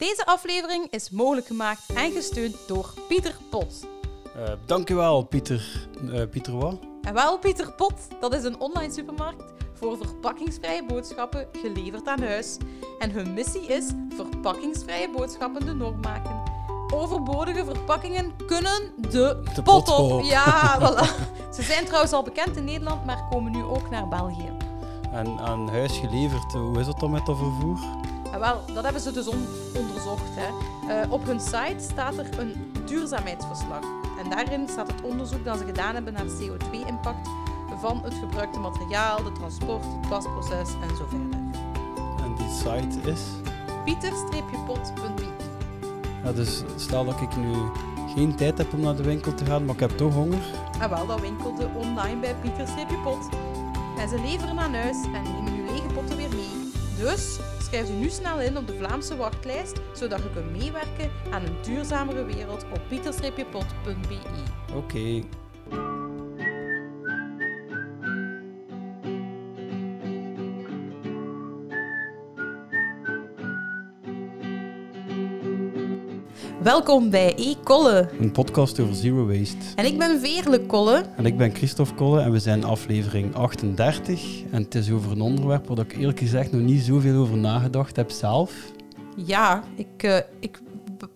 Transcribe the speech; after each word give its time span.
Deze 0.00 0.26
aflevering 0.26 0.86
is 0.90 1.10
mogelijk 1.10 1.46
gemaakt 1.46 1.80
en 1.94 2.12
gesteund 2.12 2.56
door 2.66 2.94
Pieter 3.08 3.36
Pot. 3.50 3.86
Uh, 4.36 4.42
dankjewel, 4.66 5.22
Pieter. 5.22 5.88
Uh, 6.02 6.22
Pieter 6.30 6.58
wat? 6.58 6.78
En 7.02 7.14
wel, 7.14 7.38
Pieter 7.38 7.72
Pot, 7.72 7.92
dat 8.20 8.34
is 8.34 8.44
een 8.44 8.60
online 8.60 8.92
supermarkt 8.92 9.44
voor 9.74 9.96
verpakkingsvrije 9.96 10.84
boodschappen 10.86 11.48
geleverd 11.52 12.06
aan 12.06 12.22
huis. 12.22 12.56
En 12.98 13.10
hun 13.10 13.34
missie 13.34 13.66
is 13.66 13.84
verpakkingsvrije 14.16 15.10
boodschappen 15.16 15.66
de 15.66 15.72
norm 15.72 16.00
maken. 16.00 16.42
Overbodige 16.94 17.64
verpakkingen 17.64 18.32
kunnen 18.46 18.92
de, 18.96 19.42
de 19.54 19.62
pot 19.62 19.88
op. 19.88 20.22
Ja, 20.22 20.78
voilà. 20.80 21.06
Ze 21.54 21.62
zijn 21.62 21.84
trouwens 21.84 22.12
al 22.12 22.22
bekend 22.22 22.56
in 22.56 22.64
Nederland, 22.64 23.04
maar 23.04 23.26
komen 23.30 23.52
nu 23.52 23.62
ook 23.62 23.90
naar 23.90 24.08
België. 24.08 24.52
En 25.12 25.38
aan 25.38 25.68
huis 25.68 25.96
geleverd, 25.96 26.52
hoe 26.52 26.80
is 26.80 26.86
het 26.86 26.98
dan 26.98 27.10
met 27.10 27.26
dat 27.26 27.36
vervoer? 27.36 27.78
Ja, 28.30 28.38
wel, 28.38 28.60
dat 28.74 28.84
hebben 28.84 29.02
ze 29.02 29.12
dus 29.12 29.28
onderzocht. 29.76 30.30
Hè. 30.30 30.48
Uh, 31.04 31.12
op 31.12 31.26
hun 31.26 31.40
site 31.40 31.76
staat 31.78 32.18
er 32.18 32.38
een 32.38 32.72
duurzaamheidsverslag. 32.86 33.82
En 34.22 34.30
daarin 34.30 34.68
staat 34.68 34.92
het 34.92 35.02
onderzoek 35.02 35.44
dat 35.44 35.58
ze 35.58 35.64
gedaan 35.64 35.94
hebben 35.94 36.12
naar 36.12 36.26
CO2-impact 36.26 37.28
van 37.80 38.00
het 38.04 38.14
gebruikte 38.14 38.58
materiaal, 38.58 39.22
de 39.22 39.32
transport, 39.32 39.84
het 39.84 40.08
wasproces 40.08 40.68
en 40.82 40.96
zo 40.96 41.04
verder. 41.08 41.38
En 42.24 42.34
die 42.36 42.50
site 42.50 43.10
is? 43.10 43.20
pieter-pot.be 43.84 45.28
ja, 46.24 46.32
Dus 46.32 46.62
stel 46.76 47.04
dat 47.04 47.20
ik 47.20 47.36
nu 47.36 47.54
geen 48.14 48.36
tijd 48.36 48.58
heb 48.58 48.72
om 48.72 48.80
naar 48.80 48.96
de 48.96 49.02
winkel 49.02 49.34
te 49.34 49.44
gaan, 49.44 49.64
maar 49.64 49.74
ik 49.74 49.80
heb 49.80 49.90
toch 49.90 50.14
honger? 50.14 50.42
En 50.80 50.90
wel, 50.90 51.06
dan 51.06 51.20
winkelde 51.20 51.68
online 51.74 52.20
bij 52.20 52.34
pieter-pot. 52.40 53.28
En 53.98 54.08
ze 54.08 54.20
leveren 54.20 54.58
aan 54.58 54.74
huis 54.74 54.96
en 55.04 55.22
nemen 55.22 55.52
uw 55.52 55.64
lege 55.64 55.86
potten 55.94 56.16
weer. 56.16 56.29
Dus 57.00 57.38
schrijf 57.62 57.90
u 57.90 57.92
nu 57.92 58.10
snel 58.10 58.40
in 58.40 58.56
op 58.56 58.66
de 58.66 58.74
Vlaamse 58.74 59.16
wachtlijst, 59.16 59.80
zodat 59.92 60.18
je 60.22 60.30
kunt 60.30 60.50
meewerken 60.50 61.10
aan 61.30 61.42
een 61.42 61.56
duurzamere 61.62 62.24
wereld 62.24 62.64
op 62.72 62.80
pieter-pot.be. 62.88 64.18
Oké. 64.74 65.22
Welkom 76.62 77.10
bij 77.10 77.34
E-Kolle. 77.36 78.08
Een 78.18 78.32
podcast 78.32 78.80
over 78.80 78.94
zero 78.94 79.26
waste. 79.26 79.56
En 79.76 79.84
ik 79.84 79.98
ben 79.98 80.20
Veerle 80.20 80.66
Kolle. 80.66 81.04
En 81.16 81.26
ik 81.26 81.36
ben 81.36 81.54
Christophe 81.54 81.94
Kolle 81.94 82.20
en 82.20 82.32
we 82.32 82.38
zijn 82.38 82.64
aflevering 82.64 83.34
38. 83.34 84.42
En 84.50 84.62
het 84.62 84.74
is 84.74 84.90
over 84.90 85.10
een 85.10 85.20
onderwerp 85.20 85.66
waar 85.66 85.78
ik 85.78 85.96
eerlijk 85.96 86.18
gezegd 86.18 86.52
nog 86.52 86.60
niet 86.60 86.82
zoveel 86.82 87.20
over 87.20 87.36
nagedacht 87.36 87.96
heb 87.96 88.10
zelf. 88.10 88.52
Ja, 89.16 89.64
ik, 89.76 90.02
uh, 90.02 90.16
ik, 90.40 90.60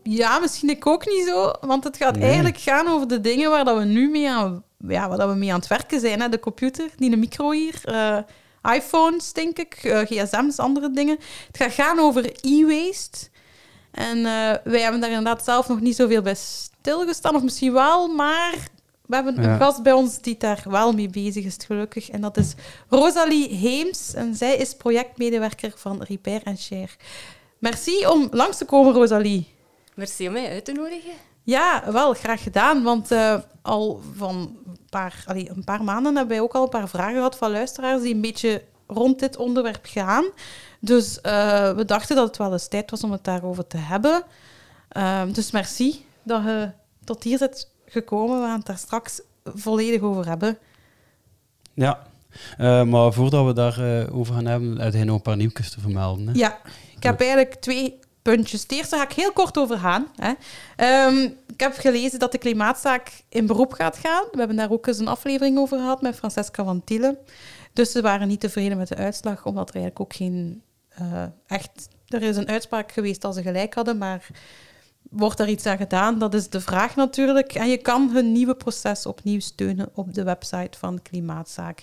ja 0.02 0.38
misschien 0.38 0.70
ik 0.70 0.86
ook 0.86 1.06
niet 1.06 1.24
zo. 1.26 1.50
Want 1.60 1.84
het 1.84 1.96
gaat 1.96 2.18
eigenlijk 2.18 2.58
gaan 2.58 2.88
over 2.88 3.08
de 3.08 3.20
dingen 3.20 3.50
waar 3.50 3.64
dat 3.64 3.78
we 3.78 3.84
nu 3.84 4.10
mee 4.10 4.30
aan, 4.30 4.62
ja, 4.88 5.08
waar 5.08 5.18
dat 5.18 5.28
we 5.28 5.36
mee 5.36 5.52
aan 5.52 5.58
het 5.58 5.68
werken 5.68 6.00
zijn. 6.00 6.20
Hè. 6.20 6.28
De 6.28 6.40
computer, 6.40 6.90
die 6.96 7.10
de 7.10 7.16
micro 7.16 7.50
hier... 7.50 7.80
Uh, 7.84 8.18
iPhones, 8.74 9.32
denk 9.32 9.58
ik, 9.58 9.84
uh, 9.84 9.98
gsm's, 9.98 10.58
andere 10.58 10.90
dingen. 10.90 11.18
Het 11.46 11.56
gaat 11.56 11.72
gaan 11.72 11.98
over 11.98 12.32
e-waste. 12.40 13.28
En 13.94 14.18
uh, 14.18 14.24
wij 14.64 14.80
hebben 14.80 15.00
daar 15.00 15.10
inderdaad 15.10 15.44
zelf 15.44 15.68
nog 15.68 15.80
niet 15.80 15.96
zoveel 15.96 16.22
bij 16.22 16.34
stilgestaan, 16.34 17.34
of 17.34 17.42
misschien 17.42 17.72
wel, 17.72 18.08
maar 18.08 18.54
we 19.06 19.14
hebben 19.14 19.44
een 19.44 19.58
gast 19.58 19.82
bij 19.82 19.92
ons 19.92 20.18
die 20.18 20.36
daar 20.38 20.62
wel 20.68 20.92
mee 20.92 21.08
bezig 21.08 21.44
is, 21.44 21.56
gelukkig. 21.66 22.10
En 22.10 22.20
dat 22.20 22.36
is 22.36 22.54
Rosalie 22.88 23.54
Heems. 23.54 24.14
En 24.14 24.34
zij 24.34 24.56
is 24.56 24.76
projectmedewerker 24.76 25.72
van 25.76 26.02
Repair 26.02 26.40
and 26.44 26.60
Share. 26.60 26.88
Merci 27.58 28.06
om 28.06 28.28
langs 28.30 28.58
te 28.58 28.64
komen, 28.64 28.92
Rosalie. 28.92 29.48
Merci 29.94 30.26
om 30.26 30.32
mij 30.32 30.50
uit 30.50 30.64
te 30.64 30.72
nodigen. 30.72 31.12
Ja, 31.42 31.82
wel, 31.92 32.14
graag 32.14 32.42
gedaan. 32.42 32.82
Want 32.82 33.12
uh, 33.12 33.38
al 33.62 34.00
van 34.16 34.36
een 34.66 34.78
paar, 34.90 35.24
allee, 35.26 35.50
een 35.54 35.64
paar 35.64 35.84
maanden 35.84 36.16
hebben 36.16 36.36
wij 36.36 36.44
ook 36.44 36.54
al 36.54 36.62
een 36.62 36.68
paar 36.68 36.88
vragen 36.88 37.14
gehad 37.14 37.36
van 37.36 37.50
luisteraars 37.50 38.02
die 38.02 38.14
een 38.14 38.20
beetje 38.20 38.62
rond 38.86 39.18
dit 39.18 39.36
onderwerp 39.36 39.86
gaan. 39.86 40.24
Dus 40.84 41.18
uh, 41.22 41.72
we 41.72 41.84
dachten 41.84 42.16
dat 42.16 42.26
het 42.26 42.36
wel 42.36 42.52
eens 42.52 42.68
tijd 42.68 42.90
was 42.90 43.04
om 43.04 43.12
het 43.12 43.24
daarover 43.24 43.66
te 43.66 43.76
hebben. 43.76 44.22
Uh, 44.96 45.22
dus 45.32 45.50
merci 45.50 46.06
dat 46.22 46.42
je 46.44 46.70
tot 47.04 47.22
hier 47.22 47.38
bent 47.38 47.70
gekomen. 47.86 48.40
We 48.40 48.46
gaan 48.46 48.58
het 48.58 48.66
daar 48.66 48.78
straks 48.78 49.20
volledig 49.44 50.00
over 50.00 50.28
hebben. 50.28 50.58
Ja, 51.74 52.06
uh, 52.58 52.82
maar 52.82 53.12
voordat 53.12 53.46
we 53.46 53.52
daarover 53.52 54.14
over 54.14 54.34
gaan 54.34 54.46
hebben, 54.46 54.80
heb 54.80 54.92
je 54.92 55.04
nog 55.04 55.16
een 55.16 55.22
paar 55.22 55.36
nieuwtjes 55.36 55.70
te 55.70 55.80
vermelden. 55.80 56.26
Hè? 56.26 56.32
Ja, 56.34 56.58
ik 56.96 57.02
heb 57.02 57.20
eigenlijk 57.20 57.54
twee 57.54 57.98
puntjes. 58.22 58.62
Het 58.62 58.72
eerste 58.72 58.96
ga 58.96 59.02
ik 59.02 59.12
heel 59.12 59.32
kort 59.32 59.58
over 59.58 59.78
gaan. 59.78 60.06
Hè. 60.16 60.32
Um, 61.06 61.36
ik 61.46 61.60
heb 61.60 61.74
gelezen 61.74 62.18
dat 62.18 62.32
de 62.32 62.38
klimaatzaak 62.38 63.22
in 63.28 63.46
beroep 63.46 63.72
gaat 63.72 63.98
gaan. 63.98 64.24
We 64.32 64.38
hebben 64.38 64.56
daar 64.56 64.70
ook 64.70 64.86
eens 64.86 64.98
een 64.98 65.08
aflevering 65.08 65.58
over 65.58 65.78
gehad 65.78 66.02
met 66.02 66.16
Francesca 66.16 66.64
van 66.64 66.84
Tielen. 66.84 67.18
Dus 67.72 67.92
ze 67.92 68.02
waren 68.02 68.28
niet 68.28 68.40
tevreden 68.40 68.78
met 68.78 68.88
de 68.88 68.96
uitslag, 68.96 69.46
omdat 69.46 69.68
er 69.68 69.74
eigenlijk 69.74 70.04
ook 70.04 70.16
geen 70.16 70.62
uh, 71.00 71.24
echt... 71.46 71.88
Er 72.08 72.22
is 72.22 72.36
een 72.36 72.48
uitspraak 72.48 72.92
geweest 72.92 73.20
dat 73.20 73.34
ze 73.34 73.42
gelijk 73.42 73.74
hadden, 73.74 73.98
maar 73.98 74.26
wordt 75.10 75.40
er 75.40 75.48
iets 75.48 75.66
aan 75.66 75.76
gedaan? 75.76 76.18
Dat 76.18 76.34
is 76.34 76.48
de 76.48 76.60
vraag 76.60 76.96
natuurlijk. 76.96 77.52
En 77.52 77.68
je 77.68 77.76
kan 77.76 78.10
hun 78.12 78.32
nieuwe 78.32 78.54
proces 78.54 79.06
opnieuw 79.06 79.40
steunen 79.40 79.90
op 79.94 80.14
de 80.14 80.22
website 80.22 80.78
van 80.78 81.02
Klimaatzaak. 81.02 81.82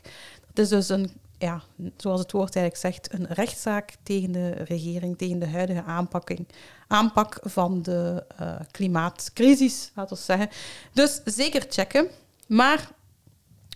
Dat 0.54 0.64
is 0.66 0.70
dus 0.70 0.90
een, 0.90 1.12
ja, 1.38 1.62
zoals 1.98 2.20
het 2.20 2.32
woord 2.32 2.56
eigenlijk 2.56 2.96
zegt, 2.96 3.14
een 3.14 3.26
rechtszaak 3.28 3.94
tegen 4.04 4.32
de 4.32 4.50
regering, 4.50 5.18
tegen 5.18 5.40
de 5.40 5.48
huidige 5.48 5.84
aanpakking, 5.84 6.48
aanpak 6.88 7.40
van 7.44 7.82
de 7.82 8.24
uh, 8.42 8.56
klimaatcrisis, 8.72 9.92
laten 9.96 10.16
we 10.18 10.24
zeggen. 10.24 10.50
Dus 10.94 11.22
zeker 11.26 11.66
checken. 11.70 12.08
Maar 12.48 12.90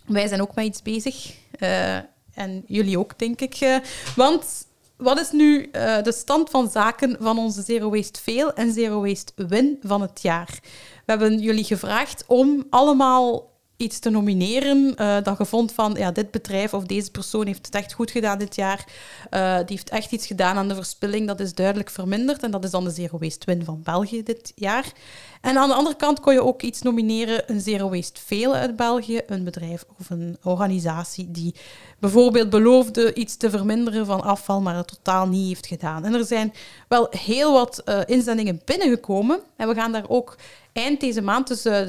wij 0.06 0.28
zijn 0.28 0.42
ook 0.42 0.54
met 0.54 0.64
iets 0.64 0.82
bezig. 0.82 1.34
Uh, 1.58 1.96
en 2.34 2.64
jullie 2.66 2.98
ook, 2.98 3.18
denk 3.18 3.40
ik. 3.40 3.80
Want 4.16 4.65
wat 4.96 5.20
is 5.20 5.30
nu 5.30 5.60
uh, 5.60 6.02
de 6.02 6.12
stand 6.12 6.50
van 6.50 6.70
zaken 6.70 7.16
van 7.20 7.38
onze 7.38 7.62
Zero 7.62 7.90
Waste 7.90 8.20
Fail 8.20 8.52
en 8.52 8.72
Zero 8.72 9.00
Waste 9.00 9.32
Win 9.48 9.78
van 9.82 10.00
het 10.00 10.22
jaar? 10.22 10.58
We 10.62 11.12
hebben 11.12 11.38
jullie 11.38 11.64
gevraagd 11.64 12.24
om 12.26 12.66
allemaal 12.70 13.55
iets 13.76 13.98
te 13.98 14.10
nomineren 14.10 14.94
uh, 15.00 15.16
dat 15.22 15.38
je 15.38 15.44
vond 15.44 15.72
van 15.72 15.94
ja, 15.98 16.10
dit 16.10 16.30
bedrijf 16.30 16.74
of 16.74 16.84
deze 16.84 17.10
persoon 17.10 17.46
heeft 17.46 17.66
het 17.66 17.74
echt 17.74 17.92
goed 17.92 18.10
gedaan 18.10 18.38
dit 18.38 18.54
jaar. 18.54 18.84
Uh, 19.30 19.56
die 19.56 19.64
heeft 19.66 19.90
echt 19.90 20.12
iets 20.12 20.26
gedaan 20.26 20.56
aan 20.56 20.68
de 20.68 20.74
verspilling. 20.74 21.26
Dat 21.26 21.40
is 21.40 21.54
duidelijk 21.54 21.90
verminderd. 21.90 22.42
En 22.42 22.50
dat 22.50 22.64
is 22.64 22.70
dan 22.70 22.84
de 22.84 22.90
Zero 22.90 23.18
Waste 23.18 23.46
Win 23.46 23.64
van 23.64 23.80
België 23.84 24.22
dit 24.22 24.52
jaar. 24.54 24.92
En 25.40 25.56
aan 25.56 25.68
de 25.68 25.74
andere 25.74 25.96
kant 25.96 26.20
kon 26.20 26.32
je 26.32 26.42
ook 26.42 26.62
iets 26.62 26.82
nomineren, 26.82 27.42
een 27.46 27.60
Zero 27.60 27.90
Waste 27.90 28.20
Fail 28.20 28.54
uit 28.54 28.76
België. 28.76 29.20
Een 29.26 29.44
bedrijf 29.44 29.84
of 29.98 30.10
een 30.10 30.36
organisatie 30.42 31.30
die 31.30 31.54
bijvoorbeeld 31.98 32.50
beloofde 32.50 33.14
iets 33.14 33.36
te 33.36 33.50
verminderen 33.50 34.06
van 34.06 34.22
afval, 34.22 34.60
maar 34.60 34.76
het 34.76 34.88
totaal 34.88 35.28
niet 35.28 35.48
heeft 35.48 35.66
gedaan. 35.66 36.04
En 36.04 36.14
er 36.14 36.24
zijn 36.24 36.52
wel 36.88 37.06
heel 37.10 37.52
wat 37.52 37.82
uh, 37.84 38.00
inzendingen 38.06 38.60
binnengekomen. 38.64 39.40
En 39.56 39.68
we 39.68 39.74
gaan 39.74 39.92
daar 39.92 40.08
ook 40.08 40.36
eind 40.76 41.00
deze 41.00 41.22
maand, 41.22 41.48
dus 41.48 41.66
uh, 41.66 41.80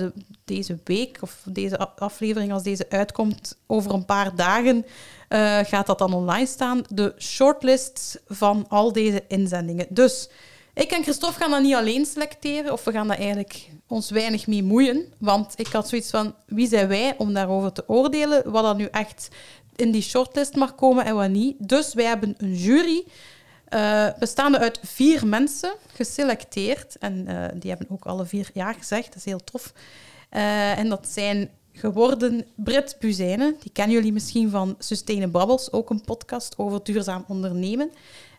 deze 0.46 0.78
week 0.84 1.18
of 1.22 1.42
deze 1.46 1.78
aflevering 1.96 2.52
als 2.52 2.64
deze 2.64 2.90
uitkomt, 2.90 3.58
over 3.68 3.94
een 3.94 4.06
paar 4.06 4.36
dagen 4.36 4.86
uh, 5.30 5.60
gaat 5.64 5.86
dat 5.86 5.98
dan 5.98 6.14
online 6.14 6.46
staan. 6.46 6.82
De 6.90 7.14
shortlist 7.20 8.22
van 8.28 8.66
al 8.70 8.92
deze 8.92 9.24
inzendingen. 9.28 9.86
Dus 9.90 10.30
ik 10.74 10.92
en 10.92 11.04
Christophe 11.04 11.40
gaan 11.40 11.52
dat 11.52 11.62
niet 11.62 11.76
alleen 11.76 12.06
selecteren, 12.06 12.72
of 12.72 12.84
we 12.84 12.92
gaan 12.92 13.08
daar 13.08 13.18
eigenlijk 13.18 13.70
ons 13.88 14.10
weinig 14.10 14.48
mee 14.48 14.64
moeien. 14.64 15.14
Want 15.18 15.54
ik 15.56 15.68
had 15.68 15.90
zoiets 15.90 16.10
van, 16.10 16.36
wie 16.46 16.68
zijn 16.68 16.88
wij 16.88 17.16
om 17.18 17.34
daarover 17.34 17.72
te 17.72 17.84
oordelen, 17.88 18.52
wat 18.52 18.64
dan 18.64 18.78
nu 18.78 18.88
echt 18.92 19.28
in 19.76 19.92
die 19.92 20.02
shortlist 20.02 20.56
mag 20.56 20.76
komen 20.76 21.06
en 21.06 21.16
wat 21.16 21.30
niet. 21.30 21.56
Dus 21.60 21.94
wij 21.94 22.06
hebben 22.06 22.36
een 22.38 22.56
jury 22.56 23.06
uh, 23.70 24.08
bestaande 24.20 24.60
uit 24.60 24.80
vier 24.84 25.28
mensen 25.28 25.74
geselecteerd. 25.94 26.98
En 26.98 27.26
uh, 27.28 27.46
die 27.54 27.70
hebben 27.70 27.90
ook 27.90 28.06
alle 28.06 28.26
vier 28.26 28.50
ja 28.54 28.74
gezegd. 28.74 29.08
Dat 29.08 29.16
is 29.16 29.26
heel 29.26 29.44
tof. 29.44 29.74
Uh, 30.32 30.78
en 30.78 30.90
dat 30.90 31.08
zijn 31.08 31.50
geworden 31.72 32.46
Brit 32.56 32.96
Buzijnen. 33.00 33.56
Die 33.60 33.72
kennen 33.72 33.96
jullie 33.96 34.14
misschien 34.14 34.50
van 34.50 34.76
Sustainable 34.80 35.72
ook 35.72 35.90
een 35.90 36.02
podcast 36.02 36.58
over 36.58 36.84
duurzaam 36.84 37.26
ondernemen. 37.28 37.92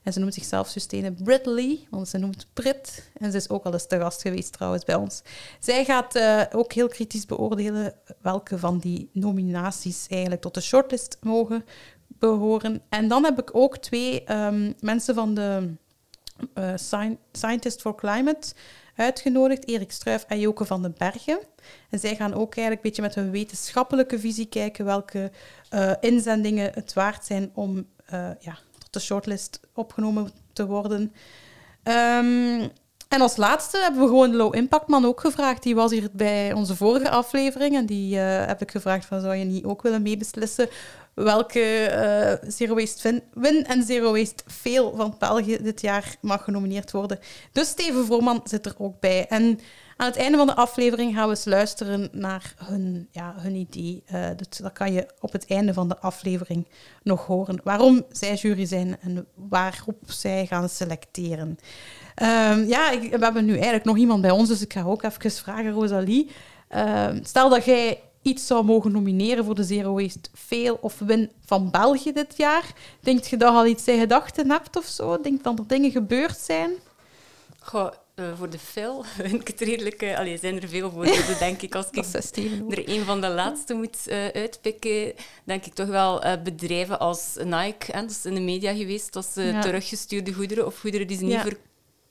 En 0.02 0.12
ze 0.12 0.18
noemt 0.18 0.34
zichzelf 0.34 0.68
Sustainable 0.68 1.24
Britley, 1.24 1.78
want 1.90 2.08
ze 2.08 2.18
noemt 2.18 2.46
Brit. 2.52 3.10
En 3.16 3.30
ze 3.30 3.36
is 3.36 3.48
ook 3.48 3.64
al 3.64 3.72
eens 3.72 3.86
te 3.86 3.98
gast 3.98 4.22
geweest 4.22 4.52
trouwens 4.52 4.84
bij 4.84 4.94
ons. 4.94 5.22
Zij 5.60 5.84
gaat 5.84 6.20
ook 6.54 6.72
heel 6.72 6.88
kritisch 6.88 7.26
beoordelen 7.26 7.94
welke 8.20 8.58
van 8.58 8.78
die 8.78 9.10
nominaties 9.12 10.06
eigenlijk 10.08 10.40
tot 10.40 10.54
de 10.54 10.60
shortlist 10.60 11.16
mogen 11.20 11.64
behoren. 12.18 12.82
En 12.88 13.08
dan 13.08 13.24
heb 13.24 13.38
ik 13.38 13.50
ook 13.52 13.78
twee 13.78 14.32
um, 14.32 14.74
mensen 14.80 15.14
van 15.14 15.34
de 15.34 15.74
uh, 16.54 16.72
Scientist 17.32 17.80
for 17.80 17.94
Climate 17.94 18.52
uitgenodigd, 18.96 19.68
Erik 19.68 19.92
Struif 19.92 20.24
en 20.28 20.40
Joke 20.40 20.64
van 20.64 20.82
den 20.82 20.94
Bergen. 20.98 21.38
En 21.90 21.98
zij 21.98 22.16
gaan 22.16 22.34
ook 22.34 22.56
eigenlijk 22.56 22.84
een 22.84 22.90
beetje 22.90 23.02
met 23.02 23.14
hun 23.14 23.30
wetenschappelijke 23.30 24.18
visie 24.18 24.46
kijken 24.46 24.84
welke 24.84 25.30
uh, 25.74 25.92
inzendingen 26.00 26.70
het 26.74 26.92
waard 26.92 27.24
zijn 27.24 27.50
om 27.54 27.86
uh, 28.12 28.30
ja, 28.38 28.58
tot 28.78 28.92
de 28.92 29.00
shortlist 29.00 29.60
opgenomen 29.74 30.30
te 30.52 30.66
worden. 30.66 31.12
Um, 31.82 32.70
En 33.08 33.20
als 33.20 33.36
laatste 33.36 33.78
hebben 33.78 34.00
we 34.00 34.06
gewoon 34.06 34.30
de 34.30 34.36
Low 34.36 34.54
Impact 34.54 34.88
Man 34.88 35.04
ook 35.04 35.20
gevraagd. 35.20 35.62
Die 35.62 35.74
was 35.74 35.90
hier 35.90 36.08
bij 36.12 36.52
onze 36.52 36.76
vorige 36.76 37.10
aflevering. 37.10 37.76
En 37.76 37.86
die 37.86 38.20
eh, 38.20 38.46
heb 38.46 38.62
ik 38.62 38.70
gevraagd 38.70 39.06
van, 39.06 39.20
zou 39.20 39.34
je 39.34 39.44
niet 39.44 39.64
ook 39.64 39.82
willen 39.82 40.02
meebeslissen 40.02 40.68
welke 41.24 41.60
eh, 41.84 42.50
Zero 42.50 42.74
Waste 42.74 43.22
win, 43.34 43.66
en 43.66 43.82
Zero 43.82 44.12
Waste 44.12 44.44
Fail 44.46 44.96
van 44.96 45.14
België 45.18 45.58
dit 45.62 45.80
jaar 45.80 46.16
mag 46.20 46.44
genomineerd 46.44 46.90
worden. 46.90 47.18
Dus 47.52 47.68
Steven 47.68 48.04
Vrooman 48.04 48.40
zit 48.44 48.66
er 48.66 48.74
ook 48.78 49.00
bij. 49.00 49.26
En 49.26 49.60
aan 49.96 50.06
het 50.06 50.16
einde 50.16 50.36
van 50.36 50.46
de 50.46 50.54
aflevering 50.54 51.14
gaan 51.14 51.24
we 51.24 51.30
eens 51.30 51.44
luisteren 51.44 52.08
naar 52.12 52.54
hun, 52.56 53.08
ja, 53.10 53.34
hun 53.36 53.54
idee. 53.54 54.04
Dus 54.36 54.58
dat 54.58 54.72
kan 54.72 54.92
je 54.92 55.06
op 55.20 55.32
het 55.32 55.46
einde 55.46 55.72
van 55.72 55.88
de 55.88 55.98
aflevering 55.98 56.68
nog 57.02 57.26
horen. 57.26 57.60
Waarom 57.64 58.04
zij 58.10 58.34
jury 58.34 58.66
zijn 58.66 58.96
en 59.00 59.26
waarop 59.34 59.98
zij 60.06 60.46
gaan 60.46 60.68
selecteren. 60.68 61.58
Um, 62.22 62.64
ja, 62.64 62.90
ik, 62.90 63.00
we 63.10 63.24
hebben 63.24 63.44
nu 63.44 63.52
eigenlijk 63.52 63.84
nog 63.84 63.96
iemand 63.96 64.20
bij 64.20 64.30
ons, 64.30 64.48
dus 64.48 64.62
ik 64.62 64.72
ga 64.72 64.82
ook 64.82 65.02
even 65.02 65.30
vragen, 65.30 65.70
Rosalie. 65.70 66.30
Um, 66.76 67.24
stel 67.24 67.48
dat 67.48 67.64
jij 67.64 68.00
iets 68.28 68.46
zou 68.46 68.64
mogen 68.64 68.92
nomineren 68.92 69.44
voor 69.44 69.54
de 69.54 69.64
Zero 69.64 69.94
Waste 69.94 70.30
Fail 70.34 70.78
of 70.80 70.98
Win 70.98 71.30
van 71.44 71.70
België 71.70 72.12
dit 72.12 72.36
jaar. 72.36 72.72
Denk 73.00 73.24
je 73.24 73.36
dat 73.36 73.54
al 73.54 73.66
iets 73.66 73.88
in 73.88 73.98
gedachten 73.98 74.50
hebt 74.50 74.76
of 74.76 74.84
zo? 74.84 75.20
Denk 75.20 75.44
dat 75.44 75.58
er 75.58 75.66
dingen 75.66 75.90
gebeurd 75.90 76.38
zijn? 76.38 76.70
Goh, 77.58 77.92
uh, 78.14 78.26
voor 78.38 78.50
de 78.50 78.58
fail 78.58 79.04
vind 79.28 79.40
ik 79.40 79.46
het 79.46 79.60
redelijk... 79.60 80.02
Uh, 80.02 80.18
allee, 80.18 80.38
zijn 80.38 80.62
er 80.62 80.68
veel 80.68 80.90
voorbeelden, 80.90 81.38
denk 81.48 81.62
ik. 81.62 81.74
Als 81.74 81.86
ik 81.90 81.96
er 82.68 82.88
een 82.88 83.04
van 83.04 83.20
de 83.20 83.28
laatste 83.28 83.74
moet 83.74 83.96
uh, 84.06 84.28
uitpikken, 84.28 85.12
denk 85.44 85.64
ik 85.64 85.74
toch 85.74 85.88
wel 85.88 86.22
bedrijven 86.42 86.98
als 86.98 87.36
Nike. 87.44 87.92
Hè, 87.92 88.00
dat 88.00 88.10
is 88.10 88.24
in 88.24 88.34
de 88.34 88.40
media 88.40 88.74
geweest, 88.74 89.12
dat 89.12 89.26
ze 89.26 89.42
ja. 89.42 89.60
teruggestuurde 89.60 90.32
goederen 90.32 90.66
of 90.66 90.78
goederen 90.78 91.06
die 91.06 91.16
ze 91.16 91.24
niet 91.24 91.32
ja 91.32 91.44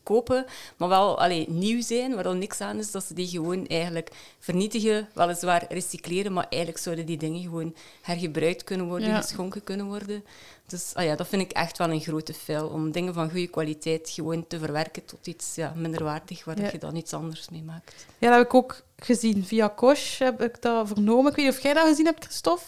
kopen, 0.07 0.45
maar 0.77 0.89
wel 0.89 1.19
allee, 1.19 1.49
nieuw 1.49 1.81
zijn, 1.81 2.15
waar 2.15 2.27
al 2.27 2.33
niks 2.33 2.61
aan 2.61 2.77
is, 2.79 2.91
dat 2.91 3.03
ze 3.03 3.13
die 3.13 3.27
gewoon 3.27 3.67
eigenlijk 3.67 4.09
vernietigen, 4.39 5.09
weliswaar 5.13 5.65
recycleren, 5.69 6.33
maar 6.33 6.45
eigenlijk 6.49 6.83
zouden 6.83 7.05
die 7.05 7.17
dingen 7.17 7.41
gewoon 7.41 7.75
hergebruikt 8.01 8.63
kunnen 8.63 8.87
worden, 8.87 9.07
ja. 9.07 9.21
geschonken 9.21 9.63
kunnen 9.63 9.85
worden. 9.85 10.23
Dus 10.67 10.91
ah 10.93 11.03
ja, 11.03 11.15
dat 11.15 11.27
vind 11.27 11.41
ik 11.41 11.51
echt 11.51 11.77
wel 11.77 11.89
een 11.89 12.01
grote 12.01 12.33
fail, 12.33 12.67
om 12.67 12.91
dingen 12.91 13.13
van 13.13 13.29
goede 13.29 13.47
kwaliteit 13.47 14.09
gewoon 14.09 14.47
te 14.47 14.59
verwerken 14.59 15.05
tot 15.05 15.27
iets 15.27 15.55
ja, 15.55 15.73
minderwaardig, 15.75 16.45
waar 16.45 16.61
ja. 16.61 16.69
je 16.71 16.77
dan 16.77 16.95
iets 16.95 17.13
anders 17.13 17.49
mee 17.49 17.63
maakt. 17.63 18.05
Ja, 18.17 18.29
dat 18.29 18.37
heb 18.37 18.47
ik 18.47 18.53
ook 18.53 18.81
gezien. 18.97 19.45
Via 19.45 19.67
Kosh 19.67 20.19
heb 20.19 20.41
ik 20.41 20.61
dat 20.61 20.87
vernomen. 20.87 21.31
Ik 21.31 21.37
weet 21.37 21.45
niet 21.45 21.55
of 21.55 21.61
jij 21.61 21.73
dat 21.73 21.87
gezien 21.87 22.05
hebt, 22.05 22.23
Christophe? 22.23 22.65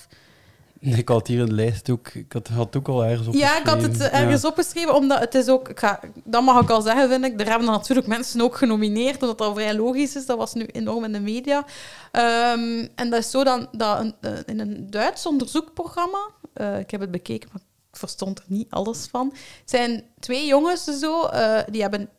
Ik 1.01 1.09
had 1.09 1.27
hier 1.27 1.45
de 1.45 1.53
lijst 1.53 1.89
ook, 1.89 2.07
ik 2.07 2.33
had, 2.33 2.47
het 2.47 2.75
ook 2.75 2.87
al 2.87 3.03
ergens 3.03 3.27
opgeschreven. 3.27 3.55
Ja, 3.55 3.59
ik 3.59 3.67
had 3.67 3.81
het 3.81 4.01
ergens 4.09 4.45
opgeschreven, 4.45 4.95
omdat 4.95 5.19
het 5.19 5.35
is 5.35 5.47
ook, 5.47 5.69
ik 5.69 5.79
ga, 5.79 5.99
dat 6.23 6.43
mag 6.43 6.61
ik 6.61 6.69
al 6.69 6.81
zeggen, 6.81 7.09
vind 7.09 7.25
ik. 7.25 7.39
Er 7.41 7.49
hebben 7.49 7.67
natuurlijk 7.67 8.07
mensen 8.07 8.41
ook 8.41 8.55
genomineerd, 8.55 9.21
omdat 9.21 9.37
dat 9.37 9.53
vrij 9.53 9.75
logisch 9.75 10.15
is. 10.15 10.25
Dat 10.25 10.37
was 10.37 10.53
nu 10.53 10.65
enorm 10.65 11.03
in 11.03 11.11
de 11.11 11.19
media. 11.19 11.57
Um, 11.57 12.87
en 12.95 13.09
dat 13.09 13.19
is 13.19 13.31
zo 13.31 13.43
dan, 13.43 13.67
dat 13.71 13.99
een, 13.99 14.15
uh, 14.21 14.31
in 14.45 14.59
een 14.59 14.89
Duits 14.89 15.25
onderzoekprogramma, 15.25 16.29
uh, 16.55 16.79
ik 16.79 16.91
heb 16.91 17.01
het 17.01 17.11
bekeken, 17.11 17.49
maar 17.51 17.61
ik 17.91 17.97
verstond 17.97 18.39
er 18.39 18.45
niet 18.47 18.69
alles 18.69 19.07
van. 19.11 19.33
Zijn 19.65 20.03
twee 20.19 20.45
jongens 20.45 20.83
zo, 20.83 21.29
uh, 21.33 21.59
die 21.69 21.81
hebben 21.81 22.09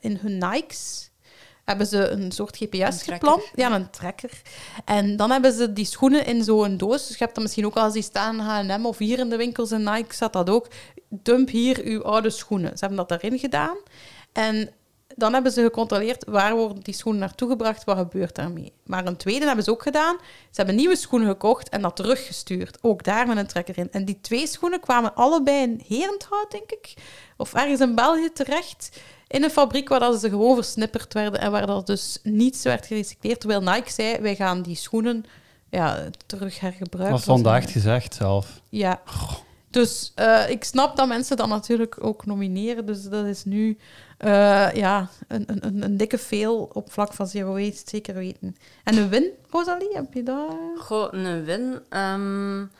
in 0.00 0.18
hun 0.20 0.38
Nikes 0.38 1.10
hebben 1.64 1.86
ze 1.86 2.08
een 2.08 2.32
soort 2.32 2.56
GPS 2.56 3.02
gepland. 3.02 3.42
Ja, 3.54 3.72
een 3.72 3.90
trekker. 3.90 4.30
En 4.84 5.16
dan 5.16 5.30
hebben 5.30 5.52
ze 5.52 5.72
die 5.72 5.84
schoenen 5.84 6.26
in 6.26 6.44
zo'n 6.44 6.76
doos. 6.76 7.06
Dus 7.06 7.18
je 7.18 7.24
hebt 7.24 7.34
dan 7.34 7.42
misschien 7.42 7.66
ook 7.66 7.76
al 7.76 7.84
eens 7.84 7.92
die 7.92 8.02
staan 8.02 8.38
H&M 8.38 8.86
of 8.86 8.98
hier 8.98 9.18
in 9.18 9.30
de 9.30 9.36
winkels 9.36 9.72
in 9.72 9.82
Nike 9.82 10.14
staat 10.14 10.32
dat 10.32 10.50
ook. 10.50 10.68
Dump 11.08 11.48
hier 11.48 11.80
uw 11.84 12.02
oude 12.02 12.30
schoenen. 12.30 12.78
Ze 12.78 12.84
hebben 12.86 13.06
dat 13.06 13.22
erin 13.22 13.38
gedaan. 13.38 13.76
En 14.32 14.70
dan 15.16 15.32
hebben 15.32 15.52
ze 15.52 15.62
gecontroleerd 15.62 16.24
waar 16.24 16.54
worden 16.54 16.82
die 16.82 16.94
schoenen 16.94 17.20
naartoe 17.20 17.48
gebracht, 17.48 17.84
wat 17.84 17.96
gebeurt 17.96 18.34
daarmee. 18.34 18.72
Maar 18.84 19.06
een 19.06 19.16
tweede 19.16 19.46
hebben 19.46 19.64
ze 19.64 19.70
ook 19.70 19.82
gedaan. 19.82 20.16
Ze 20.20 20.56
hebben 20.56 20.74
nieuwe 20.74 20.96
schoenen 20.96 21.28
gekocht 21.28 21.68
en 21.68 21.82
dat 21.82 21.96
teruggestuurd. 21.96 22.78
Ook 22.80 23.04
daar 23.04 23.26
met 23.26 23.36
een 23.36 23.46
trekker 23.46 23.78
in. 23.78 23.88
En 23.92 24.04
die 24.04 24.20
twee 24.20 24.46
schoenen 24.46 24.80
kwamen 24.80 25.14
allebei 25.14 25.62
in 25.62 25.82
Herenthout, 25.86 26.50
denk 26.50 26.70
ik. 26.70 26.94
Of 27.36 27.54
ergens 27.54 27.80
in 27.80 27.94
België 27.94 28.32
terecht 28.32 29.00
in 29.34 29.42
een 29.42 29.50
fabriek 29.50 29.88
waar 29.88 30.00
dat 30.00 30.20
ze 30.20 30.28
gewoon 30.28 30.54
versnipperd 30.54 31.14
werden 31.14 31.40
en 31.40 31.50
waar 31.50 31.66
dat 31.66 31.86
dus 31.86 32.18
niets 32.22 32.62
werd 32.62 32.86
gerecycleerd. 32.86 33.40
Terwijl 33.40 33.60
Nike 33.62 33.90
zei, 33.90 34.18
wij 34.20 34.36
gaan 34.36 34.62
die 34.62 34.76
schoenen 34.76 35.24
ja, 35.70 36.10
terug 36.26 36.60
hergebruiken. 36.60 37.16
Wat 37.16 37.24
vandaag 37.24 37.72
gezegd 37.72 38.14
zelf. 38.14 38.60
Ja. 38.68 39.02
Dus 39.70 40.12
uh, 40.16 40.50
ik 40.50 40.64
snap 40.64 40.96
dat 40.96 41.08
mensen 41.08 41.36
dat 41.36 41.48
natuurlijk 41.48 42.04
ook 42.04 42.26
nomineren. 42.26 42.86
Dus 42.86 43.02
dat 43.02 43.26
is 43.26 43.44
nu 43.44 43.78
uh, 44.24 44.72
ja, 44.72 45.08
een, 45.28 45.44
een, 45.46 45.82
een 45.82 45.96
dikke 45.96 46.18
veel 46.18 46.70
op 46.72 46.92
vlak 46.92 47.12
van 47.12 47.26
zero 47.26 47.52
waste, 47.52 47.90
zeker 47.90 48.14
weten. 48.14 48.56
En 48.84 48.96
een 48.96 49.08
win, 49.08 49.30
Rosalie, 49.50 49.90
heb 49.92 50.14
je 50.14 50.22
dat? 50.22 50.56
Goh, 50.78 51.12
een 51.12 51.44
win. 51.44 51.78
Um, 51.90 52.70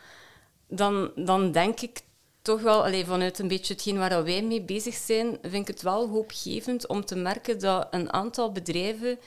dan, 0.68 1.10
dan 1.14 1.52
denk 1.52 1.80
ik 1.80 2.02
toch 2.44 2.60
wel, 2.60 2.84
allee, 2.84 3.04
vanuit 3.04 3.38
een 3.38 3.48
beetje 3.48 3.72
hetgeen 3.72 3.98
waar 3.98 4.24
wij 4.24 4.42
mee 4.42 4.62
bezig 4.62 4.94
zijn, 4.94 5.38
vind 5.42 5.68
ik 5.68 5.74
het 5.74 5.82
wel 5.82 6.08
hoopgevend 6.08 6.86
om 6.86 7.04
te 7.04 7.16
merken 7.16 7.58
dat 7.58 7.86
een 7.90 8.12
aantal 8.12 8.52
bedrijven 8.52 9.18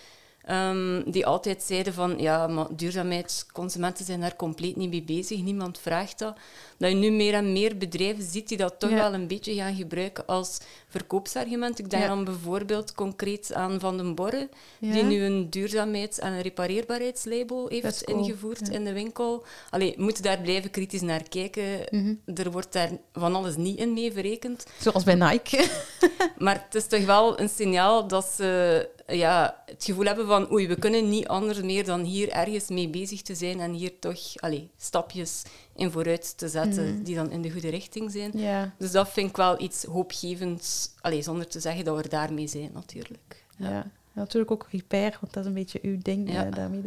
um, 0.50 1.12
die 1.12 1.26
altijd 1.26 1.64
zeiden 1.64 1.94
van 1.94 2.20
ja, 2.20 2.48
maar 2.48 2.68
duurzaamheid, 2.76 3.46
consumenten 3.54 4.06
zijn 4.06 4.20
daar 4.20 4.36
compleet 4.36 4.76
niet 4.76 4.90
mee 4.90 5.04
bezig, 5.04 5.42
niemand 5.42 5.80
vraagt 5.80 6.20
dat. 6.20 6.38
Dat 6.78 6.90
je 6.90 6.96
nu 6.96 7.12
meer 7.12 7.34
en 7.34 7.54
meer 7.54 7.78
bedrijven 7.78 8.24
ziet 8.24 8.48
die 8.48 8.58
dat 8.58 8.80
toch 8.80 8.90
wel 8.90 9.14
een 9.14 9.28
beetje 9.28 9.54
gaan 9.54 9.76
gebruiken 9.76 10.26
als 10.26 10.58
verkoopsargument. 10.88 11.80
Ik 11.80 11.90
denk 11.90 12.08
dan 12.08 12.24
bijvoorbeeld 12.24 12.94
concreet 12.94 13.54
aan 13.54 13.80
Van 13.80 13.98
den 13.98 14.16
Borre, 14.16 14.50
die 14.80 15.04
nu 15.04 15.24
een 15.24 15.50
duurzaamheids- 15.50 16.20
en 16.20 16.34
een 16.34 16.42
repareerbaarheidslabel 16.42 17.68
heeft 17.68 18.02
ingevoerd 18.04 18.70
in 18.70 18.84
de 18.84 18.94
winkel. 18.94 19.44
Allee, 19.70 19.94
moeten 19.98 20.24
daar 20.24 20.42
blijven 20.42 20.72
kritisch 20.72 21.02
naar 21.02 21.30
kijken. 21.30 21.66
Mhm. 21.90 22.14
Er 22.36 22.52
wordt 22.52 22.74
daar 22.74 22.90
van 23.14 23.36
alles 23.36 23.56
niet 23.56 23.80
in 23.80 23.94
mee 23.94 24.12
verrekend. 24.12 24.66
Zoals 24.80 25.04
bij 25.04 25.16
Nike. 25.16 25.68
maar 26.38 26.64
het 26.66 26.76
is 26.76 26.88
toch 26.88 27.06
wel 27.06 27.40
een 27.40 27.50
signaal 27.50 28.08
dat 28.08 28.26
ze 28.26 28.90
ja, 29.08 29.64
het 29.66 29.84
gevoel 29.84 30.06
hebben 30.06 30.28
van 30.28 30.52
oei, 30.52 30.68
we 30.68 30.76
kunnen 30.76 31.10
niet 31.10 31.28
anders 31.28 31.62
meer 31.62 31.86
dan 31.86 32.04
hier 32.04 32.30
ergens 32.30 32.68
mee 32.68 32.90
bezig 32.90 33.22
te 33.22 33.36
zijn 33.36 33.60
en 33.60 33.72
hier 33.72 34.00
toch 34.00 34.20
allee, 34.36 34.70
stapjes 34.78 35.44
in 35.78 35.92
vooruit 35.92 36.38
te 36.38 36.48
zetten 36.48 36.94
mhm. 36.94 37.04
die 37.04 37.16
dan 37.16 37.32
in 37.32 37.42
de 37.42 37.52
goede 37.52 37.70
richting 37.70 38.12
zijn. 38.12 38.32
Dus 38.78 38.92
dat 38.92 39.10
vind 39.10 39.30
ik 39.30 39.36
wel 39.36 39.62
iets 39.62 39.84
hoopgevends, 39.84 40.92
allee, 41.02 41.22
zonder 41.22 41.48
te 41.48 41.60
zeggen 41.60 41.86
dat 41.86 42.02
we 42.02 42.10
daarmee 42.10 42.48
zijn 42.48 42.70
natuurlijk. 42.74 43.46
Ja. 43.58 43.70
ja. 43.70 43.86
Natuurlijk 44.14 44.52
ook 44.52 44.68
repair, 44.72 45.18
want 45.22 45.34
dat 45.34 45.44
is 45.44 45.50
een 45.50 45.56
beetje 45.56 45.80
uw 45.82 45.98
ding 46.02 46.32
ja. 46.32 46.44
daarmee. 46.44 46.82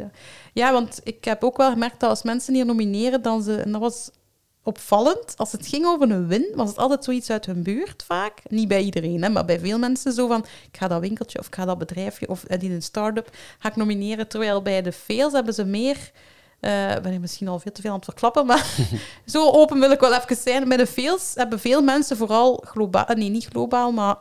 Ja, 0.53 0.71
want 0.71 0.99
ik 1.03 1.25
heb 1.25 1.43
ook 1.43 1.57
wel 1.57 1.71
gemerkt 1.71 1.99
dat 1.99 2.09
als 2.09 2.23
mensen 2.23 2.53
hier 2.53 2.65
nomineren, 2.65 3.21
dan 3.21 3.43
ze, 3.43 3.55
en 3.55 3.71
dat 3.71 3.81
was 3.81 4.11
opvallend. 4.63 5.33
Als 5.37 5.51
het 5.51 5.67
ging 5.67 5.85
over 5.85 6.11
een 6.11 6.27
win, 6.27 6.51
was 6.55 6.69
het 6.69 6.77
altijd 6.77 7.03
zoiets 7.03 7.29
uit 7.29 7.45
hun 7.45 7.63
buurt 7.63 8.03
vaak. 8.03 8.39
Niet 8.49 8.67
bij 8.67 8.81
iedereen, 8.81 9.23
hè, 9.23 9.29
maar 9.29 9.45
bij 9.45 9.59
veel 9.59 9.79
mensen 9.79 10.13
zo 10.13 10.27
van... 10.27 10.45
Ik 10.71 10.77
ga 10.77 10.87
dat 10.87 11.01
winkeltje 11.01 11.39
of 11.39 11.47
ik 11.47 11.55
ga 11.55 11.65
dat 11.65 11.77
bedrijfje 11.77 12.29
of 12.29 12.43
uh, 12.47 12.59
die 12.59 12.71
een 12.71 12.81
start-up 12.81 13.29
ga 13.59 13.69
ik 13.69 13.75
nomineren. 13.75 14.27
Terwijl 14.27 14.61
bij 14.61 14.81
de 14.81 14.91
fails 14.91 15.33
hebben 15.33 15.53
ze 15.53 15.65
meer 15.65 16.11
uh, 16.61 16.95
ben 17.01 17.13
ik 17.13 17.19
misschien 17.19 17.47
al 17.47 17.59
veel 17.59 17.71
te 17.71 17.81
veel 17.81 17.89
aan 17.89 17.95
het 17.95 18.05
verklappen, 18.05 18.45
maar 18.45 18.75
zo 19.25 19.49
open 19.49 19.79
wil 19.79 19.91
ik 19.91 19.99
wel 19.99 20.13
even 20.13 20.35
zijn. 20.35 20.67
Bij 20.67 20.77
de 20.77 20.87
Fails 20.87 21.31
hebben 21.35 21.59
veel 21.59 21.81
mensen 21.81 22.17
vooral 22.17 22.63
globaal, 22.67 23.05
nee, 23.15 23.29
niet 23.29 23.45
globaal, 23.45 23.91
maar 23.91 24.15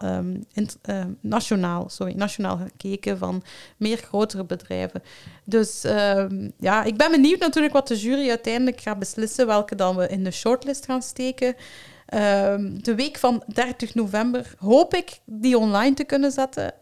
in, 0.53 0.69
uh, 0.91 1.05
nationaal, 1.21 1.89
sorry, 1.89 2.15
nationaal 2.15 2.57
gekeken 2.57 3.19
van 3.19 3.43
meer 3.77 3.97
grotere 3.97 4.45
bedrijven. 4.45 5.03
Dus 5.45 5.85
um, 5.85 6.53
ja, 6.59 6.83
ik 6.85 6.97
ben 6.97 7.11
benieuwd 7.11 7.41
natuurlijk 7.41 7.73
wat 7.73 7.89
de 7.89 7.99
jury 7.99 8.29
uiteindelijk 8.29 8.81
gaat 8.81 8.99
beslissen, 8.99 9.47
welke 9.47 9.75
dan 9.75 9.97
we 9.97 10.09
in 10.09 10.25
de 10.25 10.31
shortlist 10.31 10.85
gaan 10.85 11.03
steken. 11.03 11.55
De 12.81 12.95
week 12.97 13.19
van 13.19 13.43
30 13.47 13.95
november 13.95 14.55
hoop 14.59 14.95
ik 14.95 15.19
die 15.25 15.59
online 15.59 15.95
te 15.95 16.05
kunnen 16.05 16.33
zetten 16.33 16.73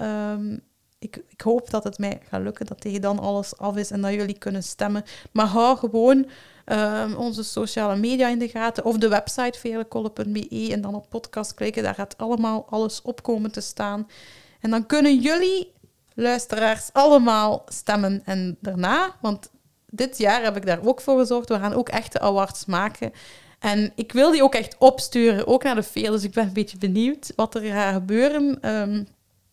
ik, 0.99 1.23
ik 1.29 1.41
hoop 1.41 1.71
dat 1.71 1.85
het 1.85 1.99
mij 1.99 2.21
gaat 2.29 2.41
lukken, 2.41 2.67
dat 2.67 2.81
tegen 2.81 3.01
dan 3.01 3.19
alles 3.19 3.57
af 3.57 3.77
is 3.77 3.91
en 3.91 4.01
dat 4.01 4.13
jullie 4.13 4.39
kunnen 4.39 4.63
stemmen. 4.63 5.05
Maar 5.33 5.47
hou 5.47 5.77
gewoon 5.77 6.27
um, 6.67 7.15
onze 7.15 7.43
sociale 7.43 7.97
media 7.97 8.29
in 8.29 8.39
de 8.39 8.49
gaten 8.49 8.85
of 8.85 8.97
de 8.97 9.09
website 9.09 9.59
velekolle.be 9.59 10.69
en 10.71 10.81
dan 10.81 10.95
op 10.95 11.09
podcast 11.09 11.55
klikken. 11.55 11.83
Daar 11.83 11.95
gaat 11.95 12.19
allemaal 12.19 12.67
alles 12.69 13.03
op 13.03 13.23
komen 13.23 13.51
te 13.51 13.61
staan. 13.61 14.09
En 14.61 14.71
dan 14.71 14.87
kunnen 14.87 15.21
jullie, 15.21 15.73
luisteraars, 16.15 16.91
allemaal 16.93 17.65
stemmen. 17.69 18.23
En 18.25 18.57
daarna, 18.61 19.17
want 19.21 19.51
dit 19.91 20.19
jaar 20.19 20.43
heb 20.43 20.57
ik 20.57 20.67
daar 20.67 20.87
ook 20.87 21.01
voor 21.01 21.19
gezorgd, 21.19 21.49
we 21.49 21.59
gaan 21.59 21.75
ook 21.75 21.89
echte 21.89 22.21
awards 22.21 22.65
maken. 22.65 23.13
En 23.59 23.93
ik 23.95 24.13
wil 24.13 24.31
die 24.31 24.43
ook 24.43 24.55
echt 24.55 24.77
opsturen, 24.79 25.47
ook 25.47 25.63
naar 25.63 25.75
de 25.75 25.83
veel. 25.83 26.13
Dus 26.13 26.25
ik 26.25 26.33
ben 26.33 26.47
een 26.47 26.53
beetje 26.53 26.79
benieuwd 26.79 27.33
wat 27.37 27.55
er 27.55 27.63
gaat 27.63 27.95
gebeuren. 27.95 28.71
Um, 28.71 29.07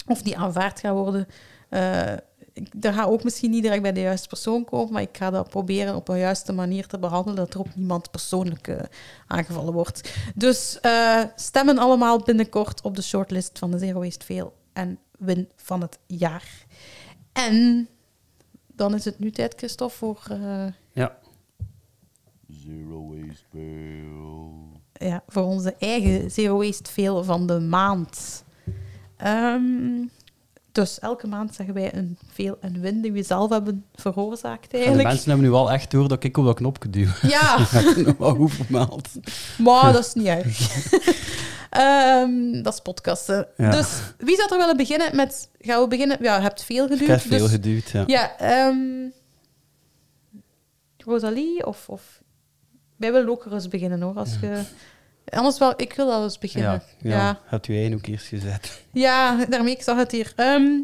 of 0.08 0.22
die 0.22 0.38
aanvaard 0.38 0.80
gaat 0.80 0.94
worden. 0.94 1.28
Uh, 1.70 2.14
ik, 2.54 2.82
dat 2.82 2.94
gaat 2.94 3.08
ook 3.08 3.24
misschien 3.24 3.52
niet 3.52 3.62
direct 3.62 3.82
bij 3.82 3.94
de 3.94 4.00
juiste 4.00 4.28
persoon 4.28 4.66
komen, 4.66 4.94
maar 4.94 5.02
ik 5.02 5.18
ga 5.18 5.30
dat 5.30 5.50
proberen 5.50 5.96
op 5.96 6.08
een 6.08 6.18
juiste 6.18 6.54
manier 6.54 6.88
te 6.88 7.00
behandelen, 7.00 7.36
dat 7.36 7.54
er 7.54 7.60
ook 7.60 7.76
niemand 7.76 8.12
persoonlijk 8.12 8.68
uh, 8.68 8.80
aangevallen 9.28 9.74
wordt. 9.74 10.16
Dus 10.36 10.80
uh, 10.82 11.24
stemmen 11.36 11.78
allemaal 11.78 12.20
binnenkort 12.20 12.82
op 12.82 12.96
de 12.96 13.02
shortlist 13.02 13.60
van 13.60 13.72
de 13.72 13.78
Zero 13.78 14.00
Waste 14.00 14.26
Fail 14.26 14.54
en 14.74 15.00
win 15.18 15.50
van 15.56 15.82
het 15.82 16.00
jaar. 16.08 16.66
En 17.34 17.88
dan 18.68 18.94
is 18.94 19.06
het 19.06 19.20
nu 19.20 19.32
tijd, 19.32 19.54
Christophe, 19.58 19.96
voor, 19.96 20.24
eh, 20.30 20.66
Ja. 20.92 21.18
Zero 22.48 23.16
waste 23.16 23.44
fail. 23.52 24.52
ja, 24.94 25.24
voor 25.28 25.44
onze 25.44 25.76
eigen 25.80 26.32
Zero 26.32 26.58
Waste 26.58 26.92
Fail 26.92 27.24
van 27.24 27.48
de 27.48 27.60
maand. 27.60 28.44
Ehm, 29.18 29.64
dus 30.72 31.00
elke 31.00 31.28
maand 31.28 31.56
zeggen 31.56 31.74
wij 31.74 31.96
een 31.96 32.18
veel 32.34 32.58
en 32.62 32.82
win 32.82 33.02
die 33.02 33.12
we 33.12 33.24
zelf 33.24 33.50
hebben 33.50 33.86
veroorzaakt 33.96 34.64
En 34.64 34.70
de 34.70 34.78
eigenlijk. 34.78 35.08
mensen 35.08 35.30
hebben 35.30 35.48
nu 35.48 35.54
al 35.54 35.72
echt 35.72 35.92
door 35.92 36.08
dat 36.08 36.24
ik 36.24 36.38
op 36.38 36.46
dat 36.46 36.56
knopje 36.56 36.90
duw. 36.90 37.08
Ja, 37.22 37.58
Dat 37.58 37.70
heb 37.70 37.86
ik 37.96 38.06
nog 38.06 38.18
wel 38.18 38.36
goed 38.36 38.54
vermeld. 38.54 39.10
maar 39.58 39.94
dat 39.94 40.06
is 40.06 40.14
niet 40.14 40.26
erg. 40.28 40.58
Ehm, 41.70 42.62
dat 42.62 42.74
is 42.74 42.80
podcasten. 42.80 43.48
Ja. 43.58 43.72
Dus 43.72 43.88
wie 44.18 44.36
zou 44.36 44.50
er 44.52 44.58
willen 44.58 44.78
beginnen 44.78 45.16
met... 45.16 45.50
Gaan 45.60 45.82
we 45.82 45.88
beginnen? 45.88 46.18
Ja, 46.22 46.36
je 46.36 46.42
hebt 46.42 46.64
veel 46.64 46.84
Ik 46.86 46.92
geduurd. 46.92 47.10
heb 47.10 47.20
veel 47.20 47.40
dus, 47.40 47.50
geduwd, 47.50 47.90
ja. 47.90 48.04
Ja, 48.08 48.38
ehm 48.38 48.78
Rosalie 50.98 51.66
of, 51.66 51.90
of... 51.90 52.22
Wij 52.96 53.12
willen 53.12 53.30
ook 53.30 53.46
eens 53.46 53.68
beginnen, 53.68 54.02
hoor. 54.02 54.16
Als 54.16 54.30
je... 54.42 54.62
Anders 55.26 55.58
wel, 55.58 55.74
ik 55.78 55.94
wil 55.94 56.08
wel 56.08 56.24
eens 56.24 56.38
beginnen. 56.38 56.84
Ja, 56.98 57.10
ja. 57.10 57.18
ja. 57.18 57.40
Hebt 57.46 57.68
u 57.68 57.76
eigen 57.76 57.94
ook 57.94 58.06
eerst 58.06 58.28
gezet. 58.28 58.82
Ja, 58.92 59.46
daarmee, 59.46 59.74
ik 59.74 59.82
zag 59.82 59.98
het 59.98 60.12
hier. 60.12 60.34
Ehm, 60.36 60.80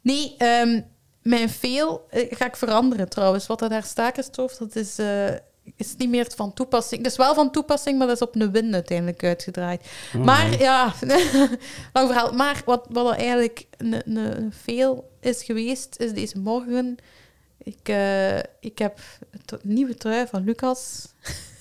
nee, 0.00 0.34
ehm, 0.38 0.80
mijn 1.22 1.50
veel 1.50 2.06
eh, 2.10 2.26
ga 2.30 2.46
ik 2.46 2.56
veranderen 2.56 3.08
trouwens. 3.08 3.46
Wat 3.46 3.62
er 3.62 3.68
daar 3.68 3.82
staat, 3.82 4.12
Christophe, 4.12 4.54
dat 4.58 4.76
is, 4.76 4.98
eh, 4.98 5.30
is 5.76 5.96
niet 5.96 6.08
meer 6.08 6.30
van 6.34 6.52
toepassing. 6.52 7.02
Dat 7.02 7.10
is 7.10 7.18
wel 7.18 7.34
van 7.34 7.50
toepassing, 7.50 7.98
maar 7.98 8.06
dat 8.06 8.16
is 8.16 8.22
op 8.22 8.34
een 8.34 8.52
win 8.52 8.74
uiteindelijk 8.74 9.24
uitgedraaid. 9.24 9.90
Oh, 10.16 10.24
maar 10.24 10.48
nee. 10.48 10.58
ja, 10.58 10.94
lang 11.92 12.08
verhaal. 12.08 12.32
Maar 12.32 12.62
wat, 12.64 12.86
wat 12.90 13.12
er 13.12 13.18
eigenlijk 13.18 13.66
een, 13.76 14.16
een, 14.16 14.52
veel 14.52 15.10
is 15.20 15.42
geweest, 15.42 15.96
is 15.98 16.12
deze 16.12 16.38
morgen... 16.38 16.96
Ik, 17.64 17.88
eh, 17.88 18.38
ik 18.38 18.78
heb 18.78 19.00
een 19.46 19.58
nieuwe 19.62 19.94
trui 19.94 20.26
van 20.26 20.44
Lucas 20.44 21.08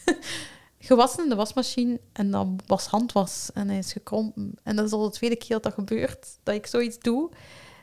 gewassen 0.82 1.24
in 1.24 1.30
de 1.30 1.36
wasmachine 1.36 2.00
en 2.14 2.32
dat 2.32 2.48
was 2.66 2.86
handwas 2.86 3.50
en 3.54 3.70
hij 3.70 3.78
is 3.78 3.92
gekrompen. 3.92 4.54
En 4.64 4.76
dat 4.76 4.86
is 4.86 4.92
al 4.92 5.04
de 5.04 5.10
tweede 5.10 5.36
keer 5.36 5.50
dat 5.50 5.64
dat 5.64 5.74
gebeurt, 5.74 6.28
dat 6.44 6.56
ik 6.56 6.66
zoiets 6.66 7.00
doe. 7.00 7.30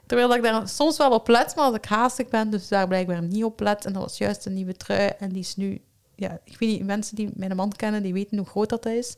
Terwijl 0.07 0.35
ik 0.35 0.43
daar 0.43 0.69
soms 0.69 0.97
wel 0.97 1.11
op 1.11 1.29
let, 1.29 1.55
maar 1.57 1.65
als 1.65 1.75
ik 1.75 1.85
haastig 1.85 2.29
ben, 2.29 2.51
dus 2.51 2.69
daar 2.69 2.89
blijkbaar 2.89 3.23
niet 3.23 3.45
op 3.45 3.61
let. 3.61 3.85
En 3.85 3.93
dat 3.93 4.03
was 4.03 4.19
juist 4.19 4.47
een 4.47 4.55
nieuwe 4.55 4.77
trui 4.77 5.11
en 5.19 5.29
die 5.29 5.41
is 5.41 5.57
nu... 5.57 5.81
Ja, 6.15 6.41
ik 6.45 6.59
weet 6.59 6.69
niet, 6.69 6.85
mensen 6.85 7.17
die 7.17 7.31
mijn 7.35 7.57
man 7.57 7.73
kennen, 7.73 8.03
die 8.03 8.13
weten 8.13 8.39
hoe 8.39 8.47
groot 8.47 8.69
dat 8.69 8.87
is. 8.87 9.15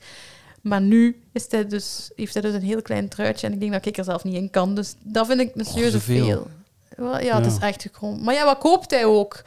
Maar 0.61 0.81
nu 0.81 1.23
is 1.33 1.47
hij 1.51 1.67
dus, 1.67 2.11
heeft 2.17 2.35
hij 2.35 2.43
dus 2.43 2.55
een 2.55 2.63
heel 2.63 2.83
klein 2.83 3.09
truitje 3.09 3.47
en 3.47 3.53
ik 3.53 3.61
denk 3.61 3.73
dat 3.73 3.87
ik 3.87 3.97
er 3.97 4.05
zelf 4.05 4.25
niet 4.25 4.35
in 4.35 4.51
kan. 4.51 4.75
Dus 4.75 4.95
dat 5.03 5.27
vind 5.27 5.41
ik 5.41 5.55
een 5.55 5.65
serieuze 5.65 6.01
veel. 6.01 6.47
Wel, 6.97 7.21
Ja, 7.21 7.37
het 7.37 7.47
is 7.47 7.57
Ja. 7.57 7.67
echt 7.67 7.83
gekrompen. 7.83 8.25
Maar 8.25 8.35
ja, 8.35 8.45
wat 8.45 8.59
koopt 8.59 8.91
hij 8.91 9.05
ook? 9.05 9.43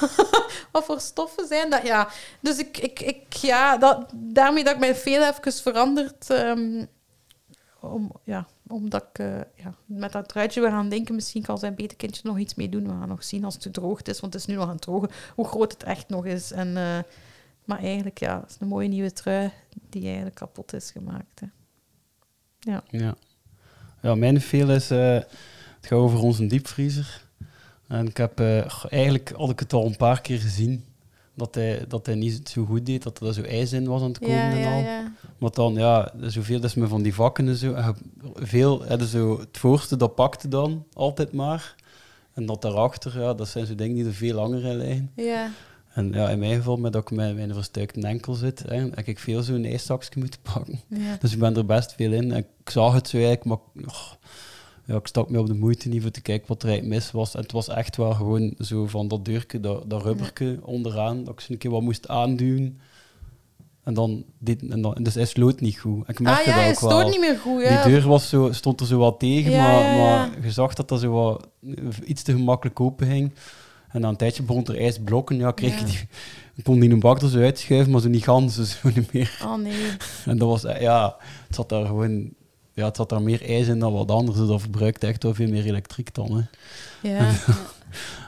wat 0.72 0.84
voor 0.84 1.00
stoffen 1.00 1.46
zijn 1.46 1.70
dat? 1.70 1.86
Ja, 1.86 2.08
dus 2.40 2.58
ik, 2.58 2.78
ik, 2.78 3.00
ik 3.00 3.32
ja, 3.32 3.76
dat, 3.78 4.06
daarmee 4.14 4.64
dat 4.64 4.72
ik 4.74 4.80
mij 4.80 4.94
veel 4.94 5.22
even 5.24 5.52
veranderd. 5.52 6.30
ehm, 6.30 6.84
om, 7.80 8.12
ja, 8.24 8.46
omdat 8.66 9.02
ik 9.12 9.18
eh, 9.18 9.36
ja, 9.54 9.74
met 9.86 10.12
dat 10.12 10.28
truitje 10.28 10.60
weer 10.60 10.70
aan 10.70 10.88
denken, 10.88 11.14
misschien 11.14 11.42
kan 11.42 11.58
zijn 11.58 11.74
beter 11.74 11.96
kindje 11.96 12.20
nog 12.24 12.38
iets 12.38 12.54
mee 12.54 12.68
doen. 12.68 12.82
We 12.84 12.88
gaan 12.98 13.08
nog 13.08 13.24
zien 13.24 13.44
als 13.44 13.54
het 13.54 13.62
gedroogd 13.62 14.08
is, 14.08 14.20
want 14.20 14.32
het 14.32 14.42
is 14.42 14.48
nu 14.48 14.54
nog 14.54 14.64
aan 14.64 14.70
het 14.72 14.80
drogen, 14.80 15.10
hoe 15.34 15.46
groot 15.46 15.72
het 15.72 15.82
echt 15.82 16.08
nog 16.08 16.26
is. 16.26 16.52
En, 16.52 16.76
eh, 16.76 16.98
maar 17.64 17.78
eigenlijk, 17.78 18.18
ja, 18.18 18.40
het 18.40 18.50
is 18.50 18.56
een 18.60 18.68
mooie 18.68 18.88
nieuwe 18.88 19.12
trui 19.12 19.50
die 19.88 20.04
eigenlijk 20.04 20.34
kapot 20.34 20.72
is 20.72 20.90
gemaakt. 20.90 21.40
Hè. 21.40 21.46
Ja. 22.90 23.14
ja, 24.02 24.14
mijn 24.14 24.40
veel 24.40 24.70
is... 24.70 24.90
eh, 24.90 25.18
het 25.80 25.86
gaat 25.86 25.98
over 25.98 26.18
onze 26.18 26.46
diepvriezer. 26.46 27.26
En 27.88 28.06
ik 28.06 28.16
heb... 28.16 28.40
eh, 28.40 28.84
eigenlijk 28.90 29.32
had 29.36 29.50
ik 29.50 29.58
het 29.60 29.72
al 29.72 29.86
een 29.86 29.96
paar 29.96 30.20
keer 30.20 30.38
gezien. 30.38 30.84
Dat 31.34 31.54
hij, 31.54 31.84
dat 31.88 32.06
hij 32.06 32.14
niet 32.14 32.48
zo 32.48 32.64
goed 32.64 32.86
deed. 32.86 33.02
Dat 33.02 33.20
er 33.20 33.34
zo 33.34 33.42
ijs 33.42 33.72
in 33.72 33.86
was 33.86 34.02
aan 34.02 34.08
het 34.08 34.18
komen 34.18 34.34
Ja, 34.36 34.50
en 34.50 34.72
al. 34.72 34.78
ja. 34.80 35.12
Maar 35.38 35.50
dan, 35.50 35.74
ja, 35.74 36.12
zoveel 36.20 36.60
dat 36.60 36.70
is 36.70 36.74
me 36.76 36.86
van 36.88 37.02
die 37.02 37.14
vakken 37.14 37.48
en 37.48 37.56
zo. 37.56 37.72
en 37.72 37.96
Veel, 38.34 38.84
zo, 39.06 39.38
het 39.40 39.58
voorste, 39.58 39.96
dat 39.96 40.14
pakte 40.14 40.48
dan 40.48 40.84
altijd 40.92 41.32
maar. 41.32 41.74
En 42.32 42.46
dat 42.46 42.62
daarachter, 42.62 43.20
ja, 43.20 43.34
dat 43.34 43.48
zijn 43.48 43.66
zo 43.66 43.74
dingen 43.74 43.96
die 43.96 44.04
er 44.06 44.12
veel 44.14 44.34
langer 44.34 44.64
in 44.64 44.76
liggen. 44.76 45.10
ja. 45.16 45.50
En 45.88 46.12
ja, 46.12 46.28
in 46.28 46.38
mijn 46.38 46.56
geval, 46.56 46.76
met 46.76 46.92
dat 46.92 47.02
ik 47.02 47.10
met 47.16 47.34
mijn 47.34 47.54
verstuikte 47.54 48.00
enkel 48.00 48.34
zit, 48.34 48.62
hè, 48.68 48.76
heb 48.76 49.06
ik 49.06 49.18
veel 49.18 49.42
zo'n 49.42 49.64
ijszakje 49.64 50.20
moeten 50.20 50.40
pakken. 50.52 50.80
ja. 50.88 51.16
Dus 51.20 51.32
ik 51.32 51.38
ben 51.38 51.56
er 51.56 51.66
best 51.66 51.92
veel 51.92 52.12
in. 52.12 52.32
En 52.32 52.36
ik 52.62 52.70
zag 52.70 52.92
het 52.94 53.08
zo 53.08 53.16
eigenlijk, 53.16 53.44
maar 53.44 53.58
oh, 53.86 54.12
ja, 54.88 54.96
ik 54.96 55.06
stak 55.06 55.30
me 55.30 55.38
op 55.38 55.46
de 55.46 55.54
moeite 55.54 55.88
niet 55.88 56.02
voor 56.02 56.10
te 56.10 56.20
kijken 56.20 56.48
wat 56.48 56.62
er 56.62 56.68
eigenlijk 56.68 56.98
mis 56.98 57.10
was. 57.10 57.34
En 57.34 57.42
het 57.42 57.52
was 57.52 57.68
echt 57.68 57.96
wel 57.96 58.12
gewoon 58.12 58.54
zo 58.58 58.86
van 58.86 59.08
dat 59.08 59.24
deurke, 59.24 59.60
dat, 59.60 59.90
dat 59.90 60.02
rubberke 60.02 60.58
onderaan, 60.62 61.24
dat 61.24 61.34
ik 61.34 61.40
zo 61.40 61.52
een 61.52 61.58
keer 61.58 61.70
wat 61.70 61.82
moest 61.82 62.08
aanduwen. 62.08 62.80
En 63.84 63.94
dan, 63.94 64.24
dit, 64.38 64.68
en 64.68 64.82
dan, 64.82 64.96
dus 65.02 65.14
hij 65.14 65.24
sloot 65.24 65.60
niet 65.60 65.78
goed. 65.78 66.08
Ik 66.08 66.16
Ah 66.16 66.24
merkte 66.24 66.50
ja, 66.50 66.66
dat 66.66 66.82
ook 66.82 66.90
wel. 66.90 67.08
niet 67.08 67.20
meer 67.20 67.38
goed. 67.38 67.62
Ja. 67.62 67.82
Die 67.82 67.92
deur 67.92 68.08
was 68.08 68.28
zo, 68.28 68.52
stond 68.52 68.80
er 68.80 68.86
zo 68.86 68.98
wat 68.98 69.18
tegen, 69.18 69.50
Ja, 69.50 69.72
maar, 69.72 69.96
maar 69.96 70.30
je 70.42 70.50
zag 70.50 70.74
dat 70.74 70.88
dat 70.88 71.00
zo 71.00 71.10
wat, 71.10 71.48
iets 72.04 72.22
te 72.22 72.32
gemakkelijk 72.32 72.80
open 72.80 73.06
ging. 73.06 73.32
En 73.88 74.00
na 74.00 74.08
een 74.08 74.16
tijdje 74.16 74.42
begon 74.42 74.66
er 74.66 74.80
ijsblokken. 74.80 75.36
Ja, 75.36 75.50
kreeg 75.50 75.80
ik 75.80 75.86
die, 75.86 76.08
ik 76.54 76.64
kon 76.64 76.80
die 76.80 76.90
een 76.90 77.00
bak 77.00 77.22
er 77.22 77.28
zo 77.28 77.40
uitschuiven, 77.40 77.92
maar 77.92 78.00
zo 78.00 78.08
niet 78.08 78.24
ganzen, 78.24 78.66
zo 78.82 78.90
niet 78.94 79.12
meer. 79.12 79.38
Oh 79.44 79.56
nee. 79.56 79.90
En 80.24 80.38
dat 80.38 80.48
was, 80.48 80.62
ja, 80.80 81.16
het 81.46 81.54
zat 81.54 81.68
daar 81.68 81.86
gewoon, 81.86 82.32
ja, 82.78 82.84
het 82.84 82.96
zat 82.96 83.08
daar 83.08 83.22
meer 83.22 83.42
ijs 83.48 83.66
in 83.68 83.78
dan 83.78 83.92
wat 83.92 84.10
anders. 84.10 84.38
Dus 84.38 84.48
dat 84.48 84.60
verbruikte 84.60 85.06
echt 85.06 85.22
wel 85.22 85.34
veel 85.34 85.48
meer 85.48 85.64
elektriek 85.64 86.14
dan. 86.14 86.36
Hè. 86.36 86.42
Ja. 87.08 87.30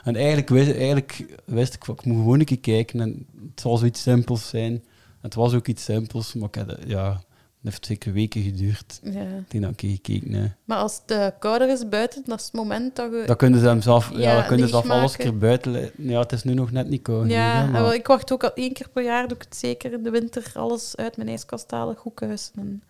En 0.03 0.15
eigenlijk 0.15 0.49
wist, 0.49 0.71
eigenlijk 0.71 1.25
wist 1.45 1.73
ik, 1.73 1.87
ik 1.87 2.05
moet 2.05 2.17
gewoon 2.17 2.39
een 2.39 2.45
keer 2.45 2.59
kijken 2.59 2.99
en 3.01 3.25
het 3.49 3.61
zal 3.61 3.77
zoiets 3.77 4.01
simpels 4.01 4.49
zijn. 4.49 4.83
Het 5.21 5.33
was 5.33 5.53
ook 5.53 5.67
iets 5.67 5.83
simpels, 5.83 6.33
maar 6.33 6.47
ik 6.51 6.55
had, 6.55 6.77
ja, 6.87 7.11
het 7.11 7.21
heeft 7.61 7.85
zeker 7.85 8.13
weken 8.13 8.41
geduurd. 8.41 8.99
ja. 9.03 9.25
Toen 9.47 9.63
ik 9.63 9.79
gekeken. 9.79 10.33
hè. 10.33 10.45
Maar 10.65 10.77
als 10.77 11.01
het 11.05 11.33
kouder 11.39 11.69
is 11.69 11.89
buiten, 11.89 12.23
dat 12.25 12.39
is 12.39 12.45
het 12.45 12.53
moment 12.53 12.95
dat 12.95 13.11
je... 13.11 13.23
Dan 13.25 13.35
kunnen 13.35 13.59
ze 13.59 13.65
hem 13.67 13.81
zelf, 13.81 14.11
ja, 14.11 14.19
Ja, 14.19 14.35
dan 14.35 14.45
kunnen 14.47 14.65
ze 14.65 14.71
zelf 14.71 14.89
alles 14.89 15.15
keer 15.15 15.37
buiten. 15.37 15.91
Ja, 15.97 16.19
het 16.19 16.31
is 16.31 16.43
nu 16.43 16.53
nog 16.53 16.71
net 16.71 16.89
niet 16.89 17.01
koud. 17.01 17.29
Ja, 17.29 17.65
maar- 17.65 17.93
ik 17.95 18.07
wacht 18.07 18.31
ook 18.31 18.43
al 18.43 18.53
één 18.53 18.73
keer 18.73 18.89
per 18.89 19.03
jaar, 19.03 19.27
doe 19.27 19.37
ik 19.37 19.43
het 19.43 19.55
zeker 19.55 19.93
in 19.93 20.03
de 20.03 20.09
winter, 20.09 20.51
alles 20.53 20.95
uit 20.95 21.17
mijn 21.17 21.29
ijskast 21.29 21.71
halen, 21.71 21.95
goed 21.95 22.13
kuisen 22.13 22.53
en 22.55 22.83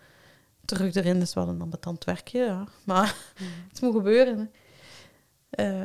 terug 0.75 0.95
erin. 0.95 1.21
is 1.21 1.33
wel 1.33 1.47
een 1.47 1.61
ambetant 1.61 2.03
werkje, 2.03 2.39
ja. 2.39 2.67
Maar 2.83 3.15
het 3.69 3.81
moet 3.81 3.93
gebeuren. 3.93 4.51
Hè. 5.49 5.63
Eh, 5.63 5.81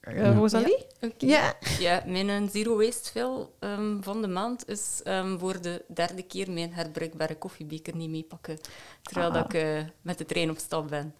eh, 0.00 0.16
Ja. 0.16 0.32
Rosalie? 0.32 0.86
Oké. 1.00 1.26
Ja. 1.26 1.54
Ja, 1.78 2.02
mijn 2.06 2.28
eh, 2.28 2.42
zero 2.50 2.76
waste 2.76 3.10
fill 3.10 3.46
ehm, 3.58 4.00
van 4.02 4.22
de 4.22 4.28
maand 4.28 4.68
is 4.68 5.00
ehm, 5.04 5.38
voor 5.38 5.60
de 5.60 5.84
derde 5.88 6.22
keer 6.22 6.50
mijn 6.50 6.72
herbruikbare 6.72 7.36
koffiebeker 7.38 7.96
niet 7.96 8.10
meepakken. 8.10 8.58
Terwijl 9.02 9.28
Ah. 9.28 9.34
dat 9.34 9.54
ik 9.54 9.86
met 10.02 10.18
de 10.18 10.24
trein 10.24 10.50
op 10.50 10.58
stap 10.58 10.88
ben 10.88 11.14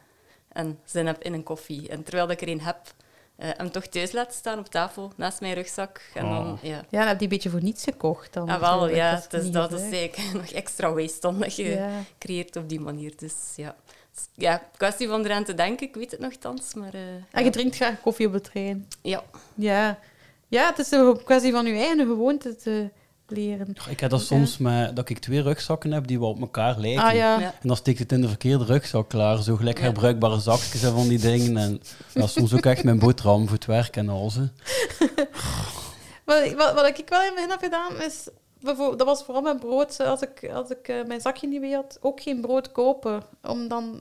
en 0.49 0.79
zin 0.85 1.07
heb 1.07 1.23
in 1.23 1.33
een 1.33 1.43
koffie. 1.43 1.89
En 1.89 2.03
terwijl 2.03 2.27
dat 2.27 2.41
ik 2.41 2.49
er 2.49 2.53
een 2.53 2.61
heb, 2.61 2.95
eh, 3.37 3.49
hem 3.57 3.71
toch 3.71 3.87
thuis 3.87 4.13
laten 4.13 4.37
staan 4.37 4.59
op 4.59 4.67
tafel, 4.69 5.13
naast 5.17 5.41
mijn 5.41 5.55
rugzak. 5.55 6.01
En 6.15 6.29
dan, 6.29 6.53
Oh. 6.53 6.59
ja. 6.63 6.85
Ja, 6.89 6.99
dan 6.99 7.01
heb 7.01 7.09
je 7.09 7.15
die 7.17 7.23
een 7.23 7.29
beetje 7.29 7.51
voor 7.51 7.63
niets 7.63 7.85
gekocht. 7.85 8.33
Dan, 8.33 8.49
Ah, 8.49 8.61
wel, 8.61 8.89
ja. 8.89 9.15
het 9.15 9.31
Dus 9.31 9.51
dat 9.51 9.73
is 9.73 9.81
eigenlijk 9.81 10.19
nog 10.43 10.51
extra 10.51 10.93
waste 10.93 11.21
dan 11.21 11.39
dat 11.39 11.57
je 11.57 11.65
Ja. 11.69 11.89
creëert 12.19 12.57
op 12.57 12.69
die 12.69 12.81
manier. 12.81 13.13
Dus 13.17 13.35
ja, 13.57 13.75
ja 14.35 14.63
kwestie 14.77 15.09
van 15.09 15.25
eraan 15.25 15.45
te 15.45 15.55
denken. 15.55 15.87
Ik 15.87 15.95
weet 15.95 16.11
het 16.11 16.21
nogthans, 16.21 16.75
maar... 16.75 16.95
eh, 16.95 17.01
En 17.01 17.25
ja. 17.33 17.41
je 17.41 17.51
drinkt 17.51 17.77
graag 17.77 18.01
koffie 18.01 18.27
op 18.27 18.33
de 18.33 18.41
trein. 18.41 18.89
Ja. 19.03 19.23
Ja. 19.55 19.99
Ja, 20.49 20.67
het 20.69 20.79
is 20.79 20.91
een 20.91 21.25
kwestie 21.25 21.53
van 21.53 21.67
je 21.67 21.73
eigen 21.73 22.07
gewoonte 22.07 22.57
te 22.57 22.89
leren. 23.27 23.75
Ik 23.89 24.01
heb 24.01 24.11
dat 24.11 24.21
soms 24.23 24.59
met, 24.59 24.97
dat 24.97 25.09
ik 25.09 25.19
twee 25.19 25.43
rugzakken 25.43 25.93
heb 25.93 26.07
die 26.07 26.19
wel 26.21 26.29
op 26.29 26.41
elkaar 26.41 26.79
lijken. 26.79 27.03
Ah 27.03 27.13
ja. 27.15 27.39
Ja. 27.41 27.53
En 27.61 27.69
dan 27.69 27.77
steek 27.77 27.95
ik 27.95 28.01
het 28.01 28.13
in 28.13 28.21
de 28.21 28.29
verkeerde 28.29 28.65
rugzak 28.65 29.09
klaar. 29.09 29.43
Zo 29.43 29.57
gelijk 29.57 29.77
Ja. 29.79 29.83
herbruikbare 29.85 30.41
zakjes 30.41 30.83
en 30.83 30.93
van 30.93 31.09
die 31.09 31.19
dingen. 31.19 31.57
En 31.57 31.81
ja, 32.15 32.27
soms 32.27 32.55
ook 32.55 32.67
echt 32.67 32.85
mijn 32.85 32.99
boterham 32.99 33.43
voor 33.45 33.57
het 33.57 33.67
werk 33.67 33.97
en 33.97 34.09
alles. 34.09 34.35
hè. 34.35 34.43
Wat, 36.25 36.45
ik- 36.45 36.57
wat, 36.57 36.75
wat 36.75 36.87
ik 36.99 37.09
wel 37.09 37.21
in 37.21 37.27
het 37.27 37.35
begin 37.35 37.51
heb 37.51 37.61
gedaan, 37.63 38.01
is... 38.03 38.29
Dat 38.97 39.05
was 39.05 39.23
vooral 39.25 39.43
met 39.43 39.61
brood. 39.61 40.01
Als 40.01 40.21
ik, 40.21 40.51
als 40.55 40.71
ik 40.71 40.89
eh, 40.89 41.05
mijn 41.07 41.21
zakje 41.21 41.49
niet 41.49 41.61
mee 41.61 41.75
had, 41.75 41.99
ook 42.01 42.21
geen 42.21 42.41
brood 42.41 42.73
kopen. 42.73 43.23
Om 43.43 43.69
dan... 43.69 44.01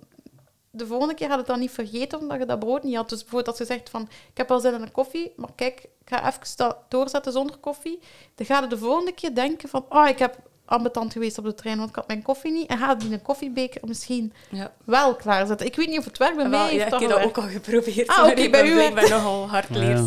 De 0.75 0.85
volgende 0.87 1.13
keer 1.13 1.27
had 1.29 1.37
het 1.37 1.47
dan 1.47 1.59
niet 1.59 1.71
vergeten, 1.71 2.19
omdat 2.19 2.39
je 2.39 2.45
dat 2.45 2.59
brood 2.59 2.83
niet 2.83 2.95
had. 2.95 3.09
Dus 3.09 3.19
bijvoorbeeld 3.21 3.47
als 3.59 3.67
je 3.67 3.73
zegt 3.73 3.89
van... 3.89 4.01
Ik 4.01 4.37
heb 4.37 4.49
wel 4.49 4.59
zin 4.59 4.73
in 4.73 4.81
een 4.81 4.91
koffie, 4.91 5.33
maar 5.35 5.49
kijk, 5.55 5.79
ik 5.79 5.89
ga 6.05 6.27
even 6.27 6.39
dat 6.55 6.77
doorzetten 6.87 7.31
zonder 7.31 7.57
koffie. 7.57 7.99
Dan 8.35 8.45
ga 8.45 8.61
je 8.61 8.67
de 8.67 8.77
volgende 8.77 9.11
keer 9.11 9.35
denken 9.35 9.69
van... 9.69 9.85
Oh, 9.89 10.07
ik 10.07 10.19
heb 10.19 10.35
ambetant 10.65 11.11
geweest 11.13 11.37
op 11.37 11.43
de 11.43 11.53
trein, 11.53 11.77
want 11.77 11.89
ik 11.89 11.95
had 11.95 12.07
mijn 12.07 12.21
koffie 12.21 12.51
niet. 12.51 12.69
En 12.69 12.77
ga 12.77 12.95
die 12.95 13.13
een 13.13 13.21
koffiebeker 13.21 13.81
misschien 13.85 14.33
Ja. 14.49 14.71
wel 14.83 15.15
klaarzetten. 15.15 15.65
Ik 15.67 15.75
weet 15.75 15.87
niet 15.87 15.99
of 15.99 16.05
het 16.05 16.17
werkt 16.17 16.35
bij 16.35 16.47
mij. 16.49 16.59
Wel, 16.59 16.67
heeft 16.67 16.77
ja, 16.79 16.85
ik 16.85 16.91
dat 16.91 16.99
heb 17.01 17.09
dat 17.09 17.23
ook 17.23 17.37
al 17.37 17.43
geprobeerd. 17.49 18.07
Ah, 18.07 18.17
maar 18.17 18.31
oké, 18.31 18.41
ik 18.41 18.51
bij 18.51 18.61
ben 18.63 18.71
u 18.71 18.73
blijkbaar 18.73 19.09
nogal 19.09 19.47
hardleers. 19.49 20.01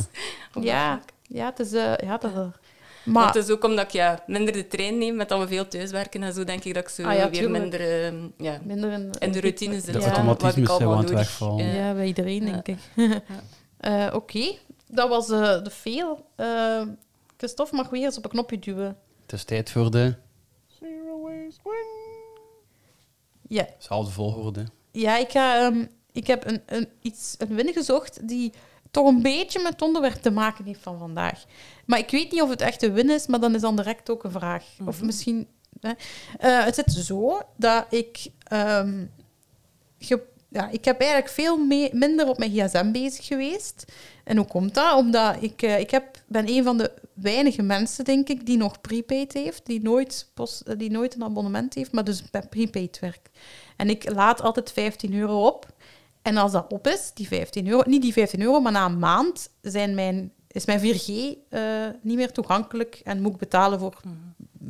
Ja. 0.52 0.62
Ja, 0.62 1.00
ja, 1.22 1.44
het 1.46 1.58
is... 1.58 1.72
eh, 1.72 1.96
ja, 1.96 2.16
dat, 2.16 2.32
Maar 3.06 3.22
Want 3.22 3.34
het 3.34 3.44
is 3.44 3.50
ook 3.50 3.64
omdat 3.64 3.84
ik 3.84 3.90
ja, 3.90 4.22
minder 4.26 4.52
de 4.52 4.66
trein 4.66 4.98
neem, 4.98 5.16
met 5.16 5.28
dat 5.28 5.40
we 5.40 5.46
veel 5.48 5.68
thuiswerken 5.68 6.22
en 6.22 6.32
zo, 6.32 6.44
denk 6.44 6.64
ik 6.64 6.74
dat 6.74 6.82
ik 6.82 6.88
zo 6.88 7.02
Ah 7.02 7.14
ja, 7.14 7.30
weer 7.30 7.40
tuurlijk. 7.40 7.60
minder 7.62 8.04
ehm, 8.04 8.28
ja, 8.36 8.60
minder 8.64 8.92
in, 8.92 9.10
in 9.18 9.32
de 9.32 9.40
routine 9.40 9.80
zit. 9.80 9.92
De 9.92 10.00
Ja, 10.00 10.06
automatismes 10.06 10.68
wat 10.68 10.76
ik 10.80 10.82
zijn 10.86 10.90
aan 10.96 10.98
het 11.04 11.10
wegvallen. 11.10 11.64
Ja. 11.66 11.94
Bij 11.94 12.06
iedereen, 12.06 12.46
Ja. 12.46 12.50
denk 12.62 12.66
ik. 12.68 12.78
Eh, 13.76 14.06
Oké, 14.14 14.54
dat 14.88 15.08
was 15.08 15.30
eh, 15.30 15.62
de 15.62 15.70
veel. 15.70 16.26
Eh 16.36 16.82
Christophe 17.36 17.76
mag 17.76 17.88
weer 17.88 18.04
eens 18.04 18.16
op 18.16 18.24
een 18.24 18.30
knopje 18.30 18.58
duwen. 18.58 18.96
Het 19.22 19.32
is 19.32 19.44
tijd 19.44 19.70
voor 19.70 19.90
de... 19.90 20.14
Zero 20.80 21.20
waste 21.22 21.60
win. 21.64 21.86
Ja, 23.48 23.66
Zelfde 23.78 24.12
volgorde. 24.12 24.64
ja 24.92 25.16
ik, 25.18 25.30
ga, 25.30 25.66
ehm, 25.66 25.84
ik 26.12 26.26
heb 26.26 26.46
een, 26.46 26.62
een, 26.66 26.88
iets, 27.02 27.34
een 27.38 27.54
win 27.54 27.72
gezocht 27.72 28.28
die 28.28 28.52
toch 28.96 29.06
een 29.06 29.22
beetje 29.22 29.62
met 29.62 29.72
het 29.72 29.82
onderwerp 29.82 30.14
te 30.22 30.30
maken 30.30 30.64
heeft 30.64 30.82
van 30.82 30.98
vandaag. 30.98 31.44
Maar 31.86 31.98
ik 31.98 32.10
weet 32.10 32.32
niet 32.32 32.42
of 32.42 32.48
het 32.50 32.60
echt 32.60 32.82
een 32.82 32.92
win 32.92 33.10
is, 33.10 33.26
maar 33.26 33.40
dan 33.40 33.54
is 33.54 33.60
dan 33.60 33.76
direct 33.76 34.10
ook 34.10 34.24
een 34.24 34.30
vraag. 34.30 34.64
Of 34.86 35.02
misschien... 35.02 35.46
Hè. 35.80 35.90
Eh, 36.38 36.64
het 36.64 36.74
zit 36.74 36.92
zo 36.92 37.40
dat 37.56 37.86
ik... 37.90 38.26
ge- 39.98 40.22
ja, 40.48 40.68
ik 40.70 40.84
heb 40.84 41.00
eigenlijk 41.00 41.30
veel 41.30 41.58
minder 41.92 42.28
op 42.28 42.38
mijn 42.38 42.50
gsm 42.50 42.92
bezig 42.92 43.26
geweest. 43.26 43.84
En 44.24 44.36
hoe 44.36 44.46
komt 44.46 44.74
dat? 44.74 44.96
Omdat 44.96 45.36
ik, 45.40 45.62
eh, 45.62 45.78
ik 45.80 45.90
heb, 45.90 46.22
ben 46.26 46.48
een 46.48 46.64
van 46.64 46.78
de 46.78 46.92
weinige 47.14 47.62
mensen, 47.62 48.04
denk 48.04 48.28
ik, 48.28 48.46
die 48.46 48.56
nog 48.56 48.80
prepaid 48.80 49.32
heeft. 49.32 49.66
Die 49.66 49.82
nooit, 49.82 50.30
post, 50.34 50.78
die 50.78 50.90
nooit 50.90 51.14
een 51.14 51.24
abonnement 51.24 51.74
heeft, 51.74 51.92
maar 51.92 52.04
dus 52.04 52.30
bij 52.30 52.42
prepaid 52.50 52.98
werkt. 52.98 53.28
En 53.76 53.90
ik 53.90 54.12
laat 54.12 54.40
altijd 54.42 54.72
15 54.72 55.14
euro 55.14 55.46
op. 55.46 55.66
En 56.26 56.36
als 56.36 56.52
dat 56.52 56.72
op 56.72 56.86
is, 56.86 57.10
die 57.14 57.26
15 57.26 57.68
euro, 57.68 57.82
niet 57.86 58.02
die 58.02 58.12
15 58.12 58.42
euro, 58.42 58.60
maar 58.60 58.72
na 58.72 58.84
een 58.84 58.98
maand 58.98 59.50
zijn 59.60 59.94
mijn, 59.94 60.32
is 60.48 60.64
mijn 60.64 60.80
4G 60.80 61.06
eh, 61.48 61.62
niet 62.02 62.16
meer 62.16 62.32
toegankelijk 62.32 63.00
en 63.04 63.22
moet 63.22 63.32
ik 63.32 63.38
betalen 63.38 63.78
voor 63.78 64.00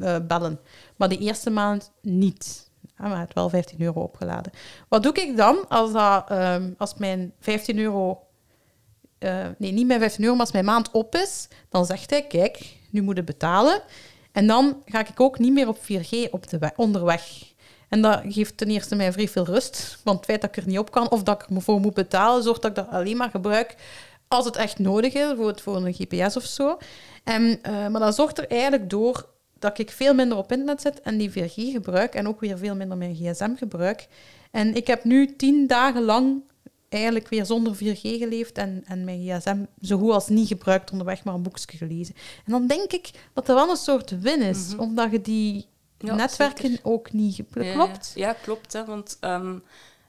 eh, 0.01 0.17
bellen. 0.27 0.61
Maar 0.97 1.09
de 1.09 1.19
eerste 1.19 1.51
maand 1.51 1.93
niet. 2.03 2.71
Ja, 2.99 3.09
maar 3.09 3.21
het 3.21 3.33
wel 3.35 3.49
15 3.49 3.81
euro 3.81 4.01
opgeladen. 4.01 4.53
Wat 4.89 5.03
doe 5.03 5.13
ik 5.13 5.37
dan 5.37 5.69
als, 5.69 5.93
dat, 5.93 6.31
ehm, 6.31 6.71
als 6.79 6.95
mijn 6.95 7.33
15 7.41 7.79
euro... 7.79 8.23
eh, 9.19 9.47
nee, 9.59 9.73
niet 9.73 9.87
mijn 9.87 10.01
15 10.01 10.23
euro, 10.23 10.35
maar 10.37 10.45
als 10.45 10.55
mijn 10.55 10.65
maand 10.65 10.91
op 10.91 11.15
is, 11.15 11.49
dan 11.69 11.87
zegt 11.87 12.11
hij, 12.11 12.23
kijk, 12.27 12.77
nu 12.91 13.03
moet 13.03 13.17
je 13.17 13.25
betalen. 13.25 13.83
En 14.33 14.47
dan 14.47 14.83
ga 14.85 15.01
ik 15.01 15.21
ook 15.21 15.39
niet 15.39 15.53
meer 15.53 15.69
op 15.69 15.79
4G 15.79 16.31
op 16.31 16.49
de 16.49 16.59
we- 16.59 16.73
onderweg. 16.77 17.55
En 17.89 18.03
dat 18.03 18.21
geeft 18.29 18.57
ten 18.57 18.69
eerste 18.71 18.95
mij 18.95 19.13
vrij 19.13 19.29
veel 19.29 19.45
rust. 19.45 19.99
Want 20.05 20.17
het 20.17 20.27
feit 20.27 20.41
dat 20.41 20.51
ik 20.51 20.57
er 20.57 20.69
niet 20.69 20.79
op 20.79 20.91
kan 20.91 21.11
of 21.11 21.23
dat 21.23 21.43
ik 21.43 21.57
ervoor 21.57 21.81
moet 21.81 21.95
betalen, 21.95 22.43
zorgt 22.43 22.63
dat 22.63 22.71
ik 22.71 22.77
dat 22.77 22.89
alleen 22.91 23.17
maar 23.17 23.31
gebruik 23.31 23.75
als 24.29 24.45
het 24.45 24.57
echt 24.57 24.79
nodig 24.79 25.13
is, 25.15 25.27
bijvoorbeeld 25.27 25.61
voor 25.61 25.77
een 25.77 25.95
GPS 25.95 26.37
of 26.37 26.45
zo. 26.45 26.79
En, 27.25 27.59
eh, 27.63 27.73
maar 27.89 28.01
dat 28.01 28.15
zorgt 28.15 28.39
er 28.39 28.51
eigenlijk 28.51 28.91
door 28.91 29.29
dat 29.59 29.79
ik 29.79 29.91
veel 29.91 30.15
minder 30.15 30.39
op 30.39 30.53
internet 30.53 30.81
zit 30.81 31.01
en 31.01 31.19
die 31.19 31.31
4G 31.31 31.55
gebruik 31.55 32.15
en 32.15 32.29
ook 32.29 32.41
weer 32.41 32.59
veel 32.59 32.75
minder 32.75 32.97
mijn 32.97 33.15
gsm 33.15 33.55
gebruik. 33.57 34.07
En 34.51 34.75
ik 34.75 34.87
heb 34.87 35.05
nu 35.05 35.37
tien 35.37 35.67
dagen 35.67 36.03
lang 36.03 36.43
eigenlijk 36.89 37.29
weer 37.29 37.47
zonder 37.47 37.75
4G 37.75 38.01
geleefd 38.01 38.59
en, 38.59 38.83
en 38.87 39.05
mijn 39.05 39.21
gsm 39.21 39.57
zo 39.81 39.99
goed 39.99 40.11
als 40.13 40.29
niet 40.29 40.49
gebruikt 40.49 40.91
onderweg, 40.91 41.25
maar 41.25 41.35
een 41.35 41.43
boekje 41.43 41.77
gelezen. 41.77 42.15
En 42.45 42.53
dan 42.53 42.67
denk 42.67 42.93
ik 42.93 43.11
dat 43.33 43.49
er 43.49 43.55
wel 43.55 43.71
een 43.71 43.77
soort 43.77 44.21
win 44.21 44.41
is, 44.43 44.69
Mhm. 44.73 44.81
omdat 44.81 45.11
je 45.11 45.21
die 45.21 45.67
Ja, 45.99 46.15
netwerken 46.15 46.69
zeker. 46.71 46.85
ook 46.85 47.13
niet... 47.13 47.37
ja. 47.55 47.73
Klopt? 47.73 48.13
Ja, 48.15 48.33
klopt. 48.33 48.73
Hè, 48.73 48.85
want 48.85 49.17
ehm, 49.21 49.59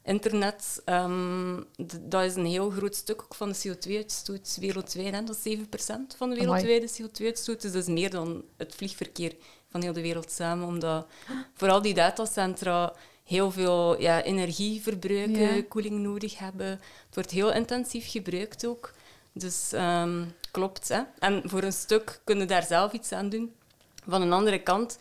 internet, 0.04 0.82
ehm, 0.86 1.62
dat 2.02 2.24
is 2.24 2.36
een 2.36 2.46
heel 2.46 2.70
groot 2.70 2.96
stuk 2.96 3.22
ook 3.22 3.36
van 3.36 3.50
de 3.50 3.58
CO2-uitstoot 3.68 4.58
wereldwijd. 4.60 5.14
Hè. 5.14 5.24
Dat 5.24 5.40
is 5.44 5.58
7% 5.58 6.16
van 6.18 6.30
de 6.30 6.36
wereldwijde 6.36 6.90
CO2-uitstoot. 6.90 7.62
Dus 7.62 7.72
dat 7.72 7.82
is 7.82 7.88
meer 7.88 8.10
dan 8.10 8.44
het 8.58 8.76
vliegverkeer 8.76 9.36
van 9.70 9.82
heel 9.82 9.94
de 9.94 10.02
wereld 10.02 10.32
samen. 10.32 10.68
Omdat 10.68 11.08
vooral 11.54 11.82
die 11.82 11.94
datacentra 11.94 12.94
heel 13.24 13.52
veel 13.52 14.02
ja, 14.02 14.24
energie 14.24 14.82
verbruiken, 14.82 15.56
Ja. 15.56 15.64
koeling 15.70 16.00
nodig 16.00 16.38
hebben. 16.38 16.68
Het 16.68 17.14
wordt 17.14 17.32
heel 17.32 17.54
intensief 17.54 18.12
gebruikt 18.12 18.66
ook. 18.66 18.94
Dus 19.32 19.72
ehm, 19.74 20.26
klopt. 20.52 20.88
Hè. 20.88 21.02
En 21.20 21.42
voor 21.46 21.64
een 21.64 21.74
stuk 21.74 22.20
kunnen 22.24 22.48
daar 22.48 22.64
zelf 22.64 22.92
iets 22.92 23.12
aan 23.12 23.30
doen. 23.30 23.54
Van 24.08 24.22
een 24.22 24.34
andere 24.34 24.60
kant 24.60 24.98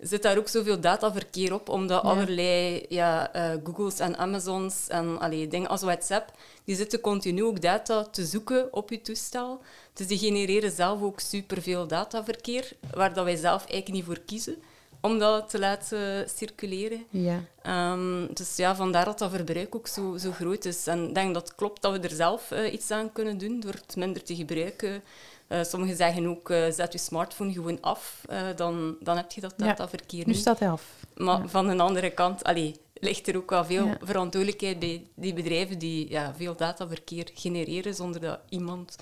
zit 0.00 0.22
daar 0.22 0.38
ook 0.38 0.48
zoveel 0.48 0.80
dataverkeer 0.80 1.54
op, 1.54 1.68
omdat 1.68 2.02
Ja. 2.02 2.08
allerlei 2.08 2.84
ja, 2.88 3.32
eh, 3.32 3.50
Googles 3.64 3.98
en 3.98 4.16
Amazons 4.16 4.88
en 4.88 5.18
allee, 5.18 5.48
dingen 5.48 5.68
als 5.68 5.82
WhatsApp, 5.82 6.30
die 6.64 6.76
zitten 6.76 7.00
continu 7.00 7.44
ook 7.44 7.60
data 7.60 8.02
te 8.04 8.24
zoeken 8.26 8.72
op 8.72 8.90
je 8.90 9.00
toestel. 9.00 9.60
Dus 9.92 10.06
die 10.06 10.18
genereren 10.18 10.70
zelf 10.70 11.02
ook 11.02 11.20
superveel 11.20 11.86
dataverkeer, 11.86 12.72
waar 12.94 13.12
dat 13.14 13.24
wij 13.24 13.36
zelf 13.36 13.60
eigenlijk 13.60 13.92
niet 13.92 14.04
voor 14.04 14.20
kiezen 14.26 14.56
om 15.00 15.18
dat 15.18 15.50
te 15.50 15.58
laten 15.58 16.28
circuleren. 16.36 17.04
Ja. 17.10 17.40
Ehm, 17.62 18.26
dus 18.34 18.56
ja, 18.56 18.76
vandaar 18.76 19.04
dat 19.04 19.18
dat 19.18 19.30
verbruik 19.30 19.74
ook 19.74 19.86
zo, 19.86 20.16
zo 20.16 20.30
groot 20.32 20.64
is. 20.64 20.86
En 20.86 21.08
ik 21.08 21.14
denk 21.14 21.34
dat 21.34 21.48
het 21.48 21.56
klopt 21.56 21.82
dat 21.82 21.92
we 21.92 21.98
er 22.08 22.14
zelf 22.14 22.50
eh, 22.50 22.72
iets 22.72 22.90
aan 22.90 23.12
kunnen 23.12 23.38
doen 23.38 23.60
door 23.60 23.72
het 23.72 23.96
minder 23.96 24.22
te 24.22 24.34
gebruiken. 24.36 25.02
Eh, 25.48 25.62
sommigen 25.64 25.96
zeggen 25.96 26.26
ook, 26.26 26.50
eh, 26.50 26.64
zet 26.70 26.92
je 26.92 26.98
smartphone 26.98 27.52
gewoon 27.52 27.80
af, 27.80 28.22
eh, 28.28 28.40
dan, 28.56 28.96
dan 29.00 29.16
heb 29.16 29.32
je 29.32 29.40
dat 29.40 29.54
Ja, 29.56 29.66
dataverkeer 29.66 30.26
Nu 30.26 30.32
niet. 30.32 30.40
staat 30.40 30.58
hij 30.58 30.70
af. 30.70 30.82
Maar 31.16 31.40
Ja. 31.40 31.48
van 31.48 31.68
een 31.68 31.80
andere 31.80 32.10
kant 32.10 32.44
allee, 32.44 32.74
ligt 32.94 33.28
er 33.28 33.36
ook 33.36 33.50
wel 33.50 33.64
veel 33.64 33.86
Ja. 33.86 33.96
verantwoordelijkheid 34.02 34.78
bij 34.78 35.06
die 35.14 35.32
bedrijven 35.32 35.78
die 35.78 36.10
ja, 36.10 36.34
veel 36.36 36.56
dataverkeer 36.56 37.30
genereren 37.34 37.94
zonder 37.94 38.20
dat 38.20 38.38
iemand 38.48 38.96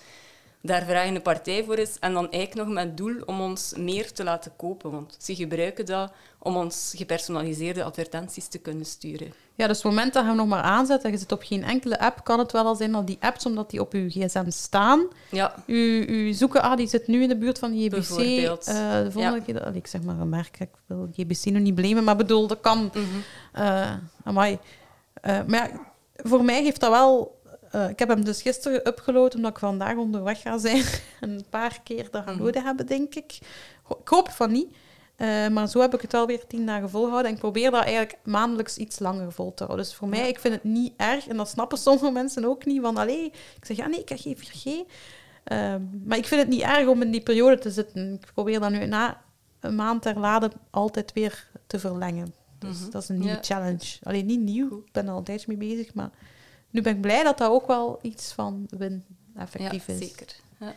daar 0.60 0.84
vragende 0.84 1.20
partij 1.20 1.64
voor 1.64 1.78
is. 1.78 1.98
En 1.98 2.12
dan 2.12 2.30
eigenlijk 2.30 2.66
nog 2.68 2.74
met 2.76 2.96
doel 2.96 3.20
om 3.26 3.40
ons 3.40 3.74
meer 3.76 4.12
te 4.12 4.24
laten 4.24 4.52
kopen. 4.56 4.90
Want 4.90 5.16
ze 5.20 5.34
gebruiken 5.34 5.86
dat 5.86 6.12
om 6.38 6.56
ons 6.56 6.92
gepersonaliseerde 6.96 7.84
advertenties 7.84 8.48
te 8.48 8.58
kunnen 8.58 8.86
sturen. 8.86 9.32
Ja, 9.56 9.66
dus 9.66 9.76
op 9.78 9.82
het 9.82 9.92
moment 9.92 10.12
dat 10.12 10.22
je 10.22 10.28
hem 10.28 10.36
nog 10.38 10.46
maar 10.46 10.62
aanzet 10.62 11.04
en 11.04 11.10
je 11.10 11.18
zit 11.18 11.32
op 11.32 11.42
geen 11.42 11.64
enkele 11.64 11.98
app, 11.98 12.24
kan 12.24 12.38
het 12.38 12.52
wel 12.52 12.64
al 12.66 12.74
zijn 12.74 12.92
dat 12.92 13.06
die 13.06 13.16
apps, 13.20 13.46
omdat 13.46 13.70
die 13.70 13.80
op 13.80 13.92
je 13.92 14.08
gsm 14.10 14.44
staan, 14.50 15.06
Ja, 15.30 15.54
u, 15.66 16.04
u 16.06 16.32
zoeken, 16.32 16.62
ah, 16.62 16.76
die 16.76 16.86
zit 16.88 17.06
nu 17.06 17.22
in 17.22 17.28
de 17.28 17.36
buurt 17.36 17.58
van 17.58 17.78
JBC. 17.78 17.90
Bijvoorbeeld. 17.90 18.66
eh, 18.66 18.74
de 19.02 19.10
volgende 19.10 19.38
Ja. 19.38 19.44
keer, 19.44 19.54
dat- 19.54 19.74
ik 19.74 19.86
zeg 19.86 20.02
maar 20.02 20.18
een 20.18 20.28
merk, 20.28 20.60
ik 20.60 20.68
wil 20.86 21.08
JBC 21.12 21.44
nog 21.44 21.62
niet 21.62 21.74
blamen, 21.74 22.04
maar 22.04 22.16
bedoel, 22.16 22.46
dat 22.46 22.60
kan. 22.60 22.90
eh 23.52 23.92
amai. 24.24 24.58
Eh, 25.20 25.38
maar 25.46 25.70
ja, 25.70 25.80
voor 26.16 26.44
mij 26.44 26.62
heeft 26.62 26.80
dat 26.80 26.90
wel... 26.90 27.40
eh, 27.70 27.88
ik 27.88 27.98
heb 27.98 28.08
hem 28.08 28.24
dus 28.24 28.42
gisteren 28.42 28.88
upgeload, 28.88 29.34
omdat 29.34 29.50
ik 29.50 29.58
vandaag 29.58 29.96
onderweg 29.96 30.40
ga 30.40 30.58
zijn. 30.58 30.84
en 31.20 31.30
een 31.30 31.44
paar 31.50 31.80
keer 31.84 32.08
dat 32.10 32.24
gaan 32.24 32.34
Mhm. 32.34 32.42
nodig 32.42 32.62
hebben, 32.62 32.86
denk 32.86 33.14
ik. 33.14 33.38
Ik 34.00 34.08
hoop 34.08 34.30
van 34.30 34.52
niet. 34.52 34.74
Eh, 35.16 35.48
maar 35.48 35.68
zo 35.68 35.80
heb 35.80 35.94
ik 35.94 36.00
het 36.00 36.14
alweer 36.14 36.46
tien 36.46 36.66
dagen 36.66 36.90
volgehouden. 36.90 37.28
En 37.30 37.34
ik 37.34 37.40
probeer 37.42 37.70
dat 37.70 37.82
eigenlijk 37.84 38.18
maandelijks 38.24 38.76
iets 38.76 38.98
langer 38.98 39.32
vol 39.32 39.54
te 39.54 39.64
houden. 39.64 39.86
Dus 39.86 39.94
voor 39.94 40.08
mij, 40.08 40.28
ik 40.28 40.38
vind 40.38 40.54
het 40.54 40.64
niet 40.64 40.92
erg. 40.96 41.26
En 41.28 41.36
dat 41.36 41.48
snappen 41.48 41.78
sommige 41.78 42.10
mensen 42.10 42.44
ook 42.44 42.64
niet. 42.64 42.80
Van, 42.80 42.96
allee, 42.96 43.24
ik 43.56 43.64
zeg, 43.64 43.76
ja 43.76 43.86
nee, 43.86 44.00
ik 44.00 44.08
heb 44.08 44.18
geen 44.20 44.36
4G. 44.36 44.90
Ehm, 45.44 45.82
maar 46.04 46.18
ik 46.18 46.26
vind 46.26 46.40
het 46.40 46.50
niet 46.50 46.60
erg 46.62 46.86
om 46.88 47.02
in 47.02 47.10
die 47.10 47.20
periode 47.22 47.58
te 47.58 47.70
zitten. 47.70 48.12
Ik 48.12 48.30
probeer 48.34 48.60
dat 48.60 48.70
nu 48.70 48.86
na 48.86 49.20
een 49.60 49.74
maand 49.74 50.04
herladen 50.04 50.52
altijd 50.70 51.12
weer 51.12 51.48
te 51.66 51.78
verlengen. 51.78 52.34
Dus 52.58 52.80
Mhm. 52.80 52.90
dat 52.90 53.02
is 53.02 53.08
een 53.08 53.18
nieuwe 53.18 53.34
Ja. 53.34 53.42
challenge. 53.42 53.96
Alleen 54.02 54.26
niet 54.26 54.40
nieuw, 54.40 54.78
ik 54.78 54.92
ben 54.92 55.04
er 55.06 55.10
al 55.12 55.18
een 55.18 55.24
tijdje 55.24 55.56
mee 55.56 55.74
bezig. 55.76 55.94
Maar 55.94 56.10
nu 56.70 56.80
ben 56.82 56.94
ik 56.94 57.00
blij 57.00 57.22
dat 57.22 57.38
dat 57.38 57.50
ook 57.50 57.66
wel 57.66 57.98
iets 58.02 58.32
van 58.32 58.66
win 58.70 59.04
ja 59.34 59.40
effectief 59.40 59.88
is. 59.88 59.98
zeker. 59.98 60.36
Ja. 60.60 60.74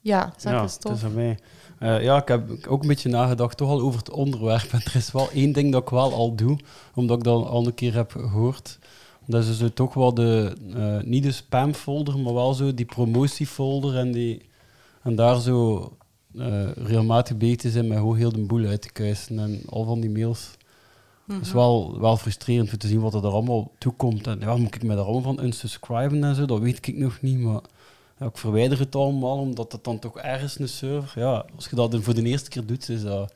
Ja, 0.00 0.32
zeg 0.36 0.52
Ja, 0.52 0.62
eens 0.62 0.72
het 0.72 0.80
tof. 0.80 0.92
is 0.92 1.04
aan 1.04 1.14
mij. 1.14 1.38
Eh, 1.78 2.02
ja, 2.02 2.20
ik 2.22 2.28
heb 2.28 2.66
ook 2.68 2.82
een 2.82 2.88
beetje 2.88 3.08
nagedacht 3.08 3.56
toch 3.56 3.68
al 3.68 3.80
over 3.80 3.98
het 3.98 4.10
onderwerp. 4.10 4.68
En 4.72 4.80
er 4.84 4.96
is 4.96 5.12
wel 5.12 5.30
één 5.30 5.52
ding 5.52 5.72
dat 5.72 5.82
ik 5.82 5.88
wel 5.88 6.12
al 6.12 6.34
doe, 6.34 6.58
omdat 6.94 7.18
ik 7.18 7.24
dat 7.24 7.46
al 7.46 7.66
een 7.66 7.74
keer 7.74 7.94
heb 7.94 8.10
gehoord. 8.10 8.78
Dat 9.26 9.44
is 9.44 9.58
dus 9.58 9.70
toch 9.74 9.94
wel 9.94 10.14
de, 10.14 10.56
eh, 10.74 11.00
niet 11.00 11.22
de 11.22 11.32
spamfolder, 11.32 12.18
maar 12.18 12.34
wel 12.34 12.54
zo 12.54 12.74
die 12.74 12.86
promotiefolder 12.86 13.96
en, 13.96 14.12
die, 14.12 14.42
en 15.02 15.14
daar 15.14 15.40
zo 15.40 15.92
eh, 16.34 16.70
regelmatig 16.72 17.36
bezig 17.36 17.72
zijn 17.72 17.88
met 17.88 17.98
gewoon 17.98 18.16
heel 18.16 18.32
de 18.32 18.40
boel 18.40 18.66
uit 18.66 18.82
te 18.82 18.92
kuisen 18.92 19.38
en 19.38 19.62
al 19.68 19.84
van 19.84 20.00
die 20.00 20.10
mails. 20.10 20.56
Het 21.26 21.46
is 21.46 21.52
wel, 21.52 22.00
wel 22.00 22.16
frustrerend 22.16 22.72
om 22.72 22.78
te 22.78 22.88
zien 22.88 23.00
wat 23.00 23.14
er 23.14 23.26
allemaal 23.26 23.72
toekomt. 23.78 24.26
En 24.26 24.40
ja, 24.40 24.56
moet 24.56 24.74
ik 24.74 24.82
me 24.82 24.94
daar 24.94 25.04
allemaal 25.04 25.34
van 25.34 25.44
unsubscriben 25.44 26.24
en 26.24 26.34
zo, 26.34 26.46
dat 26.46 26.60
weet 26.60 26.86
ik 26.86 26.96
nog 26.96 27.20
niet, 27.20 27.38
maar 27.38 27.60
ja, 28.18 28.26
ik 28.26 28.36
verwijder 28.36 28.78
het 28.78 28.94
allemaal, 28.94 29.38
omdat 29.38 29.72
het 29.72 29.84
dan 29.84 29.98
toch 29.98 30.18
ergens 30.18 30.58
een 30.58 30.68
server... 30.68 31.20
Ja, 31.20 31.44
als 31.54 31.68
je 31.68 31.76
dat 31.76 31.96
voor 32.00 32.14
de 32.14 32.22
eerste 32.22 32.50
keer 32.50 32.66
doet, 32.66 32.88
is 32.88 33.02
dat, 33.02 33.32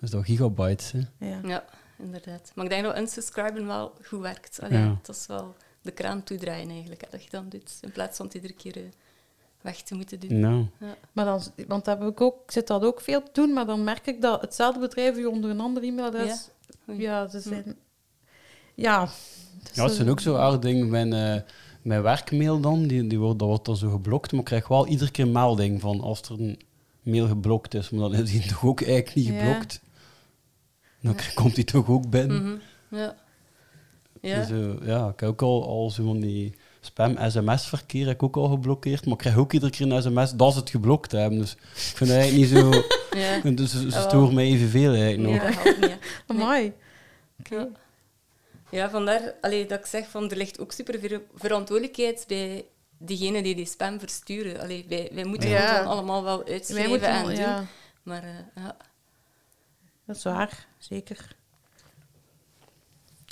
is 0.00 0.10
dat 0.10 0.24
gigabytes. 0.24 0.92
Hè. 0.92 1.00
Ja. 1.26 1.40
Ja, 1.44 1.64
inderdaad. 1.98 2.52
Maar 2.54 2.64
ik 2.64 2.70
denk 2.70 2.84
dat 2.84 2.98
unsubscriben 2.98 3.66
wel 3.66 3.92
goed 4.04 4.20
werkt. 4.20 4.58
Allee, 4.62 4.78
Ja. 4.78 4.98
Dat 5.02 5.16
is 5.16 5.26
wel 5.26 5.54
de 5.82 5.90
kraan 5.90 6.22
toedraaien 6.22 6.70
eigenlijk, 6.70 7.00
hè, 7.00 7.06
dat 7.10 7.24
je 7.24 7.30
dan 7.30 7.48
doet. 7.48 7.78
In 7.80 7.92
plaats 7.92 8.16
van 8.16 8.26
het 8.26 8.34
iedere 8.34 8.54
keer 8.54 8.76
eh, 8.76 8.82
weg 9.60 9.82
te 9.82 9.94
moeten 9.94 10.20
doen. 10.20 10.40
Nou, 10.40 10.66
Maar 11.12 11.24
dan, 11.24 11.42
want 11.66 11.84
dat 11.84 11.98
heb 11.98 12.08
ik 12.08 12.20
ook, 12.20 12.42
ik 12.44 12.50
zit 12.50 12.66
dat 12.66 12.82
ook 12.82 13.00
veel 13.00 13.22
te 13.22 13.30
doen, 13.32 13.52
maar 13.52 13.66
dan 13.66 13.84
merk 13.84 14.06
ik 14.06 14.22
dat 14.22 14.40
hetzelfde 14.40 14.80
bedrijf 14.80 15.16
u 15.16 15.24
onder 15.24 15.50
een 15.50 15.60
ander 15.60 15.82
e-mailadres... 15.82 16.48
Oei. 16.88 17.00
Ja, 17.00 17.28
ze 17.28 17.40
zijn... 17.40 17.76
Ja. 18.74 19.04
dus 19.62 19.74
ja, 19.74 19.84
het 19.84 19.92
zijn 19.92 20.08
ook 20.08 20.20
zo 20.20 20.36
aardige 20.36 20.60
dingen. 20.60 20.90
Mijn, 20.90 21.12
eh, 21.12 21.42
mijn 21.88 22.02
werkmail 22.02 22.60
dan, 22.60 22.86
die, 22.86 23.06
die 23.06 23.18
wordt, 23.18 23.38
dat 23.38 23.48
wordt 23.48 23.64
dan 23.64 23.76
zo 23.76 23.90
geblokt, 23.90 24.30
maar 24.30 24.40
ik 24.40 24.46
krijg 24.46 24.68
wel 24.68 24.86
iedere 24.86 25.10
keer 25.10 25.24
een 25.24 25.32
melding 25.32 25.80
van 25.80 26.00
als 26.00 26.20
er 26.22 26.40
een, 26.40 26.58
mail 27.02 27.26
geblokt 27.26 27.74
is. 27.74 27.90
Maar 27.90 28.00
dan 28.00 28.14
is 28.14 28.30
hij 28.32 28.48
toch 28.52 28.64
ook 28.64 28.82
eigenlijk 28.82 29.14
niet 29.14 29.26
Ja. 29.26 29.32
geblokt. 29.38 29.80
Dan 31.00 31.14
komt 31.34 31.54
hij 31.54 31.64
toch 31.64 31.88
ook 31.88 32.10
binnen. 32.10 32.42
Mhm. 32.42 32.56
Ja. 33.00 33.16
Ja. 34.20 34.38
Dus, 34.40 34.50
eh, 34.50 34.86
ja, 34.86 35.08
ik 35.08 35.20
heb 35.20 35.28
ook 35.28 35.42
al, 35.42 35.66
al 35.68 35.90
zo 35.90 36.04
van 36.04 36.20
die 36.20 36.54
spam-sms-verkeer 36.80 38.06
heb 38.06 38.14
ik 38.14 38.22
ook 38.22 38.36
al 38.36 38.48
geblokkeerd. 38.48 39.04
Maar 39.04 39.12
ik 39.12 39.18
krijg 39.18 39.36
ook 39.36 39.52
iedere 39.52 39.72
keer 39.72 39.92
een 39.92 40.02
sms 40.02 40.32
dat 40.34 40.52
ze 40.52 40.58
het 40.58 40.70
geblokt 40.70 41.12
hebben. 41.12 41.38
Dus 41.38 41.52
ik 41.52 41.58
vind 41.72 42.10
het 42.10 42.18
eigenlijk 42.18 42.50
niet 42.52 42.60
zo... 42.60 42.70
ja. 43.20 43.50
Dus 43.50 43.70
ze, 43.70 43.90
ze 43.90 44.00
storen 44.00 44.34
mij 44.34 44.44
evenveel 44.44 44.92
eigenlijk 44.94 45.30
nog. 45.30 45.42
dat 45.42 45.62
helpt 45.62 45.80
niet. 45.80 45.90
hè. 45.90 45.96
Amai. 46.26 46.72
Ja. 48.70 48.90
Vandaar 48.90 49.34
allee, 49.40 49.66
dat 49.66 49.78
ik 49.78 49.86
zeg 49.86 50.08
van 50.08 50.30
er 50.30 50.36
ligt 50.36 50.60
ook 50.60 50.72
super 50.72 50.98
veel 51.00 51.20
verantwoordelijkheid 51.34 52.24
bij 52.28 52.64
diegenen 52.98 53.42
die 53.42 53.54
die 53.54 53.66
spam 53.66 53.98
versturen. 54.00 54.60
Allee, 54.60 54.84
wij, 54.88 55.10
wij 55.12 55.24
moeten 55.24 55.48
Ja. 55.48 55.76
het 55.78 55.86
allemaal 55.86 56.22
wel 56.24 56.46
uitschrijven 56.46 57.00
en 57.00 57.24
doen. 57.24 57.34
ja, 57.34 57.64
Maar 58.02 58.22
eh, 58.22 58.62
ja. 58.64 58.76
dat 60.04 60.16
is 60.16 60.22
waar. 60.22 60.66
Zeker. 60.78 61.36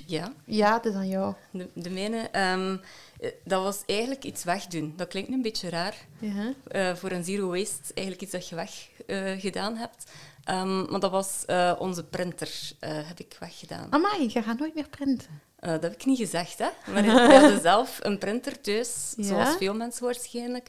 ja, 0.07 0.33
Ja, 0.45 0.75
het 0.77 0.85
is 0.85 0.95
aan 0.95 1.09
jou. 1.09 1.35
de, 1.51 1.69
de 1.75 1.91
mijne. 1.91 2.19
ehm, 2.33 2.77
eh, 3.21 3.31
dat 3.45 3.63
was 3.63 3.83
eigenlijk 3.87 4.25
iets 4.25 4.45
wegdoen. 4.45 4.93
Dat 4.97 5.09
klinkt 5.09 5.31
een 5.33 5.43
beetje 5.43 5.69
raar. 5.69 5.97
Ja. 6.19 6.53
eh, 6.69 6.95
voor 6.95 7.11
een 7.11 7.25
zero 7.25 7.49
waste 7.49 7.95
eigenlijk 7.95 8.21
iets 8.23 8.33
dat 8.33 8.49
je 8.49 8.55
weg 8.55 8.89
eh, 9.07 9.41
gedaan 9.41 9.77
hebt. 9.77 10.11
Ehm, 10.47 10.91
maar 10.91 11.01
dat 11.01 11.11
was 11.11 11.45
eh, 11.47 11.73
onze 11.79 12.05
printer, 12.05 12.51
eh, 12.81 12.91
heb 12.93 13.21
ik 13.21 13.37
weggedaan. 13.41 13.87
Amai, 13.93 14.31
je 14.33 14.43
gaat 14.43 14.59
nooit 14.59 14.75
meer 14.75 14.89
printen. 14.89 15.41
Eh, 15.57 15.71
dat 15.71 15.83
heb 15.83 15.93
ik 15.93 16.05
niet 16.05 16.19
gezegd, 16.19 16.59
hè. 16.59 16.69
Maar 16.93 17.03
we 17.29 17.33
hadden 17.39 17.61
zelf 17.61 17.99
een 18.03 18.19
printer 18.19 18.61
thuis, 18.61 19.13
Ja? 19.17 19.25
zoals 19.25 19.57
veel 19.57 19.75
mensen 19.75 20.05
waarschijnlijk. 20.05 20.69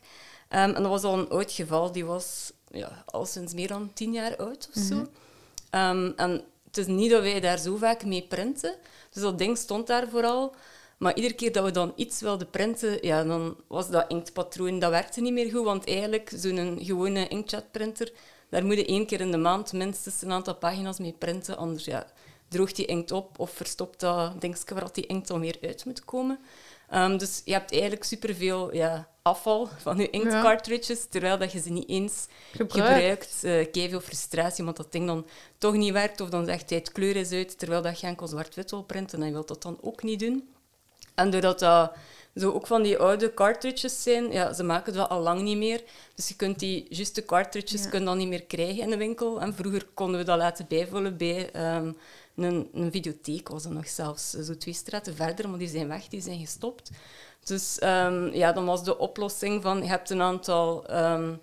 Ehm, 0.50 0.70
en 0.74 0.82
dat 0.82 0.92
was 0.92 1.04
al 1.04 1.18
een 1.20 1.30
oud 1.30 1.52
geval. 1.52 1.92
Die 1.92 2.06
was 2.06 2.52
ja, 2.72 3.04
al 3.06 3.26
sinds 3.26 3.54
meer 3.54 3.68
dan 3.68 3.92
tien 3.94 4.14
jaar 4.14 4.36
oud 4.36 4.70
of 4.76 4.82
zo. 4.84 5.08
Ehm, 5.70 6.12
en 6.16 6.44
het 6.66 6.78
is 6.78 6.86
niet 6.86 7.12
dat 7.12 7.22
wij 7.22 7.40
daar 7.40 7.58
zo 7.58 7.76
vaak 7.76 8.06
mee 8.06 8.26
printen. 8.30 8.76
Dus 9.12 9.22
dat 9.22 9.38
ding 9.38 9.58
stond 9.58 9.88
daar 9.88 10.08
vooral. 10.10 10.56
Maar 10.98 11.16
iedere 11.16 11.34
keer 11.34 11.52
dat 11.52 11.64
we 11.64 11.72
dan 11.72 11.94
iets 11.96 12.22
wilden 12.22 12.50
printen, 12.50 12.98
ja, 13.02 13.24
dan 13.24 13.56
was 13.68 13.90
dat 13.90 14.06
inktpatroon, 14.08 14.80
dat 14.80 14.90
werkte 14.92 15.22
niet 15.22 15.34
meer 15.34 15.52
goed. 15.52 15.64
Want 15.64 15.88
eigenlijk, 15.88 16.32
zo'n 16.36 16.80
gewone 16.82 17.28
inkjetprinter, 17.28 18.12
daar 18.50 18.66
moet 18.66 18.76
je 18.76 18.86
één 18.86 19.06
keer 19.06 19.22
in 19.22 19.32
de 19.32 19.38
maand 19.38 19.74
minstens 19.74 20.22
een 20.22 20.32
aantal 20.32 20.56
pagina's 20.56 21.00
mee 21.00 21.16
printen. 21.18 21.58
Anders 21.58 21.86
ja, 21.86 22.08
droogt 22.48 22.76
die 22.76 22.86
inkt 22.86 23.12
op 23.12 23.40
of 23.40 23.52
verstopt 23.52 24.00
dat 24.00 24.42
dingetje 24.42 24.74
waar 24.74 24.94
die 24.94 25.06
inkt 25.06 25.30
al 25.30 25.40
meer 25.40 25.58
uit 25.62 25.86
moet 25.86 26.06
komen. 26.06 26.40
Ehm, 26.90 27.18
dus 27.18 27.42
je 27.46 27.52
hebt 27.52 27.72
eigenlijk 27.72 28.04
superveel 28.04 28.74
ja, 28.74 29.08
afval 29.22 29.70
van 29.78 29.98
je 29.98 30.10
inktcartridges, 30.10 31.06
terwijl 31.10 31.38
dat 31.38 31.52
je 31.52 31.60
ze 31.60 31.70
niet 31.70 31.90
eens 31.90 32.28
Gebruikt. 32.52 33.32
gebruikt. 33.34 33.76
Uh, 33.76 33.90
veel 33.90 34.00
frustratie, 34.00 34.60
omdat 34.60 34.78
dat 34.78 34.92
ding 34.92 35.08
dan 35.08 35.26
toch 35.58 35.74
niet 35.74 35.94
werkt. 35.94 36.22
Of 36.22 36.30
dan 36.30 36.46
zegt 36.46 36.70
hij 36.70 36.78
het 36.80 36.92
kleur 36.92 37.16
is 37.16 37.32
uit, 37.32 37.60
terwijl 37.60 37.82
dat 37.82 38.00
je 38.00 38.08
enkel 38.08 38.28
zwart-wit 38.28 38.72
wil 38.72 38.84
printen. 38.84 39.20
En 39.20 39.26
je 39.26 39.32
wilt 39.32 39.48
dat 39.48 39.62
dan 39.62 39.78
ook 39.82 40.04
niet 40.04 40.20
doen. 40.20 40.50
En 41.16 41.30
doordat 41.30 41.60
dat 41.60 41.94
zo 42.40 42.52
ook 42.52 42.68
van 42.68 42.82
die 42.82 42.98
oude 42.98 43.34
cartridges 43.34 44.04
zijn, 44.04 44.32
ja, 44.32 44.54
ze 44.54 44.64
maken 44.64 44.94
dat 44.94 45.10
al 45.10 45.22
lang 45.22 45.42
niet 45.42 45.58
meer. 45.58 45.84
Dus 46.16 46.28
je 46.28 46.36
kunt 46.36 46.60
die 46.60 46.86
juiste 46.90 47.26
cartridges 47.26 47.84
Ja. 47.84 47.90
kun 47.90 48.00
je 48.00 48.06
dan 48.06 48.18
niet 48.18 48.28
meer 48.28 48.44
krijgen 48.44 48.84
in 48.84 48.90
de 48.90 48.98
winkel. 48.98 49.42
En 49.42 49.54
vroeger 49.54 49.86
konden 49.94 50.20
we 50.20 50.26
dat 50.26 50.38
laten 50.38 50.66
bijvullen 50.70 51.18
bij 51.18 51.52
ehm, 51.52 51.92
een, 52.36 52.70
een 52.74 52.92
videotheek, 52.92 53.50
was 53.50 53.64
dat 53.64 53.72
nog 53.72 53.88
zelfs. 53.88 54.30
Zo 54.30 54.58
twee 54.58 54.74
straten 54.74 55.16
verder, 55.16 55.50
maar 55.50 55.60
die 55.60 55.68
zijn 55.68 55.88
weg, 55.88 56.08
die 56.08 56.22
zijn 56.22 56.40
gestopt. 56.40 56.92
Dus 57.44 57.80
ehm, 57.80 58.30
ja, 58.34 58.52
dan 58.52 58.66
was 58.66 58.84
de 58.84 58.98
oplossing 58.98 59.62
van, 59.62 59.82
je 59.82 59.88
hebt 59.88 60.10
een 60.10 60.22
aantal 60.22 60.86
ehm, 60.86 61.34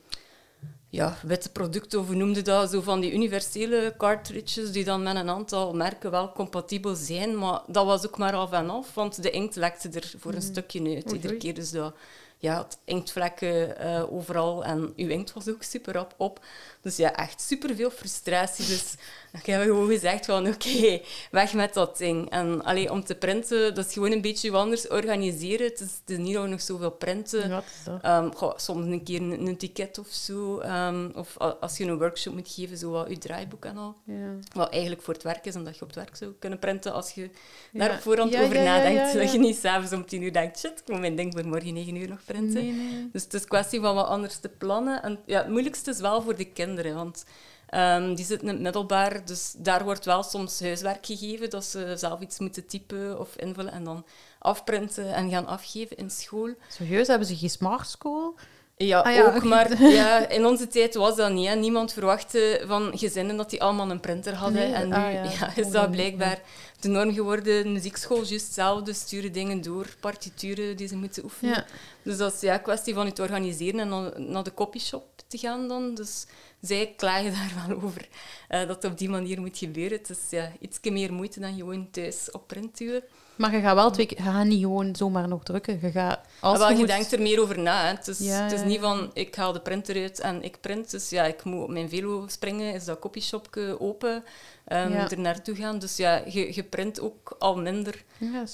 ja, 0.95 1.17
witte 1.23 1.51
producten, 1.51 2.01
of 2.01 2.07
hoe 2.07 2.17
noemde 2.17 2.43
dat, 2.43 2.71
zo 2.71 2.81
van 2.81 3.01
die 3.01 3.13
universele 3.13 3.95
cartridges 3.97 4.73
die 4.73 4.85
dan 4.85 5.03
met 5.03 5.17
een 5.17 5.29
aantal 5.29 5.75
merken 5.75 6.11
wel 6.11 6.33
compatibel 6.33 6.95
zijn, 6.95 7.39
maar 7.39 7.61
dat 7.67 7.87
was 7.87 8.07
ook 8.07 8.19
maar 8.19 8.35
af 8.35 8.53
en 8.53 8.71
af, 8.71 8.95
want 8.95 9.23
de 9.23 9.31
inkt 9.31 9.57
lekte 9.57 9.89
er 9.89 10.13
voor 10.19 10.35
een 10.35 10.43
stukje 10.43 10.95
uit 10.95 11.13
iedere 11.13 11.37
keer. 11.37 11.55
Dus 11.55 11.71
dat, 11.71 11.95
ja, 12.39 12.63
het 12.63 12.79
inktvlekken 12.85 13.79
eh, 13.79 14.13
overal 14.13 14.65
en 14.65 14.93
uw 14.97 15.09
inkt 15.09 15.33
was 15.33 15.49
ook 15.49 15.63
super 15.63 16.01
op. 16.01 16.15
op. 16.17 16.41
Dus 16.85 16.97
ja, 16.97 17.15
echt 17.17 17.41
super 17.41 17.75
veel 17.77 17.91
frustratie. 17.91 18.67
Dus 18.67 18.95
ik 19.33 19.47
heb 19.47 19.63
gewoon 19.63 19.89
gezegd 19.89 20.27
van 20.27 20.47
oké, 20.49 21.01
weg 21.31 21.53
met 21.55 21.75
dat 21.75 21.99
ding. 21.99 22.31
En 22.31 22.63
allee, 22.65 22.91
om 22.91 23.05
te 23.05 23.15
printen, 23.15 23.75
dat 23.75 23.87
is 23.87 23.93
gewoon 23.93 24.13
een 24.13 24.21
beetje 24.21 24.51
anders 24.53 24.89
organiseren. 24.89 25.67
Het 25.67 25.81
is, 25.81 25.91
het 26.01 26.11
is 26.11 26.17
niet 26.19 26.35
nog 26.39 26.61
zoveel 26.61 26.91
printen. 26.91 27.49
Ja. 27.49 27.63
Ehm, 28.03 28.31
goh, 28.33 28.53
soms 28.57 28.87
een 28.87 29.03
keer 29.03 29.21
een, 29.21 29.47
een 29.47 29.57
ticket 29.57 29.99
of 29.99 30.07
zo. 30.09 30.59
ehm, 30.59 31.09
of 31.15 31.37
als 31.39 31.77
je 31.77 31.85
een 31.85 31.99
workshop 31.99 32.35
moet 32.35 32.49
geven, 32.53 32.77
zo 32.79 32.91
wat 32.91 33.09
je 33.09 33.19
draaiboek 33.19 33.65
en 33.65 33.77
al. 33.77 33.95
Ja. 34.05 34.15
Wat 34.53 34.71
eigenlijk 34.73 35.03
voor 35.03 35.15
het 35.15 35.23
werk 35.23 35.47
is, 35.47 35.57
omdat 35.57 35.75
je 35.77 35.81
op 35.83 35.87
het 35.87 35.97
werk 35.97 36.17
zou 36.17 36.33
kunnen 36.39 36.59
printen 36.59 36.93
als 36.93 37.11
je 37.11 37.31
daar 37.73 37.89
Ja. 37.91 37.95
op 37.97 38.03
voorhand 38.03 38.37
over 38.37 38.63
nadenkt. 38.63 39.13
Dat 39.15 39.33
je 39.33 39.39
niet 39.39 39.57
s'avonds 39.57 39.93
om 39.93 40.07
tien 40.07 40.23
uur 40.23 40.33
denkt, 40.33 40.59
shit, 40.59 40.81
ik 40.81 40.89
moet 40.89 41.01
mijn 41.01 41.17
ding 41.17 41.33
voor 41.33 41.47
morgen 41.47 41.75
negen 41.75 41.97
uur 41.97 42.09
nog 42.09 42.25
printen. 42.25 42.65
Nee, 42.65 42.73
nee. 42.73 43.09
Dus 43.13 43.23
het 43.23 43.35
is 43.35 43.45
kwestie 43.45 43.81
van 43.81 43.95
wat 43.95 44.07
anders 44.07 44.37
te 44.37 44.49
plannen. 44.49 45.03
En 45.03 45.19
ja, 45.27 45.39
het 45.39 45.49
moeilijkste 45.49 45.91
is 45.91 45.99
wel 46.01 46.23
voor 46.23 46.37
de 46.37 46.45
kinderen, 46.45 46.73
want 46.83 47.25
ehm, 47.69 48.15
die 48.15 48.25
zitten 48.25 48.49
in 48.49 48.55
het 48.55 48.63
middelbaar, 48.63 49.25
dus 49.25 49.55
daar 49.57 49.85
wordt 49.85 50.05
wel 50.05 50.23
soms 50.23 50.61
huiswerk 50.61 51.07
gegeven, 51.07 51.51
dat 51.51 51.65
ze 51.65 51.95
zelf 51.97 52.21
iets 52.21 52.39
moeten 52.39 52.67
typen 52.67 53.19
of 53.21 53.37
invullen 53.37 53.73
en 53.73 53.85
dan 53.85 54.05
afprinten 54.39 55.15
en 55.15 55.31
gaan 55.31 55.47
afgeven 55.47 55.97
in 55.97 56.11
school. 56.11 56.51
Serieus, 56.69 57.07
hebben 57.07 57.29
ze 57.29 57.37
geen 57.37 57.51
smart 57.51 57.89
school? 57.89 58.35
Ja, 58.77 59.01
Ah 59.01 59.15
ja, 59.15 59.35
ook, 59.35 59.45
maar 59.45 59.83
ja, 60.01 60.29
in 60.29 60.47
onze 60.47 60.67
tijd 60.67 60.95
was 60.95 61.17
dat 61.17 61.33
niet. 61.33 61.49
Hè. 61.49 61.55
Niemand 61.55 61.93
verwachtte 61.93 62.65
van 62.67 62.99
gezinnen 62.99 63.37
dat 63.37 63.51
die 63.51 63.63
allemaal 63.63 63.91
een 63.91 64.01
printer 64.01 64.35
hadden. 64.35 64.63
Nee, 64.63 64.73
en 64.73 64.89
nu 64.89 64.95
ah 64.95 65.13
ja, 65.13 65.23
ja, 65.41 65.57
is 65.57 65.63
kon 65.63 65.73
dat 65.73 65.91
blijkbaar 65.91 66.41
de 66.81 66.89
norm 66.89 67.15
geworden. 67.15 67.73
Muziekschool, 67.73 68.17
juist 68.17 68.45
hetzelfde, 68.45 68.93
sturen 68.93 69.33
dingen 69.33 69.61
door, 69.61 69.87
partituren 70.01 70.77
die 70.77 70.89
ze 70.89 70.97
moeten 70.97 71.25
oefenen. 71.25 71.65
Dus 72.03 72.17
dat 72.17 72.35
is 72.35 72.41
ja, 72.41 72.55
een 72.55 72.63
kwestie 72.63 72.95
van 72.95 73.07
het 73.07 73.19
organiseren 73.19 73.81
en 73.81 73.89
dan 73.89 74.13
naar 74.17 74.45
de 74.45 74.55
copyshop 74.55 75.05
te 75.27 75.39
gaan 75.39 75.69
dan. 75.69 75.95
Dus 75.95 76.27
zij 76.67 76.95
klagen 76.97 77.33
daar 77.39 77.67
wel 77.67 77.83
over 77.83 78.09
eh, 78.49 78.67
dat 78.67 78.83
het 78.83 78.93
op 78.93 78.99
die 78.99 79.09
manier 79.09 79.41
moet 79.41 79.59
gebeuren. 79.59 79.99
Het 79.99 80.11
is 80.11 80.31
ja, 80.31 80.53
iets 80.61 80.81
meer 80.83 81.13
moeite 81.13 81.41
dan 81.41 81.57
gewoon 81.57 81.91
thuis 81.91 82.31
op 82.31 82.47
print 82.47 82.79
duwen. 82.79 83.03
Maar 83.37 83.55
je 83.55 83.61
gaat 83.61 83.75
wel 83.75 83.91
twee 83.91 84.07
keer... 84.07 84.17
Je 84.17 84.23
gaat 84.31 84.45
niet 84.45 84.61
gewoon 84.61 84.97
zomaar 84.97 85.29
nog 85.29 85.43
drukken. 85.43 85.79
Je 85.83 85.91
gaat... 85.91 86.21
Als 86.41 86.59
je 86.63 86.69
je 86.69 86.75
moet- 86.75 86.87
denkt 86.87 87.13
er 87.13 87.23
meer 87.23 87.41
over 87.41 87.59
na. 87.59 87.83
Hè. 87.83 87.89
Het 87.89 88.09
is, 88.09 88.19
Ja, 88.19 88.43
het 88.43 88.53
is 88.53 88.61
ja, 88.61 88.67
niet 88.67 88.81
van, 88.81 89.11
ik 89.13 89.35
haal 89.35 89.53
de 89.53 89.61
printer 89.61 89.97
uit 90.03 90.21
en 90.21 90.43
ik 90.43 90.61
print. 90.61 90.91
Dus 90.91 91.11
ja, 91.11 91.25
ik 91.25 91.45
moet 91.45 91.63
op 91.63 91.69
mijn 91.71 91.89
velo 91.89 92.25
springen, 92.29 92.75
is 92.75 92.85
dat 92.85 92.99
copyshopje 92.99 93.81
open, 93.81 94.25
ehm 94.65 94.93
Ja. 94.93 95.11
er 95.11 95.19
naartoe 95.21 95.55
gaan. 95.57 95.79
Dus 95.79 95.97
ja, 95.97 96.23
je, 96.27 96.55
je 96.55 96.63
print 96.63 97.01
ook 97.01 97.37
al 97.39 97.57
minder 97.57 98.03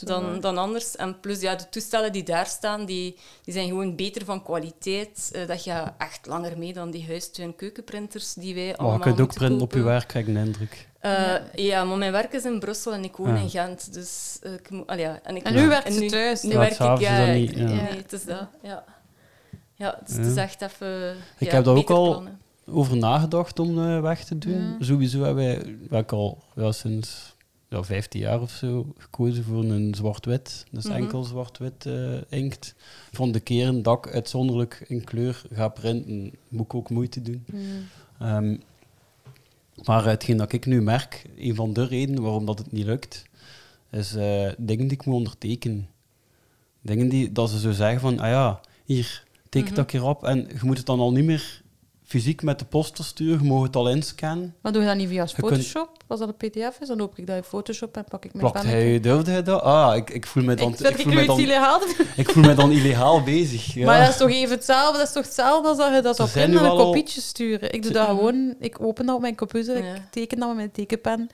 dan, 0.04 0.40
dan 0.40 0.58
anders. 0.58 0.96
En 0.96 1.20
plus, 1.20 1.40
ja, 1.40 1.54
de 1.54 1.68
toestellen 1.68 2.12
die 2.12 2.22
daar 2.22 2.46
staan, 2.46 2.84
die, 2.84 3.16
die 3.44 3.54
zijn 3.54 3.68
gewoon 3.68 3.96
beter 3.96 4.24
van 4.24 4.42
kwaliteit. 4.42 5.30
Eh, 5.32 5.46
dat 5.46 5.62
gaat 5.62 5.94
echt 5.98 6.26
langer 6.26 6.58
mee 6.58 6.72
dan 6.72 6.90
die 6.90 7.06
huistuin 7.06 7.56
keukenprinters 7.56 8.34
die 8.34 8.54
wij 8.54 8.66
Maar 8.66 8.76
allemaal 8.76 8.96
je 8.98 9.02
kunt 9.04 9.20
ook 9.20 9.34
printen 9.34 9.60
op 9.60 9.72
je 9.72 9.82
werk, 9.82 10.08
krijg 10.08 10.26
ik 10.26 10.34
de 10.34 10.40
indruk. 10.40 10.88
Eh, 11.00 11.34
ja. 11.54 11.84
maar 11.84 11.96
mijn 11.98 12.12
werk 12.12 12.32
is 12.32 12.44
in 12.44 12.58
Brussel 12.58 12.92
en 12.92 13.04
ik 13.04 13.16
woon 13.16 13.34
Ja. 13.34 13.40
in 13.40 13.50
Gent. 13.50 13.92
Dus 13.94 14.38
eh, 14.42 14.52
ik 14.52 14.70
moet... 14.70 14.84
ja, 14.96 15.20
en 15.22 15.36
ik 15.36 15.42
En 15.42 15.54
nu 15.54 15.68
werkt 15.68 15.92
ze 15.94 16.00
nu- 16.00 16.08
thuis. 16.08 16.42
nu 16.42 16.50
Ja, 16.52 16.58
werk 16.58 16.70
ik, 16.72 16.98
ja, 17.00 17.32
niet. 17.32 17.56
Nee, 17.56 17.78
het 17.80 18.12
is 18.12 18.24
dat, 18.24 18.46
ja. 18.62 18.84
Ja, 19.74 19.98
dus 20.06 20.16
het 20.16 20.26
is 20.26 20.36
echt 20.36 20.62
even 20.62 21.14
Ik 21.38 21.46
ja, 21.48 21.54
heb 21.54 21.64
dat 21.64 21.76
ook 21.76 21.90
al- 21.90 22.10
plannen. 22.10 22.38
Over 22.66 22.96
nagedacht 22.96 23.58
om 23.58 23.78
eh, 23.84 24.00
weg 24.00 24.24
te 24.24 24.38
doen. 24.38 24.60
Ja. 24.62 24.76
Sowieso 24.80 25.22
hebben 25.22 25.44
wij, 25.44 25.76
wij 25.88 26.00
ik 26.00 26.12
al 26.12 26.42
ja, 26.56 26.72
sinds 26.72 27.34
ja, 27.68 27.82
15 27.82 28.20
jaar 28.20 28.40
of 28.40 28.50
zo 28.50 28.92
gekozen 28.98 29.44
voor 29.44 29.64
een 29.64 29.94
zwart-wit. 29.94 30.64
Dus 30.70 30.84
Mhm. 30.84 30.94
enkel 30.94 31.22
zwart-wit 31.22 31.86
eh, 31.86 31.94
inkt. 32.28 32.74
Van 33.12 33.32
de 33.32 33.40
keren 33.40 33.82
dat 33.82 34.06
ik 34.06 34.12
uitzonderlijk 34.14 34.84
in 34.88 35.04
kleur 35.04 35.42
ga 35.52 35.68
printen, 35.68 36.32
moet 36.48 36.64
ik 36.64 36.74
ook 36.74 36.90
moeite 36.90 37.22
doen. 37.22 37.44
Mm. 37.52 37.60
Ehm, 38.20 38.56
maar 39.84 40.04
hetgeen 40.04 40.36
dat 40.36 40.52
ik 40.52 40.66
nu 40.66 40.82
merk, 40.82 41.24
een 41.36 41.54
van 41.54 41.72
de 41.72 41.86
redenen 41.86 42.22
waarom 42.22 42.46
dat 42.46 42.58
het 42.58 42.72
niet 42.72 42.86
lukt, 42.86 43.24
is 43.90 44.14
eh, 44.14 44.48
dingen 44.58 44.88
die 44.88 44.96
ik 44.98 45.04
moet 45.04 45.14
ondertekenen. 45.14 45.88
Dingen 46.82 47.08
die, 47.08 47.32
dat 47.32 47.50
ze 47.50 47.58
zo 47.58 47.70
zeggen 47.72 48.00
van, 48.00 48.18
ah 48.18 48.28
ja, 48.28 48.60
hier, 48.84 49.24
teken 49.48 49.66
Mhm. 49.68 49.76
dat 49.76 49.86
keer 49.86 50.04
op. 50.04 50.24
En 50.24 50.38
je 50.48 50.58
moet 50.62 50.76
het 50.76 50.86
dan 50.86 51.00
al 51.00 51.12
niet 51.12 51.24
meer 51.24 51.59
fysiek 52.10 52.42
met 52.42 52.58
de 52.58 52.64
post 52.64 52.98
sturen, 53.02 53.42
je 53.42 53.48
mag 53.52 53.62
het 53.62 53.76
al 53.76 53.88
inscannen. 53.90 54.54
Maar 54.62 54.72
doe 54.72 54.80
je 54.82 54.88
dat 54.88 54.96
niet 54.96 55.08
via 55.08 55.24
kunt- 55.24 55.36
Photoshop? 55.36 55.90
Als 56.06 56.18
dat 56.20 56.28
een 56.28 56.36
pdf 56.50 56.80
is, 56.80 56.88
dan 56.88 57.00
open 57.00 57.18
ik 57.18 57.26
dat 57.26 57.36
in 57.36 57.42
Photoshop 57.42 57.96
en 57.96 58.04
pak 58.08 58.24
ik 58.24 58.34
mijn 58.34 58.50
Plakt 58.52 58.66
hij, 58.66 59.00
durfde 59.00 59.30
hij 59.30 59.42
dat? 59.42 59.62
Ah, 59.62 59.96
ik, 59.96 60.10
ik 60.10 60.26
voel 60.26 60.42
me 60.42 60.54
dan, 60.54 60.72
Ik 60.72 60.78
ik 60.80 60.96
voel 60.96 61.06
nu 61.06 61.14
me 61.14 61.18
iets 61.18 61.26
dan, 61.26 61.38
illegaal. 61.40 61.80
ik 62.16 62.30
voel 62.30 62.42
me 62.44 62.54
dan 62.54 62.70
illegaal 62.70 63.22
bezig. 63.22 63.74
Ja. 63.74 63.86
Maar 63.86 64.00
dat 64.00 64.08
is 64.08 64.16
toch 64.16 64.30
even 64.30 64.54
hetzelfde? 64.56 64.98
Dat 64.98 65.06
is 65.06 65.12
toch 65.12 65.24
hetzelfde 65.24 65.68
als 65.68 65.78
dat 65.78 65.94
je 65.94 66.02
dat 66.02 66.16
zou 66.16 66.28
Er 66.28 66.34
zijn 66.34 66.44
printen 66.44 66.66
en 66.66 66.66
nu 66.66 66.70
een 66.72 66.76
wel 66.76 66.86
al- 66.86 66.92
kopietje 66.92 67.20
sturen? 67.20 67.72
Ik 67.72 67.82
doe 67.82 67.92
dat 67.92 68.06
gewoon. 68.06 68.54
Ik 68.60 68.80
open 68.80 69.06
dat 69.06 69.14
op 69.14 69.20
mijn 69.20 69.36
computer, 69.36 69.84
Ja. 69.84 69.94
ik 69.94 70.00
teken 70.10 70.38
dat 70.38 70.48
met 70.48 70.56
mijn 70.56 70.70
tekenpen. 70.70 71.28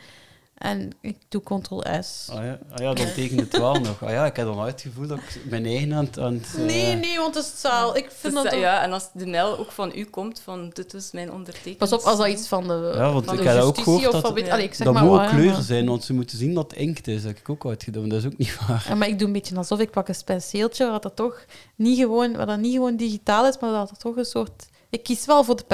En 0.56 0.92
ik 1.00 1.16
doe 1.28 1.42
ctrl-s. 1.42 2.28
Ah 2.30 2.44
ja, 2.44 2.58
ah 2.70 2.78
ja, 2.78 2.94
dan 2.94 3.06
tekent 3.14 3.40
het 3.40 3.58
wel 3.58 3.74
nog. 3.74 4.02
Ah 4.02 4.10
ja, 4.10 4.26
ik 4.26 4.36
heb 4.36 4.46
dan 4.46 4.60
uitgevoeld 4.60 5.08
dat 5.08 5.18
ik 5.18 5.40
mijn 5.50 5.64
eigen 5.66 5.92
aan 5.94 6.04
het... 6.04 6.18
aan 6.18 6.34
het, 6.34 6.54
eh, 6.56 6.64
Nee, 6.64 6.94
nee, 6.94 7.18
want 7.18 7.34
het 7.34 7.44
is 7.44 7.60
taal. 7.60 7.96
Ik 7.96 8.10
vind 8.10 8.34
Dus, 8.34 8.42
dat... 8.42 8.52
ja, 8.54 8.82
en 8.82 8.92
als 8.92 9.08
de 9.12 9.26
mail 9.26 9.58
ook 9.58 9.70
van 9.72 9.92
u 9.94 10.04
komt, 10.04 10.40
van 10.40 10.70
dit 10.72 10.94
is 10.94 11.10
mijn 11.12 11.32
ondertekening. 11.32 11.78
Pas 11.78 11.92
op, 11.92 12.00
als 12.00 12.18
dat 12.18 12.26
iets 12.26 12.48
van 12.48 12.68
de, 12.68 12.92
Ja, 12.96 13.12
want 13.12 13.24
van 13.24 13.38
ik 13.38 13.44
heb 13.44 13.54
ook 13.56 13.60
justitie 13.62 13.82
gehoord 13.84 14.06
of 14.06 14.12
dat- 14.12 14.20
van... 14.22 14.34
weet- 14.34 14.46
Ja. 14.46 14.52
Allee, 14.52 14.64
ik 14.64 14.74
zeg 14.74 14.86
dat 14.86 14.94
maar 14.94 15.04
moet 15.04 15.16
wat, 15.18 15.28
kleuren 15.28 15.62
zijn, 15.62 15.86
want 15.86 16.04
ze 16.04 16.12
moeten 16.14 16.38
zien 16.38 16.54
dat 16.54 16.70
het 16.70 16.80
inkt 16.80 17.06
is. 17.08 17.16
Dat 17.22 17.24
heb 17.30 17.38
ik 17.38 17.48
ook 17.48 17.66
uitgedaan, 17.66 18.08
dat 18.08 18.18
is 18.18 18.26
ook 18.26 18.36
niet 18.38 18.58
waar. 18.68 18.84
Ja, 18.88 18.94
maar 18.94 19.08
ik 19.08 19.18
doe 19.18 19.26
een 19.26 19.32
beetje 19.32 19.56
alsof 19.56 19.78
ik 19.78 19.90
pak 19.90 20.08
een 20.08 20.14
penseeltje, 20.24 20.90
waar 20.90 21.00
dat 21.00 21.16
toch 21.16 21.44
niet 21.74 21.98
gewoon, 21.98 22.36
waar 22.36 22.46
dat 22.46 22.58
niet 22.58 22.72
gewoon 22.74 22.96
digitaal 22.96 23.46
is, 23.46 23.58
maar 23.60 23.70
dat 23.72 23.90
er 23.90 23.96
toch 23.96 24.16
een 24.16 24.24
soort... 24.24 24.66
Ik 24.96 25.02
kies 25.02 25.24
wel 25.26 25.44
voor 25.44 25.56
de 25.56 25.64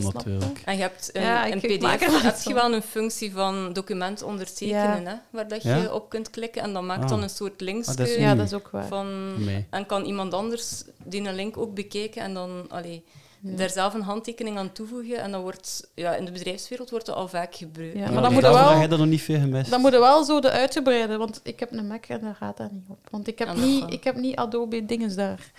snap 0.00 0.22
je? 0.22 0.28
natuurlijk. 0.30 0.60
En 0.64 0.74
je 0.76 0.80
hebt 0.80 1.10
een, 1.12 1.22
Ja, 1.22 1.50
een 1.50 1.58
pdf, 1.60 1.80
wel 2.06 2.20
heb 2.20 2.36
je 2.44 2.54
wel 2.54 2.72
een 2.74 2.82
functie 2.82 3.32
van 3.32 3.72
document 3.72 4.22
ondertekenen, 4.22 5.02
Ja. 5.02 5.08
hè, 5.08 5.14
waar 5.30 5.48
dat 5.48 5.62
Ja? 5.62 5.76
je 5.76 5.94
op 5.94 6.08
kunt 6.08 6.30
klikken. 6.30 6.62
En 6.62 6.72
dan 6.72 6.86
maakt 6.86 7.02
Ah. 7.02 7.08
dan 7.08 7.22
een 7.22 7.30
soort 7.30 7.60
linkje 7.60 7.90
Ah, 7.90 7.96
dat 7.96 8.08
is 8.08 8.14
Ja, 8.16 8.34
dat 8.34 8.46
is 8.46 8.52
ook 8.52 8.68
waar. 8.72 8.86
van... 8.86 9.34
Nee. 9.44 9.66
En 9.70 9.86
kan 9.86 10.04
iemand 10.04 10.34
anders 10.34 10.82
die 11.04 11.20
een 11.28 11.34
link 11.34 11.56
ook 11.56 11.74
bekijken 11.74 12.22
en 12.22 12.34
dan 12.34 12.64
allee, 12.68 13.04
daar 13.46 13.70
zelf 13.70 13.94
een 13.94 14.02
handtekening 14.02 14.58
aan 14.58 14.72
toevoegen. 14.72 15.18
En 15.20 15.30
dan 15.30 15.40
wordt, 15.42 15.90
ja, 15.94 16.14
in 16.14 16.24
de 16.24 16.30
bedrijfswereld 16.32 16.90
wordt 16.90 17.06
dat 17.06 17.14
al 17.16 17.28
vaak 17.28 17.54
gebruikt. 17.54 17.96
Ja, 17.98 18.10
maar 18.10 18.22
dan 18.22 18.32
moet 18.32 18.42
je 18.42 18.48
wel- 18.48 18.70
er 18.80 18.88
nog 18.88 19.06
niet 19.06 19.22
veel 19.22 19.40
gemist. 19.40 19.70
Dan 19.70 19.80
moet 19.80 19.92
je 19.92 19.98
wel 19.98 20.24
zo 20.24 20.40
de 20.40 20.50
uitgebreide, 20.50 21.16
want 21.16 21.40
ik 21.42 21.60
heb 21.60 21.72
een 21.72 21.86
Mac 21.86 22.04
en 22.06 22.20
daar 22.20 22.34
gaat 22.34 22.56
dat 22.56 22.70
niet 22.72 22.84
op. 22.88 22.98
Want 23.10 23.26
ik 23.28 23.38
heb, 23.38 23.54
niet, 23.56 23.92
ik 23.92 24.04
heb 24.04 24.16
niet 24.16 24.36
Adobe 24.36 24.86
dinges 24.86 25.14
daar. 25.14 25.50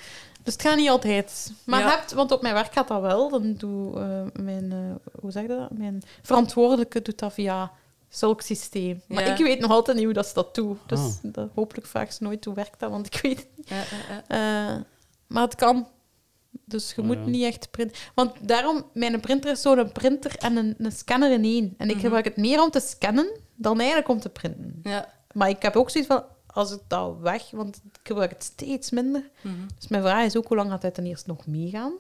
Dus 0.44 0.54
het 0.54 0.62
gaat 0.62 0.78
niet 0.78 0.90
altijd. 0.90 1.52
Maar 1.66 1.80
Ja. 1.80 1.90
hebt, 1.90 2.14
want 2.14 2.32
op 2.32 2.42
mijn 2.42 2.54
werk 2.54 2.74
gaat 2.74 2.88
dat 2.88 3.02
wel. 3.02 3.30
Dan 3.30 3.54
doe 3.58 4.00
eh, 4.00 4.42
mijn, 4.44 4.72
eh, 4.72 5.12
hoe 5.22 5.32
zeg 5.32 5.42
je 5.42 5.48
dat? 5.48 5.70
Mijn 5.72 6.04
verantwoordelijke 6.22 7.02
doet 7.02 7.20
dat 7.20 7.34
via 7.34 7.72
zulk 8.10 8.42
systeem. 8.42 9.02
Maar 9.08 9.26
Ja. 9.26 9.32
ik 9.34 9.46
weet 9.46 9.60
nog 9.60 9.72
altijd 9.72 9.96
niet 9.98 10.06
hoe 10.06 10.14
dat 10.14 10.28
ze 10.28 10.34
dat 10.34 10.56
doen. 10.56 10.80
Dus 10.86 11.00
Ah. 11.00 11.12
dat, 11.22 11.50
hopelijk 11.56 11.88
vraag 11.88 12.14
ze 12.14 12.24
nooit 12.24 12.46
hoe 12.46 12.54
werkt 12.54 12.80
dat, 12.80 12.90
want 12.90 13.06
ik 13.06 13.20
weet 13.22 13.38
het 13.38 13.48
niet. 13.56 13.70
Ja, 13.70 13.76
ja, 13.76 13.84
ja. 14.28 14.74
Eh, 14.76 14.82
maar 15.28 15.44
het 15.44 15.56
kan. 15.56 15.88
Dus 16.66 16.94
je 16.94 17.02
Ah, 17.02 17.08
moet 17.08 17.16
ja. 17.18 17.26
niet 17.26 17.44
echt 17.44 17.72
printen. 17.72 17.98
Want 18.14 18.32
daarom, 18.48 18.86
mijn 18.94 19.20
printer 19.20 19.52
is 19.52 19.62
zo'n 19.62 19.92
printer 19.92 20.36
en 20.38 20.56
een, 20.58 20.76
een 20.78 20.92
scanner 20.92 21.32
in 21.32 21.44
één. 21.44 21.74
En 21.78 21.88
ik 21.88 21.94
Mhm. 21.96 22.04
gebruik 22.04 22.26
het 22.26 22.38
meer 22.38 22.62
om 22.64 22.70
te 22.72 22.80
scannen 22.80 23.32
dan 23.56 23.78
eigenlijk 23.78 24.10
om 24.10 24.20
te 24.20 24.30
printen. 24.30 24.80
ja. 24.84 25.14
Maar 25.34 25.50
ik 25.50 25.62
heb 25.62 25.76
ook 25.76 25.90
zoiets 25.90 26.10
van, 26.12 26.24
als 26.48 26.72
ik 26.72 26.80
dat 26.88 27.18
weg, 27.20 27.52
want 27.52 27.76
ik 27.76 28.00
gebruik 28.04 28.30
het 28.32 28.44
steeds 28.44 28.92
minder. 28.92 29.30
Mhm. 29.42 29.54
Dus 29.80 29.88
mijn 29.88 30.02
vraag 30.04 30.26
is 30.26 30.38
ook, 30.38 30.48
hoe 30.48 30.58
lang 30.58 30.70
gaat 30.72 30.82
het 30.82 30.94
ten 30.94 31.06
eerste 31.06 31.30
nog 31.30 31.48
meegaan? 31.48 31.94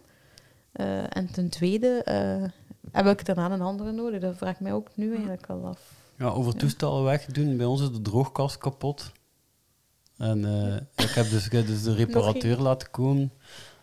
Eh, 0.72 1.18
en 1.18 1.32
ten 1.32 1.50
tweede, 1.50 2.02
eh, 2.04 2.44
heb 2.91 3.06
ik 3.20 3.26
daarna 3.26 3.52
een 3.52 3.62
andere 3.62 3.91
nodig? 3.91 4.22
Dat 4.22 4.38
vraag 4.38 4.54
ik 4.54 4.60
mij 4.60 4.74
ook 4.74 4.88
nu 4.94 5.12
eigenlijk 5.15 5.46
al 5.50 5.65
af. 5.65 5.80
Ja, 6.18 6.26
over 6.28 6.56
toestellen 6.56 7.04
wegdoen. 7.04 7.58
Bij 7.58 7.65
ons 7.65 7.82
is 7.82 7.91
de 7.91 8.02
droogkast 8.02 8.58
kapot. 8.58 9.12
En 10.18 10.46
eh, 10.46 11.06
ik, 11.06 11.10
heb 11.12 11.30
dus, 11.30 11.46
ik 11.46 11.52
heb 11.52 11.68
dus 11.68 11.84
de 11.84 11.96
reparateur 12.06 12.58
laten 12.58 12.89
komen. 12.91 13.32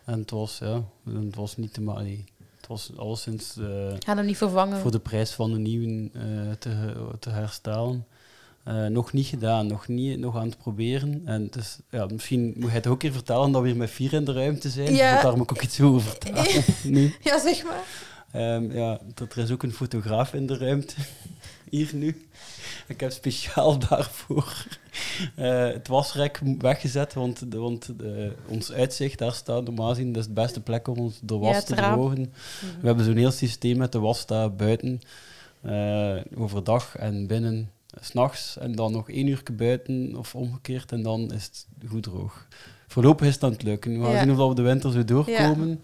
En 0.05 0.19
het 0.19 0.31
was, 0.31 0.57
ja, 0.57 0.83
het 1.05 1.35
was 1.35 1.57
niet 1.57 1.73
te 1.73 1.81
maken. 1.81 2.25
Het 2.57 2.67
was 2.67 2.91
alleszins 2.97 3.53
Ga 3.99 4.15
hem 4.15 4.25
niet 4.25 4.37
vervangen. 4.37 4.79
voor 4.79 4.91
de 4.91 4.99
prijs 4.99 5.31
van 5.31 5.51
een 5.51 5.61
nieuwe 5.61 6.09
eh, 6.13 6.21
te, 6.59 6.93
te 7.19 7.29
herstellen. 7.29 8.05
Eh, 8.63 8.85
nog 8.85 9.13
niet 9.13 9.27
gedaan, 9.27 9.67
nog, 9.67 9.87
niet, 9.87 10.19
nog 10.19 10.35
aan 10.35 10.47
het 10.47 10.57
proberen. 10.57 11.21
En 11.25 11.47
dus, 11.51 11.77
ja, 11.89 12.05
misschien 12.05 12.53
moet 12.57 12.69
je 12.69 12.75
het 12.75 12.87
ook 12.87 12.99
keer 12.99 13.11
vertellen 13.11 13.51
dat 13.51 13.61
we 13.61 13.67
hier 13.67 13.77
met 13.77 13.89
vier 13.89 14.13
in 14.13 14.25
de 14.25 14.33
ruimte 14.33 14.69
zijn. 14.69 14.95
Ja. 14.95 15.21
Daar 15.21 15.37
moet 15.37 15.51
ik 15.51 15.57
ook 15.57 15.63
iets 15.63 15.81
over 15.81 16.01
vertellen. 16.01 16.63
Ja, 17.21 17.39
zeg 17.39 17.63
maar. 17.63 17.83
Ehm, 18.33 18.71
ja, 18.71 18.99
dat 19.13 19.33
er 19.35 19.43
is 19.43 19.51
ook 19.51 19.63
een 19.63 19.73
fotograaf 19.73 20.33
in 20.33 20.47
de 20.47 20.57
ruimte. 20.57 20.95
Hier 21.69 21.89
nu. 21.93 22.27
Ik 22.87 22.99
heb 22.99 23.11
speciaal 23.11 23.79
daarvoor 23.79 24.65
eh, 25.35 25.65
het 25.65 25.87
wasrek 25.87 26.41
weggezet, 26.59 27.13
want, 27.13 27.51
de, 27.51 27.57
want 27.57 27.89
ons 28.47 28.71
uitzicht, 28.71 29.19
daar 29.19 29.33
staat 29.33 29.63
normaal 29.63 29.89
gezien, 29.89 30.13
dat 30.13 30.21
is 30.21 30.27
de 30.27 30.33
beste 30.33 30.61
plek 30.61 30.87
om 30.87 30.97
ons 30.97 31.19
de 31.21 31.37
was 31.37 31.55
Ja, 31.55 31.61
te 31.61 31.75
drogen. 31.75 32.33
We 32.81 32.87
hebben 32.87 33.05
zo'n 33.05 33.17
heel 33.17 33.31
systeem 33.31 33.77
met 33.77 33.91
de 33.91 33.99
was 33.99 34.19
staat 34.19 34.57
buiten, 34.57 35.01
eh, 35.61 36.15
overdag 36.37 36.95
en 36.95 37.27
binnen, 37.27 37.71
s'nachts. 38.01 38.57
En 38.57 38.75
dan 38.75 38.91
nog 38.91 39.09
één 39.09 39.27
uur 39.27 39.43
buiten 39.53 40.15
of 40.17 40.35
omgekeerd 40.35 40.91
en 40.91 41.01
dan 41.03 41.33
is 41.33 41.43
het 41.43 41.67
goed 41.89 42.03
droog. 42.03 42.47
Voorlopig 42.87 43.27
is 43.27 43.33
het 43.33 43.43
aan 43.43 43.51
het 43.51 43.63
lukken. 43.63 43.97
We 43.99 44.03
gaan 44.05 44.13
Ja. 44.13 44.19
zien 44.23 44.39
of 44.39 44.47
we 44.49 44.55
de 44.55 44.61
winter 44.61 44.91
zo 44.91 45.03
doorkomen. 45.03 45.81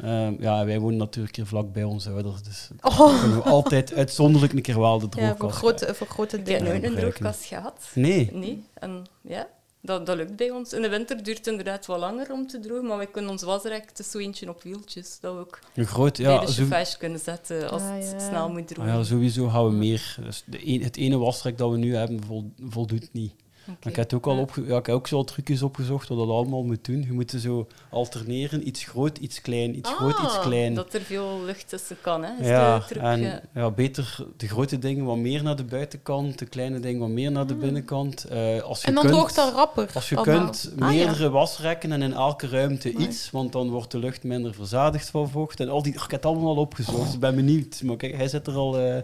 Ehm, 0.00 0.34
ja, 0.38 0.64
wij 0.64 0.78
wonen 0.80 0.98
natuurlijk 0.98 1.36
hier 1.36 1.46
vlak 1.46 1.72
bij 1.72 1.84
onze 1.84 2.10
ouders, 2.10 2.42
dus 2.42 2.68
Oh. 2.80 3.20
kunnen 3.20 3.36
we 3.36 3.42
altijd 3.42 3.94
uitzonderlijk 3.94 4.52
een 4.52 4.62
keer 4.62 4.80
wel 4.80 4.98
de 4.98 5.04
Ja, 5.04 5.10
droogkast 5.10 5.58
voor 5.58 5.68
grote, 5.70 5.94
voor 5.94 6.06
grote 6.06 6.42
dingen. 6.42 6.64
nooit 6.64 6.82
een 6.84 6.94
droogkast 6.94 7.44
gehad. 7.44 7.90
Nee. 7.94 8.30
Nee. 8.32 8.64
En 8.74 9.04
ja, 9.20 9.46
dat, 9.80 10.06
dat 10.06 10.16
lukt 10.16 10.36
bij 10.36 10.50
ons. 10.50 10.72
In 10.72 10.82
de 10.82 10.88
winter 10.88 11.22
duurt 11.22 11.36
het 11.38 11.46
inderdaad 11.46 11.86
wat 11.86 11.98
langer 11.98 12.32
om 12.32 12.46
te 12.46 12.60
drogen, 12.60 12.86
maar 12.86 12.98
we 12.98 13.06
kunnen 13.06 13.30
ons 13.30 13.42
wasrek, 13.42 13.84
het 13.88 13.98
is 13.98 14.10
zo 14.10 14.18
eentje 14.18 14.48
op 14.48 14.62
wieltjes, 14.62 15.18
dat 15.20 15.34
we 15.34 15.40
ook 15.40 15.58
Een 15.74 15.86
groot, 15.86 16.16
bij 16.16 16.26
ja, 16.32 16.40
de 16.40 16.46
zo, 16.52 16.52
chauffage 16.52 16.98
kunnen 16.98 17.18
zetten 17.18 17.70
als 17.70 17.82
Ah, 17.82 17.94
het 17.94 18.10
ja. 18.10 18.28
snel 18.28 18.48
moet 18.50 18.60
ah 18.60 18.66
drogen. 18.66 18.92
ja, 18.92 19.02
sowieso 19.02 19.48
gaan 19.48 19.64
we 19.64 19.70
meer. 19.72 20.16
Dus 20.24 20.42
de 20.46 20.66
een- 20.68 20.82
het 20.82 20.96
ene 20.96 21.16
wasrek 21.18 21.58
dat 21.58 21.70
we 21.70 21.76
nu 21.76 21.96
hebben 21.96 22.24
vol- 22.24 22.52
voldoet 22.68 23.08
niet. 23.12 23.32
Oké. 23.70 23.88
Ik 23.88 23.96
heb, 23.96 24.12
ook 24.12 24.26
al 24.26 24.38
opge- 24.38 24.64
ja, 24.66 24.76
ik 24.78 24.86
heb 24.86 24.94
ook 24.94 25.06
zo 25.06 25.16
al 25.16 25.24
trucjes 25.24 25.62
opgezocht 25.62 26.08
wat 26.08 26.18
dat 26.18 26.28
allemaal 26.28 26.62
moet 26.62 26.84
doen. 26.84 27.02
Je 27.02 27.12
moet 27.12 27.30
ze 27.30 27.40
zo 27.40 27.66
alterneren, 27.90 28.66
iets 28.68 28.84
groot, 28.84 29.18
iets 29.18 29.40
klein, 29.40 29.76
iets 29.76 29.90
groot, 29.90 30.18
iets 30.24 30.36
Ah, 30.36 30.42
klein. 30.42 30.74
Dat 30.74 30.94
er 30.94 31.00
veel 31.00 31.40
lucht 31.44 31.68
tussen 31.68 31.96
kan, 32.00 32.22
hè? 32.24 32.30
Is 32.40 32.46
ja, 32.46 32.78
de 32.78 32.84
truc, 32.84 33.02
en 33.02 33.20
ja. 33.20 33.40
ja, 33.54 33.70
beter 33.70 34.26
de 34.36 34.48
grote 34.48 34.78
dingen 34.78 35.04
wat 35.04 35.16
meer 35.16 35.42
naar 35.42 35.56
de 35.56 35.64
buitenkant, 35.64 36.38
de 36.38 36.46
kleine 36.46 36.80
dingen 36.80 37.00
wat 37.00 37.08
meer 37.08 37.30
naar 37.32 37.46
de 37.46 37.54
binnenkant. 37.54 38.24
Eh, 38.24 38.60
als 38.62 38.80
je 38.80 38.86
En 38.86 38.94
dan 38.94 39.02
kunt, 39.02 39.14
droogt 39.16 39.34
dat 39.34 39.52
rapper. 39.54 39.90
Als 39.94 40.08
je 40.08 40.16
allemaal. 40.16 40.36
kunt, 40.44 40.70
Ah, 40.72 40.78
ja. 40.78 40.86
meerdere 41.04 41.30
wasrekken 41.30 41.92
en 41.92 42.02
in 42.02 42.12
elke 42.12 42.48
ruimte 42.48 42.92
iets, 42.92 43.30
want 43.30 43.52
dan 43.52 43.70
wordt 43.70 43.90
de 43.90 43.98
lucht 43.98 44.22
minder 44.24 44.54
verzadigd 44.54 45.10
van 45.10 45.28
vocht. 45.30 45.60
En 45.60 45.68
al 45.68 45.82
die, 45.82 45.92
ik 45.92 46.00
heb 46.00 46.10
het 46.10 46.26
allemaal 46.26 46.48
al 46.56 46.62
opgezocht, 46.62 47.04
dus 47.04 47.14
ik 47.14 47.20
ben 47.20 47.34
benieuwd. 47.34 47.82
Maar 47.82 47.96
kijk, 47.96 48.16
hij 48.16 48.28
zit 48.28 48.46
er 48.46 48.54
al 48.54 48.78
eh 48.78 49.02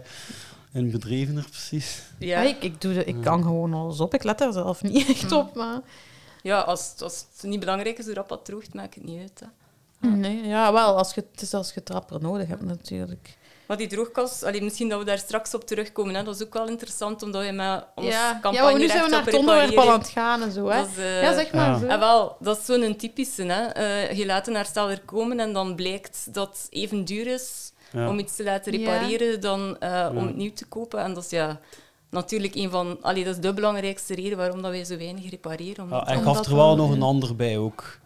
in 0.73 0.91
bedrevener, 0.91 1.45
precies. 1.49 2.01
Ja. 2.19 2.41
Ja, 2.41 2.49
ik, 2.49 2.63
ik, 2.63 2.81
doe 2.81 2.93
de, 2.93 3.03
ik 3.03 3.21
kan 3.21 3.43
gewoon 3.43 3.73
alles 3.73 3.99
op. 3.99 4.13
Ik 4.13 4.23
let 4.23 4.41
er 4.41 4.53
zelf 4.53 4.81
niet 4.81 5.07
echt 5.09 5.31
op. 5.31 5.55
Maar... 5.55 5.81
Ja, 6.41 6.59
als, 6.59 6.93
als 6.99 7.25
het 7.35 7.49
niet 7.49 7.59
belangrijk 7.59 7.97
is 7.97 8.05
hoe 8.05 8.13
rap 8.13 8.29
dat 8.29 8.45
droogt, 8.45 8.73
maakt 8.73 8.95
het 8.95 9.03
niet 9.03 9.19
uit. 9.19 9.39
Hè. 9.39 9.47
Nee, 10.09 10.47
ja, 10.47 10.73
wel. 10.73 10.97
Als 10.97 11.13
je, 11.13 11.25
het 11.31 11.41
is 11.41 11.53
als 11.53 11.67
je 11.73 11.79
het 11.79 11.89
rapper 11.89 12.21
nodig 12.21 12.47
hebt, 12.47 12.61
natuurlijk. 12.61 13.37
Maar 13.69 13.77
die 13.77 13.87
droogkast, 13.87 14.43
allee, 14.43 14.61
misschien 14.61 14.89
dat 14.89 14.99
we 14.99 15.05
daar 15.05 15.17
straks 15.17 15.53
op 15.53 15.67
terugkomen, 15.67 16.15
hè, 16.15 16.23
dat 16.23 16.35
is 16.35 16.43
ook 16.43 16.53
wel 16.53 16.67
interessant, 16.67 17.23
omdat 17.23 17.45
je 17.45 17.51
met 17.51 17.85
ons 17.95 18.07
Ja, 18.07 18.31
campagne 18.31 18.57
ja 18.57 18.63
maar 18.63 18.79
nu 18.79 18.87
zijn 18.87 19.03
we 19.03 19.09
naar 19.09 19.25
het 19.25 19.33
onderwerp 19.33 19.77
al 19.77 19.91
aan 19.91 19.99
het 19.99 20.09
gaan 20.09 20.41
en 20.41 20.51
zo. 20.51 20.67
Hè? 20.67 20.77
Dat 20.77 20.87
is, 20.87 20.97
eh, 20.97 21.21
ja, 21.21 21.33
zeg 21.33 21.53
maar. 21.53 21.69
Ja. 21.69 21.79
Zo. 21.79 21.85
En 21.85 21.99
wel, 21.99 22.35
dat 22.39 22.57
is 22.57 22.65
zo'n 22.65 22.95
typische. 22.95 23.43
Hè. 23.43 23.65
Eh, 23.65 24.17
je 24.17 24.25
laat 24.25 24.47
een 24.47 24.55
hersteller 24.55 25.01
komen 25.05 25.39
en 25.39 25.53
dan 25.53 25.75
blijkt 25.75 26.33
dat 26.33 26.47
het 26.47 26.67
even 26.69 27.05
duur 27.05 27.27
is 27.27 27.71
Ja. 27.91 28.09
om 28.09 28.19
iets 28.19 28.35
te 28.35 28.43
laten 28.43 28.71
Ja. 28.71 28.77
repareren 28.99 29.41
dan 29.41 29.79
eh, 29.79 30.09
om 30.15 30.25
het 30.27 30.35
nieuw 30.35 30.53
te 30.53 30.65
kopen. 30.65 30.99
En 31.03 31.13
dat 31.13 31.23
is 31.23 31.29
ja, 31.29 31.59
natuurlijk 32.09 32.55
een 32.55 32.69
van... 32.69 32.97
Allee, 33.01 33.23
dat 33.23 33.35
is 33.35 33.41
de 33.41 33.53
belangrijkste 33.53 34.15
reden 34.15 34.37
waarom 34.37 34.61
dat 34.61 34.71
wij 34.71 34.83
zo 34.83 34.97
weinig 34.97 35.29
repareren. 35.29 35.83
Omdat, 35.83 36.07
Ja, 36.07 36.13
hij 36.13 36.21
gaf 36.23 36.39
er 36.45 36.49
we- 36.49 36.55
wel 36.55 36.75
nog 36.75 36.91
een 36.91 37.01
ander 37.01 37.35
bij 37.35 37.57
ook. 37.57 37.97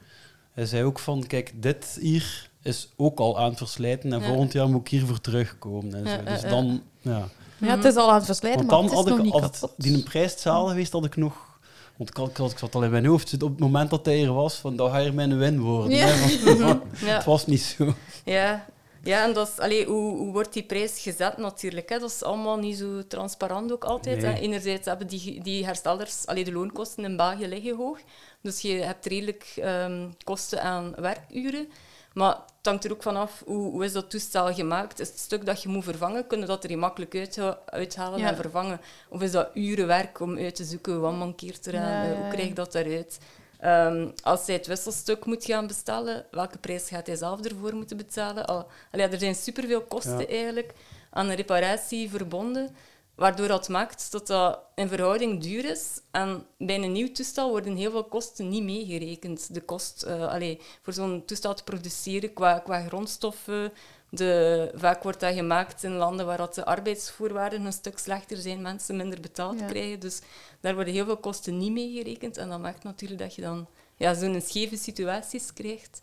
Hij 0.54 0.66
zei 0.66 0.84
ook 0.84 1.00
van, 1.00 1.28
kijk, 1.28 1.52
dit 1.56 1.98
hier 2.02 2.50
is 2.62 2.90
ook 2.98 3.20
al 3.20 3.40
aan 3.40 3.50
het 3.50 3.58
verslijten 3.58 4.14
en 4.14 4.20
Ja. 4.20 4.26
volgend 4.28 4.52
jaar 4.54 4.70
moet 4.70 4.82
ik 4.82 4.88
hiervoor 4.88 5.22
terugkomen. 5.22 5.94
En 5.94 6.08
zo. 6.08 6.14
ja, 6.14 6.22
Dus 6.34 6.42
ja. 6.42 6.50
dan, 6.50 6.82
ja. 7.02 7.28
Ja, 7.58 7.76
het 7.76 7.86
is 7.86 7.96
al 7.96 8.10
aan 8.10 8.16
het 8.16 8.26
verslijten, 8.26 8.60
Want 8.68 8.72
maar 8.72 8.80
dan 8.80 8.90
het 8.90 8.94
is 8.94 9.00
had 9.00 9.08
nog 9.10 9.18
ik, 9.18 9.24
niet 9.24 9.34
als 9.44 9.60
kapot. 9.60 9.74
die 9.78 9.94
een 9.94 10.04
prijs 10.04 10.36
geweest, 10.38 10.92
had 10.92 11.06
ik 11.06 11.16
nog... 11.16 11.52
Want 11.98 12.10
ik, 12.10 12.16
had, 12.18 12.30
ik, 12.30 12.38
had- 12.38 12.52
ik 12.52 12.58
zat 12.58 12.76
al 12.76 12.84
in 12.84 12.92
mijn 12.92 13.06
hoofd, 13.06 13.30
dus 13.32 13.40
op 13.42 13.50
het 13.50 13.60
moment 13.60 13.90
dat 13.90 14.06
hij 14.06 14.24
er 14.24 14.34
was, 14.34 14.56
van, 14.56 14.76
dan 14.76 14.90
ga 14.92 14.98
je 14.98 15.12
mijn 15.12 15.38
win 15.38 15.60
worden. 15.62 15.98
Ja. 15.98 16.06
hè, 16.08 16.58
want- 16.58 16.82
Ja. 17.06 17.16
Het 17.16 17.26
was 17.26 17.46
niet 17.46 17.62
zo. 17.62 17.94
Ja, 18.26 18.66
ja 19.04 19.24
en 19.24 19.34
dat 19.34 19.48
is, 19.48 19.60
allee, 19.60 19.86
hoe, 19.86 20.18
hoe 20.18 20.32
wordt 20.32 20.54
die 20.54 20.64
prijs 20.64 21.02
gezet 21.02 21.38
natuurlijk? 21.38 21.90
Hè? 21.90 22.00
Dat 22.00 22.10
is 22.10 22.24
allemaal 22.24 22.58
niet 22.58 22.78
zo 22.78 23.08
transparant 23.08 23.72
ook 23.72 23.84
altijd. 23.84 24.22
Nee. 24.22 24.32
Hè? 24.32 24.40
Enerzijds 24.40 24.86
hebben 24.86 25.08
die, 25.08 25.42
die 25.42 25.66
herstellers, 25.66 26.26
allee, 26.26 26.44
de 26.44 26.52
loonkosten 26.52 27.04
in 27.04 27.18
België 27.18 27.48
liggen 27.48 27.76
hoog. 27.76 28.00
Dus 28.42 28.62
je 28.62 28.74
hebt 28.74 29.06
redelijk 29.06 29.54
ehm, 29.56 30.08
kosten 30.24 30.62
aan 30.62 30.94
werkuren. 30.96 31.68
Maar 32.14 32.36
het 32.36 32.66
hangt 32.66 32.84
er 32.86 32.92
ook 32.92 33.02
vanaf 33.04 33.42
hoe, 33.46 33.72
hoe 33.72 33.84
is 33.86 33.94
dat 33.94 34.10
toestel 34.10 34.54
gemaakt. 34.54 35.00
Is 35.00 35.08
het 35.08 35.20
stuk 35.20 35.46
dat 35.46 35.62
je 35.64 35.70
moet 35.70 35.84
vervangen, 35.84 36.28
kunnen 36.28 36.48
dat 36.48 36.64
er 36.64 36.78
makkelijk 36.78 37.16
uit, 37.16 37.40
uithalen 37.66 38.20
Ja. 38.20 38.28
en 38.28 38.36
vervangen? 38.36 38.82
Of 39.10 39.22
is 39.22 39.32
dat 39.32 39.50
uren 39.54 39.88
werk 39.88 40.20
om 40.20 40.38
uit 40.38 40.56
te 40.56 40.64
zoeken 40.64 41.02
wat 41.02 41.14
mankeert 41.14 41.66
er 41.66 41.78
aan, 41.78 41.82
Ja, 41.90 42.04
eh, 42.04 42.12
ja, 42.12 42.22
hoe 42.22 42.28
krijg 42.32 42.48
je 42.48 42.54
dat 42.54 42.76
eruit? 42.76 43.20
Ehm, 43.64 44.10
als 44.24 44.46
hij 44.46 44.56
het 44.56 44.68
wisselstuk 44.68 45.26
moet 45.26 45.46
gaan 45.46 45.68
bestellen, 45.68 46.26
welke 46.32 46.58
prijs 46.58 46.88
gaat 46.88 47.08
hij 47.08 47.16
zelf 47.16 47.42
ervoor 47.42 47.76
moeten 47.76 47.98
betalen? 47.98 48.46
Al, 48.46 48.68
allee, 48.92 49.08
er 49.08 49.20
zijn 49.20 49.36
superveel 49.36 49.82
kosten 49.82 50.20
Ja. 50.20 50.28
eigenlijk 50.28 50.74
aan 51.10 51.30
een 51.30 51.36
reparatie 51.36 52.10
verbonden, 52.10 52.76
waardoor 53.16 53.48
dat 53.48 53.70
maakt 53.70 54.12
dat 54.12 54.28
dat 54.28 54.60
in 54.76 54.88
verhouding 54.88 55.42
duur 55.42 55.66
is. 55.66 56.02
En 56.12 56.46
bij 56.58 56.76
een 56.76 56.92
nieuw 56.92 57.12
toestel 57.12 57.50
worden 57.50 57.76
heel 57.76 57.92
veel 57.92 58.04
kosten 58.04 58.50
niet 58.50 58.64
meegerekend. 58.64 59.54
De 59.54 59.62
kost 59.62 60.06
allee, 60.08 60.62
voor 60.82 60.94
zo'n 60.94 61.26
toestel 61.26 61.54
te 61.54 61.64
produceren 61.64 62.34
qua, 62.34 62.60
qua 62.60 62.82
grondstoffen, 62.88 63.72
De, 64.16 64.72
vaak 64.76 65.04
wordt 65.04 65.20
dat 65.20 65.34
gemaakt 65.34 65.84
in 65.84 65.92
landen 65.94 66.26
waar 66.26 66.38
dat 66.38 66.56
de 66.56 66.66
arbeidsvoorwaarden 66.66 67.66
een 67.66 67.74
stuk 67.74 67.98
slechter 67.98 68.38
zijn, 68.38 68.62
mensen 68.62 68.96
minder 68.96 69.20
betaald 69.20 69.60
Ja. 69.60 69.66
krijgen. 69.66 70.00
Dus 70.00 70.20
daar 70.62 70.76
worden 70.76 70.94
heel 70.94 71.06
veel 71.06 71.18
kosten 71.18 71.58
niet 71.58 71.72
mee 71.72 71.92
gerekend. 71.94 72.38
En 72.38 72.50
dat 72.50 72.60
maakt 72.60 72.84
natuurlijk 72.84 73.22
dat 73.22 73.36
je 73.36 73.42
dan 73.42 73.68
ja, 73.98 74.14
zo'n 74.14 74.42
scheve 74.42 74.78
situaties 74.78 75.54
krijgt, 75.54 76.02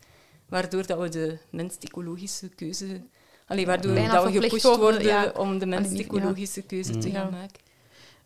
waardoor 0.49 0.87
dat 0.87 0.99
we 0.99 1.09
de 1.09 1.39
minst 1.51 1.85
ecologische 1.85 2.49
keuze... 2.49 3.01
Allee, 3.47 3.67
waardoor 3.67 3.95
dat 3.95 4.25
we 4.25 4.33
gepusht 4.33 4.63
worden, 4.65 4.79
worden 4.79 5.03
ja. 5.07 5.33
om 5.37 5.59
de 5.59 5.67
minst 5.67 5.85
Allee, 5.91 5.99
niet- 6.03 6.11
ja. 6.13 6.17
ecologische 6.19 6.63
keuze 6.63 6.99
te 6.99 7.09
Mm. 7.09 7.15
gaan 7.15 7.31
Ja. 7.31 7.37
maken. 7.37 7.61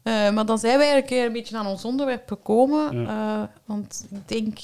Eh, 0.03 0.35
maar 0.35 0.47
dan 0.47 0.59
zijn 0.59 0.79
we 0.79 0.85
eigenlijk 0.85 1.27
een 1.27 1.33
beetje 1.33 1.57
aan 1.57 1.67
ons 1.67 1.85
onderwerp 1.85 2.29
gekomen. 2.29 3.07
Eh, 3.09 3.43
want 3.65 4.07
ik 4.11 4.29
denk... 4.29 4.59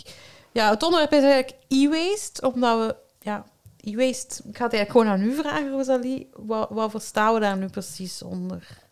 Ja, 0.53 0.71
het 0.71 0.83
onderwerp 0.83 1.13
is 1.13 1.23
eigenlijk 1.23 1.55
e-waste, 1.69 2.53
omdat 2.53 2.79
we... 2.87 2.97
Ja, 3.21 3.45
Ik 4.45 4.57
ga 4.57 4.65
het 4.65 4.73
eigenlijk 4.75 4.91
gewoon 4.91 5.07
aan 5.07 5.23
u 5.23 5.35
vragen, 5.35 5.71
Rosalie. 5.71 6.29
Wat, 6.33 6.69
wat 6.71 6.91
verstaan 6.91 7.35
we 7.35 7.41
daar 7.41 7.57
nu 7.57 7.69
precies 7.69 8.23
onder? 8.23 8.89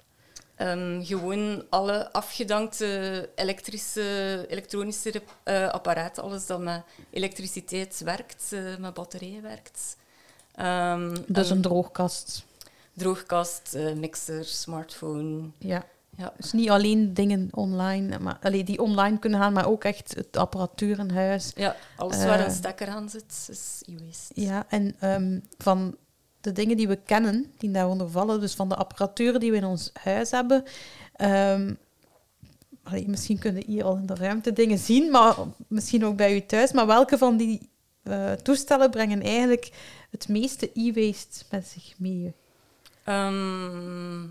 Ehm, 0.55 1.05
gewoon 1.05 1.64
alle 1.70 2.12
afgedankte 2.12 3.31
elektrische, 3.35 4.46
elektronische 4.48 5.22
eh, 5.42 5.68
apparaten, 5.68 6.22
alles 6.22 6.46
dat 6.46 6.61
met 6.61 6.83
elektriciteit 7.11 8.01
werkt, 8.05 8.53
eh, 8.53 8.77
met 8.77 8.94
batterijen 8.94 9.42
werkt. 9.42 9.96
Dus 11.27 11.51
en 11.51 11.57
een 11.57 11.62
droogkast. 11.62 12.44
droogkast, 12.92 13.74
eh, 13.74 13.92
mixer, 13.92 14.44
smartphone. 14.44 15.51
Ja. 15.59 15.85
Ja. 16.18 16.33
Dus 16.37 16.52
niet 16.52 16.70
alleen 16.70 17.14
dingen 17.14 17.48
online, 17.50 18.18
maar, 18.18 18.38
allee, 18.42 18.64
die 18.64 18.83
online 18.83 19.18
kunnen 19.18 19.40
gaan, 19.40 19.52
maar 19.52 19.66
ook 19.68 19.85
echt 19.85 20.14
het 20.14 20.37
apparatuur 20.37 20.98
in 20.98 21.11
huis. 21.11 21.52
Ja, 21.57 21.76
alles 21.96 22.16
waar 22.24 22.38
Eh. 22.38 22.44
een 22.44 22.50
stekker 22.50 22.88
aan 22.88 23.09
zit, 23.09 23.48
is 23.50 23.83
e-waste. 23.87 24.33
Ja, 24.40 24.66
en 24.68 24.94
ehm, 25.00 25.40
van 25.59 25.96
de 26.40 26.52
dingen 26.52 26.76
die 26.76 26.88
we 26.88 26.96
kennen, 26.96 27.52
die 27.59 27.70
daaronder 27.70 28.11
vallen, 28.11 28.40
dus 28.40 28.54
van 28.54 28.68
de 28.68 28.74
apparatuur 28.76 29.38
die 29.38 29.50
we 29.50 29.57
in 29.57 29.64
ons 29.64 29.90
huis 30.02 30.31
hebben. 30.31 30.64
ehm, 31.12 31.74
allee, 32.83 33.09
misschien 33.09 33.38
kunnen 33.38 33.62
hier 33.66 33.85
al 33.85 33.96
in 33.96 34.07
de 34.07 34.14
ruimte 34.14 34.52
dingen 34.52 34.78
zien, 34.78 35.11
maar 35.11 35.35
misschien 35.68 36.04
ook 36.04 36.16
bij 36.16 36.35
u 36.35 36.46
thuis. 36.46 36.72
Maar 36.72 36.87
welke 36.87 37.18
van 37.18 37.37
die 37.37 37.68
eh, 38.02 38.33
toestellen 38.33 38.90
brengen 38.90 39.22
eigenlijk 39.22 39.70
het 40.11 40.28
meeste 40.28 40.70
e-waste 40.74 41.44
met 41.50 41.66
zich 41.66 41.94
mee? 41.98 42.35
Ehm, 43.04 44.22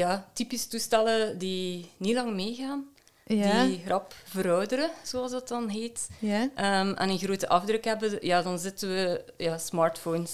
ja, 0.00 0.28
typisch 0.32 0.66
toestellen 0.66 1.38
die 1.38 1.90
niet 1.96 2.14
lang 2.14 2.34
meegaan, 2.34 2.84
Ja, 3.26 3.64
die 3.66 3.82
rap 3.86 4.14
verouderen, 4.24 4.90
zoals 5.02 5.30
dat 5.30 5.48
dan 5.48 5.68
heet. 5.68 6.08
ja. 6.18 6.48
Ehm, 6.54 6.92
en 6.94 7.08
een 7.08 7.18
grote 7.18 7.48
afdruk 7.48 7.84
hebben, 7.84 8.18
ja, 8.20 8.42
dan 8.42 8.58
zitten 8.58 8.88
we 8.88 9.24
ja, 9.36 9.58
smartphones 9.58 10.32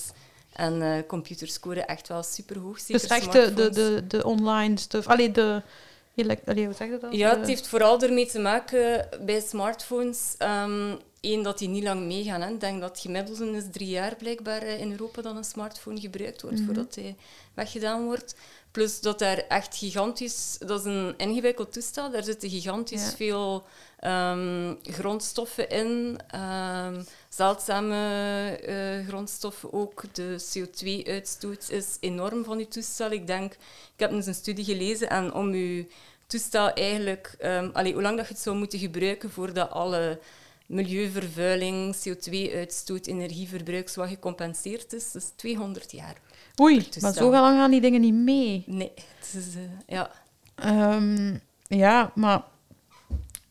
en 0.52 0.82
eh, 0.82 1.06
computers 1.06 1.52
scoren 1.52 1.86
echt 1.86 2.08
wel 2.08 2.22
superhoog. 2.22 2.78
Zeker 2.80 3.00
Dus 3.00 3.10
echt 3.18 3.32
de, 3.32 3.54
de, 3.54 3.70
de, 3.70 4.06
de 4.06 4.24
online 4.24 4.78
stuff. 4.78 5.06
Allee, 5.06 5.30
de... 5.30 5.62
Allee, 6.46 6.64
hoe 6.64 6.74
zeg 6.74 6.88
je 6.88 6.98
dat? 7.00 7.12
Ja, 7.12 7.36
het 7.38 7.46
heeft 7.46 7.68
vooral 7.68 8.02
ermee 8.02 8.26
te 8.26 8.38
maken 8.38 9.08
bij 9.20 9.40
smartphones. 9.40 10.34
ehm 10.38 10.94
Eén, 11.32 11.42
dat 11.42 11.58
die 11.58 11.68
niet 11.68 11.82
lang 11.82 12.06
meegaan. 12.06 12.40
Hè. 12.40 12.50
Ik 12.50 12.60
denk 12.60 12.80
dat 12.80 12.90
het 12.90 13.00
gemiddelde 13.00 13.56
is 13.56 13.64
drie 13.72 13.88
jaar 13.88 14.16
blijkbaar 14.16 14.62
eh, 14.62 14.80
in 14.80 14.90
Europa 14.90 15.22
dat 15.22 15.36
een 15.36 15.44
smartphone 15.44 16.00
gebruikt 16.00 16.42
wordt 16.42 16.56
Mhm. 16.56 16.64
voordat 16.66 16.94
hij 16.94 17.16
weggedaan 17.54 18.04
wordt. 18.04 18.34
Plus 18.70 19.00
dat 19.00 19.18
daar 19.18 19.38
echt 19.38 19.76
gigantisch... 19.76 20.56
Dat 20.58 20.80
is 20.80 20.84
een 20.86 21.14
ingewikkeld 21.16 21.72
toestel. 21.72 22.10
Daar 22.10 22.24
zitten 22.24 22.50
gigantisch 22.50 23.04
Ja. 23.10 23.16
veel 23.16 23.64
ehm, 24.00 24.74
grondstoffen 24.82 25.68
in. 25.68 26.18
ehm, 26.28 27.02
zeldzame 27.28 27.96
eh, 28.56 29.06
grondstoffen 29.08 29.72
ook. 29.72 30.02
De 30.12 30.36
CO2-uitstoot 30.52 31.70
is 31.70 31.96
enorm 32.00 32.44
van 32.44 32.56
die 32.56 32.68
toestel. 32.68 33.10
Ik 33.10 33.26
denk... 33.26 33.52
Ik 33.52 34.00
heb 34.02 34.10
eens 34.10 34.26
een 34.26 34.34
studie 34.34 34.64
gelezen 34.64 35.08
en 35.10 35.32
om 35.34 35.48
uw 35.52 35.84
toestel 36.26 36.70
eigenlijk... 36.72 37.36
allee, 37.72 37.92
hoe 37.92 38.02
lang 38.02 38.16
dat 38.16 38.26
je 38.26 38.32
het 38.32 38.42
zou 38.42 38.56
moeten 38.56 38.78
gebruiken 38.78 39.30
voordat 39.30 39.70
alle 39.70 40.18
milieuvervuiling, 40.66 41.94
CO2-uitstoot, 41.96 43.06
energieverbruik 43.06 43.94
wat 43.94 44.08
gecompenseerd 44.08 44.92
is, 44.92 45.14
is 45.14 45.32
200 45.36 45.92
jaar. 45.92 46.16
Oei, 46.60 46.88
maar 47.00 47.12
zo 47.12 47.30
lang 47.30 47.58
gaan 47.58 47.70
die 47.70 47.80
dingen 47.80 48.00
niet 48.00 48.14
mee. 48.14 48.64
Nee, 48.66 48.92
het 48.94 49.34
is... 49.34 49.54
eh, 49.54 49.60
ja. 49.86 50.10
Ehm, 50.54 51.36
ja, 51.68 52.12
maar 52.14 52.42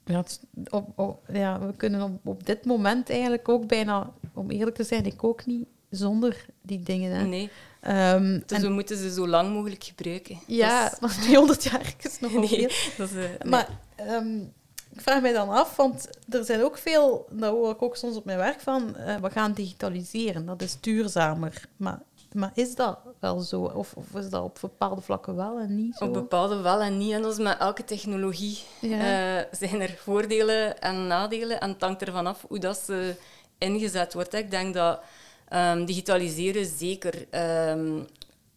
ja, 0.05 0.17
het- 0.17 0.39
op, 0.69 0.99
op- 0.99 1.23
ja, 1.33 1.59
we 1.59 1.73
kunnen 1.75 2.01
op, 2.01 2.19
op 2.27 2.45
dit 2.45 2.65
moment 2.65 3.09
eigenlijk 3.09 3.49
ook 3.49 3.67
bijna, 3.67 4.13
om 4.33 4.49
eerlijk 4.51 4.75
te 4.75 4.83
zijn, 4.83 5.05
ik 5.05 5.23
ook 5.23 5.45
niet 5.45 5.67
zonder 5.89 6.45
die 6.61 6.79
dingen. 6.79 7.11
Hè. 7.11 7.25
Nee, 7.25 7.49
Ehm, 7.81 8.39
dus 8.45 8.57
en- 8.57 8.61
we 8.63 8.69
moeten 8.69 8.97
ze 8.97 9.13
zo 9.13 9.27
lang 9.27 9.53
mogelijk 9.53 9.83
gebruiken. 9.83 10.39
ja, 10.47 10.89
Dus- 10.89 10.99
maar 11.01 11.11
200 11.21 11.63
jaar 11.63 11.93
is 12.01 12.19
nog 12.19 12.31
nee, 12.31 12.47
veel. 12.47 12.69
dat 12.97 13.09
is... 13.09 13.15
eh, 13.15 13.21
nee. 13.21 13.49
Maar 13.49 13.69
ehm, 13.95 14.39
ik 14.95 15.01
vraag 15.01 15.21
mij 15.21 15.33
dan 15.33 15.49
af, 15.49 15.75
want 15.75 16.09
er 16.29 16.43
zijn 16.45 16.63
ook 16.63 16.77
veel, 16.77 17.27
daar 17.29 17.49
hoor 17.49 17.71
ik 17.71 17.81
ook 17.81 17.95
soms 17.95 18.15
op 18.15 18.25
mijn 18.25 18.37
werk 18.37 18.59
van, 18.59 18.95
eh, 18.95 19.15
we 19.15 19.29
gaan 19.29 19.53
digitaliseren, 19.53 20.45
dat 20.45 20.61
is 20.61 20.77
duurzamer. 20.79 21.67
Maar, 21.77 22.01
maar 22.31 22.51
is 22.53 22.75
dat 22.75 22.99
wel 23.19 23.39
zo? 23.39 23.61
Of, 23.61 23.93
of 23.93 24.15
is 24.15 24.29
dat 24.29 24.43
op 24.43 24.57
bepaalde 24.61 25.01
vlakken 25.01 25.35
wel 25.35 25.59
en 25.59 25.75
niet 25.75 25.95
zo? 25.95 26.05
Op 26.05 26.13
bepaalde 26.13 26.61
wel 26.61 26.81
en 26.81 26.97
niet. 26.97 27.11
En 27.11 27.21
dat 27.21 27.31
is 27.31 27.43
met 27.43 27.57
elke 27.57 27.83
technologie. 27.83 28.59
Ja. 28.81 29.37
eh, 29.39 29.45
zijn 29.51 29.81
er 29.81 29.95
voordelen 29.97 30.81
en 30.81 31.07
nadelen. 31.07 31.59
En 31.59 31.69
het 31.69 31.81
hangt 31.81 32.01
ervan 32.01 32.27
af 32.27 32.45
hoe 32.47 32.59
dat 32.59 32.77
ze 32.77 33.15
ingezet 33.57 34.13
wordt. 34.13 34.33
Ik 34.33 34.51
denk 34.51 34.73
dat 34.73 34.99
ehm, 35.47 35.85
digitaliseren 35.85 36.65
zeker 36.65 37.25
ehm, 37.29 37.99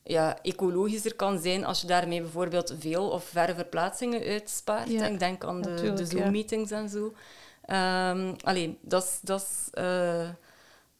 ja, 0.08 0.38
ecologischer 0.42 1.14
kan 1.14 1.38
zijn 1.38 1.64
als 1.64 1.80
je 1.80 1.86
daarmee 1.86 2.20
bijvoorbeeld 2.20 2.74
veel 2.78 3.08
of 3.08 3.24
verre 3.24 3.54
verplaatsingen 3.54 4.22
uitspaart. 4.22 4.90
Ja, 4.90 5.06
Ik 5.06 5.18
denk 5.18 5.44
aan 5.44 5.62
de, 5.62 5.74
de 5.74 5.86
ja. 5.86 6.04
Zoom-meetings 6.04 6.70
en 6.70 6.88
zo. 6.88 7.12
Ehm 7.64 8.34
allee, 8.44 8.78
dat 8.80 9.02
is- 9.04 9.34
is 9.34 9.68
eh, 9.72 10.28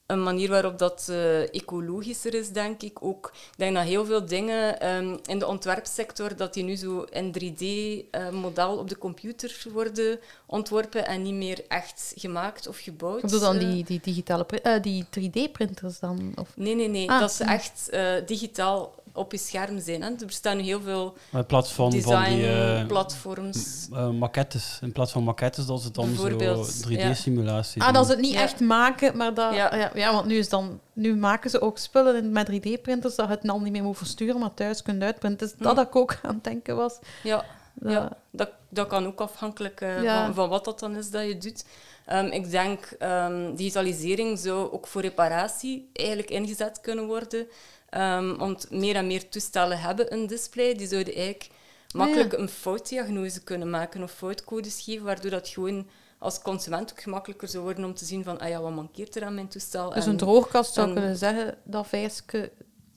een 0.08 0.22
manier 0.22 0.48
waarop 0.48 0.78
dat 0.78 1.06
eh, 1.10 1.54
ecologischer 1.54 2.34
is, 2.34 2.48
denk 2.50 2.82
ik. 2.82 3.02
Ook, 3.02 3.32
ik 3.34 3.58
denk 3.58 3.74
dat 3.74 3.84
heel 3.84 4.04
veel 4.04 4.26
dingen 4.26 4.80
ehm, 4.80 5.16
in 5.26 5.38
de 5.38 5.46
ontwerpsector, 5.46 6.36
dat 6.36 6.54
die 6.54 6.64
nu 6.64 6.76
zo 6.76 7.02
in 7.02 7.32
3D-model 7.32 8.78
op 8.78 8.88
de 8.88 8.98
computer 8.98 9.62
worden 9.72 10.18
ontworpen 10.46 11.06
en 11.06 11.22
niet 11.22 11.34
meer 11.34 11.64
echt 11.68 12.12
gemaakt 12.16 12.66
of 12.66 12.78
gebouwd. 12.78 13.16
Ik 13.16 13.22
bedoel 13.22 13.40
dan 13.40 13.56
eh. 13.56 13.70
die, 13.70 13.84
die, 13.84 14.00
digitale 14.02 14.46
eh, 14.46 14.82
die 14.82 15.04
3D-printers 15.04 15.98
dan? 16.00 16.32
Of... 16.36 16.48
Nee, 16.56 16.74
nee, 16.74 16.88
nee. 16.88 17.10
Ah, 17.10 17.20
dat 17.20 17.32
ze 17.32 17.44
hm. 17.44 17.50
echt 17.50 17.88
eh, 17.88 18.12
digitaal 18.26 18.94
op 19.18 19.32
je 19.32 19.38
scherm 19.38 19.80
zijn. 19.80 20.02
Hè. 20.02 20.08
Er 20.08 20.26
bestaan 20.26 20.56
nu 20.56 20.62
heel 20.62 20.80
veel 20.80 21.14
In 21.32 21.46
plaats 21.46 21.72
van, 21.72 21.92
van 21.92 22.00
die 22.00 22.46
eh, 22.46 22.68
design-platforms. 22.70 23.88
eh, 23.92 24.10
maquettes. 24.10 24.78
In 24.82 24.92
plaats 24.92 25.12
van 25.12 25.22
maquettes, 25.24 25.66
dat 25.66 25.78
is 25.78 25.84
het 25.84 25.94
dan 25.94 26.04
zo 26.04 26.10
Bijvoorbeeld, 26.22 26.86
3D-simulatie. 26.88 27.82
Ah, 27.82 27.92
dat 27.92 28.04
is 28.04 28.10
het 28.10 28.20
niet 28.20 28.32
Ja. 28.32 28.40
echt 28.40 28.60
maken, 28.60 29.16
maar 29.16 29.34
dat... 29.34 29.54
Ja. 29.54 29.74
Ja. 29.74 29.90
Ja, 29.94 30.12
want 30.12 30.26
nu, 30.26 30.38
is 30.38 30.48
dan, 30.48 30.80
nu 30.92 31.16
maken 31.16 31.50
ze 31.50 31.60
ook 31.60 31.78
spullen 31.78 32.32
met 32.32 32.46
3D-printers 32.50 33.14
dat 33.14 33.26
je 33.26 33.32
het 33.32 33.42
dan 33.42 33.62
niet 33.62 33.72
meer 33.72 33.82
moet 33.82 33.96
versturen, 33.96 34.38
maar 34.40 34.54
thuis 34.54 34.82
kunt 34.82 35.02
uitprinten. 35.02 35.46
Dus 35.48 35.56
dat 35.58 35.68
Hm. 35.70 35.74
dat 35.76 35.86
ik 35.86 35.96
ook 35.96 36.18
aan 36.22 36.34
het 36.34 36.44
denken 36.44 36.76
was. 36.76 36.98
ja, 37.22 37.44
Dat- 37.74 37.92
ja 37.92 38.16
dat, 38.30 38.50
dat 38.68 38.86
kan 38.86 39.06
ook 39.06 39.20
afhankelijk 39.20 39.80
eh, 39.80 40.02
Ja. 40.02 40.24
van, 40.24 40.34
van 40.34 40.48
wat 40.48 40.64
dat 40.64 40.78
dan 40.80 40.96
is 40.96 41.10
dat 41.10 41.26
je 41.26 41.38
doet. 41.38 41.64
Ehm, 42.06 42.26
ik 42.26 42.50
denk 42.50 42.90
um, 43.02 43.56
digitalisering 43.56 44.38
zou 44.38 44.72
ook 44.72 44.86
voor 44.86 45.00
reparatie 45.02 45.90
eigenlijk 45.92 46.30
ingezet 46.30 46.80
kunnen 46.80 47.06
worden. 47.06 47.46
Ehm, 47.90 48.36
want 48.36 48.70
meer 48.70 48.94
en 48.96 49.06
meer 49.06 49.28
toestellen 49.28 49.80
hebben 49.80 50.12
een 50.12 50.26
display. 50.26 50.74
Die 50.74 50.86
zouden 50.88 51.14
eigenlijk 51.14 51.50
makkelijk 51.94 52.32
een 52.32 52.48
foutdiagnose 52.48 53.42
kunnen 53.42 53.70
maken 53.70 54.02
of 54.02 54.12
foutcodes 54.12 54.80
geven, 54.84 55.04
waardoor 55.04 55.30
dat 55.30 55.48
gewoon 55.48 55.88
als 56.18 56.42
consument 56.42 56.90
ook 56.90 57.00
gemakkelijker 57.00 57.48
zou 57.48 57.62
worden 57.62 57.84
om 57.84 57.94
te 57.94 58.04
zien 58.04 58.24
van 58.24 58.38
ah 58.38 58.48
ja, 58.48 58.60
wat 58.60 58.74
mankeert 58.74 59.16
er 59.16 59.24
aan 59.24 59.34
mijn 59.34 59.48
toestel. 59.48 59.90
Dus 59.90 60.04
En 60.04 60.10
een 60.10 60.16
droogkast 60.16 60.74
zou 60.74 60.88
en- 60.88 60.94
kunnen 60.94 61.16
zeggen, 61.16 61.58
dat 61.64 61.86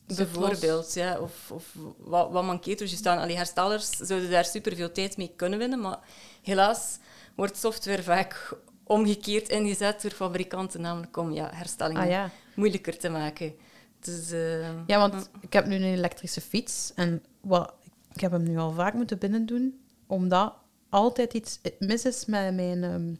los. 0.05 0.27
Bijvoorbeeld, 0.27 0.93
ja. 0.93 1.19
Of, 1.19 1.51
of 1.51 1.65
wat, 1.97 2.31
wat 2.31 2.43
mankeert 2.43 2.81
er 2.81 2.87
juist 2.87 3.05
aan? 3.07 3.17
Allee, 3.17 3.35
herstellers 3.35 3.89
zouden 3.89 4.29
daar 4.29 4.45
superveel 4.45 4.91
tijd 4.91 5.17
mee 5.17 5.33
kunnen 5.35 5.59
winnen, 5.59 5.79
maar 5.79 5.99
helaas 6.41 6.97
wordt 7.35 7.57
software 7.57 8.03
vaak 8.03 8.53
omgekeerd 8.83 9.49
ingezet 9.49 10.01
door 10.01 10.11
fabrikanten, 10.11 10.81
namelijk 10.81 11.17
om 11.17 11.31
ja, 11.31 11.49
herstellingen 11.53 12.01
Ah 12.01 12.09
ja. 12.09 12.29
moeilijker 12.55 12.97
te 12.97 13.09
maken. 13.09 13.55
Dus, 14.01 14.31
eh, 14.31 14.61
Ja, 14.87 14.97
want 15.09 15.29
ik 15.39 15.53
heb 15.53 15.65
nu 15.65 15.75
een 15.75 15.83
elektrische 15.83 16.41
fiets 16.41 16.91
en 16.95 17.23
wat, 17.41 17.73
ik 18.13 18.21
heb 18.21 18.31
hem 18.31 18.43
nu 18.43 18.57
al 18.57 18.71
vaak 18.71 18.93
moeten 18.93 19.17
binnendoen, 19.17 19.79
omdat 20.07 20.53
altijd 20.89 21.33
iets 21.33 21.59
mis 21.79 22.05
is 22.05 22.25
met, 22.25 22.53
mijn, 22.55 22.83
ehm, 22.83 23.13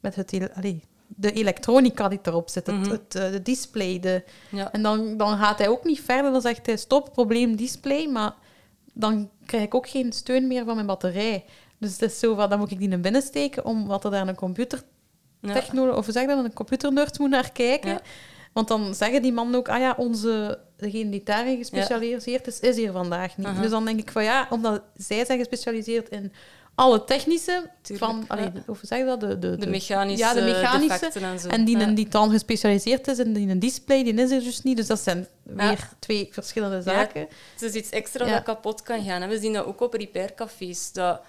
met 0.00 0.14
het, 0.14 0.48
allee, 0.54 0.82
de 1.06 1.32
elektronica 1.32 2.08
die 2.08 2.18
erop 2.22 2.48
zit, 2.48 2.66
het, 2.66 2.76
Mhm. 2.76 2.90
het, 2.90 3.14
eh, 3.14 3.30
de 3.30 3.42
display. 3.42 4.00
De, 4.00 4.24
ja. 4.50 4.72
en 4.72 4.82
dan, 4.82 5.16
dan 5.16 5.38
gaat 5.38 5.58
hij 5.58 5.68
ook 5.68 5.84
niet 5.84 6.00
verder, 6.00 6.32
dan 6.32 6.40
zegt 6.40 6.66
hij 6.66 6.76
stop, 6.76 7.12
probleem 7.12 7.56
display, 7.56 8.06
maar 8.08 8.34
dan 8.94 9.30
krijg 9.46 9.64
ik 9.64 9.74
ook 9.74 9.88
geen 9.88 10.12
steun 10.12 10.46
meer 10.46 10.64
van 10.64 10.74
mijn 10.74 10.86
batterij. 10.86 11.44
Dus 11.78 11.92
het 11.92 12.02
is 12.02 12.18
zo 12.18 12.34
van, 12.34 12.48
dan 12.50 12.58
moet 12.58 12.70
ik 12.70 12.78
die 12.78 12.88
naar 12.88 13.00
binnen 13.00 13.22
steken, 13.22 13.64
omdat 13.64 14.04
er 14.04 14.10
daar 14.10 14.28
een 14.28 14.34
computertechnoloog, 14.34 15.92
Ja. 15.92 15.98
of 15.98 16.06
zeg 16.10 16.26
dat, 16.26 16.44
een 16.44 16.52
computernerd 16.52 17.18
moet 17.18 17.30
naar 17.30 17.52
kijken. 17.52 17.90
Ja. 17.90 18.00
Want 18.52 18.68
dan 18.68 18.94
zeggen 18.94 19.22
die 19.22 19.32
mannen 19.32 19.56
ook, 19.58 19.68
ah 19.68 19.78
ja, 19.80 19.94
onze, 19.96 20.58
degene 20.76 21.10
die 21.10 21.22
daarin 21.22 21.56
gespecialiseerd 21.56 22.46
is, 22.46 22.60
is 22.60 22.76
hier 22.76 22.92
vandaag 22.92 23.36
niet. 23.36 23.60
Dus 23.60 23.70
dan 23.70 23.84
denk 23.84 23.98
ik 24.00 24.10
van 24.10 24.24
ja, 24.24 24.46
omdat 24.50 24.82
zij 24.96 25.24
zijn 25.24 25.38
gespecialiseerd 25.38 26.08
in 26.08 26.32
alle 26.74 27.04
technische, 27.04 27.70
Tuurlijk, 27.82 28.10
van, 28.10 28.24
allee, 28.28 28.44
ja. 28.44 28.62
hoe 28.66 28.76
zeg 28.82 28.98
je 28.98 29.04
dat? 29.04 29.20
De, 29.20 29.38
de, 29.38 29.56
De 29.56 29.66
mechanische, 29.66 30.24
ja, 30.24 30.34
de 30.34 30.40
mechanische 30.42 31.10
en 31.20 31.40
zo. 31.40 31.48
en 31.48 31.64
die, 31.64 31.78
Ja. 31.78 31.86
die 31.86 32.08
dan 32.08 32.30
gespecialiseerd 32.30 33.08
is 33.08 33.18
in 33.18 33.32
die 33.32 33.48
een 33.48 33.58
display, 33.58 34.04
die 34.04 34.14
is 34.14 34.30
er 34.30 34.42
dus 34.42 34.62
niet. 34.62 34.76
Dus 34.76 34.86
dat 34.86 35.00
zijn 35.00 35.26
weer 35.42 35.88
twee 35.98 36.28
verschillende 36.30 36.82
zaken. 36.82 37.20
Het 37.52 37.62
is 37.62 37.72
iets 37.72 37.90
extra 37.90 38.26
dat 38.26 38.42
kapot 38.42 38.82
kan 38.82 39.04
gaan. 39.04 39.22
En 39.22 39.28
we 39.28 39.38
zien 39.38 39.52
dat 39.52 39.64
ook 39.64 39.80
op 39.80 39.94
repaircafés. 39.94 40.92
Dat 40.92 41.20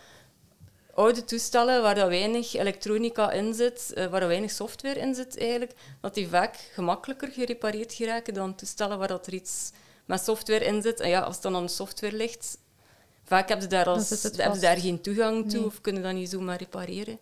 oude 1.00 1.24
toestellen 1.24 1.82
waar 1.82 1.96
dat 1.96 2.08
weinig 2.08 2.54
elektronica 2.54 3.32
in 3.32 3.54
zit, 3.54 3.94
eh, 3.94 4.06
waar 4.06 4.20
dat 4.20 4.30
weinig 4.30 4.52
software 4.52 5.00
in 5.00 5.16
zit 5.16 5.38
eigenlijk, 5.38 5.74
dat 6.02 6.14
die 6.14 6.28
vaak 6.28 6.56
gemakkelijker 6.74 7.28
gerepareerd 7.32 7.94
geraken 7.94 8.34
dan 8.34 8.56
toestellen 8.56 8.98
waar 8.98 9.08
dat 9.08 9.28
er 9.28 9.34
iets 9.34 9.72
met 10.06 10.24
software 10.24 10.66
in 10.66 10.82
zit. 10.82 11.00
En 11.00 11.10
ja, 11.10 11.20
als 11.20 11.34
het 11.34 11.44
dan 11.44 11.56
aan 11.56 11.66
de 11.66 11.72
software 11.72 12.16
ligt, 12.16 12.58
vaak 13.24 13.48
hebben 13.48 13.64
ze 13.70 13.76
daar, 13.76 13.86
als, 13.86 14.10
hebben 14.10 14.56
ze 14.56 14.62
daar 14.62 14.78
geen 14.78 15.02
toegang 15.02 15.50
toe 15.50 15.60
Nee. 15.60 15.68
of 15.68 15.82
kunnen 15.82 16.04
dat 16.04 16.14
niet 16.14 16.30
zomaar 16.30 16.58
repareren. 16.58 17.20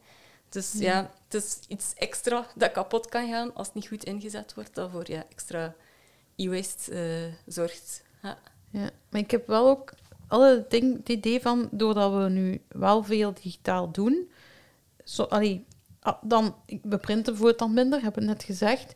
Dus 0.49 0.73
Nee. 0.73 0.83
ja, 0.83 1.11
het 1.27 1.43
is 1.43 1.59
iets 1.67 1.93
extra 1.95 2.47
dat 2.55 2.71
kapot 2.71 3.09
kan 3.09 3.29
gaan 3.29 3.53
als 3.55 3.67
het 3.67 3.75
niet 3.75 3.87
goed 3.87 4.03
ingezet 4.03 4.53
wordt, 4.53 4.75
dat 4.75 4.91
voor 4.91 5.11
ja, 5.11 5.23
extra 5.29 5.75
e-waste 6.35 6.91
eh, 6.91 7.53
zorgt. 7.53 8.03
Ja. 8.23 8.37
Ja, 8.71 8.89
maar 9.09 9.21
ik 9.21 9.31
heb 9.31 9.47
wel 9.47 9.67
ook 9.67 9.93
alle 10.27 10.65
ding, 10.69 10.97
het 10.97 11.09
idee 11.09 11.41
van, 11.41 11.67
doordat 11.71 12.13
we 12.13 12.29
nu 12.29 12.61
wel 12.67 13.03
veel 13.03 13.33
digitaal 13.33 13.91
doen, 13.91 14.29
zo, 15.03 15.23
allee, 15.23 15.65
ah, 15.99 16.17
dan, 16.21 16.55
we 16.81 16.97
printen 16.97 17.57
dan 17.57 17.73
minder, 17.73 18.01
heb 18.01 18.17
ik 18.17 18.23
net 18.23 18.43
gezegd. 18.43 18.93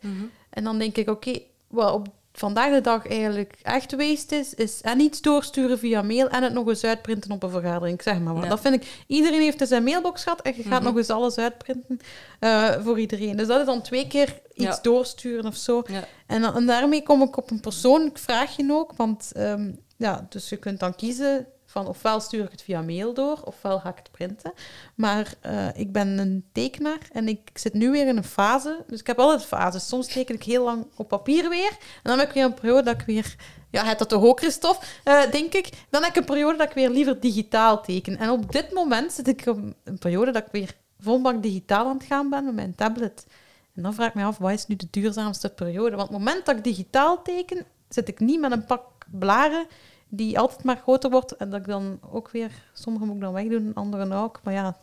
En 0.49 0.63
dan 0.63 0.77
denk 0.77 0.97
ik, 0.97 1.09
oké, 1.09 1.39
wat 1.67 1.93
op 1.93 2.07
vandaag 2.33 2.73
de 2.73 2.81
dag 2.81 3.07
eigenlijk 3.07 3.53
echt 3.63 3.95
waste 3.95 4.35
is, 4.35 4.53
is 4.53 4.81
en 4.81 4.99
iets 4.99 5.21
doorsturen 5.21 5.79
via 5.79 6.01
mail 6.01 6.29
en 6.29 6.43
het 6.43 6.53
nog 6.53 6.67
eens 6.67 6.83
uitprinten 6.83 7.31
op 7.31 7.43
een 7.43 7.49
vergadering. 7.49 8.01
Zeg 8.03 8.19
maar. 8.19 8.35
Ja. 8.35 8.49
Dat 8.49 8.59
vind 8.59 8.75
ik, 8.75 9.03
iedereen 9.07 9.41
heeft 9.41 9.67
zijn 9.67 9.83
mailbox 9.83 10.23
gehad 10.23 10.41
en 10.41 10.53
je 10.55 10.63
gaat 10.63 10.71
Mhm. 10.79 10.83
nog 10.83 10.97
eens 10.97 11.09
alles 11.09 11.37
uitprinten 11.37 11.99
eh, 12.39 12.69
voor 12.83 12.99
iedereen. 12.99 13.35
Dus 13.37 13.47
dat 13.47 13.59
is 13.59 13.65
dan 13.65 13.81
twee 13.81 14.07
keer 14.07 14.39
iets 14.53 14.75
Ja. 14.75 14.79
doorsturen 14.81 15.45
of 15.45 15.55
zo. 15.55 15.83
Ja. 15.85 16.03
En, 16.27 16.41
dan- 16.41 16.55
en 16.55 16.65
daarmee 16.65 17.03
kom 17.03 17.21
ik 17.21 17.37
op 17.37 17.51
een 17.51 17.59
persoonlijk 17.59 18.17
vraagje 18.17 18.71
ook. 18.71 18.91
Want 18.95 19.31
ehm, 19.35 19.71
ja, 19.97 20.25
dus 20.29 20.49
je 20.49 20.57
kunt 20.57 20.79
dan 20.79 20.95
kiezen 20.95 21.47
van 21.71 21.87
ofwel 21.87 22.19
stuur 22.19 22.43
ik 22.43 22.51
het 22.51 22.61
via 22.61 22.81
mail 22.81 23.13
door, 23.13 23.41
ofwel 23.43 23.79
ga 23.79 23.89
ik 23.89 23.97
het 23.97 24.11
printen. 24.11 24.53
Maar 24.95 25.33
eh, 25.41 25.67
ik 25.75 25.91
ben 25.91 26.07
een 26.17 26.45
tekenaar 26.51 26.97
en 27.11 27.27
ik 27.27 27.49
zit 27.53 27.73
nu 27.73 27.91
weer 27.91 28.07
in 28.07 28.17
een 28.17 28.23
fase. 28.23 28.83
Dus 28.87 28.99
ik 28.99 29.07
heb 29.07 29.19
altijd 29.19 29.45
fases. 29.45 29.87
Soms 29.87 30.07
teken 30.07 30.35
ik 30.35 30.43
heel 30.43 30.63
lang 30.63 30.85
op 30.95 31.07
papier 31.07 31.49
weer. 31.49 31.69
En 31.69 32.09
dan 32.09 32.19
heb 32.19 32.27
ik 32.27 32.33
weer 32.33 32.43
een 32.43 32.53
periode 32.53 32.83
dat 32.83 33.01
ik 33.01 33.05
weer... 33.05 33.35
Ja, 33.69 33.85
het 33.85 33.99
dat 33.99 34.09
toch 34.09 34.23
ook, 34.23 34.39
Christophe, 34.39 34.85
eh, 35.03 35.31
denk 35.31 35.53
ik. 35.53 35.69
Dan 35.89 36.01
heb 36.01 36.11
ik 36.11 36.17
een 36.17 36.25
periode 36.25 36.57
dat 36.57 36.67
ik 36.67 36.73
weer 36.73 36.89
liever 36.89 37.19
digitaal 37.19 37.81
teken. 37.81 38.17
En 38.17 38.29
op 38.29 38.51
dit 38.51 38.71
moment 38.71 39.11
zit 39.11 39.27
ik 39.27 39.45
een 39.45 39.75
periode 39.99 40.31
dat 40.31 40.45
ik 40.45 40.51
weer 40.51 40.75
volbak 40.99 41.43
digitaal 41.43 41.87
aan 41.87 41.97
het 41.97 42.05
gaan 42.05 42.29
ben 42.29 42.45
met 42.45 42.53
mijn 42.53 42.75
tablet. 42.75 43.25
En 43.75 43.83
dan 43.83 43.93
vraag 43.93 44.07
ik 44.07 44.13
me 44.13 44.23
af, 44.23 44.37
wat 44.37 44.51
is 44.51 44.67
nu 44.67 44.75
de 44.75 44.87
duurzaamste 44.91 45.49
periode? 45.49 45.95
Want 45.95 46.09
op 46.09 46.15
het 46.15 46.25
moment 46.25 46.45
dat 46.45 46.57
ik 46.57 46.63
digitaal 46.63 47.21
teken, 47.21 47.65
zit 47.89 48.07
ik 48.07 48.19
niet 48.19 48.39
met 48.39 48.51
een 48.51 48.65
pak 48.65 48.83
blaren 49.11 49.65
die 50.13 50.39
altijd 50.39 50.63
maar 50.63 50.77
groter 50.77 51.09
wordt. 51.09 51.35
En 51.35 51.49
dat 51.49 51.59
ik 51.59 51.65
dan 51.65 51.99
ook 52.11 52.31
weer, 52.31 52.51
sommige 52.73 53.05
moet 53.05 53.15
ik 53.15 53.21
dan 53.21 53.33
wegdoen, 53.33 53.73
andere 53.73 54.15
ook. 54.15 54.39
Maar 54.43 54.53
ja, 54.53 54.77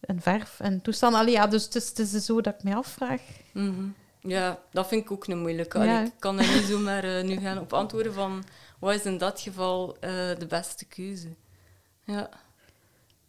en 0.00 0.20
verf 0.20 0.60
en 0.60 0.82
toestand. 0.82 1.14
Allee, 1.14 1.32
ja, 1.32 1.46
dus 1.46 1.64
het 1.64 1.74
is, 1.74 1.88
het 1.88 1.98
is 1.98 2.24
zo 2.24 2.40
dat 2.40 2.54
ik 2.54 2.62
me 2.62 2.74
afvraag. 2.74 3.22
Mhm. 3.52 3.88
Ja, 4.20 4.58
dat 4.70 4.86
vind 4.86 5.04
ik 5.04 5.10
ook 5.10 5.26
een 5.26 5.38
moeilijke. 5.38 5.78
Ja. 5.78 6.02
Ik 6.02 6.12
kan 6.18 6.38
er 6.38 6.54
niet 6.54 6.64
zomaar 6.64 7.04
eh, 7.04 7.24
nu 7.24 7.36
gaan 7.36 7.58
op 7.58 7.72
antwoorden 7.72 8.14
van 8.14 8.44
wat 8.78 8.94
is 8.94 9.04
in 9.04 9.18
dat 9.18 9.40
geval 9.40 9.96
eh, 10.00 10.10
de 10.38 10.46
beste 10.48 10.84
keuze. 10.84 11.34
Ja. 12.04 12.28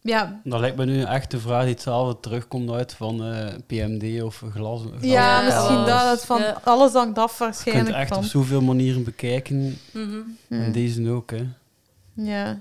Ja, 0.07 0.41
Dat 0.43 0.59
lijkt 0.59 0.77
me 0.77 0.85
nu 0.85 1.01
echt 1.01 1.31
de 1.31 1.39
vraag 1.39 1.63
die 1.63 1.71
hetzelfde 1.73 2.19
terugkomt 2.19 2.69
uit 2.71 2.93
van 2.93 3.23
eh, 3.23 3.47
PMD 3.67 4.21
of 4.23 4.43
glas. 4.53 4.81
ja, 5.01 5.41
misschien 5.41 5.85
dat. 5.85 6.09
het 6.11 6.25
Van 6.25 6.39
Ja. 6.41 6.61
alles 6.63 6.93
hangt 6.93 7.17
af 7.17 7.31
Je 7.31 7.37
kunt 7.37 7.55
waarschijnlijk 7.55 7.87
het 7.87 7.95
echt 7.95 8.09
van. 8.09 8.17
op 8.17 8.23
zoveel 8.23 8.61
manieren 8.61 9.03
bekijken. 9.03 9.77
Hmm. 9.91 10.37
En 10.49 10.71
deze 10.71 11.09
ook, 11.11 11.31
hè. 11.31 11.45
Ja. 12.13 12.59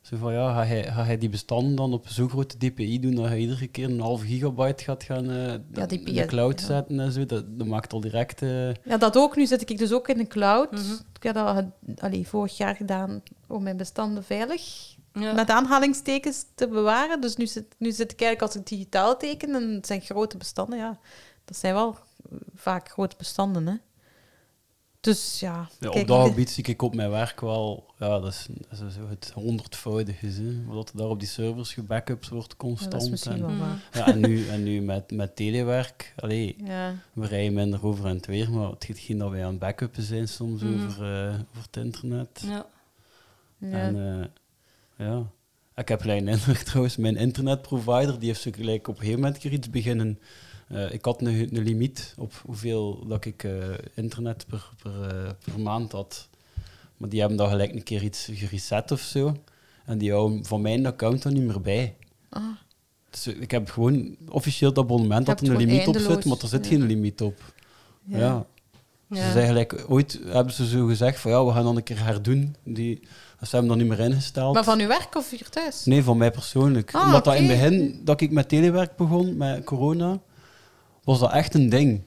Zo 0.00 0.16
van, 0.16 0.32
ja, 0.32 0.52
ga 0.54 0.64
hij, 0.64 0.82
ga 0.84 1.04
hij 1.04 1.18
die 1.18 1.28
bestanden 1.28 1.74
dan 1.76 1.92
op 1.92 2.08
zo'n 2.08 2.28
grote 2.28 2.58
DPI 2.58 3.00
doen 3.00 3.14
dat 3.14 3.28
je 3.30 3.38
iedere 3.38 3.66
keer 3.66 3.84
een 3.90 4.00
half 4.00 4.22
gigabyte 4.22 4.84
gaat 4.84 5.02
gaan 5.02 5.30
eh, 5.30 5.52
Ja, 5.72 5.86
die 5.86 6.02
in 6.02 6.14
de 6.14 6.24
cloud 6.26 6.60
ja. 6.60 6.66
zetten 6.66 7.00
en 7.00 7.12
zo? 7.12 7.26
Dat, 7.26 7.44
dat 7.58 7.66
maakt 7.66 7.92
al 7.92 8.00
direct... 8.00 8.42
eh, 8.42 8.68
ja, 8.74 8.96
dat 8.98 9.16
ook. 9.16 9.36
Nu 9.36 9.46
zit 9.46 9.70
ik 9.70 9.78
dus 9.78 9.92
ook 9.92 10.08
in 10.08 10.16
de 10.18 10.26
cloud. 10.26 10.70
Mhm. 10.70 10.80
Ik 11.16 11.22
heb 11.22 11.34
dat 11.34 11.64
allee, 11.98 12.28
vorig 12.28 12.56
jaar 12.56 12.74
gedaan 12.76 13.22
om 13.48 13.62
mijn 13.62 13.76
bestanden 13.76 14.24
veilig 14.24 14.93
Ja. 15.20 15.32
met 15.32 15.50
aanhalingstekens 15.50 16.44
te 16.54 16.68
bewaren. 16.68 17.20
Dus 17.20 17.36
nu 17.36 17.46
zit, 17.46 17.74
nu 17.78 17.90
zit 17.92 18.12
ik 18.12 18.20
eigenlijk 18.20 18.42
als 18.42 18.60
ik 18.62 18.66
digitaal 18.68 19.16
teken 19.18 19.54
en 19.54 19.70
het 19.74 19.86
zijn 19.86 20.00
grote 20.00 20.36
bestanden. 20.36 20.78
Ja, 20.78 20.98
dat 21.44 21.56
zijn 21.56 21.74
wel 21.74 21.96
vaak 22.54 22.88
grote 22.90 23.16
bestanden, 23.18 23.66
hè. 23.66 23.74
Dus 25.00 25.40
ja... 25.40 25.68
ja, 25.80 25.88
op 25.90 26.06
dat 26.06 26.28
gebied 26.28 26.50
zie 26.50 26.64
ik 26.64 26.82
op 26.82 26.94
mijn 26.94 27.10
werk 27.10 27.40
wel... 27.40 27.92
Ja, 27.98 28.08
dat 28.20 28.26
is, 28.32 28.46
dat 28.70 28.80
is 28.88 28.94
zo 28.94 29.08
het 29.08 29.30
honderdvoudige, 29.34 30.26
hè. 30.26 30.64
Wat 30.66 30.88
er 30.88 30.96
daar 30.96 31.08
op 31.08 31.18
die 31.18 31.28
servers 31.28 31.72
gebackups 31.74 32.28
wordt 32.28 32.50
Ja, 32.50 32.56
constant. 32.56 32.92
dat 32.92 33.02
is 33.02 33.08
misschien 33.10 33.32
en, 33.32 33.40
wel 33.40 33.50
Mhm. 33.50 33.58
waar. 33.58 33.88
ja, 33.92 34.06
en 34.06 34.20
nu, 34.20 34.48
en 34.48 34.62
nu 34.62 34.80
met, 34.80 35.10
met 35.10 35.36
telewerk... 35.36 36.12
Allee, 36.16 36.56
Ja. 36.64 36.94
we 37.12 37.26
rijden 37.26 37.54
minder 37.54 37.84
over 37.86 38.06
en 38.06 38.16
het 38.16 38.26
weer, 38.26 38.50
maar 38.50 38.70
hetgeen 38.78 39.18
dat 39.18 39.30
wij 39.30 39.42
aan 39.44 39.50
het 39.50 39.58
backuppen 39.58 40.02
zijn 40.02 40.28
soms 40.28 40.62
Mhm. 40.62 40.74
over, 40.84 41.02
eh, 41.28 41.28
over 41.50 41.62
het 41.66 41.76
internet. 41.76 42.42
Ja. 42.46 42.66
Ja. 43.58 43.70
En 43.70 44.20
eh, 44.20 44.26
ja, 44.96 45.26
ik 45.76 45.88
heb 45.88 46.00
gelijk 46.00 46.20
een 46.20 46.28
indruk 46.28 46.56
trouwens. 46.68 46.96
Mijn 46.96 47.16
internetprovider 47.16 48.18
die 48.18 48.28
heeft 48.28 48.40
zo 48.40 48.50
gelijk 48.54 48.88
op 48.88 48.94
een 48.94 49.00
gegeven 49.00 49.20
moment 49.20 49.44
iets 49.44 49.70
beginnen. 49.70 50.18
eh, 50.68 50.92
ik 50.92 51.04
had 51.04 51.20
een, 51.20 51.56
een 51.56 51.62
limiet 51.62 52.14
op 52.18 52.32
hoeveel 52.46 53.06
dat 53.06 53.24
ik 53.24 53.44
eh, 53.44 53.52
internet 53.94 54.46
per, 54.48 54.70
per, 54.82 55.02
eh, 55.10 55.30
per 55.44 55.60
maand 55.60 55.92
had. 55.92 56.28
Maar 56.96 57.08
die 57.08 57.20
hebben 57.20 57.38
dan 57.38 57.48
gelijk 57.48 57.72
een 57.72 57.82
keer 57.82 58.02
iets 58.02 58.28
gereset 58.32 58.90
of 58.90 59.00
zo. 59.00 59.36
En 59.84 59.98
die 59.98 60.12
houden 60.12 60.44
van 60.44 60.60
mijn 60.60 60.86
account 60.86 61.22
dan 61.22 61.32
niet 61.32 61.42
meer 61.42 61.60
bij. 61.60 61.96
Ah, 62.28 62.42
Dus 63.10 63.26
ik 63.26 63.50
heb 63.50 63.70
gewoon 63.70 64.16
officieel 64.28 64.68
het 64.70 64.78
abonnement 64.78 65.26
dat 65.26 65.40
er 65.40 65.50
een 65.50 65.56
limiet 65.56 65.86
op 65.86 65.96
zit, 65.98 66.24
maar 66.24 66.38
er 66.42 66.48
zit 66.48 66.64
ja. 66.64 66.70
geen 66.70 66.82
limiet 66.86 67.20
op. 67.20 67.52
ja. 68.04 68.18
Ja. 68.18 68.46
Ze 69.10 69.16
Ja. 69.20 69.32
zijn 69.32 69.46
gelijk, 69.46 69.84
ooit 69.88 70.20
hebben 70.24 70.52
ze 70.54 70.66
zo 70.68 70.86
gezegd 70.86 71.20
van 71.20 71.30
ja, 71.30 71.44
we 71.44 71.52
gaan 71.52 71.64
dan 71.64 71.76
een 71.76 71.82
keer 71.82 72.04
herdoen. 72.04 72.56
Die, 72.64 73.00
ze 73.48 73.56
hebben 73.56 73.78
dat 73.78 73.86
niet 73.86 73.98
meer 73.98 74.06
ingesteld. 74.06 74.54
Maar 74.54 74.64
van 74.64 74.80
uw 74.80 74.86
werk 74.86 75.16
of 75.16 75.30
hier 75.30 75.48
thuis? 75.48 75.84
Nee, 75.84 76.02
van 76.02 76.16
mij 76.16 76.30
persoonlijk. 76.30 76.94
Ah, 76.94 77.04
Omdat 77.04 77.24
dat 77.24 77.34
in 77.34 77.48
het 77.48 77.58
begin, 77.58 78.00
dat 78.04 78.20
ik 78.20 78.30
met 78.30 78.48
telewerk 78.48 78.96
begon, 78.96 79.36
met 79.36 79.64
corona, 79.64 80.20
was 81.04 81.18
dat 81.18 81.32
echt 81.32 81.54
een 81.54 81.68
ding. 81.68 82.00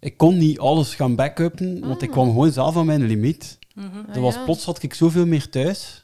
Ik 0.00 0.16
kon 0.16 0.38
niet 0.38 0.58
alles 0.58 0.94
gaan 0.94 1.14
backuppen, 1.14 1.80
want 1.88 2.02
ik 2.02 2.10
kwam 2.10 2.26
gewoon 2.26 2.52
zelf 2.52 2.76
aan 2.76 2.86
mijn 2.86 3.06
limiet. 3.06 3.58
Ah, 3.76 3.84
er 4.14 4.20
was 4.20 4.34
ja. 4.34 4.44
plots 4.44 4.64
had 4.64 4.82
ik 4.82 4.94
zoveel 4.94 5.26
meer 5.26 5.48
thuis. 5.48 6.01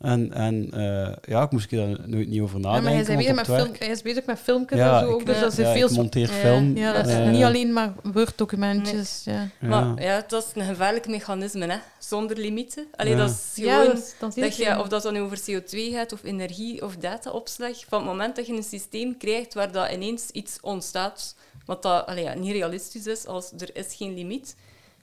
En, 0.00 0.32
en 0.32 0.68
eh, 0.72 1.12
ja, 1.28 1.42
ik 1.42 1.50
moest 1.50 1.72
er 1.72 1.78
daar 1.78 2.08
nooit 2.08 2.28
niet 2.28 2.40
over 2.40 2.60
Ja, 2.60 2.62
maar 2.62 2.72
nadenken. 2.82 3.06
hij 3.14 3.22
is, 3.24 3.28
op 3.30 3.34
met 3.36 3.46
het 3.46 3.56
film, 3.56 3.70
hij 3.78 3.88
is 3.88 4.02
bezig 4.02 4.24
met 4.24 4.38
filmpjes 4.38 4.78
Ja, 4.78 5.00
en 5.00 5.06
zo 5.06 5.12
ook, 5.12 5.20
ik- 5.20 5.26
dus 5.26 5.40
dat 5.40 5.56
ja, 5.56 5.72
veel... 5.72 5.88
ik 5.88 5.96
monteer 5.96 6.28
Ja, 6.28 6.34
film. 6.34 6.76
Ja, 6.76 6.92
dat 6.92 7.06
is 7.06 7.12
eh, 7.14 7.30
niet 7.30 7.42
alleen 7.42 7.72
maar 7.72 7.92
Word-documentjes. 8.02 9.22
Ja. 9.24 9.48
ja. 9.60 9.68
Maar 9.68 10.02
ja, 10.02 10.24
dat 10.28 10.44
is 10.44 10.60
een 10.62 10.66
gevaarlijk 10.68 11.08
mechanisme, 11.08 11.66
hè. 11.66 11.76
zonder 11.98 12.36
limieten. 12.36 12.86
Allee, 12.96 13.12
Ja. 13.12 13.18
dat 13.18 13.30
is 13.30 13.50
Ja, 13.54 13.80
gewoon... 13.80 14.00
dat 14.18 14.56
je 14.56 14.64
het 14.68 14.78
of 14.80 14.88
dat 14.88 15.02
dan 15.02 15.16
over 15.16 15.38
CO2 15.38 15.92
gaat, 15.92 16.12
of 16.12 16.24
energie, 16.24 16.82
of 16.82 16.96
dataopslag, 16.96 17.84
van 17.88 17.98
het 17.98 18.08
moment 18.08 18.36
dat 18.36 18.46
je 18.46 18.52
een 18.52 18.62
systeem 18.62 19.16
krijgt 19.16 19.54
waar 19.54 19.72
dat 19.72 19.90
ineens 19.92 20.30
iets 20.30 20.58
ontstaat, 20.60 21.36
wat 21.66 21.82
dat, 21.82 22.06
allee, 22.06 22.24
ja, 22.24 22.34
niet 22.34 22.52
realistisch 22.52 23.06
is, 23.06 23.26
als 23.26 23.52
er 23.58 23.76
is 23.76 23.94
geen 23.94 24.14
limiet, 24.14 24.56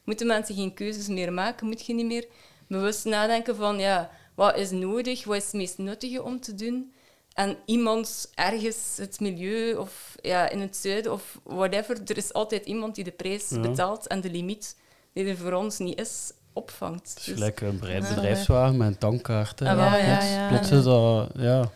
moeten 0.04 0.28
mensen 0.28 0.56
geen 0.56 0.74
keuzes 0.74 1.08
meer 1.08 1.34
maken, 1.34 1.68
moet 1.68 1.86
je 1.86 1.94
niet 1.94 2.06
meer 2.06 2.26
bewust 2.68 3.06
nadenken 3.06 3.56
van, 3.56 3.80
ja, 3.80 4.10
wat 4.46 4.58
is 4.58 4.72
nodig, 4.72 5.24
wat 5.24 5.36
is 5.38 5.44
het 5.44 5.54
meest 5.54 5.78
nuttige 5.78 6.24
om 6.24 6.40
te 6.40 6.56
doen, 6.56 6.94
en 7.34 7.58
iemand 7.66 8.32
ergens, 8.36 8.94
het 8.98 9.20
milieu, 9.20 9.76
of 9.76 10.16
ja, 10.22 10.50
in 10.50 10.60
het 10.60 10.76
zuiden, 10.78 11.12
of 11.14 11.40
whatever, 11.44 11.98
er 12.06 12.18
is 12.18 12.34
altijd 12.34 12.66
iemand 12.66 12.96
die 12.96 13.04
de 13.04 13.12
prijs 13.12 13.50
Ja. 13.50 13.60
betaalt 13.60 14.08
en 14.08 14.22
de 14.22 14.30
limiet 14.32 14.76
die 15.14 15.26
er 15.26 15.38
voor 15.38 15.54
ons 15.54 15.78
niet 15.78 16.00
is, 16.00 16.32
opvangt. 16.54 17.10
Het 17.10 17.18
is 17.20 17.24
Dus- 17.26 17.34
gelijk 17.34 17.62
een 17.62 17.80
bedrijf- 17.80 18.10
bedrijfswagen 18.16 18.78
met 18.78 18.88
een 18.88 18.98
tankkaart. 18.98 19.62
Ah, 19.62 19.68
ja, 19.68 19.96
ja. 19.98 20.06
ja, 20.06 20.24
ja. 20.24 20.48
Plots 20.48 20.72
is 20.72 20.84
dat, 20.84 21.30
ja, 21.36 21.70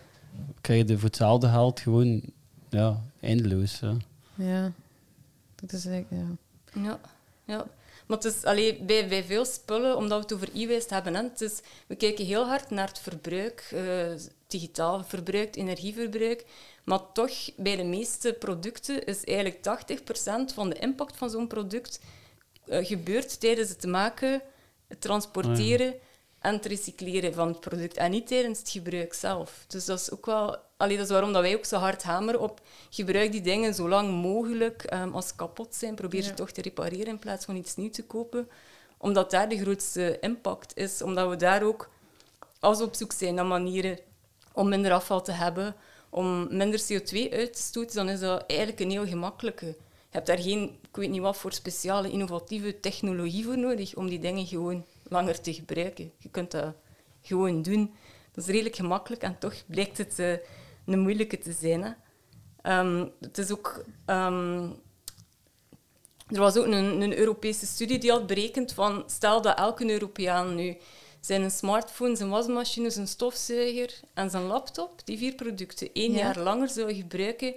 krijg 0.62 0.88
je 0.88 0.96
voor 0.98 1.08
hetzelfde 1.08 1.48
geld 1.50 1.80
gewoon 1.80 2.22
ja, 2.70 3.02
eindeloos. 3.22 3.80
Ja. 3.80 3.98
Ja. 4.36 4.72
Dat 5.56 5.72
is 5.72 5.86
echt, 5.86 6.06
ja. 6.10 6.26
Ja, 6.84 7.00
ja. 7.46 7.66
Maar 8.08 8.18
het 8.18 8.26
is 8.26 8.42
bij, 8.86 9.08
bij 9.08 9.24
veel 9.24 9.46
spullen, 9.46 9.98
omdat 9.98 10.18
we 10.18 10.24
het 10.24 10.34
over 10.34 10.62
e-waste 10.62 10.94
hebben, 10.94 11.16
hè, 11.16 11.24
het 11.24 11.42
is, 11.42 11.60
we 11.88 11.96
kijken 11.96 12.26
heel 12.26 12.46
hard 12.46 12.70
naar 12.70 12.88
het 12.88 13.00
verbruik, 13.00 13.68
eh, 13.72 14.12
digitaal 14.48 15.04
verbruik, 15.04 15.56
energieverbruik. 15.56 16.46
Maar 16.84 17.12
toch, 17.14 17.32
bij 17.56 17.76
de 17.76 17.84
meeste 17.84 18.34
producten 18.34 19.06
is 19.06 19.24
eigenlijk 19.24 19.62
80% 19.62 20.54
van 20.54 20.70
de 20.70 20.76
impact 20.80 21.18
van 21.18 21.30
zo'n 21.30 21.48
product 21.48 22.00
eh, 22.66 22.86
gebeurt 22.86 23.40
tijdens 23.40 23.70
het 23.70 23.86
maken, 23.86 24.42
het 24.88 25.02
transporteren 25.02 25.96
en 26.46 26.54
het 26.54 26.66
recycleren 26.66 27.34
van 27.34 27.48
het 27.48 27.60
product. 27.60 27.98
En 27.98 28.12
niet 28.12 28.28
tijdens 28.28 28.60
het 28.60 28.70
gebruik 28.70 29.14
zelf. 29.14 29.66
Dus 29.68 29.86
dat 29.86 30.00
is 30.00 30.12
ook 30.12 30.26
wel... 30.26 30.58
Allee, 30.78 30.96
dat 30.98 31.06
is 31.06 31.12
waarom 31.12 31.34
dat 31.34 31.42
wij 31.42 31.56
ook 31.56 31.66
zo 31.66 31.78
hard 31.78 32.04
hameren 32.04 32.40
op 32.42 32.62
gebruik 32.90 33.32
die 33.32 33.42
dingen 33.42 33.74
zo 33.74 33.90
lang 33.90 34.22
mogelijk. 34.22 34.84
ehm, 34.84 35.12
als 35.12 35.28
ze 35.28 35.36
kapot 35.36 35.76
zijn, 35.76 35.96
probeer 35.96 36.22
ze 36.22 36.30
Ja. 36.30 36.36
toch 36.36 36.52
te 36.52 36.62
repareren 36.62 37.08
in 37.08 37.20
plaats 37.20 37.46
van 37.46 37.56
iets 37.56 37.76
nieuws 37.76 37.92
te 37.96 38.04
kopen. 38.04 38.50
Omdat 38.98 39.32
daar 39.32 39.50
de 39.50 39.58
grootste 39.58 40.18
impact 40.20 40.78
is. 40.78 41.02
Omdat 41.02 41.30
we 41.30 41.36
daar 41.36 41.64
ook 41.64 41.90
als 42.60 42.82
op 42.82 42.96
zoek 42.96 43.12
zijn 43.12 43.36
naar 43.36 43.46
manieren 43.46 44.00
om 44.54 44.70
minder 44.70 44.92
afval 44.92 45.22
te 45.22 45.32
hebben, 45.32 45.76
om 46.10 46.58
minder 46.58 46.80
CO2 46.80 47.32
uit 47.32 47.54
te 47.56 47.62
stoten, 47.62 47.96
dan 47.96 48.10
is 48.10 48.20
dat 48.20 48.44
eigenlijk 48.48 48.80
een 48.80 48.92
heel 48.92 49.08
gemakkelijke. 49.08 49.66
Je 49.66 49.76
hebt 50.22 50.28
daar 50.28 50.40
geen, 50.40 50.80
ik 50.90 50.96
weet 50.96 51.10
niet 51.10 51.22
wat 51.22 51.38
voor 51.38 51.54
speciale, 51.54 52.12
innovatieve 52.12 52.80
technologie 52.80 53.44
voor 53.46 53.58
nodig 53.58 53.96
om 53.96 54.10
die 54.10 54.20
dingen 54.20 54.46
gewoon 54.46 54.86
langer 55.08 55.42
te 55.42 55.54
gebruiken. 55.54 56.12
Je 56.18 56.30
kunt 56.30 56.52
dat 56.52 56.74
gewoon 57.22 57.62
doen. 57.62 57.94
Dat 58.32 58.44
is 58.44 58.50
redelijk 58.50 58.76
gemakkelijk 58.76 59.22
en 59.22 59.38
toch 59.40 59.54
blijkt 59.68 59.98
het 59.98 60.20
eh, 60.20 60.32
een 60.86 61.00
moeilijke 61.00 61.38
te 61.38 61.52
zijn. 61.52 61.84
Hè. 61.84 61.92
Ehm, 62.62 63.08
het 63.20 63.38
is 63.38 63.52
ook... 63.52 63.84
ehm, 64.06 64.70
er 66.28 66.40
was 66.40 66.58
ook 66.58 66.66
een, 66.66 67.02
een 67.02 67.18
Europese 67.18 67.66
studie 67.66 67.98
die 68.00 68.12
had 68.12 68.28
berekend 68.28 68.74
van... 68.74 69.04
Stel 69.08 69.42
dat 69.42 69.58
elke 69.58 69.90
Europeaan 69.92 70.56
nu 70.56 70.78
zijn 71.20 71.52
smartphone, 71.52 72.16
zijn 72.16 72.30
wasmachine, 72.30 72.90
zijn 72.90 73.08
stofzuiger 73.08 74.00
en 74.14 74.30
zijn 74.30 74.44
laptop, 74.44 75.06
die 75.06 75.18
vier 75.18 75.36
producten, 75.36 75.90
één 75.94 76.12
Ja. 76.12 76.18
jaar 76.18 76.40
langer 76.40 76.70
zou 76.70 76.94
gebruiken, 76.94 77.56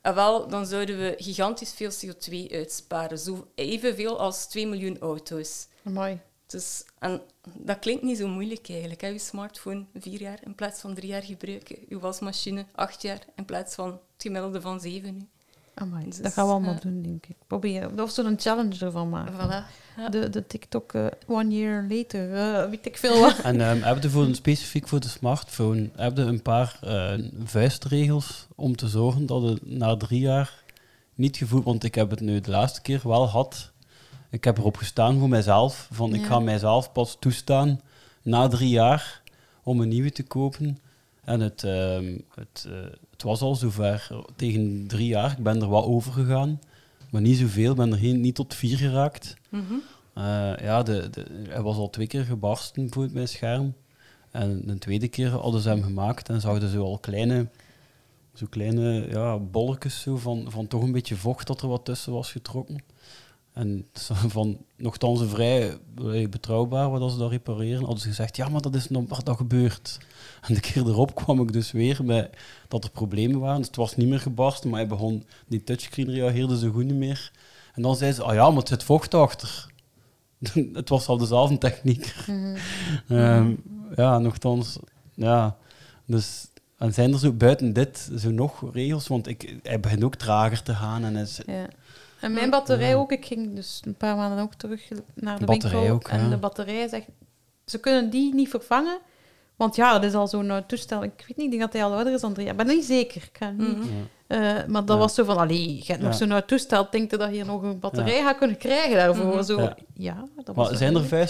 en 0.00 0.14
wel, 0.14 0.48
dan 0.48 0.66
zouden 0.66 0.98
we 0.98 1.14
gigantisch 1.18 1.72
veel 1.72 1.90
CO2 1.90 2.52
uitsparen. 2.52 3.18
Zo 3.18 3.46
evenveel 3.54 4.18
als 4.18 4.46
2 4.46 4.66
miljoen 4.66 4.98
auto's. 4.98 5.66
Mooi. 5.82 6.20
Dus, 6.50 6.84
en 6.98 7.20
dat 7.58 7.78
klinkt 7.78 8.02
niet 8.02 8.18
zo 8.18 8.28
moeilijk 8.28 8.68
eigenlijk. 8.68 9.00
Hè? 9.00 9.08
Je 9.08 9.18
smartphone 9.18 9.84
vier 9.98 10.20
jaar 10.20 10.38
in 10.44 10.54
plaats 10.54 10.80
van 10.80 10.94
drie 10.94 11.08
jaar 11.08 11.22
gebruiken. 11.22 11.76
Je 11.88 11.98
wasmachine 11.98 12.64
acht 12.74 13.02
jaar 13.02 13.18
in 13.36 13.44
plaats 13.44 13.74
van 13.74 13.86
het 13.86 14.00
gemiddelde 14.18 14.60
van 14.60 14.80
zeven 14.80 15.14
nu. 15.14 15.26
Amai, 15.74 16.04
Dus, 16.04 16.16
dat 16.16 16.32
gaan 16.32 16.46
we 16.46 16.52
allemaal 16.52 16.80
doen, 16.80 17.02
denk 17.02 17.26
ik. 17.26 17.36
Proberen. 17.46 18.00
Of 18.00 18.10
zo'n 18.10 18.38
challenge 18.38 18.84
ervan 18.84 19.08
maken. 19.08 19.34
Voilà. 19.34 19.64
Ja. 19.96 20.08
De, 20.08 20.30
de 20.30 20.46
TikTok 20.46 20.92
eh, 20.92 21.06
one 21.26 21.48
year 21.48 21.86
later, 21.88 22.34
eh, 22.34 22.70
weet 22.70 22.86
ik 22.86 22.96
veel 22.96 23.20
wat. 23.20 23.38
En 23.50 23.60
ehm 23.60 23.82
heb 23.82 24.02
je 24.02 24.10
voor 24.10 24.22
een, 24.22 24.34
specifiek 24.34 24.88
voor 24.88 25.00
de 25.00 25.08
smartphone 25.08 25.90
heb 25.96 26.16
je 26.16 26.22
een 26.22 26.42
paar 26.42 26.78
eh, 26.82 27.12
vuistregels 27.44 28.46
om 28.54 28.76
te 28.76 28.88
zorgen 28.88 29.26
dat 29.26 29.42
het 29.42 29.66
na 29.70 29.96
drie 29.96 30.20
jaar 30.20 30.62
niet 31.14 31.36
gevoeld... 31.36 31.64
Want 31.64 31.84
ik 31.84 31.94
heb 31.94 32.10
het 32.10 32.20
nu 32.20 32.40
de 32.40 32.50
laatste 32.50 32.80
keer 32.80 33.00
wel 33.04 33.26
gehad. 33.26 33.70
Ik 34.30 34.44
heb 34.44 34.58
erop 34.58 34.76
gestaan 34.76 35.18
voor 35.18 35.28
mijzelf. 35.28 35.88
Van 35.92 36.14
ik 36.14 36.24
ga 36.24 36.38
mijzelf 36.38 36.92
pas 36.92 37.16
toestaan 37.20 37.80
na 38.22 38.48
drie 38.48 38.68
jaar 38.68 39.22
om 39.62 39.80
een 39.80 39.88
nieuwe 39.88 40.12
te 40.12 40.22
kopen. 40.22 40.78
En 41.24 41.40
het, 41.40 41.64
ehm, 41.64 42.18
het, 42.34 42.66
eh, 42.68 42.74
het 43.10 43.22
was 43.22 43.40
al 43.40 43.54
zover. 43.54 44.08
Tegen 44.36 44.84
drie 44.86 45.06
jaar. 45.06 45.30
Ik 45.30 45.42
ben 45.42 45.60
er 45.60 45.68
wat 45.68 45.84
over 45.84 46.12
gegaan. 46.12 46.60
Maar 47.10 47.20
niet 47.20 47.38
zoveel. 47.38 47.70
Ik 47.70 47.76
ben 47.76 47.92
er 47.92 47.98
geen, 47.98 48.20
niet 48.20 48.34
tot 48.34 48.54
vier 48.54 48.76
geraakt. 48.76 49.36
Mhm. 49.48 49.74
Eh, 50.14 50.52
ja, 50.60 50.82
de, 50.82 51.10
de, 51.10 51.26
hij 51.48 51.62
was 51.62 51.76
al 51.76 51.90
twee 51.90 52.06
keer 52.06 52.24
gebarsten 52.24 52.92
voor 52.92 53.08
mijn 53.12 53.28
scherm. 53.28 53.74
En 54.30 54.62
de 54.66 54.78
tweede 54.78 55.08
keer 55.08 55.28
hadden 55.28 55.60
ze 55.60 55.68
hem 55.68 55.82
gemaakt 55.82 56.28
en 56.28 56.40
zouden 56.40 56.68
ze 56.68 56.78
al 56.78 56.98
kleine, 56.98 57.48
zo 58.34 58.46
kleine 58.50 59.08
ja, 59.08 59.38
bolletjes 59.38 60.00
zo 60.00 60.16
van, 60.16 60.46
van 60.48 60.66
toch 60.66 60.82
een 60.82 60.92
beetje 60.92 61.16
vocht 61.16 61.46
dat 61.46 61.62
er 61.62 61.68
wat 61.68 61.84
tussen 61.84 62.12
was 62.12 62.32
getrokken. 62.32 62.82
En 63.60 63.86
van, 64.36 64.58
nogthans 64.76 65.22
vrij 65.28 65.78
betrouwbaar 66.30 66.90
wat 66.90 67.12
ze 67.12 67.18
dat 67.18 67.30
repareren, 67.30 67.80
hadden 67.80 68.00
ze 68.00 68.08
gezegd, 68.08 68.36
ja, 68.36 68.48
maar 68.48 68.60
dat 68.60 68.74
is 68.74 68.88
nog 68.88 69.08
wat 69.08 69.24
dat 69.24 69.36
gebeurt. 69.36 69.98
En 70.46 70.54
de 70.54 70.60
keer 70.60 70.86
erop 70.86 71.14
kwam 71.14 71.40
ik 71.40 71.52
dus 71.52 71.72
weer 71.72 72.04
bij 72.04 72.30
dat 72.68 72.84
er 72.84 72.90
problemen 72.90 73.40
waren. 73.40 73.56
Dus 73.56 73.66
het 73.66 73.76
was 73.76 73.96
niet 73.96 74.08
meer 74.08 74.20
gebarsten, 74.20 74.70
maar 74.70 74.78
hij 74.78 74.88
begon, 74.88 75.24
die 75.48 75.64
touchscreen 75.64 76.10
reageerde 76.10 76.58
zo 76.58 76.70
goed 76.70 76.84
niet 76.84 76.94
meer. 76.94 77.32
En 77.74 77.82
dan 77.82 77.96
zei 77.96 78.12
ze, 78.12 78.22
ah 78.22 78.34
ja, 78.34 78.48
maar 78.48 78.58
het 78.58 78.68
zit 78.68 78.82
vocht 78.82 79.14
achter. 79.14 79.72
het 80.72 80.88
was 80.88 81.06
al 81.06 81.18
dezelfde 81.18 81.58
techniek. 81.58 82.14
Ehm, 83.08 83.54
ja, 83.96 84.18
nogthans, 84.18 84.78
ja. 85.14 85.56
Dus, 86.04 86.48
en 86.76 86.94
zijn 86.94 87.12
er 87.12 87.18
zo 87.18 87.32
buiten 87.32 87.72
dit 87.72 88.10
zo 88.16 88.30
nog 88.30 88.72
regels? 88.72 89.08
Want 89.08 89.26
ik, 89.26 89.56
hij 89.62 89.80
begint 89.80 90.04
ook 90.04 90.14
trager 90.14 90.62
te 90.62 90.74
gaan. 90.74 91.04
En 91.04 91.16
is, 91.16 91.40
Ja. 91.46 91.68
En 92.20 92.32
mijn 92.32 92.50
batterij 92.50 92.94
ook. 92.94 93.12
Ik 93.12 93.26
ging 93.26 93.54
dus 93.54 93.80
een 93.84 93.94
paar 93.94 94.16
maanden 94.16 94.44
ook 94.44 94.54
terug 94.54 94.88
naar 95.14 95.38
de 95.38 95.44
Batterij 95.44 95.78
winkel. 95.78 95.94
ook, 95.94 96.08
en 96.08 96.20
ja. 96.20 96.28
de 96.28 96.36
batterij 96.36 96.88
zegt... 96.88 97.06
Ze 97.64 97.78
kunnen 97.80 98.10
die 98.10 98.34
niet 98.34 98.48
vervangen. 98.48 98.98
Want 99.56 99.76
ja, 99.76 99.92
dat 99.92 100.04
is 100.04 100.14
al 100.14 100.28
zo'n 100.28 100.50
eh, 100.50 100.56
toestel. 100.56 101.02
Ik 101.04 101.12
weet 101.16 101.36
niet, 101.36 101.46
ik 101.46 101.50
denk 101.50 101.60
dat 101.60 101.72
hij 101.72 101.84
al 101.84 101.92
ouder 101.94 102.12
is 102.12 102.20
dan 102.20 102.32
drie 102.32 102.46
jaar. 102.46 102.60
Ik 102.60 102.66
ben 102.66 102.74
niet 102.76 102.84
zeker. 102.84 103.22
Ik 103.22 103.36
ga 103.38 103.50
niet... 103.50 103.76
Mhm. 103.76 103.86
Eh, 104.26 104.38
maar 104.66 104.84
dat 104.84 104.88
Ja. 104.88 104.96
was 104.96 105.14
zo 105.14 105.24
van, 105.24 105.36
allee, 105.36 105.76
je 105.76 105.82
hebt 105.86 106.00
nog 106.02 106.10
Ja. 106.12 106.16
zo'n 106.16 106.32
oud 106.32 106.48
toestel. 106.48 106.86
Denk 106.90 107.10
je 107.10 107.16
dat 107.16 107.34
je 107.34 107.44
nog 107.44 107.62
een 107.62 107.78
batterij 107.78 108.22
gaat 108.22 108.38
kunnen 108.38 108.56
krijgen 108.56 108.96
daarvoor? 108.96 109.26
Mhm. 109.26 109.42
Zo, 109.42 109.60
Ja. 109.60 109.76
ja. 109.94 110.24
dat 110.44 110.54
was 110.54 110.68
maar 110.68 110.76
zijn 110.78 110.94
er 110.94 111.26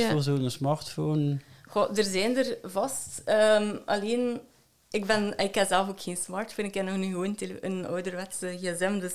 Ja. 0.00 0.10
voor 0.10 0.22
zo'n 0.22 0.50
smartphone? 0.50 1.38
Goh, 1.68 1.98
er 1.98 2.04
zijn 2.04 2.36
er 2.36 2.58
vast. 2.62 3.22
Ehm, 3.24 3.76
alleen, 3.84 4.40
ik, 4.90 5.06
ben, 5.06 5.38
ik 5.38 5.54
heb 5.54 5.66
zelf 5.66 5.88
ook 5.88 6.00
geen 6.00 6.16
smartphone. 6.16 6.68
Ik 6.68 6.74
heb 6.74 6.86
nog 6.86 6.96
nu 6.96 7.06
gewoon 7.10 7.36
een 7.60 7.86
ouderwetse 7.86 8.58
gsm. 8.60 8.98
Dus 8.98 9.14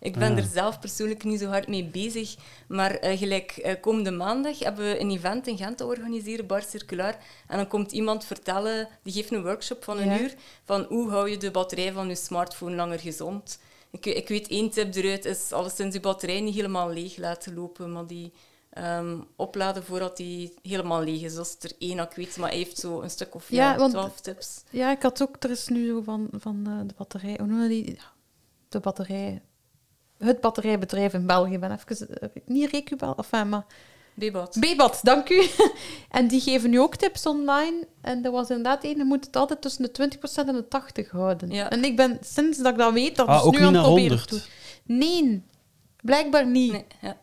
ik 0.00 0.16
ben 0.18 0.32
Ah. 0.32 0.38
er 0.38 0.44
zelf 0.52 0.80
persoonlijk 0.80 1.24
niet 1.24 1.40
zo 1.40 1.46
hard 1.46 1.68
mee 1.68 1.84
bezig. 1.84 2.34
Maar 2.68 2.90
eh, 2.94 3.18
gelijk 3.18 3.50
eh, 3.50 3.80
komende 3.80 4.10
maandag 4.10 4.58
hebben 4.58 4.84
we 4.84 5.00
een 5.00 5.10
event 5.10 5.46
in 5.46 5.56
Gent 5.56 5.76
te 5.76 5.86
organiseren, 5.86 6.46
Bar 6.46 6.62
Circulair. 6.62 7.16
En 7.46 7.56
dan 7.56 7.66
komt 7.68 7.92
iemand 7.92 8.24
vertellen, 8.24 8.88
die 9.02 9.12
geeft 9.12 9.32
een 9.32 9.42
workshop 9.42 9.84
van 9.84 9.98
een 9.98 10.08
Ja. 10.08 10.20
uur, 10.20 10.34
van 10.64 10.82
hoe 10.88 11.10
hou 11.10 11.30
je 11.30 11.36
de 11.36 11.50
batterij 11.50 11.92
van 11.92 12.08
je 12.08 12.14
smartphone 12.14 12.74
langer 12.76 12.98
gezond. 12.98 13.58
Ik, 13.90 14.06
ik 14.06 14.28
weet 14.28 14.48
één 14.48 14.70
tip 14.70 14.94
eruit 14.94 15.24
is 15.24 15.52
alleszins 15.52 15.94
je 15.94 16.00
batterij 16.00 16.40
niet 16.40 16.54
helemaal 16.54 16.90
leeg 16.90 17.16
laten 17.16 17.54
lopen, 17.54 17.92
maar 17.92 18.06
die 18.06 18.32
ehm, 18.70 19.18
opladen 19.36 19.84
voordat 19.84 20.16
die 20.16 20.54
helemaal 20.62 21.02
leeg 21.02 21.22
is. 21.22 21.34
Dat 21.34 21.56
is 21.60 21.70
er 21.70 21.76
één, 21.78 21.98
ik 21.98 22.12
weet, 22.14 22.36
maar 22.36 22.48
hij 22.48 22.58
heeft 22.58 22.78
zo 22.78 23.00
een 23.00 23.10
stuk 23.10 23.34
of 23.34 23.50
Ja, 23.50 23.72
ja, 23.72 23.78
want- 23.78 23.92
twaalf 23.92 24.20
tips. 24.20 24.62
Ja, 24.70 24.90
ik 24.90 25.02
had 25.02 25.22
ook... 25.22 25.36
Er 25.38 25.50
is 25.50 25.68
nu 25.68 25.86
zo 25.86 26.00
van, 26.02 26.28
van 26.32 26.66
eh, 26.66 26.86
de 26.88 26.94
batterij... 26.96 27.34
Hoe 27.38 27.46
noemen 27.46 27.68
die? 27.68 27.98
De 28.68 28.80
batterij... 28.80 29.42
Het 30.20 30.40
batterijbedrijf 30.40 31.12
in 31.12 31.26
België. 31.26 31.58
Ben 31.58 31.72
even... 31.88 32.08
eh, 32.20 32.28
niet 32.46 32.70
Recubel, 32.70 33.14
enfin, 33.16 33.48
maar... 33.48 33.64
Bebat. 34.14 34.56
Bebat, 34.60 35.00
dank 35.02 35.28
u. 35.28 35.46
en 36.10 36.28
die 36.28 36.40
geven 36.40 36.70
nu 36.70 36.80
ook 36.80 36.96
tips 36.96 37.26
online. 37.26 37.86
En 38.00 38.24
er 38.24 38.30
was 38.30 38.48
inderdaad 38.48 38.84
één, 38.84 38.96
je 38.96 39.04
moet 39.04 39.24
het 39.26 39.36
altijd 39.36 39.60
tussen 39.62 39.82
de 39.92 40.10
20% 40.18 40.34
en 40.34 40.46
de 40.68 41.04
80% 41.06 41.10
houden. 41.10 41.50
Ja. 41.50 41.70
En 41.70 41.84
ik 41.84 41.96
ben, 41.96 42.18
sinds 42.20 42.58
dat 42.58 42.72
ik 42.72 42.78
dat 42.78 42.92
weet, 42.92 43.16
dat 43.16 43.26
Ah, 43.26 43.36
dus 43.36 43.44
ook 43.46 43.52
nu 43.52 43.58
niet 43.58 43.66
aan 43.68 43.74
het 43.74 43.82
proberen 43.82 44.08
100? 44.18 44.28
te 44.28 44.34
doen. 44.86 44.98
Nee, 44.98 45.42
blijkbaar 46.02 46.46
niet. 46.46 46.72
Nee, 46.72 46.86
ja. 47.00 47.16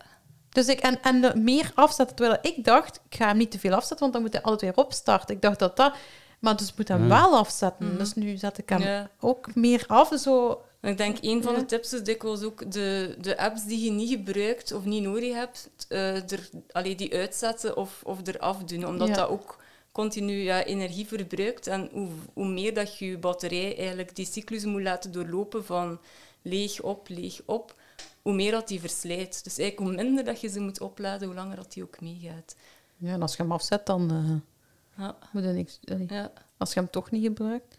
Dus 0.48 0.66
ik, 0.68 0.80
en, 0.80 1.02
en 1.02 1.44
meer 1.44 1.70
afzetten, 1.74 2.16
terwijl 2.16 2.38
ik 2.42 2.64
dacht, 2.64 3.00
ik 3.10 3.16
ga 3.16 3.26
hem 3.26 3.36
niet 3.36 3.50
te 3.50 3.58
veel 3.58 3.72
afzetten, 3.74 3.98
want 3.98 4.12
dan 4.12 4.22
moet 4.22 4.32
hij 4.32 4.42
altijd 4.42 4.74
weer 4.76 4.84
opstarten. 4.84 5.34
Ik 5.34 5.42
dacht 5.42 5.58
dat 5.58 5.76
dat... 5.76 5.94
Maar 6.38 6.56
dus 6.56 6.68
ik 6.68 6.76
moet 6.76 6.88
hem 6.88 7.02
Ja. 7.02 7.08
wel 7.08 7.36
afzetten. 7.36 7.86
Mhm. 7.86 7.96
Dus 7.98 8.14
nu 8.14 8.36
zet 8.36 8.58
ik 8.58 8.68
hem 8.68 8.80
Ja. 8.80 9.10
ook 9.20 9.54
meer 9.54 9.84
af. 9.86 10.12
Zo. 10.20 10.62
Ik 10.82 10.96
denk, 10.96 11.18
een 11.20 11.42
van 11.42 11.54
de 11.54 11.64
tips 11.64 11.92
is 11.92 12.02
dikwijls 12.02 12.42
ook 12.42 12.72
de, 12.72 13.16
de 13.20 13.38
apps 13.38 13.64
die 13.64 13.84
je 13.84 13.90
niet 13.90 14.08
gebruikt 14.10 14.72
of 14.72 14.84
niet 14.84 15.02
nodig 15.02 15.34
hebt, 15.34 15.70
eh, 15.88 16.32
er, 16.32 16.48
allee, 16.72 16.94
die 16.94 17.14
uitzetten 17.14 17.76
of, 17.76 18.00
of 18.04 18.26
eraf 18.26 18.64
doen. 18.64 18.86
Omdat 18.86 19.14
dat 19.14 19.28
ook 19.28 19.56
continu 19.92 20.32
ja, 20.32 20.64
energie 20.64 21.06
verbruikt. 21.06 21.66
En 21.66 21.88
hoe, 21.92 22.08
hoe 22.32 22.48
meer 22.48 22.74
dat 22.74 22.98
je 22.98 23.06
je 23.06 23.18
batterij 23.18 23.76
eigenlijk 23.76 24.16
die 24.16 24.26
cyclus 24.26 24.64
moet 24.64 24.82
laten 24.82 25.12
doorlopen 25.12 25.64
van 25.64 25.98
leeg 26.42 26.80
op, 26.80 27.08
leeg 27.08 27.40
op, 27.44 27.74
hoe 28.22 28.34
meer 28.34 28.50
dat 28.50 28.68
die 28.68 28.80
verslijt. 28.80 29.44
Dus 29.44 29.58
eigenlijk 29.58 29.90
hoe 29.90 30.04
minder 30.04 30.24
dat 30.24 30.40
je 30.40 30.48
ze 30.48 30.60
moet 30.60 30.80
opladen, 30.80 31.26
hoe 31.26 31.36
langer 31.36 31.56
dat 31.56 31.72
die 31.72 31.82
ook 31.82 32.00
meegaat. 32.00 32.56
Ja, 32.96 33.12
en 33.12 33.22
als 33.22 33.36
je 33.36 33.42
hem 33.42 33.52
afzet, 33.52 33.86
dan 33.86 34.10
eh, 34.10 35.04
Ja, 35.04 35.16
moet 35.32 35.42
je 35.44 35.48
niks... 35.48 35.78
allee, 35.84 36.06
ja, 36.08 36.32
Als 36.56 36.72
je 36.74 36.80
hem 36.80 36.90
toch 36.90 37.10
niet 37.10 37.24
gebruikt. 37.24 37.78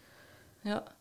ja. 0.62 0.98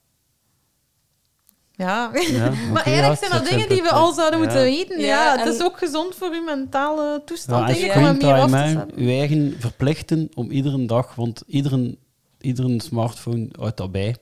Ja. 1.78 2.10
Ja, 2.30 2.52
Maar 2.72 2.84
eigenlijk 2.84 3.18
zijn 3.18 3.30
dat 3.30 3.48
dingen 3.48 3.68
die 3.68 3.82
we 3.82 3.90
al 3.90 4.12
zouden 4.12 4.38
ja. 4.38 4.44
moeten 4.44 4.62
weten. 4.62 5.00
Ja, 5.00 5.06
Ja, 5.06 5.38
het 5.44 5.54
is 5.54 5.62
ook 5.62 5.78
gezond 5.78 6.14
voor 6.14 6.30
uw 6.32 6.44
mentale 6.44 7.22
toestand, 7.24 7.78
Ja, 7.78 7.92
en 7.92 8.10
om 8.10 8.16
meer 8.16 8.32
af 8.34 8.50
te 8.50 8.86
uw 8.96 9.08
eigen 9.08 9.54
verplichten 9.58 10.28
om 10.34 10.50
iedere 10.50 10.86
dag, 10.86 11.14
want 11.14 11.42
iedere, 11.46 11.96
iedere 12.40 12.80
smartphone 12.82 13.48
houdt 13.58 13.76
dat 13.76 13.92
bij. 13.92 14.16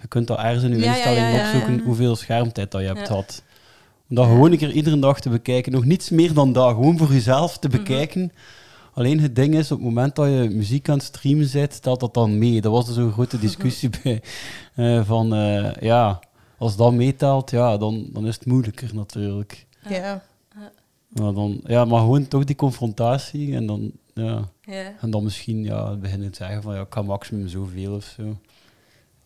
Je 0.00 0.06
kunt 0.08 0.26
dat 0.26 0.38
ergens 0.38 0.62
in 0.64 0.72
uw 0.72 0.82
instelling 0.82 1.18
ja, 1.20 1.28
ja, 1.28 1.44
opzoeken 1.44 1.76
ja. 1.76 1.82
hoeveel 1.82 2.16
schermtijd 2.16 2.70
dat 2.70 2.80
je 2.80 2.86
hebt 2.86 2.98
Ja. 2.98 3.06
gehad. 3.06 3.42
Om 4.08 4.16
dat 4.16 4.26
gewoon 4.26 4.52
een 4.52 4.58
keer 4.58 4.70
iedere 4.70 4.98
dag 4.98 5.20
te 5.20 5.28
bekijken. 5.28 5.72
Nog 5.72 5.84
niets 5.84 6.10
meer 6.10 6.32
dan 6.34 6.52
dat. 6.52 6.68
Gewoon 6.74 6.98
voor 6.98 7.12
jezelf 7.12 7.58
te 7.58 7.68
bekijken. 7.68 8.32
Alleen 8.94 9.20
het 9.20 9.36
ding 9.36 9.54
is, 9.54 9.70
op 9.72 9.78
het 9.78 9.86
moment 9.86 10.16
dat 10.16 10.26
je 10.26 10.48
muziek 10.52 10.88
aan 10.88 10.96
het 10.96 11.04
streamen 11.06 11.48
bent, 11.52 11.82
telt 11.82 12.00
dat 12.00 12.14
dan 12.14 12.38
mee. 12.38 12.60
Dat 12.60 12.72
was 12.72 12.88
er 12.88 12.94
zo'n 12.94 13.12
grote 13.12 13.38
discussie 13.46 13.90
bij. 14.02 14.22
eh, 14.74 15.00
van, 15.04 15.34
eh, 15.34 15.70
ja, 15.80 16.20
als 16.58 16.76
dat 16.76 16.92
meetelt, 16.92 17.50
ja, 17.50 17.76
dan, 17.76 18.06
dan 18.12 18.26
is 18.26 18.34
het 18.34 18.46
moeilijker 18.46 18.94
natuurlijk. 18.94 19.66
Ja. 19.88 20.22
Maar, 21.08 21.32
dan, 21.32 21.60
ja, 21.64 21.84
maar 21.84 22.00
gewoon 22.00 22.28
toch 22.28 22.44
die 22.44 22.56
confrontatie 22.56 23.54
en 23.54 23.66
dan, 23.66 23.92
ja, 24.14 24.48
Ja. 24.62 24.92
en 25.00 25.10
dan 25.10 25.22
misschien 25.22 25.64
ja, 25.64 25.96
beginnen 25.96 26.30
te 26.30 26.36
zeggen 26.36 26.62
van, 26.62 26.74
ja, 26.74 26.80
ik 26.80 26.90
kan 26.90 27.06
maximum 27.06 27.48
zoveel 27.48 27.94
of 27.94 28.04
zo. 28.16 28.36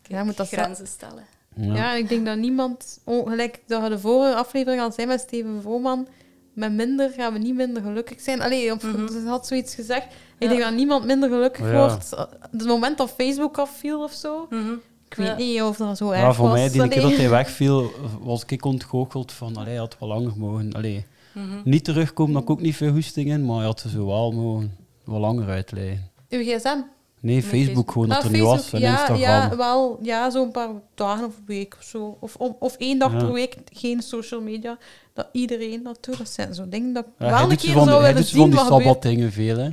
Ja, 0.07 0.23
moet 0.23 0.37
dat 0.37 0.47
Grenzen 0.47 0.87
stellen. 0.87 1.23
Ja. 1.55 1.93
Ik 1.93 2.09
denk 2.09 2.25
dat 2.25 2.37
niemand, 2.37 2.99
oh, 3.03 3.29
gelijk 3.29 3.61
dat 3.67 3.83
je 3.83 3.89
de 3.89 3.99
vorige 3.99 4.35
aflevering 4.35 4.81
al 4.81 4.91
zei 4.91 5.07
met 5.07 5.19
Steven 5.19 5.61
Vrooman, 5.61 6.07
met 6.53 6.71
minder 6.73 7.09
gaan 7.09 7.33
we 7.33 7.39
niet 7.39 7.55
minder 7.55 7.83
gelukkig 7.83 8.21
zijn. 8.21 8.41
Allee, 8.41 8.71
of, 8.73 8.83
Mhm. 8.83 9.07
ze 9.07 9.23
had 9.27 9.47
zoiets 9.47 9.75
gezegd. 9.75 10.05
Ik 10.05 10.13
Ja. 10.39 10.47
denk 10.47 10.61
dat 10.61 10.73
niemand 10.73 11.05
minder 11.05 11.29
gelukkig 11.29 11.65
Ja. 11.71 11.87
wordt. 11.87 12.09
Het 12.51 12.65
moment 12.65 12.97
dat 12.97 13.09
Facebook 13.09 13.57
afviel 13.57 14.03
of 14.03 14.11
zo. 14.11 14.47
Mhm. 14.49 14.73
Ik 15.13 15.19
weet 15.19 15.27
Ja. 15.27 15.35
niet 15.35 15.61
of 15.61 15.77
dat 15.77 15.97
zo 15.97 16.09
erg 16.11 16.21
Ja, 16.21 16.33
voor 16.33 16.45
was. 16.49 16.53
mij, 16.57 16.69
die 16.69 16.87
keer 16.87 17.01
dat 17.01 17.15
hij 17.15 17.29
wegviel, 17.29 17.91
was 18.21 18.43
ik 18.47 18.65
ontgoocheld 18.65 19.31
van, 19.31 19.55
allee, 19.55 19.69
hij 19.69 19.77
had 19.77 19.95
wel 19.99 20.09
langer 20.09 20.33
mogen. 20.37 20.73
Allee, 20.73 21.05
Mhm. 21.33 21.45
niet 21.63 21.83
terugkomen, 21.83 22.33
had 22.33 22.43
ik 22.43 22.49
ook 22.49 22.61
niet 22.61 22.75
veel 22.75 22.91
hoesting 22.91 23.29
in, 23.29 23.45
maar 23.45 23.55
hij 23.55 23.65
had 23.65 23.83
er 23.83 23.89
zo 23.89 24.05
wel 24.05 24.31
mogen 24.31 24.77
wel 25.05 25.19
langer 25.19 25.47
uitleggen. 25.49 26.09
Uw 26.29 26.39
gsm? 26.43 26.77
Nee, 27.19 27.41
Facebook, 27.41 27.59
Facebook. 27.65 27.91
gewoon 27.91 28.07
dat 28.07 28.17
Ah, 28.17 28.25
er 28.25 28.31
niet 28.31 28.41
was 28.41 28.73
en 28.73 28.79
ja, 28.79 28.91
Instagram. 28.91 29.19
ja, 29.19 29.55
wel, 29.55 29.99
ja, 30.01 30.29
zo'n 30.29 30.51
paar 30.51 30.69
dagen 30.95 31.25
of 31.25 31.37
een 31.37 31.43
week 31.45 31.75
of 31.79 31.83
zo. 31.83 32.17
Of, 32.19 32.35
om, 32.35 32.55
of 32.59 32.75
één 32.77 32.99
dag 32.99 33.11
Ja. 33.11 33.17
per 33.17 33.31
week 33.31 33.57
geen 33.73 34.01
social 34.01 34.41
media. 34.41 34.77
Dat 35.13 35.27
iedereen 35.31 35.83
dat 35.83 35.97
doet. 36.01 36.17
Dat 36.17 36.29
zijn 36.29 36.53
zo'n 36.53 36.69
dingen 36.69 36.93
dat 36.93 37.05
ik 37.05 37.11
Ja, 37.19 37.29
wel 37.39 37.51
een 37.51 37.57
keer 37.57 37.71
van, 37.71 37.81
die- 37.83 37.91
zou 37.91 38.03
hij 38.03 38.13
willen 38.13 38.15
doet 38.15 38.29
van 38.31 38.39
zien 38.39 38.49
die 38.49 38.59
wat 38.59 38.67
sabbatdingen 38.67 39.31
veel, 39.31 39.57
hè. 39.57 39.69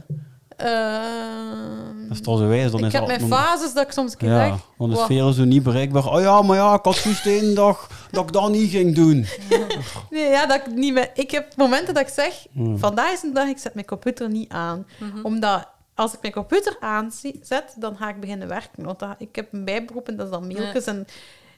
Ehm, 0.60 2.08
Dat 2.08 2.16
is 2.18 2.20
toch 2.22 2.38
zo 2.38 2.46
wijs, 2.48 2.70
dan 2.70 2.80
ik 2.80 2.86
is 2.86 2.92
heb 2.92 3.06
mijn 3.06 3.20
fases 3.20 3.72
dat 3.72 3.86
ik 3.86 3.92
soms 3.92 4.12
een 4.12 4.18
keer 4.18 4.28
Ja, 4.28 4.48
zeg... 4.48 4.58
dan 4.78 4.92
is 4.92 5.00
veel 5.00 5.32
zo 5.32 5.44
niet 5.44 5.62
bereikbaar. 5.62 6.06
Oh 6.06 6.20
ja, 6.20 6.42
maar 6.42 6.56
ja, 6.56 6.74
ik 6.74 6.84
had 6.84 6.96
juist 6.98 7.26
één 7.26 7.54
dag 7.54 7.88
dat 8.10 8.24
ik 8.24 8.32
dat 8.32 8.50
niet 8.50 8.70
ging 8.70 8.94
doen. 8.94 9.26
Nee, 10.10 10.28
ja, 10.30 10.46
dat 10.46 10.56
ik 10.66 10.74
niet 10.74 10.92
meer... 10.92 11.10
Ik 11.14 11.30
heb 11.30 11.56
momenten 11.56 11.94
dat 11.94 12.02
ik 12.02 12.12
zeg... 12.14 12.46
Hmm. 12.52 12.78
Vandaag 12.78 13.12
is 13.12 13.22
een 13.22 13.32
dag, 13.32 13.48
ik 13.48 13.58
zet 13.58 13.74
mijn 13.74 13.86
computer 13.86 14.28
niet 14.28 14.52
aan. 14.52 14.86
Mhm. 14.98 15.24
Omdat 15.24 15.68
als 15.94 16.12
ik 16.12 16.18
mijn 16.20 16.32
computer 16.32 16.76
aanzet, 16.80 17.74
dan 17.76 17.96
ga 17.96 18.08
ik 18.08 18.20
beginnen 18.20 18.48
werken. 18.48 18.84
Want 18.84 18.98
dat- 18.98 19.14
ik 19.18 19.36
heb 19.36 19.52
een 19.52 19.64
bijberoep 19.64 20.08
en 20.08 20.16
dat 20.16 20.26
is 20.26 20.32
dan 20.32 20.46
mailtjes. 20.46 20.84
En 20.84 21.06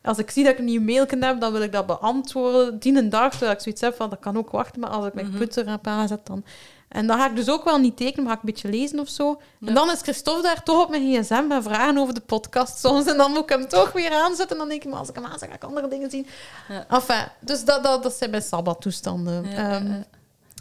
als 0.03 0.19
ik 0.19 0.31
zie 0.31 0.45
dat 0.45 0.53
ik 0.53 0.59
een 0.59 0.65
nieuw 0.65 0.81
mailje 0.83 1.17
heb, 1.21 1.41
dan 1.41 1.53
wil 1.53 1.63
ik 1.63 1.73
dat 1.73 1.87
beantwoorden. 1.87 2.79
Die 2.79 2.97
een 2.97 3.11
dag, 3.11 3.31
terwijl 3.31 3.53
ik 3.53 3.61
zoiets 3.61 3.81
heb 3.81 3.95
van, 3.97 4.11
dat 4.11 4.19
kan 4.21 4.37
ook 4.37 4.51
wachten. 4.51 4.81
Maar 4.81 4.91
als 4.91 5.07
ik 5.07 5.15
mijn 5.15 5.27
Mhm. 5.27 5.37
computer 5.37 5.71
heb 5.71 5.87
aangezet, 5.87 6.27
dan... 6.27 6.45
En 6.93 7.07
dan 7.07 7.18
ga 7.18 7.28
ik 7.28 7.36
dus 7.36 7.49
ook 7.51 7.64
wel 7.64 7.78
niet 7.78 7.97
tekenen, 7.97 8.24
maar 8.24 8.32
ga 8.32 8.38
ik 8.40 8.49
een 8.49 8.55
beetje 8.55 8.68
lezen 8.80 8.99
of 9.01 9.09
zo. 9.09 9.40
Ja. 9.59 9.68
En 9.68 9.74
dan 9.74 9.90
is 9.90 10.01
Christophe 10.01 10.43
daar 10.43 10.62
toch 10.62 10.82
op 10.82 10.90
mijn 10.90 11.22
gsm 11.22 11.47
met 11.47 11.62
vragen 11.62 11.99
over 11.99 12.14
de 12.14 12.20
podcast 12.20 12.78
soms. 12.78 13.07
En 13.07 13.16
dan 13.16 13.30
moet 13.30 13.43
ik 13.43 13.49
hem 13.49 13.68
toch 13.68 13.93
weer 13.93 14.12
aanzetten. 14.12 14.51
En 14.51 14.59
dan 14.59 14.68
denk 14.68 14.82
ik, 14.84 14.90
maar 14.90 14.99
als 14.99 15.09
ik 15.09 15.14
hem 15.14 15.24
aanzet, 15.24 15.49
ga 15.49 15.55
ik 15.55 15.64
andere 15.64 15.88
dingen 15.88 16.11
zien. 16.11 16.26
Ja. 16.68 16.84
Enfin, 16.88 17.24
dus 17.40 17.64
dat, 17.64 17.82
dat, 17.82 18.03
dat 18.03 18.12
zijn 18.12 18.30
mijn 18.30 18.43
sabbattoestanden. 18.43 19.45
Ja, 19.51 19.70
Ehm, 19.70 20.01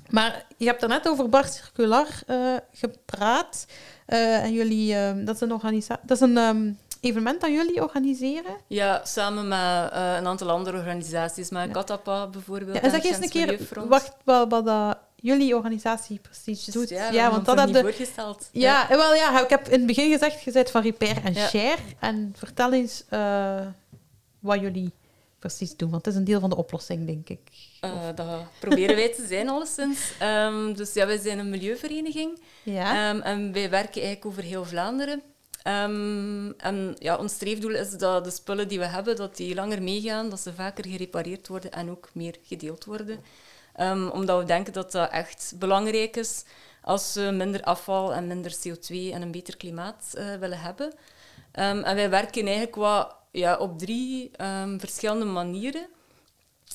maar 0.10 0.46
je 0.58 0.66
hebt 0.66 0.80
daarnet 0.80 1.08
over 1.08 1.30
Bar 1.30 1.48
Circular 1.48 2.08
eh, 2.28 2.38
gepraat. 2.74 3.66
Eh, 4.06 4.44
en 4.44 4.54
jullie, 4.54 4.96
ehm, 4.96 5.26
dat 5.26 5.36
is 5.36 5.42
een, 5.42 5.54
organisa- 5.54 6.00
dat 6.04 6.18
is 6.18 6.24
een 6.24 6.38
ehm, 6.38 6.72
evenement 7.02 7.42
dat 7.42 7.50
jullie 7.50 7.82
organiseren. 7.82 8.56
Ja, 8.68 9.02
samen 9.04 9.48
met 9.48 9.60
eh, 9.92 10.16
een 10.18 10.28
aantal 10.28 10.50
andere 10.50 10.78
organisaties, 10.78 11.50
met. 11.50 11.72
Katapa 11.72 12.28
bijvoorbeeld. 12.28 12.80
En 12.80 12.92
zeg 12.92 13.04
eens 13.04 13.18
een 13.18 13.30
keer, 13.30 13.60
wacht, 13.88 14.12
wat, 14.24 14.50
wat 14.50 14.66
dat 14.66 14.98
jullie 15.22 15.56
organisatie 15.56 16.20
precies 16.20 16.66
doet. 16.66 16.90
Ja, 16.90 17.12
Ja, 17.12 17.32
want 17.32 17.46
dat 17.46 17.60
heb 17.60 17.70
je... 17.70 17.80
voorgesteld. 17.80 18.50
Ja, 18.52 18.90
eh, 18.90 18.98
wel, 18.98 19.16
ja, 19.16 19.44
ik 19.44 19.50
heb 19.50 19.66
in 19.66 19.78
het 19.78 19.86
begin 19.86 20.12
gezegd, 20.12 20.44
je 20.44 20.52
bent 20.52 20.72
van 20.72 20.82
Repair 20.82 21.24
en 21.24 21.34
Ja. 21.34 21.48
Share. 21.48 21.82
En 22.00 22.34
vertel 22.38 22.74
eens 22.74 23.04
eh, 23.10 23.66
wat 24.40 24.60
jullie 24.60 24.94
precies 25.40 25.76
doen, 25.76 25.90
want 25.90 26.06
het 26.06 26.14
is 26.14 26.20
een 26.20 26.26
deel 26.26 26.40
van 26.40 26.50
de 26.50 26.56
oplossing, 26.56 27.06
denk 27.06 27.30
ik. 27.30 27.40
Eh, 27.80 27.92
dat 28.16 28.28
proberen 28.60 28.96
wij 28.96 29.14
te 29.14 29.26
zijn, 29.28 29.50
alleszins. 29.50 30.12
Ehm, 30.20 30.74
dus 30.74 30.94
ja, 30.94 31.06
wij 31.06 31.18
zijn 31.18 31.40
een 31.40 31.50
milieuvereniging. 31.50 32.40
Ja. 32.64 33.10
Ehm, 33.10 33.22
en 33.22 33.54
wij 33.54 33.70
werken 33.70 34.02
eigenlijk 34.02 34.26
over 34.26 34.44
heel 34.44 34.66
Vlaanderen. 34.66 35.22
Ehm, 35.64 36.52
en 36.58 36.96
ja, 37.00 37.16
ons 37.18 37.34
streefdoel 37.34 37.72
is 37.76 37.92
dat 37.92 38.24
de 38.24 38.32
spullen 38.32 38.68
die 38.68 38.80
we 38.80 38.86
hebben, 38.86 39.16
dat 39.16 39.38
die 39.38 39.56
langer 39.56 39.84
meegaan, 39.84 40.30
dat 40.30 40.40
ze 40.40 40.54
vaker 40.54 40.88
gerepareerd 40.88 41.48
worden 41.48 41.72
en 41.72 41.90
ook 41.90 42.10
meer 42.14 42.36
gedeeld 42.44 42.86
worden. 42.86 43.20
Ehm, 43.76 44.08
omdat 44.08 44.40
we 44.40 44.46
denken 44.46 44.74
dat 44.74 44.92
dat 44.92 45.10
echt 45.12 45.54
belangrijk 45.60 46.16
is 46.16 46.44
als 46.82 47.14
we 47.14 47.22
minder 47.22 47.64
afval 47.64 48.14
en 48.14 48.28
minder 48.28 48.52
CO2 48.52 49.14
en 49.14 49.22
een 49.22 49.32
beter 49.32 49.58
klimaat 49.58 50.14
eh, 50.18 50.36
willen 50.36 50.60
hebben. 50.60 50.94
Ehm, 51.52 51.84
en 51.84 51.96
wij 51.96 52.10
werken 52.10 52.44
eigenlijk 52.46 52.76
wat, 52.76 53.16
ja, 53.32 53.58
op 53.58 53.80
drie 53.80 54.32
ehm, 54.36 54.80
verschillende 54.80 55.26
manieren. 55.26 55.88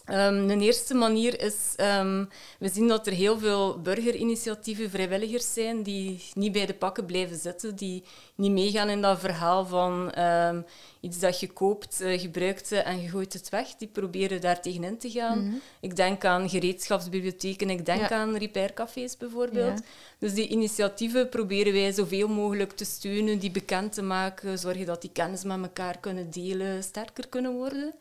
Ehm 0.07 0.51
een 0.51 0.61
eerste 0.61 0.95
manier 0.95 1.41
is, 1.41 1.55
ehm, 1.77 2.25
we 2.59 2.69
zien 2.69 2.89
dat 2.89 3.07
er 3.07 3.13
heel 3.13 3.39
veel 3.39 3.81
burgerinitiatieven, 3.81 4.91
vrijwilligers 4.91 5.53
zijn 5.53 5.83
die 5.83 6.25
niet 6.35 6.53
bij 6.53 6.67
de 6.67 6.75
pakken 6.75 7.07
blijven 7.07 7.37
zitten, 7.37 7.77
die 7.77 8.05
niet 8.35 8.51
meegaan 8.53 8.89
in 8.89 9.01
dat 9.01 9.19
verhaal 9.21 9.67
van 9.67 10.11
ehm, 10.13 10.61
iets 11.01 11.19
dat 11.19 11.41
je 11.41 11.47
koopt, 11.53 12.01
eh, 12.01 12.21
gebruikt 12.21 12.71
het 12.71 12.85
en 12.85 13.01
je 13.03 13.09
gooit 13.09 13.33
het 13.33 13.49
weg. 13.49 13.75
Die 13.75 13.89
proberen 13.89 14.41
daar 14.41 14.61
tegenin 14.61 14.99
te 14.99 15.11
gaan. 15.11 15.61
Ik 15.81 15.97
denk 15.97 16.25
aan 16.25 16.49
gereedschapsbibliotheken, 16.49 17.71
ik 17.71 17.87
denk 17.87 18.01
Ja. 18.09 18.11
aan 18.11 18.37
repaircafés 18.37 19.17
bijvoorbeeld. 19.17 19.79
Ja. 19.79 19.85
Dus 20.19 20.35
die 20.35 20.49
initiatieven 20.49 21.29
proberen 21.29 21.73
wij 21.73 21.93
zoveel 21.93 22.29
mogelijk 22.29 22.73
te 22.73 22.85
steunen, 22.85 23.39
die 23.39 23.51
bekend 23.51 23.93
te 23.93 24.03
maken, 24.03 24.59
zorgen 24.59 24.87
dat 24.87 25.01
die 25.01 25.11
kennis 25.13 25.45
met 25.45 25.63
elkaar 25.63 25.99
kunnen 25.99 26.31
delen, 26.31 26.83
sterker 26.83 27.29
kunnen 27.29 27.53
worden. 27.53 27.95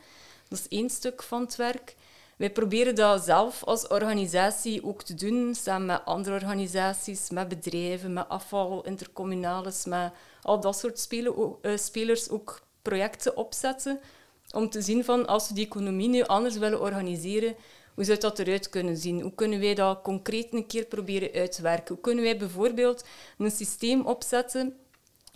Dat 0.47 0.59
is 0.59 0.67
één 0.67 0.89
stuk 0.89 1.23
van 1.23 1.41
het 1.41 1.55
werk. 1.55 1.95
Wij 2.37 2.51
proberen 2.51 2.95
dat 2.95 3.23
zelf 3.23 3.63
als 3.63 3.87
organisatie 3.87 4.83
ook 4.83 5.03
te 5.03 5.13
doen, 5.13 5.55
samen 5.55 5.85
met 5.85 6.05
andere 6.05 6.35
organisaties, 6.35 7.29
met 7.29 7.47
bedrijven, 7.47 8.13
met 8.13 8.29
afval, 8.29 8.85
intercommunales, 8.85 9.85
met 9.85 10.11
al 10.41 10.59
dat 10.59 10.77
soort 10.79 11.07
eh, 11.61 11.77
spelers 11.77 12.29
ook 12.29 12.61
projecten 12.81 13.37
opzetten 13.37 13.99
om 14.51 14.69
te 14.69 14.81
zien 14.81 15.03
van 15.03 15.27
als 15.27 15.47
we 15.47 15.53
die 15.53 15.65
economie 15.65 16.09
nu 16.09 16.23
anders 16.23 16.57
willen 16.57 16.81
organiseren, 16.81 17.55
hoe 17.93 18.03
zou 18.03 18.19
dat 18.19 18.39
eruit 18.39 18.69
kunnen 18.69 18.97
zien? 18.97 19.21
Hoe 19.21 19.35
kunnen 19.35 19.59
wij 19.59 19.75
dat 19.75 20.01
concreet 20.01 20.53
een 20.53 20.67
keer 20.67 20.85
proberen 20.85 21.33
uitwerken? 21.33 21.93
Hoe 21.93 22.03
kunnen 22.03 22.23
wij 22.23 22.37
bijvoorbeeld 22.37 23.05
een 23.37 23.51
systeem 23.51 24.05
opzetten 24.05 24.75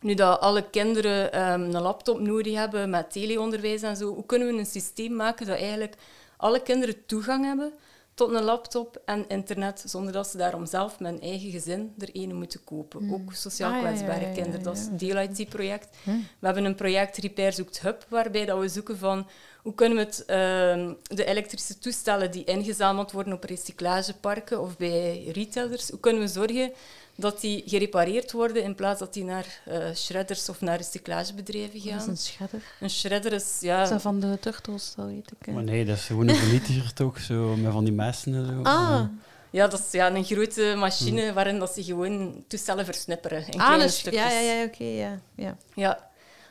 nu 0.02 0.14
dat 0.14 0.40
alle 0.40 0.70
kinderen 0.70 1.32
ehm, 1.32 1.62
een 1.62 1.82
laptop 1.82 2.20
nodig 2.20 2.56
hebben 2.56 2.90
met 2.90 3.12
teleonderwijs 3.12 3.82
en 3.82 3.98
zo, 3.98 4.14
hoe 4.14 4.26
kunnen 4.26 4.48
we 4.48 4.60
een 4.60 4.66
systeem 4.66 5.16
maken 5.16 5.46
dat 5.46 5.58
eigenlijk 5.58 5.96
alle 6.38 6.62
kinderen 6.62 7.06
toegang 7.06 7.46
hebben 7.46 7.74
tot 8.20 8.34
een 8.34 8.44
laptop 8.44 9.02
en 9.06 9.26
internet, 9.28 9.84
zonder 9.86 10.14
dat 10.14 10.28
ze 10.28 10.38
daarom 10.38 10.66
zelf 10.66 11.00
met 11.00 11.12
hun 11.12 11.22
eigen 11.22 11.52
gezin 11.52 11.94
er 11.98 12.10
een 12.12 12.36
moeten 12.36 12.64
kopen. 12.64 13.14
Ook 13.14 13.34
sociaal 13.34 13.72
Ah, 13.72 13.82
ja, 13.82 13.88
kwetsbare 13.88 14.22
ja, 14.22 14.28
ja, 14.28 14.34
kinderen. 14.34 14.64
Dat 14.64 14.78
is 14.78 14.86
een 14.86 14.98
deel 14.98 15.16
uit 15.16 15.36
die 15.36 15.46
project. 15.46 15.98
We 16.04 16.46
hebben 16.46 16.66
een 16.66 16.76
project 16.76 17.18
Repair 17.18 17.54
Zoekt 17.54 17.82
Hub, 17.82 18.06
waarbij 18.08 18.46
dat 18.46 18.60
we 18.60 18.68
zoeken 18.68 18.98
van 18.98 19.28
hoe 19.62 19.74
kunnen 19.74 19.98
we 19.98 20.04
het, 20.04 20.26
ehm, 20.26 20.94
de 21.04 21.26
elektrische 21.26 21.78
toestellen 21.78 22.32
die 22.32 22.44
ingezameld 22.44 23.12
worden 23.12 23.34
op 23.34 23.44
recyclageparken 23.44 24.62
of 24.62 24.78
bij 24.78 25.24
retailers, 25.34 25.90
hoe 25.90 26.00
kunnen 26.00 26.22
we 26.22 26.28
zorgen 26.28 26.72
dat 27.20 27.42
die 27.42 27.64
gerepareerd 27.66 28.32
worden 28.32 28.64
in 28.64 28.76
plaats 28.76 29.00
dat 29.00 29.14
die 29.14 29.24
naar 29.24 29.62
eh, 29.66 29.94
shredders 29.96 30.50
of 30.50 30.62
naar 30.62 30.78
recyclagebedrijven 30.78 31.80
Dat 31.80 31.84
is 31.84 31.92
gaan. 32.02 32.10
een 32.10 32.18
shredder. 32.18 32.62
Een 32.80 32.90
shredder 32.90 33.34
is, 33.34 33.44
Dat 33.44 33.62
ja... 33.62 33.84
is 33.84 33.90
dat 33.90 34.02
van 34.02 34.20
de 34.20 34.38
turtles, 34.40 34.94
dat 34.96 35.06
weet 35.06 35.32
ik. 35.40 35.46
hè. 35.46 35.52
Maar 35.52 35.64
nee, 35.64 35.86
dat 35.86 35.96
is 35.98 36.06
gewoon 36.06 36.28
een 36.28 36.36
vernietiger 36.36 36.94
toch, 36.94 37.20
zo, 37.20 37.56
met 37.56 37.72
van 37.72 37.84
die 37.84 37.94
messen 37.94 38.34
en 38.36 38.46
zo. 38.46 38.62
Ah, 38.70 39.02
Ja, 39.50 39.68
dat 39.68 39.80
is 39.80 39.92
ja, 39.92 40.12
een 40.16 40.24
grote 40.26 40.74
machine 40.78 41.34
waarin 41.34 41.60
dat 41.60 41.72
ze 41.74 41.84
gewoon 41.84 42.44
toestellen 42.48 42.86
versnipperen 42.86 43.48
in 43.48 43.60
ah 43.60 43.66
kleine 43.66 43.84
dus, 43.84 43.98
stukjes. 44.00 44.22
ja, 44.24 44.40
ja, 44.40 44.52
ja, 44.54 44.64
oké, 44.64 44.84
ja. 44.84 45.20
ja. 45.36 45.58
Ja. 45.76 46.10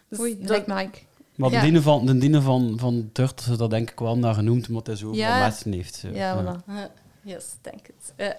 Dus 0.08 0.18
Oei, 0.18 0.38
dat- 0.40 0.48
lijkt 0.48 0.66
Mike. 0.66 0.98
Maar 1.34 1.50
Ja. 1.50 1.56
de 1.58 1.62
dienen 1.64 1.82
van, 1.82 2.06
de 2.06 2.18
dienen 2.18 2.42
van, 2.42 2.76
van 2.80 3.10
Turtles 3.12 3.48
is 3.48 3.56
dat 3.56 3.70
denk 3.70 3.90
ik 3.90 3.98
wel 3.98 4.18
naar 4.18 4.34
genoemd, 4.34 4.68
omdat 4.68 4.86
hij 4.86 4.96
zo 4.96 5.14
Ja. 5.14 5.36
veel 5.36 5.44
messen 5.46 5.72
heeft. 5.72 5.94
Zo. 5.94 6.08
Ja, 6.08 6.42
voilà. 6.42 6.68
Uh, 6.70 6.74
yes, 7.28 7.44
denk 7.60 7.86
het. 7.86 8.12
Ja. 8.16 8.36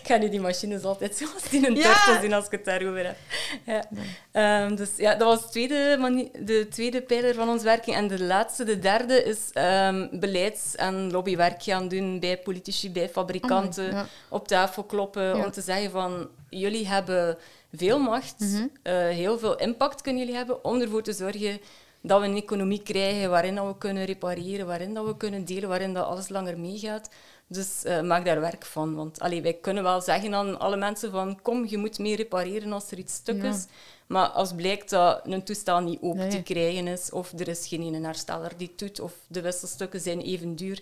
ga 0.02 0.16
nu 0.16 0.28
die 0.28 0.40
machines 0.40 0.82
altijd 0.84 1.16
zo 1.16 1.24
als 1.34 1.48
die 1.48 1.66
een 1.66 1.74
Ja. 1.76 2.20
zien 2.20 2.32
als 2.32 2.44
ik 2.44 2.50
het 2.50 2.64
daarover 2.64 3.06
heb. 3.06 3.16
Ja. 3.64 3.84
Ehm, 4.32 4.74
dus 4.76 4.88
ja, 4.96 5.14
dat 5.14 5.28
was 5.28 5.42
de 5.42 5.48
tweede, 5.50 6.28
de 6.44 6.66
tweede 6.70 7.02
pijler 7.02 7.34
van 7.34 7.48
ons 7.48 7.62
werking. 7.62 7.96
En 7.96 8.08
de 8.08 8.22
laatste, 8.22 8.64
de 8.64 8.78
derde, 8.78 9.24
is 9.24 9.38
ehm, 9.52 10.08
beleids- 10.12 10.74
en 10.76 11.10
lobbywerk 11.10 11.62
gaan 11.62 11.88
doen 11.88 12.20
bij 12.20 12.38
politici, 12.38 12.90
bij 12.90 13.08
fabrikanten. 13.08 13.90
Ja. 13.90 14.06
Op 14.28 14.48
tafel 14.48 14.82
kloppen 14.84 15.34
om 15.44 15.50
te 15.50 15.60
zeggen 15.60 15.90
van... 15.90 16.28
Jullie 16.52 16.88
hebben 16.88 17.38
veel 17.72 17.98
macht, 17.98 18.44
eh, 18.82 18.94
heel 18.94 19.38
veel 19.38 19.56
impact 19.56 20.00
kunnen 20.00 20.20
jullie 20.22 20.36
hebben 20.36 20.64
om 20.64 20.80
ervoor 20.80 21.02
te 21.02 21.12
zorgen 21.12 21.60
dat 22.02 22.20
we 22.20 22.26
een 22.26 22.36
economie 22.36 22.82
krijgen 22.82 23.30
waarin 23.30 23.54
dat 23.54 23.66
we 23.66 23.78
kunnen 23.78 24.04
repareren, 24.04 24.66
waarin 24.66 24.94
dat 24.94 25.06
we 25.06 25.16
kunnen 25.16 25.44
delen, 25.44 25.68
waarin 25.68 25.94
dat 25.94 26.04
alles 26.06 26.28
langer 26.28 26.58
meegaat. 26.58 27.08
Dus 27.46 27.84
eh, 27.84 28.00
maak 28.02 28.24
daar 28.24 28.40
werk 28.40 28.64
van. 28.64 28.94
Want 28.94 29.20
allee, 29.20 29.42
wij 29.42 29.52
kunnen 29.54 29.82
wel 29.82 30.00
zeggen 30.00 30.34
aan 30.34 30.58
alle 30.58 30.76
mensen 30.76 31.10
van 31.10 31.42
kom, 31.42 31.66
je 31.66 31.78
moet 31.78 31.98
meer 31.98 32.16
repareren 32.16 32.72
als 32.72 32.90
er 32.90 32.98
iets 32.98 33.14
stuk 33.14 33.42
Ja. 33.42 33.48
is. 33.48 33.66
Maar 34.06 34.28
als 34.28 34.54
blijkt 34.54 34.90
dat 34.90 35.20
een 35.24 35.44
toestel 35.44 35.80
niet 35.80 36.00
open 36.00 36.18
Nee. 36.18 36.28
te 36.30 36.42
krijgen 36.42 36.86
is, 36.88 37.10
of 37.10 37.32
er 37.38 37.48
is 37.48 37.66
geen 37.66 37.82
ene 37.82 38.00
hersteller 38.06 38.52
die 38.56 38.68
het 38.68 38.78
doet, 38.78 39.00
of 39.00 39.12
de 39.26 39.40
wisselstukken 39.40 40.00
zijn 40.00 40.20
even 40.20 40.56
duur 40.56 40.80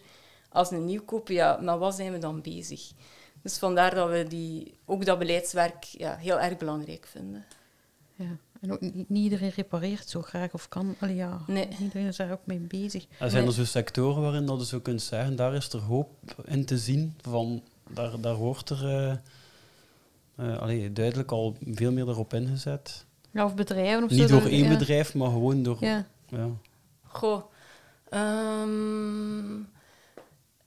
als 0.48 0.70
een 0.70 0.84
nieuwkoop, 0.84 1.28
ja, 1.28 1.58
met 1.60 1.78
wat 1.78 1.94
zijn 1.94 2.12
we 2.12 2.18
dan 2.18 2.40
bezig? 2.40 2.90
Dus 3.42 3.58
vandaar 3.58 3.94
dat 3.94 4.08
we 4.10 4.24
die, 4.28 4.74
ook 4.86 5.04
dat 5.04 5.18
beleidswerk 5.18 5.84
ja, 5.84 6.16
heel 6.16 6.40
erg 6.40 6.56
belangrijk 6.56 7.06
vinden. 7.10 7.44
Ja. 8.14 8.36
En 8.60 8.72
ook 8.72 8.80
niet, 8.80 9.08
niet 9.08 9.24
iedereen 9.24 9.52
repareert 9.56 10.08
zo 10.08 10.22
graag 10.22 10.52
of 10.52 10.68
kan. 10.68 10.94
Allee, 11.00 11.14
ja, 11.14 11.40
Nee. 11.46 11.66
niet 11.68 11.78
iedereen 11.78 12.06
is 12.06 12.16
daar 12.16 12.32
ook 12.32 12.40
mee 12.44 12.58
bezig. 12.58 13.06
En 13.18 13.30
zijn 13.30 13.42
Nee. 13.42 13.50
er 13.52 13.56
zo 13.58 13.64
sectoren 13.64 14.22
waarin 14.22 14.46
dat 14.46 14.58
je 14.60 14.66
zo 14.66 14.80
kunt 14.80 15.02
zeggen, 15.02 15.36
daar 15.36 15.54
is 15.54 15.72
er 15.72 15.80
hoop 15.80 16.10
in 16.44 16.64
te 16.64 16.78
zien, 16.78 17.14
van 17.20 17.62
daar, 17.90 18.20
daar 18.20 18.34
wordt 18.34 18.70
er 18.70 18.84
eh, 18.86 19.16
eh, 20.36 20.58
allee, 20.58 20.92
duidelijk 20.92 21.30
al 21.30 21.56
veel 21.60 21.92
meer 21.92 22.08
erop 22.08 22.34
ingezet. 22.34 23.04
Ja, 23.30 23.44
of 23.44 23.54
bedrijven 23.54 24.04
of 24.04 24.10
zo. 24.10 24.16
Niet 24.16 24.28
door 24.28 24.44
één 24.46 24.62
ja. 24.70 24.78
bedrijf, 24.78 25.14
maar 25.14 25.30
gewoon 25.30 25.62
door... 25.62 25.76
Ja. 25.80 26.06
Ja. 26.28 26.48
Goh, 27.02 27.42
ehm, 28.08 29.56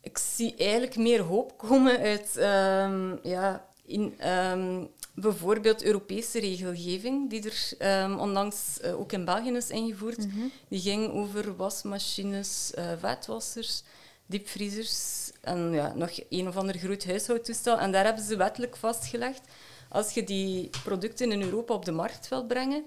ik 0.01 0.17
zie 0.17 0.55
eigenlijk 0.55 0.97
meer 0.97 1.21
hoop 1.21 1.57
komen 1.57 1.97
uit 1.99 2.37
ehm, 2.37 3.15
ja, 3.23 3.65
in, 3.85 4.13
ehm, 4.19 4.83
bijvoorbeeld 5.13 5.83
Europese 5.83 6.39
regelgeving, 6.39 7.29
die 7.29 7.43
er 7.43 7.73
ehm, 7.77 8.19
onlangs 8.19 8.79
eh, 8.79 8.99
ook 8.99 9.11
in 9.11 9.25
België 9.25 9.51
is 9.51 9.69
ingevoerd. 9.69 10.17
Mhm. 10.17 10.47
Die 10.67 10.79
ging 10.79 11.11
over 11.11 11.55
wasmachines, 11.55 12.73
eh 12.73 12.91
vetwassers, 12.99 13.83
diepvriezers 14.25 15.31
en 15.41 15.71
ja, 15.71 15.93
nog 15.95 16.11
een 16.29 16.47
of 16.47 16.57
ander 16.57 16.77
groot 16.77 17.05
huishoudtoestel. 17.05 17.77
En 17.77 17.91
daar 17.91 18.05
hebben 18.05 18.23
ze 18.23 18.35
wettelijk 18.35 18.77
vastgelegd, 18.77 19.41
als 19.89 20.13
je 20.13 20.23
die 20.23 20.69
producten 20.83 21.31
in 21.31 21.41
Europa 21.41 21.73
op 21.73 21.85
de 21.85 21.91
markt 21.91 22.27
wilt 22.27 22.47
brengen, 22.47 22.85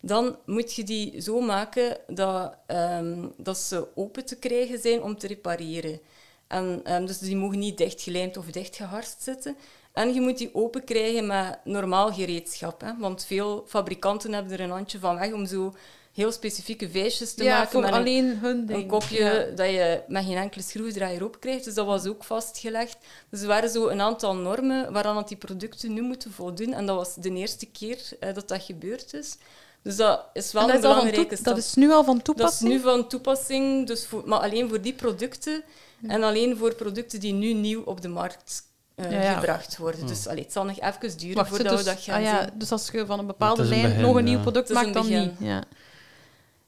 dan 0.00 0.36
moet 0.46 0.74
je 0.74 0.84
die 0.84 1.20
zo 1.20 1.40
maken 1.40 1.98
dat, 2.06 2.54
ehm, 2.66 3.26
dat 3.36 3.58
ze 3.58 3.86
open 3.94 4.24
te 4.24 4.36
krijgen 4.36 4.78
zijn 4.78 5.02
om 5.02 5.18
te 5.18 5.26
repareren. 5.26 6.00
En, 6.46 6.80
ehm, 6.84 7.06
dus 7.06 7.18
die 7.18 7.36
mogen 7.36 7.58
niet 7.58 7.78
dichtgelijmd 7.78 8.36
of 8.36 8.46
dichtgeharst 8.46 9.22
zitten. 9.22 9.56
En 9.98 10.14
je 10.14 10.20
moet 10.20 10.38
die 10.38 10.50
open 10.54 10.84
krijgen 10.84 11.26
met 11.26 11.58
normaal 11.64 12.12
gereedschap. 12.12 12.80
Hè? 12.80 12.90
Want 12.98 13.24
veel 13.24 13.64
fabrikanten 13.66 14.32
hebben 14.32 14.52
er 14.52 14.60
een 14.60 14.70
handje 14.70 14.98
van 14.98 15.18
weg 15.18 15.32
om 15.32 15.46
zo 15.46 15.74
heel 16.12 16.32
specifieke 16.32 16.90
vijsjes 16.90 17.34
te 17.34 17.44
ja, 17.44 17.54
maken. 17.56 17.70
voor 17.70 17.80
met 17.80 17.90
een- 17.90 17.96
alleen 17.96 18.38
hun 18.38 18.66
ding. 18.66 18.78
een 18.82 18.86
kopje 18.88 19.18
Ja. 19.24 19.44
dat 19.54 19.66
je 19.70 20.02
met 20.08 20.24
geen 20.24 20.36
enkele 20.36 20.62
schroevendraaier 20.62 21.24
op 21.24 21.40
krijgt. 21.40 21.64
Dus 21.64 21.74
dat 21.74 21.86
was 21.86 22.06
ook 22.06 22.24
vastgelegd. 22.24 22.96
Dus 23.30 23.40
er 23.40 23.46
waren 23.46 23.70
zo 23.70 23.88
een 23.88 24.00
aantal 24.00 24.34
normen 24.36 24.92
waaraan 24.92 25.24
die 25.26 25.36
producten 25.36 25.92
nu 25.92 26.02
moeten 26.02 26.32
voldoen. 26.32 26.72
En 26.72 26.86
dat 26.86 26.96
was 26.96 27.14
de 27.14 27.30
eerste 27.32 27.66
keer 27.66 27.98
eh, 28.20 28.34
dat 28.34 28.48
dat 28.48 28.62
gebeurd 28.62 29.14
is. 29.14 29.36
Dus 29.82 29.96
dat 29.96 30.24
is 30.32 30.52
wel 30.52 30.66
dat, 30.66 30.74
een 30.74 30.80
belangrijke 30.80 31.34
stap. 31.36 31.44
dat 31.54 31.56
is 31.64 31.74
nu 31.74 31.90
al 31.92 32.04
van 32.04 32.14
Dat 32.14 32.28
is 32.28 32.34
toepassing? 32.34 32.70
nu 32.70 32.80
van 32.80 33.08
toepassing, 33.08 33.86
dus 33.86 34.06
voor, 34.06 34.22
maar 34.26 34.38
alleen 34.40 34.68
voor 34.68 34.80
die 34.80 34.92
producten. 34.94 35.62
En 36.06 36.22
alleen 36.22 36.56
voor 36.56 36.74
producten 36.74 37.20
die 37.20 37.32
nu 37.32 37.52
nieuw 37.52 37.82
op 37.82 38.00
de 38.00 38.08
markt 38.08 38.62
eh, 38.98 39.12
Ja, 39.12 39.22
ja. 39.22 39.34
gebracht 39.34 39.76
worden. 39.76 40.06
Dus 40.06 40.26
allee, 40.26 40.42
het 40.42 40.52
zal 40.52 40.64
nog 40.64 40.80
even 40.80 41.18
duren 41.18 41.36
Wacht, 41.36 41.48
voordat 41.48 41.68
dus, 41.72 41.78
we 41.78 41.84
dat 41.90 42.00
gaan 42.00 42.16
ah, 42.16 42.22
ja, 42.22 42.40
zien. 42.42 42.50
dus 42.54 42.72
als 42.72 42.88
je 42.92 43.06
van 43.06 43.18
een 43.18 43.26
bepaalde 43.26 43.62
een 43.62 43.68
lijn 43.68 43.82
begin, 43.82 44.00
nog 44.00 44.16
een 44.16 44.26
ja. 44.26 44.30
nieuw 44.30 44.40
product 44.40 44.72
maakt, 44.72 44.94
dan 44.94 45.08
niet. 45.08 45.30
Ja. 45.38 45.62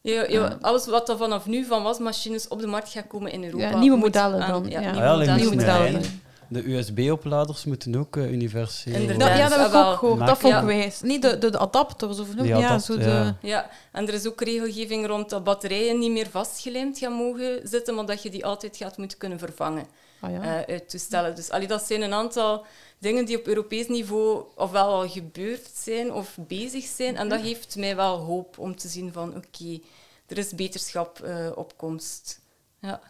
Ja, 0.02 0.22
ja, 0.22 0.26
Ja. 0.28 0.58
Alles 0.60 0.86
wat 0.86 1.08
er 1.08 1.16
vanaf 1.16 1.46
nu 1.46 1.64
van 1.64 1.82
wasmachines 1.82 2.48
op 2.48 2.60
de 2.60 2.66
markt 2.66 2.88
gaat 2.88 3.06
komen 3.06 3.32
in 3.32 3.44
Europa. 3.44 3.68
Ja, 3.68 3.78
nieuwe 3.78 3.96
modellen 3.98 4.42
aan- 4.42 4.50
dan, 4.62 4.70
ja. 4.70 4.80
nieuwe 4.80 4.96
Ah 4.96 5.04
ja, 5.04 5.12
modellen. 5.16 5.36
Nieuwe 5.36 5.54
modellen. 5.54 6.02
De 6.48 6.72
USB-opladers 6.72 7.64
moeten 7.64 7.96
ook 7.96 8.16
eh, 8.16 8.32
universeel... 8.32 8.94
Inderdaad. 8.94 9.28
Dat, 9.28 9.38
ja, 9.38 9.48
dat 9.48 9.58
heb 9.58 9.68
ik 9.68 9.74
ook 9.74 9.98
gehoord. 9.98 10.18
Dat 10.26 10.38
vond 10.38 10.54
ik 10.54 10.60
Ja. 10.60 10.66
wijs. 10.66 11.00
Niet 11.00 11.22
de, 11.22 11.38
de, 11.38 11.50
de 11.50 11.58
adapters 11.58 12.18
of 12.18 12.28
Die 12.28 12.44
ja, 12.46 12.78
zo 12.78 12.96
de... 12.98 13.04
ja. 13.04 13.36
Ja, 13.40 13.70
en 13.92 14.08
er 14.08 14.14
is 14.14 14.26
ook 14.26 14.40
regelgeving 14.40 15.06
rond 15.06 15.30
dat 15.30 15.44
batterijen 15.44 15.98
niet 15.98 16.10
meer 16.10 16.26
vastgelijmd 16.30 16.98
gaan 16.98 17.12
mogen 17.12 17.60
zitten, 17.64 17.94
maar 17.94 18.06
dat 18.06 18.22
je 18.22 18.30
die 18.30 18.46
altijd 18.46 18.76
gaat 18.76 18.96
moeten 18.96 19.18
kunnen 19.18 19.38
vervangen 19.38 19.86
Ah, 20.20 20.30
ja. 20.30 20.42
eh, 20.42 20.74
uit 20.74 20.90
toestellen. 20.90 21.34
Dus 21.34 21.50
allee, 21.50 21.66
dat 21.66 21.82
zijn 21.82 22.02
een 22.02 22.12
aantal 22.12 22.66
dingen 22.98 23.24
die 23.24 23.38
op 23.38 23.46
Europees 23.46 23.88
niveau 23.88 24.44
ofwel 24.54 24.86
al 24.86 25.08
gebeurd 25.08 25.70
zijn 25.74 26.12
of 26.12 26.36
bezig 26.40 26.84
zijn. 26.84 27.16
En 27.16 27.28
dat 27.28 27.40
geeft 27.40 27.76
mij 27.76 27.96
wel 27.96 28.18
hoop 28.18 28.58
om 28.58 28.76
te 28.76 28.88
zien 28.88 29.12
van 29.12 29.36
oké, 29.36 29.80
er 30.26 30.38
is 30.38 30.54
beterschap 30.54 31.20
eh, 31.20 31.50
op 31.54 31.76
komst. 31.76 32.40
Ja. 32.80 33.00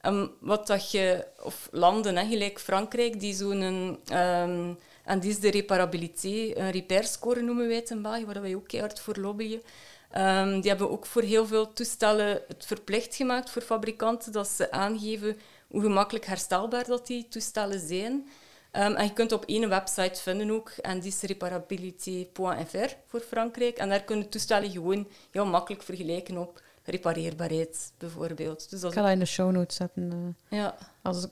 En 0.00 0.30
wat 0.40 0.66
dat 0.66 0.90
je, 0.90 1.26
of 1.42 1.68
landen, 1.70 2.16
hè, 2.16 2.26
gelijk 2.26 2.60
Frankrijk, 2.60 3.20
die 3.20 3.34
zo'n, 3.34 3.98
ehm, 4.06 4.72
en 5.04 5.20
die 5.20 5.30
is 5.30 5.40
de 5.40 5.50
reparabilité, 5.50 6.52
een 6.54 6.70
repair 6.70 7.04
score 7.04 7.40
noemen 7.42 7.66
wij 7.66 7.76
het 7.76 7.90
in 7.90 8.02
België, 8.02 8.26
waar 8.26 8.40
wij 8.40 8.54
ook 8.54 8.68
keihard 8.68 9.00
voor 9.00 9.16
lobbyen. 9.16 9.62
Ehm, 10.10 10.60
die 10.60 10.70
hebben 10.70 10.90
ook 10.90 11.06
voor 11.06 11.22
heel 11.22 11.46
veel 11.46 11.72
toestellen 11.72 12.42
het 12.48 12.66
verplicht 12.66 13.14
gemaakt 13.14 13.50
voor 13.50 13.62
fabrikanten 13.62 14.32
dat 14.32 14.48
ze 14.48 14.70
aangeven 14.70 15.38
hoe 15.68 15.80
gemakkelijk 15.82 16.24
herstelbaar 16.26 16.84
dat 16.86 17.06
die 17.06 17.28
toestellen 17.28 17.80
zijn. 17.88 18.28
Ehm, 18.70 18.92
en 18.94 19.04
je 19.04 19.12
kunt 19.12 19.32
op 19.32 19.44
één 19.44 19.68
website 19.68 20.22
vinden 20.22 20.50
ook, 20.50 20.70
en 20.70 21.00
die 21.00 21.08
is 21.10 21.20
reparabilité.fr 21.22 22.94
voor 23.06 23.20
Frankrijk. 23.20 23.76
En 23.76 23.88
daar 23.88 24.02
kunnen 24.02 24.28
toestellen 24.28 24.70
gewoon 24.70 25.08
heel 25.30 25.46
makkelijk 25.46 25.82
vergelijken 25.82 26.38
op 26.38 26.62
repareerbaarheid, 26.84 27.92
bijvoorbeeld. 27.98 28.70
Dus 28.70 28.82
Ik 28.82 28.92
ga 28.92 29.02
dat 29.02 29.10
in 29.10 29.18
de 29.18 29.24
show 29.24 29.50
notes 29.50 29.76
zetten. 29.76 30.34
eh. 30.48 30.58
ja, 30.58 30.76
als, 31.02 31.26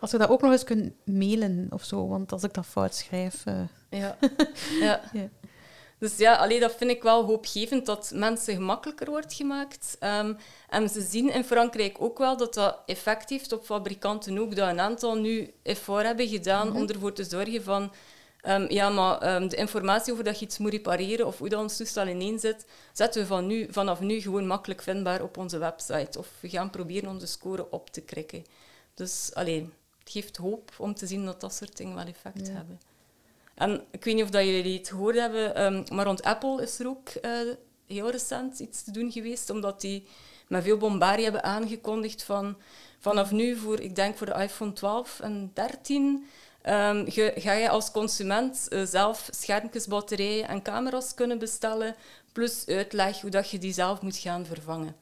als 0.00 0.10
je 0.10 0.18
dat 0.18 0.28
ook 0.28 0.40
nog 0.42 0.52
eens 0.52 0.64
kunt 0.64 0.92
mailen 1.04 1.66
of 1.70 1.84
zo, 1.84 2.08
want 2.08 2.32
als 2.32 2.42
ik 2.42 2.54
dat 2.54 2.66
fout 2.66 2.94
schrijf... 2.94 3.46
eh, 3.46 3.60
Ja. 3.90 4.16
ja. 4.80 5.00
Ja. 5.12 5.28
Dus 6.02 6.16
ja, 6.16 6.34
allee, 6.34 6.60
dat 6.60 6.74
vind 6.74 6.90
ik 6.90 7.02
wel 7.02 7.24
hoopgevend 7.24 7.86
dat 7.86 8.10
mensen 8.14 8.54
gemakkelijker 8.54 9.10
wordt 9.10 9.34
gemaakt. 9.34 9.96
Ehm, 10.00 10.34
en 10.68 10.88
ze 10.88 11.00
zien 11.00 11.32
in 11.32 11.44
Frankrijk 11.44 11.96
ook 12.00 12.18
wel 12.18 12.36
dat 12.36 12.54
dat 12.54 12.78
effect 12.86 13.30
heeft 13.30 13.52
op 13.52 13.64
fabrikanten 13.64 14.38
ook, 14.38 14.56
dat 14.56 14.68
een 14.68 14.80
aantal 14.80 15.14
nu 15.14 15.54
effort 15.62 16.04
hebben 16.04 16.28
gedaan 16.28 16.76
om 16.76 16.88
ervoor 16.88 17.12
te 17.12 17.24
zorgen 17.24 17.62
van... 17.62 17.92
ehm, 18.40 18.66
ja, 18.72 18.88
maar 18.88 19.18
ehm, 19.18 19.48
de 19.48 19.56
informatie 19.56 20.12
over 20.12 20.24
dat 20.24 20.38
je 20.38 20.44
iets 20.44 20.58
moet 20.58 20.70
repareren 20.72 21.26
of 21.26 21.38
hoe 21.38 21.48
dat 21.48 21.60
ons 21.60 21.76
toestel 21.76 22.06
ineen 22.08 22.38
zit, 22.38 22.66
zetten 22.92 23.20
we 23.20 23.26
van 23.26 23.46
nu, 23.46 23.66
vanaf 23.70 24.00
nu 24.00 24.20
gewoon 24.20 24.46
makkelijk 24.46 24.82
vindbaar 24.82 25.22
op 25.22 25.36
onze 25.36 25.58
website. 25.58 26.18
Of 26.18 26.28
we 26.40 26.48
gaan 26.48 26.70
proberen 26.70 27.08
onze 27.10 27.26
score 27.26 27.70
op 27.70 27.90
te 27.90 28.00
krikken. 28.00 28.44
Dus 28.94 29.30
alleen, 29.34 29.72
het 29.98 30.10
geeft 30.12 30.36
hoop 30.36 30.72
om 30.78 30.94
te 30.94 31.06
zien 31.06 31.24
dat 31.24 31.40
dat 31.40 31.54
soort 31.54 31.76
dingen 31.76 31.94
wel 31.94 32.06
effect 32.06 32.46
Ja. 32.46 32.52
hebben. 32.52 32.80
En 33.62 33.84
ik 33.90 34.04
weet 34.04 34.14
niet 34.14 34.24
of 34.24 34.30
dat 34.30 34.44
jullie 34.44 34.78
het 34.78 34.88
gehoord 34.88 35.16
hebben, 35.16 35.54
ehm, 35.54 35.94
maar 35.94 36.04
rond 36.04 36.22
Apple 36.22 36.62
is 36.62 36.78
er 36.78 36.88
ook 36.88 37.08
eh, 37.08 37.30
heel 37.86 38.10
recent 38.10 38.58
iets 38.58 38.82
te 38.82 38.90
doen 38.90 39.12
geweest, 39.12 39.50
omdat 39.50 39.80
die 39.80 40.06
met 40.48 40.62
veel 40.62 40.76
bombarie 40.76 41.24
hebben 41.24 41.42
aangekondigd 41.42 42.22
van 42.22 42.56
vanaf 42.98 43.30
nu 43.30 43.56
voor, 43.56 43.80
ik 43.80 43.94
denk 43.94 44.16
voor 44.16 44.26
de 44.26 44.42
iPhone 44.42 44.72
12 44.72 45.20
en 45.20 45.50
13, 45.54 46.26
ehm, 46.62 47.04
ga 47.34 47.52
je 47.52 47.68
als 47.68 47.90
consument 47.90 48.68
eh, 48.68 48.82
zelf 48.84 49.28
schermpjes, 49.30 49.86
batterijen 49.86 50.48
en 50.48 50.62
camera's 50.62 51.14
kunnen 51.14 51.38
bestellen, 51.38 51.94
plus 52.32 52.66
uitleg 52.66 53.20
hoe 53.20 53.30
dat 53.30 53.50
je 53.50 53.58
die 53.58 53.72
zelf 53.72 54.00
moet 54.00 54.16
gaan 54.16 54.46
vervangen. 54.46 54.96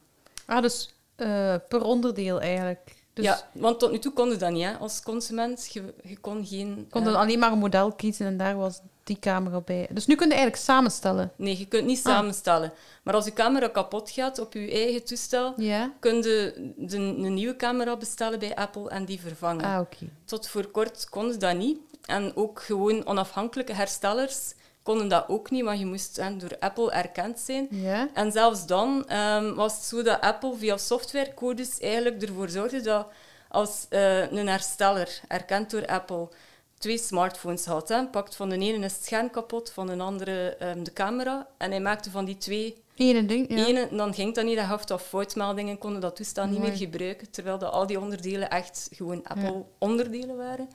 Ah, 0.45 0.61
dus 0.61 0.93
eh, 1.15 1.55
per 1.67 1.83
onderdeel 1.83 2.41
eigenlijk. 2.41 3.00
Dus 3.13 3.25
ja, 3.25 3.49
want 3.53 3.79
tot 3.79 3.91
nu 3.91 3.99
toe 3.99 4.13
kon 4.13 4.29
je 4.29 4.35
dat 4.35 4.51
niet 4.51 4.63
hè, 4.63 4.73
als 4.77 5.01
consument. 5.03 5.69
Je, 5.73 5.93
je 6.03 6.17
kon 6.17 6.45
geen... 6.45 6.87
kon 6.89 7.01
eh, 7.01 7.07
dan 7.07 7.15
alleen 7.15 7.39
maar 7.39 7.51
een 7.51 7.57
model 7.57 7.91
kiezen 7.91 8.25
en 8.25 8.37
daar 8.37 8.55
was 8.57 8.79
die 9.03 9.19
camera 9.19 9.59
bij. 9.61 9.87
Dus 9.91 10.05
nu 10.05 10.15
kun 10.15 10.27
je 10.27 10.33
eigenlijk 10.33 10.63
samenstellen. 10.63 11.31
Nee, 11.35 11.57
je 11.57 11.65
kunt 11.67 11.85
niet 11.85 11.97
Ah. 12.05 12.13
samenstellen. 12.13 12.73
Maar 13.03 13.13
als 13.13 13.25
je 13.25 13.33
camera 13.33 13.67
kapot 13.67 14.09
gaat 14.11 14.39
op 14.39 14.53
je 14.53 14.71
eigen 14.71 15.03
toestel, 15.03 15.53
Ja? 15.57 15.91
kun 15.99 16.15
je 16.15 16.71
de, 16.77 16.97
een 16.97 17.33
nieuwe 17.33 17.55
camera 17.55 17.97
bestellen 17.97 18.39
bij 18.39 18.55
Apple 18.55 18.89
en 18.89 19.05
die 19.05 19.19
vervangen. 19.19 19.65
Ah. 19.65 19.81
Tot 20.25 20.47
voor 20.47 20.67
kort 20.67 21.09
konden 21.09 21.39
dat 21.39 21.55
niet. 21.55 21.77
En 22.05 22.35
ook 22.35 22.61
gewoon 22.61 23.05
onafhankelijke 23.07 23.73
herstellers 23.73 24.53
konden 24.83 25.07
dat 25.07 25.25
ook 25.27 25.49
niet, 25.49 25.63
want 25.63 25.79
je 25.79 25.85
moest 25.85 26.15
hè, 26.15 26.37
door 26.37 26.55
Apple 26.59 26.91
erkend 26.91 27.39
zijn. 27.39 27.67
Ja? 27.69 28.09
En 28.13 28.31
zelfs 28.31 28.65
dan 28.65 29.07
ehm, 29.07 29.53
was 29.53 29.73
het 29.73 29.83
zo 29.83 30.03
dat 30.03 30.21
Apple 30.21 30.55
via 30.55 30.77
softwarecodes 30.77 31.79
eigenlijk 31.79 32.21
ervoor 32.21 32.49
zorgde 32.49 32.81
dat 32.81 33.07
als 33.49 33.85
eh, 33.89 34.31
een 34.31 34.47
hersteller, 34.47 35.21
erkend 35.27 35.71
door 35.71 35.85
Apple, 35.85 36.29
twee 36.77 36.97
smartphones 36.97 37.65
had, 37.65 37.89
hè, 37.89 38.07
pakt 38.07 38.35
van 38.35 38.49
de 38.49 38.57
ene 38.57 38.83
het 38.83 38.99
scherm 39.01 39.29
kapot, 39.29 39.71
van 39.71 39.87
de 39.87 39.97
andere 39.97 40.55
ehm, 40.55 40.83
de 40.83 40.93
camera, 40.93 41.47
en 41.57 41.71
hij 41.71 41.79
maakte 41.79 42.11
van 42.11 42.25
die 42.25 42.37
twee 42.37 42.77
Ene 42.95 43.25
ding, 43.25 43.49
ja. 43.49 43.65
ene, 43.65 43.87
dan 43.91 44.13
ging 44.13 44.35
dat 44.35 44.45
niet, 44.45 44.55
dat 44.55 44.65
gaf 44.65 44.85
dat 44.85 45.01
foutmeldingen, 45.01 45.77
konden 45.77 46.01
dat 46.01 46.15
toestel 46.15 46.45
niet 46.45 46.59
meer 46.59 46.75
gebruiken, 46.75 47.29
terwijl 47.31 47.57
dat 47.57 47.71
al 47.71 47.87
die 47.87 47.99
onderdelen 47.99 48.49
echt 48.49 48.89
gewoon 48.91 49.23
Apple-onderdelen 49.23 50.37
waren. 50.37 50.69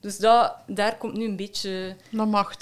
Dus 0.00 0.18
dat, 0.18 0.56
daar 0.66 0.96
komt 0.96 1.16
nu 1.16 1.24
een 1.24 1.36
beetje... 1.36 1.96
Mag 2.10 2.56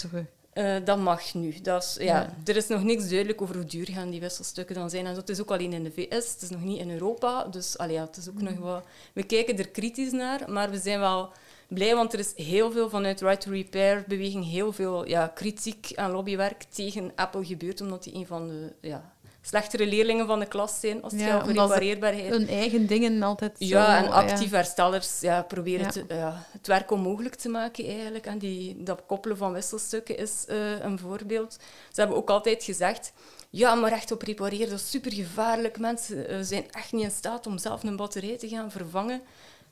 Eh, 0.56 0.76
dat 0.84 0.98
mag 0.98 1.34
nu. 1.34 1.54
Dat 1.62 1.82
is, 1.82 1.96
ja, 2.04 2.34
Er 2.44 2.56
is 2.56 2.66
nog 2.66 2.82
niks 2.82 3.08
duidelijk 3.08 3.42
over 3.42 3.54
hoe 3.54 3.64
duur 3.64 3.88
gaan 3.88 4.10
die 4.10 4.20
wisselstukken 4.20 4.74
dan 4.74 4.90
zijn. 4.90 5.06
En 5.06 5.14
dat 5.14 5.28
is 5.28 5.40
ook 5.40 5.50
alleen 5.50 5.72
in 5.72 5.84
de 5.84 5.90
VS, 5.90 6.32
het 6.32 6.42
is 6.42 6.50
nog 6.50 6.62
niet 6.62 6.78
in 6.78 6.90
Europa. 6.90 7.44
Dus 7.44 7.78
allee, 7.78 7.94
ja, 7.94 8.04
het 8.04 8.16
is 8.16 8.28
ook 8.28 8.40
nog 8.40 8.58
wat... 8.58 8.84
We 9.12 9.22
kijken 9.22 9.58
er 9.58 9.68
kritisch 9.68 10.12
naar, 10.12 10.50
maar 10.50 10.70
we 10.70 10.78
zijn 10.78 11.00
wel 11.00 11.30
blij, 11.68 11.94
want 11.94 12.12
er 12.12 12.18
is 12.18 12.32
heel 12.36 12.70
veel 12.70 12.88
vanuit 12.88 13.20
Right 13.20 13.40
to 13.40 13.50
Repair 13.50 14.04
beweging, 14.06 14.44
heel 14.44 14.72
veel 14.72 15.08
ja, 15.08 15.26
kritiek 15.34 15.90
en 15.90 16.10
lobbywerk 16.10 16.62
tegen 16.62 17.12
Apple 17.14 17.44
gebeurd, 17.44 17.80
omdat 17.80 18.02
die 18.02 18.14
een 18.14 18.26
van 18.26 18.48
de 18.48 18.72
ja, 18.80 19.12
slechtere 19.46 19.86
leerlingen 19.86 20.26
van 20.26 20.38
de 20.38 20.46
klas 20.46 20.80
zijn 20.80 21.02
als 21.02 21.12
het 21.12 21.20
Ja, 21.20 21.26
gaat 21.26 21.42
over 21.42 21.58
repareerbaarheid. 21.58 22.28
Hun 22.28 22.48
eigen 22.48 22.86
dingen 22.86 23.22
altijd 23.22 23.56
zo... 23.58 23.64
Ja, 23.64 23.96
en 23.98 24.04
ja. 24.04 24.10
actief 24.10 24.50
herstellers 24.50 25.20
ja, 25.20 25.42
proberen 25.42 25.84
Ja. 25.84 25.90
te- 25.90 26.04
ja, 26.08 26.42
het 26.52 26.66
werk 26.66 26.90
onmogelijk 26.90 27.34
te 27.34 27.48
maken 27.48 27.86
eigenlijk. 27.86 28.26
En 28.26 28.38
die, 28.38 28.82
dat 28.82 29.02
koppelen 29.06 29.36
van 29.36 29.52
wisselstukken 29.52 30.16
is 30.18 30.44
eh, 30.48 30.78
een 30.80 30.98
voorbeeld. 30.98 31.52
Ze 31.92 32.00
hebben 32.00 32.16
ook 32.16 32.30
altijd 32.30 32.64
gezegd, 32.64 33.12
ja, 33.50 33.74
maar 33.74 33.92
echt 33.92 34.12
op 34.12 34.22
repareren, 34.22 34.68
dat 34.70 34.78
is 34.80 34.90
supergevaarlijk. 34.90 35.78
Mensen 35.78 36.28
eh, 36.28 36.36
zijn 36.40 36.64
echt 36.70 36.92
niet 36.92 37.04
in 37.04 37.10
staat 37.10 37.46
om 37.46 37.58
zelf 37.58 37.82
een 37.82 37.96
batterij 37.96 38.38
te 38.38 38.48
gaan 38.48 38.70
vervangen. 38.70 39.20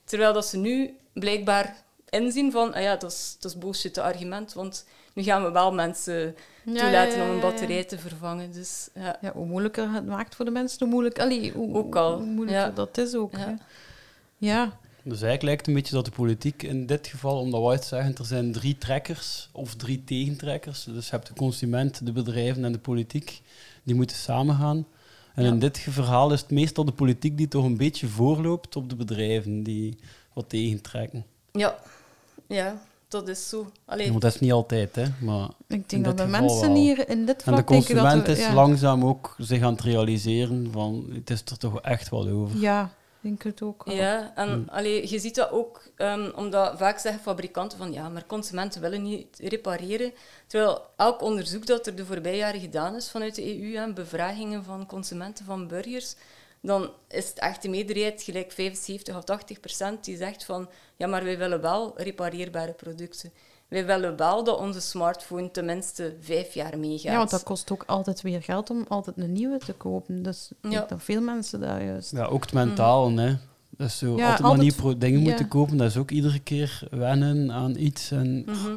Terwijl 0.04 0.32
dat 0.32 0.46
ze 0.46 0.56
nu 0.56 0.96
blijkbaar 1.12 1.82
inzien 2.08 2.52
van, 2.52 2.74
ah 2.74 2.82
ja, 2.82 2.96
dat 2.96 3.10
is, 3.12 3.36
dat 3.40 3.50
is 3.50 3.58
bullshit, 3.58 3.96
het 3.96 4.04
argument. 4.04 4.52
Want 4.52 4.84
nu 5.14 5.22
gaan 5.22 5.42
we 5.44 5.50
wel 5.50 5.72
mensen 5.72 6.34
Ja, 6.64 6.80
toelaten 6.80 7.12
ja, 7.12 7.16
ja, 7.16 7.22
om 7.24 7.28
een 7.28 7.34
ja. 7.34 7.40
batterij 7.42 7.84
te 7.84 7.98
vervangen. 7.98 8.52
Dus 8.52 8.88
ja, 8.94 9.18
Ja, 9.20 9.32
hoe 9.32 9.46
moeilijker 9.46 9.90
het 9.92 10.06
maakt 10.06 10.34
voor 10.34 10.44
de 10.44 10.50
mensen, 10.50 10.78
hoe, 10.78 10.88
moeilijk, 10.88 11.18
allee, 11.18 11.52
hoe, 11.52 11.74
Ook 11.76 11.96
al, 11.96 12.16
hoe 12.16 12.26
moeilijker 12.26 12.64
ja. 12.64 12.70
dat 12.70 12.98
is 12.98 13.14
ook. 13.14 13.32
Ja. 14.38 14.78
Dus 15.02 15.22
eigenlijk 15.22 15.42
lijkt 15.42 15.58
het 15.60 15.68
een 15.68 15.74
beetje 15.74 15.94
dat 15.94 16.04
de 16.04 16.10
politiek 16.10 16.62
in 16.62 16.86
dit 16.86 17.06
geval, 17.06 17.38
omdat 17.38 17.62
we 17.62 17.68
het 17.72 17.84
zeggen, 17.84 18.14
er 18.16 18.24
zijn 18.24 18.52
drie 18.52 18.78
trekkers 18.78 19.48
of 19.52 19.74
drie 19.74 20.04
tegentrekkers. 20.04 20.84
Dus 20.84 21.04
je 21.04 21.10
hebt 21.10 21.26
de 21.26 21.34
consument, 21.34 22.06
de 22.06 22.12
bedrijven 22.12 22.64
en 22.64 22.72
de 22.72 22.78
politiek. 22.78 23.42
Die 23.82 23.94
moeten 23.94 24.16
samengaan. 24.16 24.86
En 25.34 25.42
Ja. 25.44 25.48
in 25.50 25.58
dit 25.58 25.78
verhaal 25.78 26.32
is 26.32 26.40
het 26.40 26.50
meestal 26.50 26.84
de 26.84 26.92
politiek 26.92 27.36
die 27.36 27.48
toch 27.48 27.64
een 27.64 27.76
beetje 27.76 28.06
voorloopt 28.06 28.76
op 28.76 28.88
de 28.88 28.96
bedrijven 28.96 29.62
die 29.62 29.98
wat 30.32 30.48
tegentrekken. 30.48 31.24
ja, 31.52 31.78
ja 32.46 32.80
dat 33.14 33.28
is 33.28 33.48
zo. 33.48 33.66
Allee, 33.84 34.12
dat 34.18 34.34
is 34.34 34.40
niet 34.40 34.52
altijd, 34.52 34.94
hè. 34.96 35.04
Maar 35.20 35.48
Ik 35.68 35.76
In 35.76 35.84
denk 35.86 36.04
dat 36.04 36.16
dit 36.16 36.26
de 36.26 36.32
geval 36.32 36.48
mensen 36.48 36.72
wel. 36.72 36.82
hier 36.82 37.08
in 37.08 37.26
dit 37.26 37.36
en 37.36 37.42
vlak 37.42 37.56
de 37.66 37.72
denken 37.72 37.94
dat 37.94 38.04
consument 38.04 38.26
we... 38.26 38.32
is 38.32 38.38
ja, 38.38 38.54
langzaam 38.54 39.04
ook 39.04 39.34
zich 39.38 39.62
aan 39.62 39.72
het 39.72 39.80
realiseren 39.82 40.68
van 40.72 41.06
het 41.12 41.30
is 41.30 41.42
er 41.44 41.58
toch 41.58 41.80
echt 41.80 42.08
wel 42.08 42.28
over. 42.28 42.58
Ja, 42.58 42.82
ik 42.84 42.90
denk 43.30 43.42
het 43.42 43.62
ook 43.62 43.84
wel. 43.84 43.94
Ja, 43.94 44.32
en 44.34 44.48
Hmm. 44.48 44.64
allee, 44.68 45.10
je 45.10 45.18
ziet 45.18 45.34
dat 45.34 45.50
ook, 45.50 45.82
ehm, 45.96 46.30
omdat 46.34 46.78
vaak 46.78 46.98
zeggen 46.98 47.22
fabrikanten 47.22 47.78
van 47.78 47.92
ja, 47.92 48.08
maar 48.08 48.26
consumenten 48.26 48.80
willen 48.80 49.02
niet 49.02 49.38
repareren. 49.38 50.12
Terwijl 50.46 50.80
elk 50.96 51.22
onderzoek 51.22 51.66
dat 51.66 51.86
er 51.86 51.94
de 51.96 52.06
voorbije 52.06 52.36
jaren 52.36 52.60
gedaan 52.60 52.94
is 52.94 53.10
vanuit 53.10 53.34
de 53.34 53.60
EU 53.62 53.74
en 53.76 53.94
bevragingen 53.94 54.64
van 54.64 54.86
consumenten, 54.86 55.44
van 55.44 55.68
burgers, 55.68 56.14
dan 56.66 56.90
is 57.08 57.28
het 57.28 57.38
echt 57.38 57.62
de 57.62 57.68
meerderheid, 57.68 58.22
gelijk 58.22 58.52
75 58.52 59.16
of 59.16 59.24
80 59.24 59.60
procent, 59.60 60.04
die 60.04 60.16
zegt 60.16 60.44
van 60.44 60.68
ja, 60.96 61.06
maar 61.06 61.24
wij 61.24 61.38
willen 61.38 61.60
wel 61.60 61.92
repareerbare 61.96 62.72
producten. 62.72 63.32
Wij 63.68 63.86
willen 63.86 64.16
wel 64.16 64.44
dat 64.44 64.58
onze 64.58 64.80
smartphone 64.80 65.50
tenminste 65.50 66.16
vijf 66.20 66.54
jaar 66.54 66.78
meegaat. 66.78 67.02
Ja, 67.12 67.16
want 67.16 67.30
dat 67.30 67.42
kost 67.42 67.70
ook 67.72 67.82
altijd 67.86 68.22
weer 68.22 68.42
geld 68.42 68.70
om 68.70 68.84
altijd 68.88 69.16
een 69.18 69.32
nieuwe 69.32 69.58
te 69.58 69.72
kopen. 69.72 70.22
Dus 70.22 70.50
ik 70.62 70.70
Ja. 70.72 70.84
dat 70.88 71.02
veel 71.02 71.20
mensen 71.20 71.60
dat 71.60 71.68
juist... 71.80 72.10
Ja, 72.10 72.24
ook 72.24 72.42
het 72.42 72.52
mentaal, 72.52 73.10
hè. 73.16 73.34
Dus 73.76 73.98
zo 73.98 74.06
Ja, 74.06 74.10
altijd 74.12 74.40
maar 74.40 74.50
altijd- 74.50 74.76
nieuwe 74.82 74.98
dingen 74.98 75.20
ja. 75.20 75.24
moeten 75.26 75.48
kopen, 75.48 75.76
dat 75.76 75.86
is 75.88 75.96
ook 75.96 76.10
iedere 76.10 76.38
keer 76.40 76.80
wennen 76.90 77.52
aan 77.52 77.76
iets. 77.76 78.10
En 78.10 78.42
Mhm. 78.46 78.76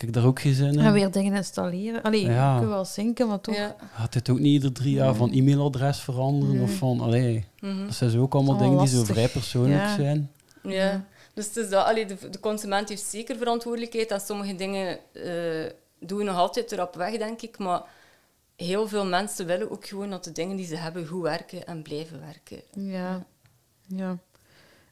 Ik 0.00 0.06
heb 0.06 0.12
daar 0.14 0.24
ook 0.26 0.40
geen 0.40 0.54
zin 0.54 0.72
in. 0.72 0.78
En 0.78 0.92
weer 0.92 1.10
dingen 1.10 1.34
installeren. 1.34 2.02
Allee, 2.02 2.24
Ja. 2.26 2.56
kunt 2.58 2.68
wel 2.70 2.84
zinken, 2.84 3.28
maar 3.28 3.40
toch... 3.40 3.54
Ja. 3.56 3.76
Gaat 3.94 4.12
dit 4.12 4.28
ook 4.30 4.38
niet 4.38 4.46
ieder 4.52 4.72
drie 4.72 4.94
jaar 4.94 5.14
van 5.14 5.30
e-mailadres 5.32 5.98
veranderen? 6.00 6.62
Of 6.62 6.74
van, 6.74 7.00
allee, 7.00 7.44
Mhm. 7.60 7.84
dat 7.84 7.94
zijn 7.94 8.10
zo 8.10 8.20
ook 8.20 8.34
allemaal 8.34 8.56
dingen 8.56 8.78
die 8.78 8.88
zo 8.88 9.04
vrij 9.04 9.28
persoonlijk 9.28 9.80
Ja. 9.82 9.94
zijn. 9.94 10.30
Ja, 10.62 11.04
dus 11.34 11.46
het 11.46 11.56
is 11.56 11.68
dat, 11.68 11.84
allee, 11.84 12.06
de, 12.06 12.16
de 12.30 12.40
consument 12.40 12.88
heeft 12.88 13.02
zeker 13.02 13.36
verantwoordelijkheid 13.36 14.10
en 14.10 14.20
sommige 14.20 14.54
dingen 14.54 14.98
eh, 15.12 15.70
doen 15.98 16.18
we 16.18 16.24
nog 16.24 16.36
altijd 16.36 16.72
erop 16.72 16.94
weg, 16.94 17.16
denk 17.18 17.42
ik. 17.42 17.58
Maar 17.58 17.82
heel 18.56 18.88
veel 18.88 19.06
mensen 19.06 19.46
willen 19.46 19.70
ook 19.70 19.86
gewoon 19.86 20.10
dat 20.10 20.24
de 20.24 20.32
dingen 20.32 20.56
die 20.56 20.66
ze 20.66 20.76
hebben 20.76 21.06
goed 21.06 21.22
werken 21.22 21.66
en 21.66 21.82
blijven 21.82 22.20
werken. 22.20 22.60
Ja. 22.92 23.26
ja. 23.86 24.18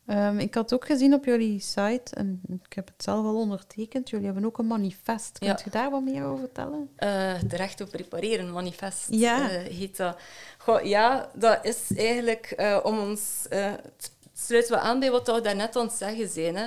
Ehm, 0.09 0.39
ik 0.39 0.55
had 0.55 0.73
ook 0.73 0.85
gezien 0.87 1.15
op 1.15 1.25
jullie 1.25 1.61
site, 1.61 2.15
en 2.15 2.41
ik 2.67 2.73
heb 2.73 2.87
het 2.87 3.03
zelf 3.03 3.25
al 3.25 3.35
ondertekend, 3.37 4.11
jullie 4.11 4.25
hebben 4.27 4.45
ook 4.45 4.59
een 4.59 4.67
manifest. 4.67 5.39
Kunt 5.39 5.59
Ja. 5.59 5.65
je 5.65 5.71
daar 5.71 5.91
wat 5.91 6.03
meer 6.03 6.25
over 6.25 6.39
vertellen? 6.39 6.91
Eh 6.97 7.11
het 7.41 7.53
recht 7.53 7.81
op 7.81 7.93
repareren, 7.95 8.53
manifest, 8.53 9.07
Ja. 9.11 9.51
eh, 9.51 9.73
heet 9.77 9.97
dat. 9.97 10.17
Goh, 10.59 10.83
ja, 10.85 11.31
dat 11.35 11.59
is 11.65 11.97
eigenlijk 11.97 12.47
eh, 12.51 12.79
om 12.83 12.99
ons... 12.99 13.47
het 13.51 14.11
sluiten 14.35 14.73
we 14.75 14.81
aan 14.81 15.01
bij 15.01 15.11
wat 15.11 15.27
we 15.27 15.41
daarnet 15.41 15.77
aan 15.77 15.87
het 15.87 15.95
zeggen 15.95 16.29
zijn. 16.29 16.57
Hè. 16.57 16.67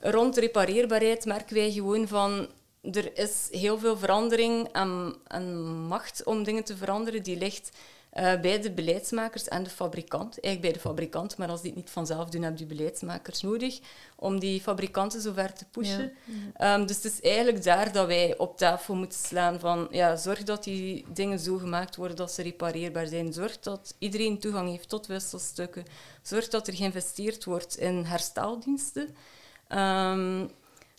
Rond 0.00 0.36
repareerbaarheid 0.36 1.24
merken 1.24 1.54
wij 1.56 1.70
gewoon 1.72 2.08
van... 2.08 2.48
Er 2.92 3.18
is 3.18 3.48
heel 3.50 3.78
veel 3.78 3.96
verandering 3.98 4.68
en, 4.72 5.14
en 5.26 5.64
macht 5.86 6.24
om 6.24 6.42
dingen 6.44 6.64
te 6.64 6.76
veranderen. 6.76 7.22
Die 7.22 7.36
ligt 7.38 7.70
eh, 8.16 8.40
bij 8.40 8.60
de 8.60 8.70
beleidsmakers 8.70 9.48
en 9.48 9.62
de 9.62 9.70
fabrikant. 9.70 10.40
Eigenlijk 10.40 10.60
bij 10.60 10.72
de 10.72 10.88
fabrikant, 10.88 11.36
maar 11.36 11.48
als 11.48 11.60
die 11.60 11.70
het 11.70 11.78
niet 11.78 11.90
vanzelf 11.90 12.28
doen, 12.28 12.42
hebben 12.42 12.66
die 12.66 12.76
beleidsmakers 12.76 13.42
nodig 13.42 13.78
om 14.16 14.38
die 14.38 14.60
fabrikanten 14.60 15.20
zover 15.20 15.52
te 15.52 15.64
pushen. 15.70 16.12
Ehm, 16.54 16.86
dus 16.86 16.96
het 16.96 17.12
is 17.12 17.20
eigenlijk 17.20 17.64
daar 17.64 17.92
dat 17.92 18.06
wij 18.06 18.38
op 18.38 18.56
tafel 18.56 18.94
moeten 18.94 19.18
slaan 19.18 19.60
van 19.60 19.88
ja, 19.90 20.16
zorg 20.16 20.42
dat 20.42 20.64
die 20.64 21.04
dingen 21.12 21.38
zo 21.38 21.56
gemaakt 21.56 21.96
worden 21.96 22.16
dat 22.16 22.32
ze 22.32 22.42
repareerbaar 22.42 23.06
zijn. 23.06 23.32
Zorg 23.32 23.58
dat 23.58 23.94
iedereen 23.98 24.38
toegang 24.38 24.70
heeft 24.70 24.88
tot 24.88 25.06
wisselstukken. 25.06 25.84
Zorg 26.22 26.48
dat 26.48 26.66
er 26.66 26.74
geïnvesteerd 26.74 27.44
wordt 27.44 27.78
in 27.78 28.04
hersteldiensten. 28.04 29.16
Ehm, 29.68 30.46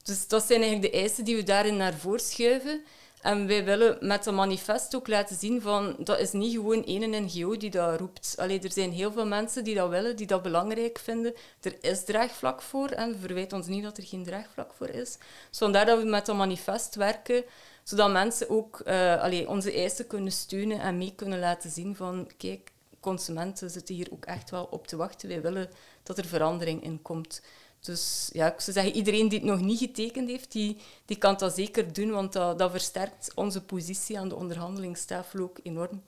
dus 0.04 0.28
dat 0.28 0.44
zijn 0.44 0.62
eigenlijk 0.62 0.94
de 0.94 1.00
eisen 1.00 1.26
die 1.26 1.36
we 1.36 1.44
daarin 1.44 1.78
naar 1.78 1.94
voren 1.94 2.20
schuiven. 2.20 2.84
En 3.22 3.48
wij 3.48 3.66
willen 3.66 3.98
met 4.00 4.24
dat 4.24 4.34
manifest 4.34 4.96
ook 4.96 5.08
laten 5.08 5.36
zien 5.36 5.62
van 5.62 5.96
dat 6.00 6.20
is 6.20 6.32
niet 6.32 6.54
gewoon 6.54 6.86
één 6.86 7.24
NGO 7.24 7.58
die 7.58 7.70
dat 7.70 8.00
roept. 8.00 8.36
Allee, 8.38 8.60
er 8.60 8.72
zijn 8.72 8.92
heel 8.92 9.12
veel 9.12 9.26
mensen 9.26 9.64
die 9.64 9.76
dat 9.76 9.90
willen, 9.90 10.16
die 10.16 10.28
dat 10.28 10.42
belangrijk 10.42 11.00
vinden. 11.00 11.34
Er 11.62 11.76
is 11.82 12.04
draagvlak 12.04 12.62
voor 12.62 12.90
en 12.90 13.12
we 13.12 13.18
verwijten 13.18 13.58
ons 13.58 13.68
niet 13.68 13.84
dat 13.84 13.98
er 13.98 14.04
geen 14.04 14.24
draagvlak 14.24 14.74
voor 14.74 14.90
is. 14.90 15.18
Dus 15.50 15.58
vandaar 15.58 15.86
dat 15.86 16.02
we 16.02 16.06
met 16.06 16.26
dat 16.26 16.36
manifest 16.36 16.96
werken, 16.96 17.44
zodat 17.84 18.12
mensen 18.12 18.50
ook 18.50 18.82
allee, 19.22 19.50
onze 19.50 19.74
eisen 19.74 20.08
kunnen 20.08 20.32
steunen 20.32 20.80
en 20.80 20.98
mee 20.98 21.14
kunnen 21.16 21.40
laten 21.40 21.70
zien 21.70 21.96
van 21.96 22.30
kijk, 22.38 22.72
consumenten 23.00 23.70
zitten 23.70 23.96
hier 23.96 24.08
ook 24.12 24.26
echt 24.26 24.50
wel 24.50 24.68
op 24.72 24.88
te 24.88 24.96
wachten. 24.96 25.30
Wij 25.30 25.42
willen 25.42 25.70
dat 26.04 26.18
er 26.18 26.26
verandering 26.26 26.84
in 26.84 27.02
komt. 27.02 27.42
Dus 27.88 28.30
ja, 28.34 28.54
ik 28.54 28.60
zou 28.60 28.72
zeggen, 28.78 28.96
iedereen 28.96 29.30
die 29.30 29.40
het 29.40 29.48
nog 29.48 29.62
niet 29.62 29.80
getekend 29.80 30.30
heeft, 30.30 30.52
die, 30.52 30.78
die 31.06 31.18
kan 31.18 31.36
dat 31.38 31.56
zeker 31.56 31.94
doen, 31.94 32.10
want 32.12 32.34
dat, 32.34 32.60
dat 32.60 32.72
versterkt 32.72 33.32
onze 33.36 33.62
positie 33.64 34.20
aan 34.20 34.30
de 34.30 34.36
onderhandelingstafel 34.36 35.40
ook 35.40 35.60
enorm. 35.64 36.02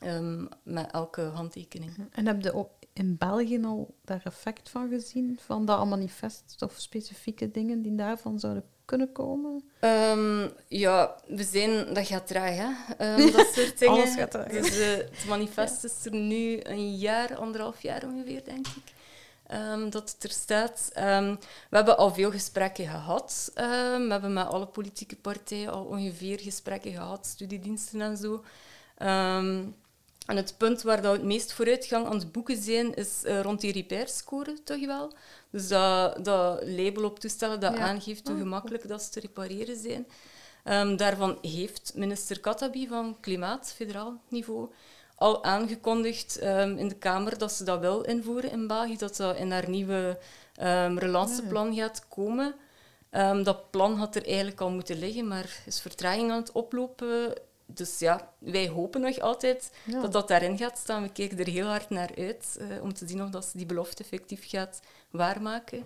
ehm, 0.00 0.44
met 0.62 0.90
elke 0.90 1.20
handtekening. 1.22 1.92
En 2.10 2.26
heb 2.26 2.42
je 2.42 2.54
ook 2.54 2.70
in 2.92 3.16
België 3.18 3.64
al 3.64 3.94
daar 4.04 4.20
effect 4.24 4.68
van 4.68 4.88
gezien? 4.88 5.38
Van 5.46 5.64
dat 5.64 5.86
manifest 5.86 6.56
of 6.62 6.74
specifieke 6.76 7.50
dingen 7.50 7.82
die 7.82 7.94
daarvan 7.94 8.40
zouden 8.40 8.64
kunnen 8.84 9.12
komen? 9.12 9.62
Ehm, 9.80 10.48
ja, 10.68 11.16
we 11.26 11.42
zijn, 11.44 11.94
dat 11.94 12.06
gaat 12.06 12.26
traag, 12.26 12.56
hè? 12.56 12.94
Ehm, 12.98 13.32
dat 13.32 13.46
soort 13.54 13.78
dingen. 13.78 13.94
Alles 13.94 14.14
gaat 14.14 14.30
traag? 14.30 14.46
Dus 14.48 14.78
eh, 14.78 14.96
het 14.96 15.24
manifest 15.28 15.84
is 15.84 16.04
er 16.04 16.14
nu 16.14 16.58
een 16.62 16.96
jaar, 16.96 17.36
anderhalf 17.36 17.82
jaar 17.82 18.04
ongeveer, 18.04 18.44
denk 18.44 18.66
ik. 18.66 18.94
Ehm, 19.48 19.90
dat 19.90 20.10
het 20.12 20.24
er 20.24 20.30
staat. 20.30 20.90
Ehm, 20.94 21.34
we 21.70 21.76
hebben 21.76 21.96
al 21.98 22.14
veel 22.14 22.30
gesprekken 22.30 22.84
gehad. 22.86 23.50
Ehm, 23.54 24.02
we 24.06 24.10
hebben 24.12 24.32
met 24.32 24.46
alle 24.46 24.66
politieke 24.66 25.16
partijen 25.16 25.72
al 25.72 25.84
ongeveer 25.84 26.40
gesprekken 26.40 26.92
gehad, 26.92 27.26
studiediensten 27.26 28.00
en 28.00 28.16
zo. 28.16 28.44
En 30.26 30.36
het 30.36 30.54
punt 30.58 30.82
waar 30.82 31.02
dat 31.02 31.12
we 31.12 31.18
het 31.18 31.26
meest 31.26 31.52
vooruitgang 31.52 32.06
aan 32.06 32.18
het 32.18 32.32
boeken 32.32 32.62
zijn, 32.62 32.94
is 32.94 33.22
eh, 33.24 33.40
rond 33.40 33.60
die 33.60 33.72
repair-score, 33.72 34.62
toch 34.62 34.86
wel? 34.86 35.12
Dus 35.50 35.68
dat, 35.68 36.24
dat 36.24 36.62
label 36.68 37.04
op 37.04 37.18
toestellen 37.18 37.60
dat 37.60 37.72
Ja. 37.74 37.78
aangeeft 37.78 38.26
hoe 38.26 38.36
Oh, 38.36 38.42
gemakkelijk 38.42 38.88
dat 38.88 39.02
ze 39.02 39.10
te 39.10 39.20
repareren 39.20 39.76
zijn. 39.76 40.06
Daarvan 40.96 41.38
heeft 41.42 41.92
minister 41.94 42.40
Katabi 42.40 42.88
van 42.88 43.16
Klimaat, 43.20 43.72
federaal 43.76 44.20
niveau, 44.28 44.68
al 45.16 45.44
aangekondigd 45.44 46.38
ehm, 46.38 46.76
in 46.76 46.88
de 46.88 46.94
Kamer 46.94 47.38
dat 47.38 47.52
ze 47.52 47.64
dat 47.64 47.80
wil 47.80 48.00
invoeren 48.00 48.50
in 48.50 48.66
België, 48.66 48.96
dat 48.96 49.16
dat 49.16 49.36
in 49.36 49.50
haar 49.50 49.68
nieuwe 49.68 50.18
ehm 50.54 50.98
relanceplan 50.98 51.74
gaat 51.74 52.08
komen. 52.08 52.54
Ehm, 53.10 53.42
dat 53.42 53.70
plan 53.70 53.96
had 53.96 54.16
er 54.16 54.26
eigenlijk 54.26 54.60
al 54.60 54.70
moeten 54.70 54.98
liggen, 54.98 55.28
maar 55.28 55.62
is 55.66 55.80
vertraging 55.80 56.30
aan 56.30 56.40
het 56.40 56.52
oplopen. 56.52 57.32
Dus 57.66 57.98
ja, 57.98 58.32
wij 58.38 58.68
hopen 58.68 59.00
nog 59.00 59.18
altijd 59.18 59.70
Ja. 59.84 60.00
dat 60.00 60.12
dat 60.12 60.28
daarin 60.28 60.58
gaat 60.58 60.78
staan. 60.78 61.02
We 61.02 61.12
kijken 61.12 61.38
er 61.38 61.46
heel 61.46 61.66
hard 61.66 61.90
naar 61.90 62.10
uit 62.16 62.56
eh, 62.60 62.82
om 62.82 62.94
te 62.94 63.08
zien 63.08 63.22
of 63.22 63.30
dat 63.30 63.44
ze 63.44 63.56
die 63.56 63.66
belofte 63.66 64.02
effectief 64.02 64.48
gaat 64.48 64.80
waarmaken. 65.10 65.84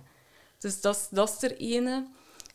Dus 0.59 0.81
dat 0.81 0.97
is, 0.97 1.09
dat 1.11 1.29
is 1.29 1.43
er 1.43 1.57
ene. 1.57 2.07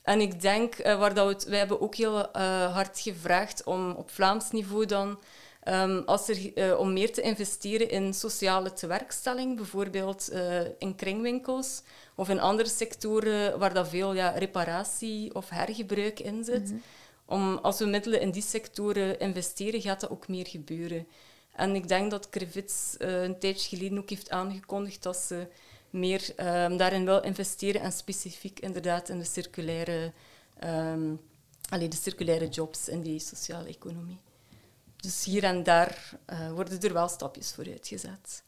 En 0.02 0.22
ik 0.22 0.42
denk, 0.42 0.76
eh, 0.76 1.00
waar 1.00 1.14
dat 1.14 1.28
we 1.28 1.34
het, 1.34 1.44
wij 1.44 1.58
hebben 1.58 1.82
ook 1.82 1.96
heel 1.96 2.32
eh, 2.32 2.74
hard 2.74 3.00
gevraagd 3.00 3.64
om 3.64 3.92
op 3.92 4.10
Vlaams 4.10 4.52
niveau 4.52 4.86
dan, 4.86 5.20
ehm, 5.66 6.01
als 6.05 6.28
er, 6.28 6.53
eh, 6.53 6.80
om 6.80 6.93
meer 6.93 7.13
te 7.13 7.22
investeren 7.22 7.89
in 7.89 8.13
sociale 8.13 8.74
tewerkstelling, 8.74 9.55
bijvoorbeeld 9.55 10.30
eh, 10.30 10.61
in 10.78 10.95
kringwinkels 10.95 11.82
of 12.16 12.30
in 12.30 12.39
andere 12.39 12.70
sectoren 12.70 13.59
waar 13.59 13.74
dat 13.74 13.88
veel 13.88 14.13
ja, 14.13 14.30
reparatie 14.30 15.36
of 15.36 15.49
hergebruik 15.49 16.20
in 16.20 16.43
zit. 16.43 16.74
om, 17.26 17.57
als 17.57 17.80
we 17.80 17.86
middelen 17.86 18.22
in 18.22 18.32
die 18.32 18.41
sectoren 18.41 19.20
investeren, 19.20 19.82
gaat 19.82 19.99
dat 19.99 20.09
ook 20.09 20.28
meer 20.28 20.47
gebeuren. 20.47 21.07
En 21.55 21.76
ik 21.76 21.88
denk 21.88 22.11
dat 22.11 22.30
Krivits 22.30 22.97
eh, 22.97 23.24
een 23.24 23.39
tijdje 23.39 23.78
geleden 23.78 23.97
ook 23.97 24.09
heeft 24.09 24.30
aangekondigd 24.30 25.03
dat 25.03 25.18
ze 25.18 25.47
meer 25.89 26.34
ehm, 26.36 26.78
daarin 26.78 27.05
wil 27.05 27.22
investeren 27.22 27.82
en 27.82 27.91
specifiek 27.91 28.59
inderdaad 28.59 29.09
in 29.09 29.18
de 29.20 29.26
circulaire, 29.26 30.13
allee, 31.70 31.88
de 31.88 31.95
circulaire 31.95 32.47
jobs 32.47 32.89
in 32.89 33.01
die 33.01 33.20
sociale 33.20 33.68
economie. 33.68 34.20
Dus 35.06 35.24
hier 35.24 35.43
en 35.43 35.64
daar 35.64 36.12
eh, 36.26 36.51
worden 36.51 36.80
er 36.82 36.93
wel 36.93 37.08
stapjes 37.08 37.51
voor 37.51 37.66
uitgezet. 37.68 38.43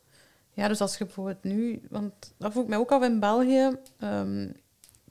Ja, 0.54 0.68
dus 0.68 0.82
als 0.82 0.98
je 0.98 1.06
bijvoorbeeld 1.06 1.44
nu... 1.44 1.82
Want 1.90 2.14
dat 2.38 2.52
vroeg 2.52 2.64
ik 2.64 2.70
mij 2.70 2.78
ook 2.78 2.92
af 2.92 3.04
in 3.04 3.20
België. 3.20 3.78
ehm, 4.00 4.50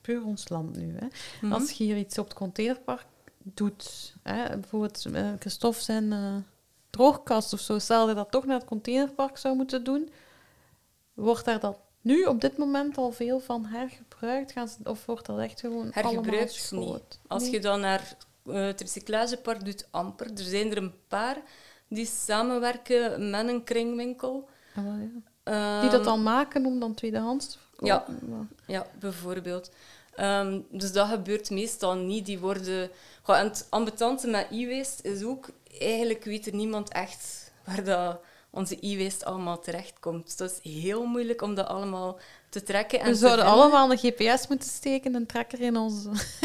puur 0.00 0.24
ons 0.24 0.48
land 0.48 0.76
nu. 0.76 0.96
Hè. 0.98 1.06
Mhm. 1.40 1.52
Als 1.52 1.70
je 1.70 1.84
hier 1.84 1.96
iets 1.96 2.18
op 2.18 2.24
het 2.24 2.34
containerpark 2.34 3.04
doet... 3.42 4.14
Hè, 4.22 4.58
bijvoorbeeld 4.58 5.06
eh, 5.12 5.28
Christophe 5.38 5.80
zijn 5.82 6.12
eh, 6.12 6.34
droogkast 6.90 7.52
of 7.52 7.60
zo. 7.60 7.78
Stel 7.78 7.98
dat 8.00 8.08
je 8.08 8.14
dat 8.14 8.30
toch 8.30 8.44
naar 8.46 8.58
het 8.58 8.66
containerpark 8.68 9.36
zou 9.36 9.56
moeten 9.56 9.84
doen. 9.84 10.10
Wordt 11.14 11.44
daar 11.44 11.60
dat 11.60 11.78
nu 12.00 12.24
op 12.24 12.40
dit 12.40 12.56
moment 12.56 12.96
al 12.98 13.10
veel 13.12 13.40
van 13.40 13.64
hergebruikt? 13.64 14.52
Gaan 14.52 14.68
ze, 14.68 14.76
of 14.84 15.06
wordt 15.06 15.26
dat 15.26 15.38
echt 15.38 15.60
gewoon 15.60 15.88
Hergebruikt 15.90 16.52
schoot? 16.52 17.18
Als 17.26 17.42
Nee? 17.42 17.50
je 17.52 17.60
dan 17.60 17.80
naar 17.80 18.16
het 18.50 18.80
recyclagepark 18.80 19.64
doet, 19.64 19.86
amper. 19.90 20.26
Er 20.26 20.44
zijn 20.44 20.70
er 20.70 20.76
een 20.76 20.94
paar 21.08 21.36
die 21.88 22.06
samenwerken 22.06 23.30
met 23.30 23.48
een 23.48 23.64
kringwinkel. 23.64 24.48
Ah, 24.76 24.84
ja. 24.84 25.80
Die 25.80 25.90
dat 25.90 25.98
Ehm, 26.00 26.04
dan 26.04 26.22
maken 26.22 26.66
om 26.66 26.80
dan 26.80 26.94
tweedehands 26.94 27.46
te 27.46 27.58
verkopen? 27.58 28.18
Ja. 28.28 28.46
Ja, 28.66 28.86
bijvoorbeeld. 28.98 29.70
Ehm, 30.14 30.60
dus 30.70 30.92
dat 30.92 31.08
gebeurt 31.08 31.50
meestal 31.50 31.94
niet. 31.94 32.26
Die 32.26 32.38
worden... 32.38 32.90
Goh, 33.22 33.38
en 33.38 33.44
het 33.46 33.66
ambetante 33.70 34.26
met 34.28 34.46
e-waste 34.50 35.02
is 35.02 35.22
ook... 35.22 35.48
Eigenlijk 35.80 36.24
weet 36.24 36.46
er 36.46 36.54
niemand 36.54 36.88
echt 36.88 37.52
waar 37.64 37.84
dat 37.84 38.20
onze 38.50 38.76
e-waste 38.80 39.24
allemaal 39.24 39.58
terechtkomt. 39.60 40.24
Dus 40.24 40.36
dat 40.36 40.60
is 40.62 40.72
heel 40.82 41.04
moeilijk 41.04 41.42
om 41.42 41.54
dat 41.54 41.66
allemaal 41.66 42.18
te 42.48 42.62
trekken. 42.62 43.00
En 43.00 43.06
We 43.06 43.14
zouden 43.14 43.44
vinden. 43.44 43.62
allemaal 43.62 43.90
een 43.90 43.98
GPS 43.98 44.46
moeten 44.48 44.68
steken, 44.68 45.14
een 45.14 45.26
tracker 45.26 45.60
in 45.60 45.76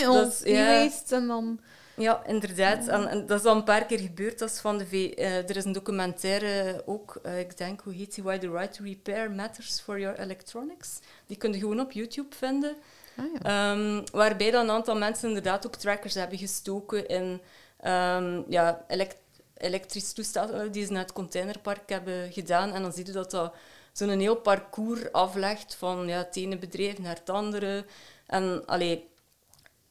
ons 0.08 0.42
ja. 0.44 0.82
e-waste 0.84 1.16
en 1.16 1.28
dan... 1.28 1.60
Ja, 1.96 2.26
inderdaad. 2.26 2.88
En, 2.88 3.08
en 3.08 3.26
dat 3.26 3.40
is 3.40 3.46
al 3.46 3.56
een 3.56 3.64
paar 3.64 3.86
keer 3.86 4.00
gebeurd. 4.00 4.40
Dat 4.40 4.50
is 4.50 4.60
van 4.60 4.78
de 4.78 4.86
v 4.86 4.94
eh, 4.94 5.50
er 5.50 5.56
is 5.58 5.66
een 5.66 5.72
documentaire 5.72 6.84
ook, 6.86 7.20
eh, 7.24 7.40
ik 7.40 7.58
denk, 7.58 7.82
hoe 7.82 7.94
heet 7.94 8.16
die? 8.16 8.24
Why 8.24 8.38
the 8.38 8.52
right 8.52 8.74
to 8.74 8.84
repair 8.84 9.32
matters 9.32 9.80
for 9.80 10.00
your 10.00 10.20
electronics. 10.20 11.00
Die 11.28 11.38
kun 11.38 11.54
je 11.54 11.60
gewoon 11.60 11.80
op 11.80 11.92
YouTube 11.92 12.36
vinden. 12.36 12.76
Ah, 13.18 13.26
ja. 13.34 13.72
Ehm, 13.72 14.02
waarbij 14.12 14.52
dan 14.52 14.64
een 14.64 14.76
aantal 14.76 14.98
mensen 14.98 15.28
inderdaad 15.28 15.66
ook 15.66 15.76
trackers 15.76 16.14
hebben 16.14 16.38
gestoken 16.38 17.08
in 17.08 17.42
ehm, 17.80 18.42
ja, 18.48 18.86
elek- 18.88 19.18
elektrisch 19.58 20.14
toestel 20.14 20.50
eh, 20.50 20.72
die 20.72 20.86
ze 20.86 20.92
naar 20.92 21.02
het 21.02 21.14
containerpark 21.14 21.90
hebben 21.90 22.32
gedaan. 22.32 22.74
En 22.74 22.82
dan 22.82 22.94
zie 22.94 23.06
je 23.06 23.12
dat 23.12 23.32
dat 23.32 23.54
zo'n 23.92 24.10
heel 24.20 24.36
parcours 24.36 25.12
aflegt 25.12 25.76
van 25.76 26.08
ja, 26.08 26.18
het 26.18 26.36
ene 26.36 26.58
bedrijf 26.58 27.00
naar 27.00 27.16
het 27.16 27.30
andere. 27.30 27.86
En 28.28 28.64
allee, 28.66 29.10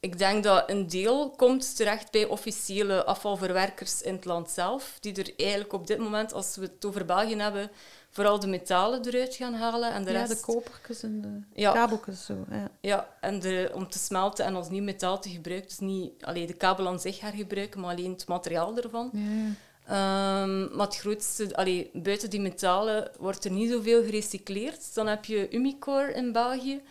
ik 0.01 0.19
denk 0.19 0.45
dat 0.45 0.71
een 0.71 0.87
deel 0.87 1.31
komt 1.31 1.77
terecht 1.77 2.11
bij 2.11 2.25
officiële 2.25 3.05
afvalverwerkers 3.05 4.03
in 4.03 4.15
het 4.15 4.25
land 4.25 4.51
zelf, 4.51 4.97
die 5.01 5.15
er 5.15 5.33
eigenlijk 5.37 5.73
op 5.73 5.87
dit 5.87 5.99
moment, 5.99 6.33
als 6.33 6.57
we 6.57 6.63
het 6.63 6.85
over 6.85 7.05
België 7.05 7.37
hebben, 7.37 7.71
vooral 8.11 8.41
de 8.41 8.47
metalen 8.47 9.07
eruit 9.07 9.35
gaan 9.35 9.55
halen. 9.55 9.93
En 9.93 10.05
de 10.05 10.13
ja, 10.13 10.19
rest, 10.19 10.31
de 10.47 10.53
kopertjes 10.53 11.03
en 11.03 11.21
de 11.21 11.61
Ja. 11.61 11.73
kabeltjes 11.73 12.25
zo. 12.25 12.35
Ja. 12.51 12.71
ja, 12.81 13.09
en 13.21 13.41
de, 13.41 13.71
om 13.75 13.89
te 13.89 13.99
smelten 13.99 14.45
en 14.45 14.55
als 14.55 14.69
nieuw 14.71 14.83
metaal 14.83 15.21
te 15.21 15.29
gebruiken. 15.29 15.69
Dus 15.69 15.79
niet 15.79 16.25
alleen 16.25 16.47
de 16.47 16.53
kabel 16.53 16.87
aan 16.89 17.01
zich 17.01 17.21
hergebruiken, 17.21 17.81
maar 17.81 17.91
alleen 17.91 18.13
het 18.13 18.27
materiaal 18.27 18.77
ervan. 18.77 19.11
Ja, 19.13 19.21
ja. 19.21 19.53
Ehm, 19.87 20.77
maar 20.77 20.87
het 20.87 20.97
grootste, 20.97 21.57
allee, 21.57 21.91
buiten 21.93 22.31
die 22.31 22.41
metalen 22.41 23.11
wordt 23.19 23.45
er 23.45 23.51
niet 23.51 23.71
zoveel 23.71 24.03
gerecycleerd. 24.05 24.95
Dan 24.95 25.07
heb 25.07 25.25
je 25.25 25.55
Umicore 25.55 26.13
in 26.13 26.33
België, 26.33 26.83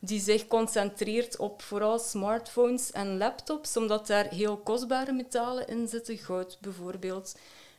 die 0.00 0.20
zich 0.20 0.46
concentreert 0.46 1.36
op 1.36 1.62
vooral 1.62 1.98
smartphones 1.98 2.92
en 2.92 3.16
laptops, 3.18 3.76
omdat 3.76 4.06
daar 4.06 4.28
heel 4.28 4.56
kostbare 4.56 5.12
metalen 5.12 5.68
in 5.68 5.88
zitten, 5.88 6.16
goud 6.18 6.58
bijvoorbeeld. 6.60 7.34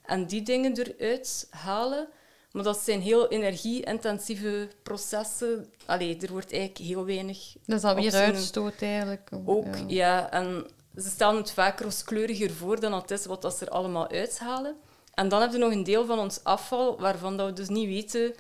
En 0.06 0.26
die 0.26 0.42
dingen 0.42 0.78
eruit 0.78 1.48
halen. 1.50 2.08
Maar 2.52 2.64
dat 2.64 2.78
zijn 2.80 3.02
heel 3.02 3.28
energie-intensieve 3.28 4.68
processen. 4.84 5.74
Allee, 5.86 6.18
er 6.22 6.32
wordt 6.32 6.52
eigenlijk 6.52 6.82
heel 6.90 7.06
weinig 7.06 7.54
Dat 7.66 7.76
is 7.76 7.82
dan 7.82 7.92
Op 7.92 7.98
weer 8.02 8.12
zo'n- 8.12 8.20
uitstoot 8.22 8.82
eigenlijk. 8.82 9.30
ook, 9.46 9.66
Ja. 9.76 9.84
ja. 9.88 10.32
En 10.32 10.66
ze 10.96 11.10
stellen 11.10 11.36
het 11.36 11.52
vaak 11.52 11.80
rooskleuriger 11.80 12.52
voor 12.52 12.80
dan 12.80 12.94
het 12.94 13.12
is 13.12 13.26
wat 13.26 13.42
dat 13.42 13.58
ze 13.58 13.66
er 13.66 13.72
allemaal 13.72 14.10
uithalen. 14.10 14.76
En 15.14 15.30
dan 15.30 15.42
heb 15.42 15.52
je 15.52 15.58
nog 15.58 15.72
een 15.72 15.84
deel 15.84 16.06
van 16.06 16.20
ons 16.20 16.44
afval 16.44 17.00
waarvan 17.00 17.38
dat 17.38 17.48
we 17.48 17.54
dus 17.54 17.70
niet 17.70 17.88
weten 17.88 18.34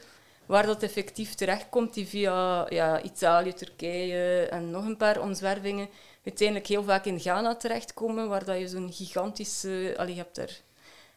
waar 0.47 0.65
dat 0.65 0.83
effectief 0.83 1.33
terechtkomt, 1.33 1.93
die 1.93 2.07
via 2.07 2.65
ja, 2.69 3.01
Italië, 3.01 3.53
Turkije 3.53 4.45
en 4.45 4.71
nog 4.71 4.85
een 4.85 4.97
paar 4.97 5.21
omzwervingen 5.21 5.89
uiteindelijk 6.25 6.67
heel 6.67 6.83
vaak 6.83 7.05
in 7.05 7.19
Ghana 7.19 7.55
terechtkomen, 7.55 8.27
waar 8.27 8.45
dat 8.45 8.59
je 8.59 8.67
zo'n 8.67 8.93
gigantische... 8.93 9.93
Allee, 9.97 10.13
je 10.13 10.21
hebt 10.21 10.35
daar 10.35 10.61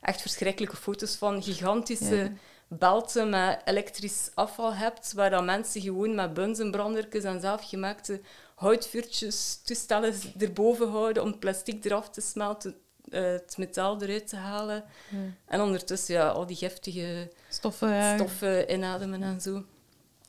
echt 0.00 0.20
verschrikkelijke 0.20 0.76
foto's 0.76 1.16
van, 1.16 1.42
gigantische 1.42 2.16
Ja. 2.16 2.30
belten 2.68 3.28
met 3.28 3.60
elektrisch 3.64 4.30
afval 4.34 4.74
hebt, 4.74 5.12
waar 5.12 5.30
dan 5.30 5.44
mensen 5.44 5.80
gewoon 5.80 6.14
met 6.14 6.34
bunzenbrandertjes 6.34 7.24
en 7.24 7.40
zelfgemaakte 7.40 8.20
houtvuurtjes, 8.54 9.60
toestellen 9.64 10.14
erboven 10.38 10.88
houden 10.88 11.22
om 11.22 11.38
plastic 11.38 11.84
eraf 11.84 12.10
te 12.10 12.20
smelten, 12.20 12.74
eh, 13.10 13.22
het 13.22 13.54
metaal 13.58 14.02
eruit 14.02 14.28
te 14.28 14.36
halen. 14.36 14.84
En 15.46 15.60
ondertussen 15.60 16.14
ja, 16.14 16.28
al 16.28 16.46
die 16.46 16.56
giftige 16.56 17.30
Stoffen, 17.48 17.88
ja. 17.94 18.14
stoffen 18.16 18.72
inademen 18.72 19.22
en 19.22 19.40
zo. 19.40 19.64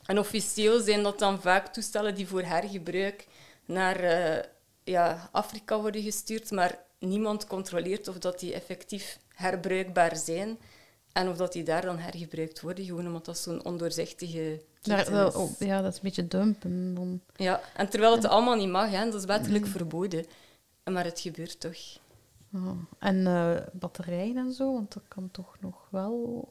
En 0.06 0.18
officieel 0.18 0.80
zijn 0.80 1.02
dat 1.02 1.18
dan 1.18 1.40
vaak 1.40 1.66
toestellen 1.72 2.14
die 2.14 2.26
voor 2.26 2.42
hergebruik 2.42 3.26
naar 3.64 3.96
eh, 4.00 4.44
ja, 4.84 5.28
Afrika 5.32 5.80
worden 5.80 6.02
gestuurd, 6.02 6.50
maar 6.50 6.78
niemand 6.98 7.46
controleert 7.46 8.08
of 8.08 8.18
dat 8.18 8.40
die 8.40 8.52
effectief 8.54 9.18
herbruikbaar 9.34 10.16
zijn 10.16 10.58
en 11.12 11.28
of 11.28 11.36
dat 11.36 11.52
die 11.52 11.62
daar 11.62 11.82
dan 11.82 11.98
hergebruikt 11.98 12.60
worden, 12.60 12.84
gewoon 12.84 13.06
omdat 13.06 13.24
dat 13.24 13.38
zo'n 13.38 13.64
ondoorzichtige 13.64 14.62
Daar, 14.82 15.10
dat- 15.10 15.34
oh, 15.34 15.50
ja, 15.58 15.80
dat 15.82 15.90
is 15.90 15.96
een 15.96 16.02
beetje 16.04 16.28
dumpen. 16.28 16.94
Dan. 16.94 17.20
Ja, 17.36 17.60
en 17.76 17.88
terwijl 17.88 18.12
het 18.14 18.24
allemaal 18.24 18.56
niet 18.56 18.68
mag, 18.68 18.90
hè, 18.90 19.04
dat 19.04 19.14
is 19.14 19.24
wettelijk 19.24 19.64
Mm. 19.64 19.70
verboden. 19.70 20.26
Maar 20.84 21.04
het 21.04 21.20
gebeurt 21.20 21.60
toch. 21.60 21.76
Oh. 22.54 22.78
En 22.98 23.26
eh, 23.26 23.56
batterijen 23.72 24.36
en 24.36 24.52
zo, 24.52 24.72
want 24.72 24.92
dat 24.92 25.02
kan 25.08 25.28
toch 25.30 25.56
nog 25.60 25.86
wel... 25.90 26.48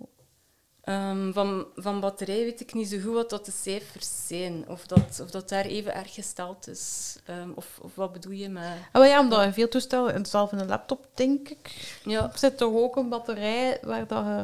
Ehm, 0.81 1.31
van, 1.31 1.65
van 1.75 1.99
batterij 1.99 2.43
weet 2.43 2.61
ik 2.61 2.73
niet 2.73 2.89
zo 2.89 2.99
goed 2.99 3.13
wat 3.13 3.29
dat 3.29 3.45
de 3.45 3.51
cijfers 3.51 4.27
zijn. 4.27 4.69
Of 4.69 4.87
dat, 4.87 5.19
of 5.23 5.31
dat 5.31 5.49
daar 5.49 5.65
even 5.65 5.95
erg 5.95 6.13
gesteld 6.13 6.67
is. 6.67 7.17
Ehm, 7.25 7.49
of, 7.55 7.79
of 7.81 7.95
wat 7.95 8.13
bedoel 8.13 8.31
je 8.31 8.49
met... 8.49 8.77
Ah, 8.91 9.05
ja, 9.05 9.19
omdat 9.19 9.43
in 9.43 9.53
veel 9.53 9.67
toestellen, 9.67 10.13
en 10.13 10.25
zelf 10.25 10.51
in 10.51 10.59
een 10.59 10.67
laptop, 10.67 11.07
denk 11.13 11.49
ik, 11.49 11.99
Ja, 12.03 12.31
zit 12.35 12.57
toch 12.57 12.73
ook 12.73 12.95
een 12.95 13.09
batterij 13.09 13.79
waar 13.81 14.07
dat 14.07 14.25
je... 14.25 14.43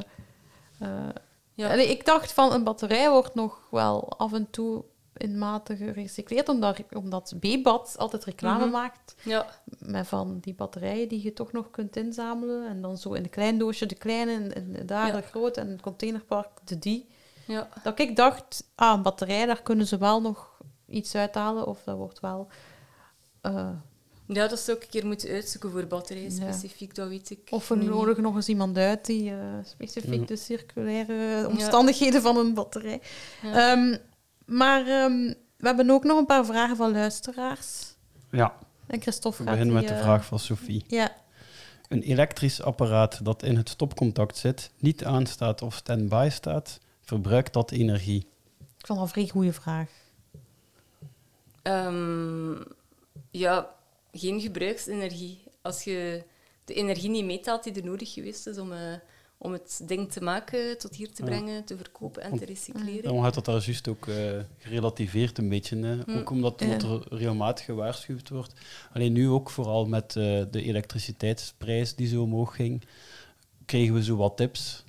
eh, 0.80 1.10
ja. 1.54 1.72
Ik 1.72 2.06
dacht 2.06 2.32
van, 2.32 2.54
een 2.54 2.64
batterij 2.64 3.10
wordt 3.10 3.36
nog 3.36 3.68
wel 3.72 4.10
af 4.18 4.34
en 4.34 4.50
toe 4.50 4.84
in 5.18 5.38
mate 5.38 5.76
gerecycleerd, 5.76 6.50
omdat, 6.50 6.80
omdat 6.96 7.34
B-Bad 7.40 7.96
altijd 7.98 8.24
reclame 8.24 8.64
Mhm. 8.64 8.72
maakt 8.72 9.16
ja. 9.24 9.46
met 9.80 10.08
van 10.08 10.38
die 10.42 10.54
batterijen 10.54 11.08
die 11.08 11.24
je 11.24 11.34
toch 11.34 11.52
nog 11.52 11.70
kunt 11.72 11.96
inzamelen. 11.96 12.68
En 12.68 12.82
dan 12.82 12.98
zo 12.98 13.14
in 13.14 13.24
een 13.24 13.30
klein 13.30 13.58
doosje 13.58 13.86
de 13.86 13.96
kleine, 13.96 14.32
en, 14.32 14.56
en 14.56 14.86
daar 14.86 15.08
Ja. 15.08 15.14
de 15.16 15.22
grote, 15.22 15.60
en 15.62 15.70
het 15.70 15.82
containerpark 15.82 16.48
de 16.64 16.80
die. 16.80 17.08
ja. 17.46 17.70
Dat 17.84 18.00
ik 18.00 18.16
dacht, 18.16 18.64
ah, 18.76 18.94
een 18.96 19.02
batterij, 19.02 19.46
daar 19.46 19.62
kunnen 19.62 19.88
ze 19.88 19.98
wel 19.98 20.22
nog 20.22 20.60
iets 20.88 21.16
uithalen, 21.16 21.68
of 21.68 21.84
dat 21.84 21.98
wordt 21.98 22.20
wel... 22.20 22.48
eh, 23.42 23.70
Ja, 24.30 24.48
dat 24.48 24.60
zou 24.60 24.78
ik 24.78 24.84
een 24.84 24.90
keer 24.90 25.06
moeten 25.06 25.30
uitzoeken 25.30 25.72
voor 25.72 25.86
batterijen 25.86 26.36
Ja. 26.36 26.36
specifiek, 26.52 26.96
dat 26.96 27.08
weet 27.10 27.30
ik. 27.30 27.48
of 27.50 27.68
we 27.68 27.76
nodigen 27.76 28.24
nog 28.24 28.36
eens 28.36 28.48
iemand 28.50 28.78
uit 28.78 29.06
die 29.06 29.30
eh, 29.32 29.38
specifiek 29.64 30.28
de 30.28 30.36
circulaire 30.36 31.48
omstandigheden 31.48 32.22
van 32.22 32.38
een 32.38 32.54
batterij. 32.54 33.02
Ja. 33.42 33.72
Ehm, 33.72 33.98
maar 34.48 34.88
ehm, 34.88 35.34
we 35.58 35.68
hebben 35.68 35.90
ook 35.90 36.04
nog 36.04 36.18
een 36.18 36.26
paar 36.26 36.46
vragen 36.46 36.76
van 36.76 36.92
luisteraars. 36.92 37.96
Ja, 38.32 38.54
En 38.88 39.02
Christophe 39.02 39.38
we 39.38 39.50
beginnen 39.50 39.74
die, 39.74 39.76
met 39.76 39.88
de 39.88 39.94
eh, 39.94 40.02
vraag 40.02 40.26
van 40.26 40.40
Sophie. 40.40 40.84
Ja, 40.88 41.16
Een 41.88 42.02
elektrisch 42.02 42.62
apparaat 42.62 43.26
dat 43.26 43.44
in 43.44 43.56
het 43.56 43.70
stopcontact 43.70 44.38
zit, 44.38 44.72
niet 44.80 45.06
aanstaat 45.06 45.62
of 45.62 45.76
standby 45.76 46.28
staat, 46.32 46.80
verbruikt 47.02 47.54
dat 47.54 47.72
energie? 47.72 48.28
ik 48.78 48.86
vond 48.86 49.00
dat 49.00 49.08
een 49.08 49.14
vrij 49.14 49.28
goede 49.28 49.54
vraag. 49.54 49.90
Ehm, 51.62 52.56
ja, 53.32 53.76
geen 54.12 54.42
gebruiksenergie. 54.42 55.44
Als 55.62 55.84
je 55.84 56.24
de 56.66 56.74
energie 56.74 57.10
niet 57.10 57.26
meetelt 57.26 57.64
die 57.64 57.74
er 57.74 57.84
nodig 57.84 58.14
geweest 58.14 58.48
is 58.48 58.58
om, 58.58 58.72
eh, 58.72 58.80
om 59.38 59.52
het 59.52 59.82
ding 59.84 60.12
te 60.12 60.24
maken, 60.24 60.78
tot 60.78 60.96
hier 60.96 61.12
te 61.12 61.24
Ja. 61.24 61.30
brengen, 61.30 61.64
te 61.64 61.78
verkopen 61.78 62.22
en 62.22 62.38
te 62.38 62.46
recycleren. 62.46 63.04
Dan 63.04 63.24
had 63.24 63.34
dat 63.34 63.46
daar 63.46 63.64
juist 63.66 63.88
ook 63.88 64.08
eh, 64.08 64.16
gerelativeerd 64.58 65.38
een 65.38 65.50
beetje. 65.50 65.78
Hè. 65.78 65.96
Hm. 66.06 66.18
Ook 66.18 66.30
omdat, 66.30 66.62
omdat 66.62 66.84
er 66.84 67.04
regelmatig 67.10 67.66
gewaarschuwd 67.66 68.30
wordt. 68.30 68.54
Alleen 68.94 69.14
nu 69.14 69.30
ook 69.30 69.50
vooral 69.50 69.86
met 69.86 70.16
eh, 70.16 70.24
de 70.52 70.64
elektriciteitsprijs 70.64 71.96
die 71.96 72.08
zo 72.08 72.22
omhoog 72.22 72.56
ging, 72.56 72.82
kregen 73.66 73.94
we 73.94 74.04
zo 74.04 74.16
wat 74.16 74.38
tips. 74.38 74.84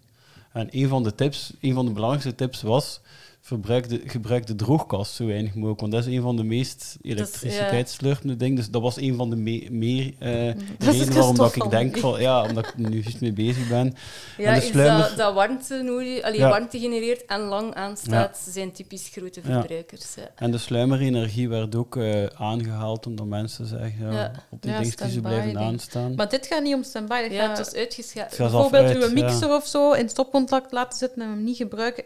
En 0.53 0.69
een 0.71 0.89
van 0.89 1.03
de 1.03 1.15
tips, 1.15 1.53
een 1.61 1.75
van 1.75 1.87
de 1.87 1.93
belangrijkste 1.93 2.35
tips 2.35 2.63
was, 2.63 3.01
verbruik 3.49 3.89
de, 3.89 4.01
gebruik 4.05 4.47
de 4.47 4.55
droogkast 4.55 5.13
zo 5.15 5.27
weinig 5.27 5.55
mogelijk. 5.55 5.81
Want 5.81 5.93
dat 5.93 6.07
is 6.07 6.15
een 6.17 6.23
van 6.23 6.37
de 6.37 6.43
meest 6.45 6.97
elektriciteitsslurpende 7.03 8.37
dingen. 8.37 8.57
Dus 8.57 8.71
dat 8.71 8.83
was 8.83 8.97
een 8.97 9.17
van 9.17 9.31
de 9.31 9.37
me- 9.37 9.67
meer 9.71 10.15
eh 10.19 10.47
Dat 10.47 10.55
is 10.55 10.79
de 10.79 10.91
redenen 10.91 11.15
waarom 11.15 11.37
dat 11.37 11.57
ik 11.57 11.71
denk 11.71 11.99
van- 11.99 12.11
van, 12.13 12.21
ja, 12.21 12.43
omdat 12.43 12.67
ik 12.67 12.77
nu 12.77 13.01
juist 13.01 13.21
mee 13.21 13.33
bezig 13.33 13.69
ben. 13.69 13.95
Ja, 14.39 14.45
En 14.55 14.61
de 14.61 14.67
sluimer- 14.67 15.09
dat, 15.09 15.17
dat 15.17 15.35
warmte, 15.35 15.83
nodig, 15.83 16.23
allee, 16.23 16.39
Ja. 16.39 16.49
warmte 16.49 16.79
genereert 16.79 17.25
en 17.27 17.41
lang 17.41 17.75
aanstaat, 17.75 18.47
zijn 18.51 18.73
typisch 18.73 19.09
grote 19.13 19.41
verbruikers. 19.43 20.15
Ja. 20.15 20.31
En 20.37 20.51
de 20.51 20.59
sluimerenergie 20.59 21.49
werd 21.49 21.75
ook 21.75 21.97
eh, 21.97 22.25
aangehaald 22.25 23.07
omdat 23.07 23.27
mensen 23.27 23.67
zeggen 23.67 24.07
ja, 24.07 24.13
Ja. 24.13 24.33
op 24.51 24.63
die 24.63 24.71
Ja, 24.71 24.79
dingen 24.81 24.97
die 24.97 25.11
ze 25.11 25.21
blijven 25.21 25.59
aanstaan. 25.59 26.15
Maar 26.15 26.29
dit 26.29 26.47
gaat 26.47 26.63
niet 26.63 26.75
om 26.75 26.83
standby. 26.83 27.23
Dat 27.23 27.33
Ja, 27.33 27.47
gaat 27.47 27.59
het 27.59 27.67
is 27.67 27.75
uitgeschakeld. 27.75 28.39
Bijvoorbeeld 28.39 29.05
uw 29.05 29.13
mixer 29.13 29.49
ja. 29.49 29.57
of 29.57 29.67
zo 29.67 29.93
in 29.93 30.09
stopcontact 30.09 30.73
laten 30.73 30.99
zitten 30.99 31.23
en 31.23 31.29
hem 31.29 31.45
niet 31.45 31.57
gebruiken. 31.57 32.05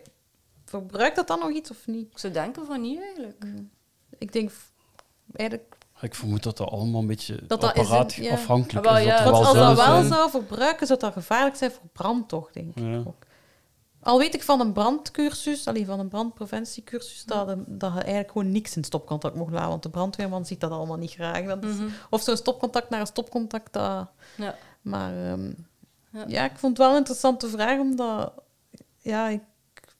Verbruikt 0.73 1.17
dat 1.17 1.27
dan 1.27 1.39
nog 1.39 1.51
iets 1.51 1.71
of 1.71 1.87
niet? 1.87 2.11
Ik 2.11 2.19
zou 2.19 2.33
denken 2.33 2.67
van 2.67 2.81
niet 2.81 3.01
eigenlijk. 3.01 3.45
Ik 4.19 4.33
denk 4.33 4.51
eigenlijk... 5.33 5.77
Ik 6.01 6.15
vermoed 6.15 6.43
dat 6.43 6.57
dat 6.57 6.69
allemaal 6.71 7.01
een 7.01 7.07
beetje 7.07 7.47
Dat 7.47 7.61
dat 7.61 7.63
is 7.77 7.81
een- 7.81 7.85
apparaat 7.85 8.13
ja. 8.15 8.33
afhankelijk 8.33 8.87
wel, 8.87 8.97
is. 8.99 9.05
ja. 9.05 9.25
dat 9.25 9.33
als 9.35 9.53
dat 9.53 9.55
wel 9.55 9.77
zijn. 9.77 10.07
zou 10.07 10.31
verbruiken, 10.31 10.87
zou 10.87 10.99
dat 10.99 11.13
gevaarlijk 11.13 11.57
zijn 11.57 11.71
voor 11.71 11.89
brand, 11.93 12.29
toch, 12.29 12.51
denk 12.53 12.77
ik 12.77 13.07
ook. 13.07 13.15
Al 14.01 14.19
weet 14.19 14.35
ik 14.35 14.43
van 14.43 14.61
een 14.61 14.73
brandcursus, 14.73 15.67
allee, 15.67 15.87
van 15.87 16.01
een 16.01 16.09
brandpreventiecursus, 16.09 17.25
dat, 17.25 17.49
je- 17.49 17.65
dat 17.67 17.93
je 17.93 17.99
eigenlijk 18.01 18.31
gewoon 18.33 18.53
niks 18.53 18.77
in 18.77 18.85
stopcontact 18.85 19.35
mocht 19.35 19.53
laten, 19.53 19.69
want 19.69 19.83
de 19.83 19.91
brandweerman 19.91 20.47
ziet 20.47 20.61
dat 20.61 20.71
allemaal 20.71 20.97
niet 20.97 21.11
graag. 21.13 21.45
Dat 21.45 21.65
is- 21.65 21.77
Mhm. 21.77 21.89
Of 22.11 22.23
zo'n 22.23 22.37
stopcontact 22.37 22.91
naar 22.91 23.01
een 23.01 23.07
stopcontact, 23.07 23.73
dat... 23.73 24.07
Ja. 24.37 24.55
Maar 24.83 25.27
ehm, 25.27 25.53
Ja. 26.13 26.25
ja. 26.27 26.45
ik 26.45 26.57
vond 26.57 26.77
het 26.77 26.87
wel 26.87 26.91
een 26.91 26.99
interessante 26.99 27.49
vraag, 27.49 27.79
omdat 27.79 28.33
ja, 28.99 29.29
ik 29.29 29.41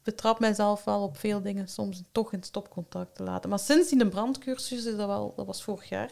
betrap 0.03 0.41
mijzelf 0.41 0.85
wel 0.85 1.03
op 1.03 1.17
veel 1.17 1.43
dingen 1.43 1.69
soms 1.69 2.03
toch 2.13 2.33
in 2.33 2.43
stopcontact 2.43 3.15
te 3.15 3.23
laten. 3.23 3.51
Maar 3.51 3.59
sinds 3.59 3.89
die 3.89 4.01
een 4.01 4.09
brandcursus, 4.09 4.87
is 4.87 4.97
dat, 4.97 5.07
wel, 5.07 5.33
dat 5.37 5.47
was 5.47 5.63
vorig 5.63 5.89
jaar, 5.89 6.11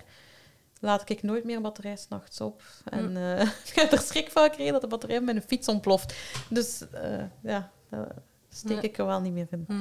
laat 0.80 1.10
ik 1.10 1.22
nooit 1.22 1.44
meer 1.44 1.56
een 1.56 1.62
batterij 1.62 1.96
s'nachts 1.96 2.40
op. 2.40 2.62
En 2.84 3.16
eh, 3.16 3.40
ik 3.70 3.72
heb 3.74 3.92
er 3.92 3.98
schrik 3.98 4.30
van 4.30 4.42
gekregen 4.42 4.72
dat 4.72 4.80
de 4.80 4.86
batterij 4.86 5.18
op 5.18 5.24
mijn 5.24 5.42
fiets 5.42 5.68
ontploft. 5.68 6.14
Dus 6.48 6.90
eh, 6.90 7.24
ja, 7.42 7.70
daar 7.88 8.14
steek 8.48 8.82
ik 8.82 8.98
er 8.98 9.06
wel 9.06 9.20
niet 9.20 9.32
meer 9.32 9.46
in. 9.50 9.64
Mhm. 9.68 9.80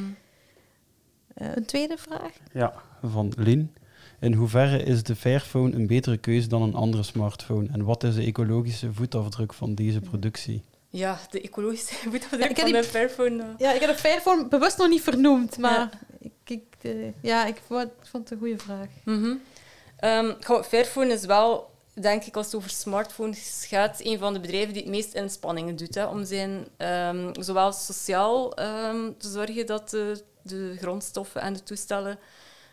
Eh, 1.34 1.56
een 1.56 1.66
tweede 1.66 1.98
vraag? 1.98 2.32
Ja, 2.54 2.74
van 3.02 3.34
Lien. 3.36 3.74
In 4.20 4.34
hoeverre 4.34 4.84
is 4.84 5.04
de 5.04 5.16
Fairphone 5.16 5.76
een 5.76 5.88
betere 5.88 6.18
keuze 6.18 6.48
dan 6.48 6.62
een 6.62 6.74
andere 6.74 7.04
smartphone? 7.04 7.68
En 7.72 7.84
wat 7.84 8.04
is 8.04 8.16
de 8.16 8.24
ecologische 8.24 8.94
voetafdruk 8.94 9.54
van 9.54 9.76
deze 9.76 10.00
productie? 10.00 10.64
Ja, 10.90 11.20
de 11.30 11.42
ecologische 11.42 11.94
voetafdruk 12.12 12.42
Ja, 12.42 12.48
ik 12.50 12.58
heb 12.58 12.66
van 12.68 12.76
een 12.76 12.84
Fairphone. 12.84 13.44
eh. 13.44 13.48
Ja, 13.58 13.72
ik 13.74 13.82
heb 13.82 13.90
de 13.90 13.96
Fairphone 13.98 14.48
bewust 14.48 14.78
nog 14.78 14.88
niet 14.88 15.02
vernoemd, 15.02 15.58
maar 15.58 15.74
Ja. 15.80 15.90
ik, 16.20 16.32
ik, 16.46 16.64
eh, 16.82 16.92
ja, 17.22 17.46
ik 17.46 17.62
vond, 17.68 17.90
het 18.12 18.32
een 18.32 18.38
goede 18.38 18.58
vraag. 18.58 18.88
Goh, 20.46 20.64
Fairphone 20.64 21.14
is 21.14 21.26
wel, 21.26 21.72
denk 21.94 22.24
ik, 22.24 22.36
als 22.36 22.46
het 22.46 22.56
over 22.56 22.70
smartphones 22.70 23.66
gaat, 23.68 24.00
een 24.04 24.18
van 24.20 24.34
de 24.34 24.40
bedrijven 24.40 24.74
die 24.74 24.82
het 24.82 24.92
meest 24.92 25.14
inspanningen 25.14 25.76
doet 25.76 25.96
hè, 25.96 26.06
om 26.06 26.26
zijn, 26.26 26.68
ehm, 26.78 27.34
zowel 27.40 27.72
sociaal 27.72 28.54
ehm, 28.56 29.12
te 29.18 29.30
zorgen 29.30 29.66
dat 29.66 29.90
de, 29.90 30.24
de 30.42 30.76
grondstoffen 30.80 31.42
en 31.42 31.54
de 31.54 31.64
toestellen 31.64 32.20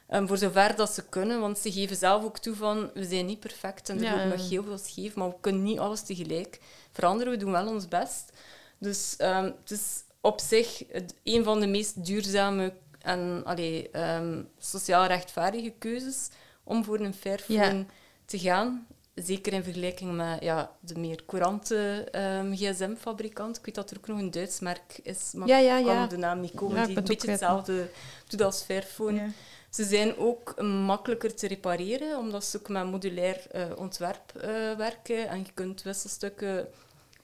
voor 0.09 0.39
zover 0.39 0.77
dat 0.77 0.93
ze 0.93 1.05
kunnen, 1.09 1.41
want 1.41 1.59
ze 1.59 1.73
geven 1.73 1.97
zelf 1.97 2.25
ook 2.25 2.39
toe 2.39 2.55
van 2.55 2.91
we 2.95 3.05
zijn 3.05 3.27
niet 3.27 3.41
perfect 3.41 3.89
en 3.89 3.97
er 3.97 4.03
Ja, 4.03 4.11
wordt 4.11 4.25
ja. 4.25 4.37
nog 4.37 4.49
heel 4.49 4.63
veel 4.63 4.79
scheef, 4.79 5.15
maar 5.15 5.29
we 5.29 5.35
kunnen 5.41 5.63
niet 5.63 5.79
alles 5.79 6.03
tegelijk 6.03 6.59
veranderen. 6.97 7.33
We 7.33 7.39
doen 7.39 7.53
wel 7.53 7.67
ons 7.69 7.89
best. 7.89 8.33
Dus 8.79 9.15
ehm, 9.17 9.45
het 9.45 9.71
is 9.71 10.03
op 10.21 10.41
zich 10.41 10.83
het, 10.93 11.15
een 11.25 11.45
van 11.45 11.61
de 11.61 11.67
meest 11.67 12.05
duurzame 12.07 12.73
en 12.99 13.43
allee, 13.45 13.91
ehm, 13.91 14.43
sociaal 14.59 15.07
rechtvaardige 15.07 15.73
keuzes 15.79 16.29
om 16.65 16.85
voor 16.85 17.01
een 17.01 17.15
Fairphone 17.15 17.59
Ja. 17.77 17.85
te 18.25 18.39
gaan. 18.39 18.87
Zeker 19.15 19.53
in 19.53 19.63
vergelijking 19.63 20.13
met 20.17 20.43
ja, 20.43 20.71
de 20.81 20.99
meer 20.99 21.23
courante 21.27 22.09
ehm, 22.11 22.53
gsm-fabrikant. 22.55 23.57
Ik 23.57 23.65
weet 23.65 23.75
dat 23.75 23.91
er 23.91 23.97
ook 23.97 24.07
nog 24.07 24.19
een 24.19 24.31
Duits 24.31 24.61
merk 24.61 24.99
is, 25.03 25.33
maar 25.35 25.49
Ja, 25.49 25.59
ja, 25.59 25.79
ik 25.79 25.85
kan 25.85 26.09
de 26.09 26.17
naam 26.17 26.41
niet 26.41 26.55
komen. 26.55 26.87
Die 26.87 26.97
een 26.97 27.05
beetje 27.05 27.31
hetzelfde 27.31 27.89
doet 28.29 28.43
als 28.43 28.63
Fairphone. 28.63 29.21
Ja. 29.21 29.29
Ze 29.71 29.85
zijn 29.85 30.17
ook 30.17 30.63
makkelijker 30.63 31.35
te 31.35 31.47
repareren, 31.47 32.19
omdat 32.19 32.45
ze 32.45 32.59
ook 32.59 32.69
met 32.69 32.91
modulair 32.91 33.47
eh, 33.51 33.65
ontwerp 33.77 34.33
eh, 34.37 34.51
werken. 34.77 35.29
En 35.29 35.39
je 35.39 35.53
kunt 35.55 35.83
wisselstukken 35.83 36.69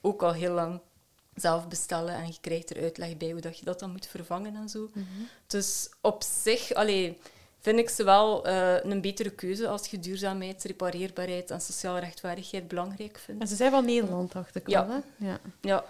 ook 0.03 0.23
al 0.23 0.33
heel 0.33 0.53
lang 0.53 0.79
zelf 1.35 1.67
bestellen. 1.67 2.13
En 2.15 2.27
je 2.27 2.37
krijgt 2.41 2.69
er 2.69 2.81
uitleg 2.81 3.17
bij 3.17 3.31
hoe 3.31 3.41
dat 3.41 3.59
je 3.59 3.65
dat 3.65 3.79
dan 3.79 3.91
moet 3.91 4.07
vervangen 4.07 4.55
en 4.55 4.69
zo. 4.69 4.89
Dus 5.47 5.89
op 6.01 6.23
zich 6.43 6.73
allee, 6.73 7.17
vind 7.59 7.79
ik 7.79 7.89
ze 7.89 8.03
wel 8.03 8.45
eh, 8.45 8.83
een 8.83 9.01
betere 9.01 9.29
keuze 9.29 9.67
als 9.67 9.87
je 9.87 9.99
duurzaamheid, 9.99 10.63
repareerbaarheid 10.63 11.51
en 11.51 11.61
sociale 11.61 11.99
rechtvaardigheid 11.99 12.67
belangrijk 12.67 13.17
vindt. 13.17 13.41
En 13.41 13.47
ze 13.47 13.55
zijn 13.55 13.71
van 13.71 13.85
Nederland, 13.85 14.31
dacht 14.31 14.55
ik 14.55 14.69
Ja. 14.69 14.87
wel. 14.87 14.95
Hè? 15.17 15.25
Ja. 15.27 15.39
Ja. 15.61 15.83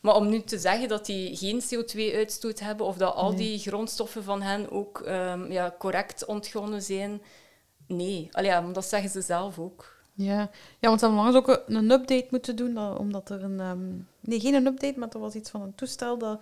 Maar 0.00 0.14
om 0.14 0.28
nu 0.28 0.42
te 0.42 0.58
zeggen 0.58 0.88
dat 0.88 1.06
die 1.06 1.36
geen 1.36 1.62
CO2-uitstoot 1.62 2.60
hebben 2.60 2.86
of 2.86 2.96
dat 2.96 3.14
al 3.14 3.28
Nee. 3.28 3.36
die 3.38 3.58
grondstoffen 3.58 4.24
van 4.24 4.42
hen 4.42 4.70
ook 4.70 5.00
ehm, 5.00 5.52
ja, 5.52 5.74
correct 5.78 6.24
ontgonnen 6.24 6.82
zijn, 6.82 7.22
nee. 7.86 8.28
Allee, 8.32 8.50
ja, 8.50 8.60
maar 8.60 8.72
dat 8.72 8.84
zeggen 8.84 9.10
ze 9.10 9.20
zelf 9.20 9.58
ook. 9.58 9.98
Ja. 10.24 10.50
ja, 10.78 10.88
want 10.88 11.00
ze 11.00 11.06
hebben 11.06 11.24
langs 11.24 11.36
ook 11.38 11.62
een 11.66 11.90
update 11.90 12.26
moeten 12.30 12.56
doen, 12.56 12.74
dat- 12.74 12.98
omdat 12.98 13.30
er 13.30 13.42
een... 13.44 13.60
ehm, 13.60 13.78
nee, 14.20 14.40
geen 14.40 14.54
een 14.54 14.66
update, 14.66 14.98
maar 14.98 15.08
er 15.08 15.18
was 15.20 15.34
iets 15.34 15.50
van 15.50 15.62
een 15.62 15.74
toestel 15.74 16.18
dat 16.18 16.40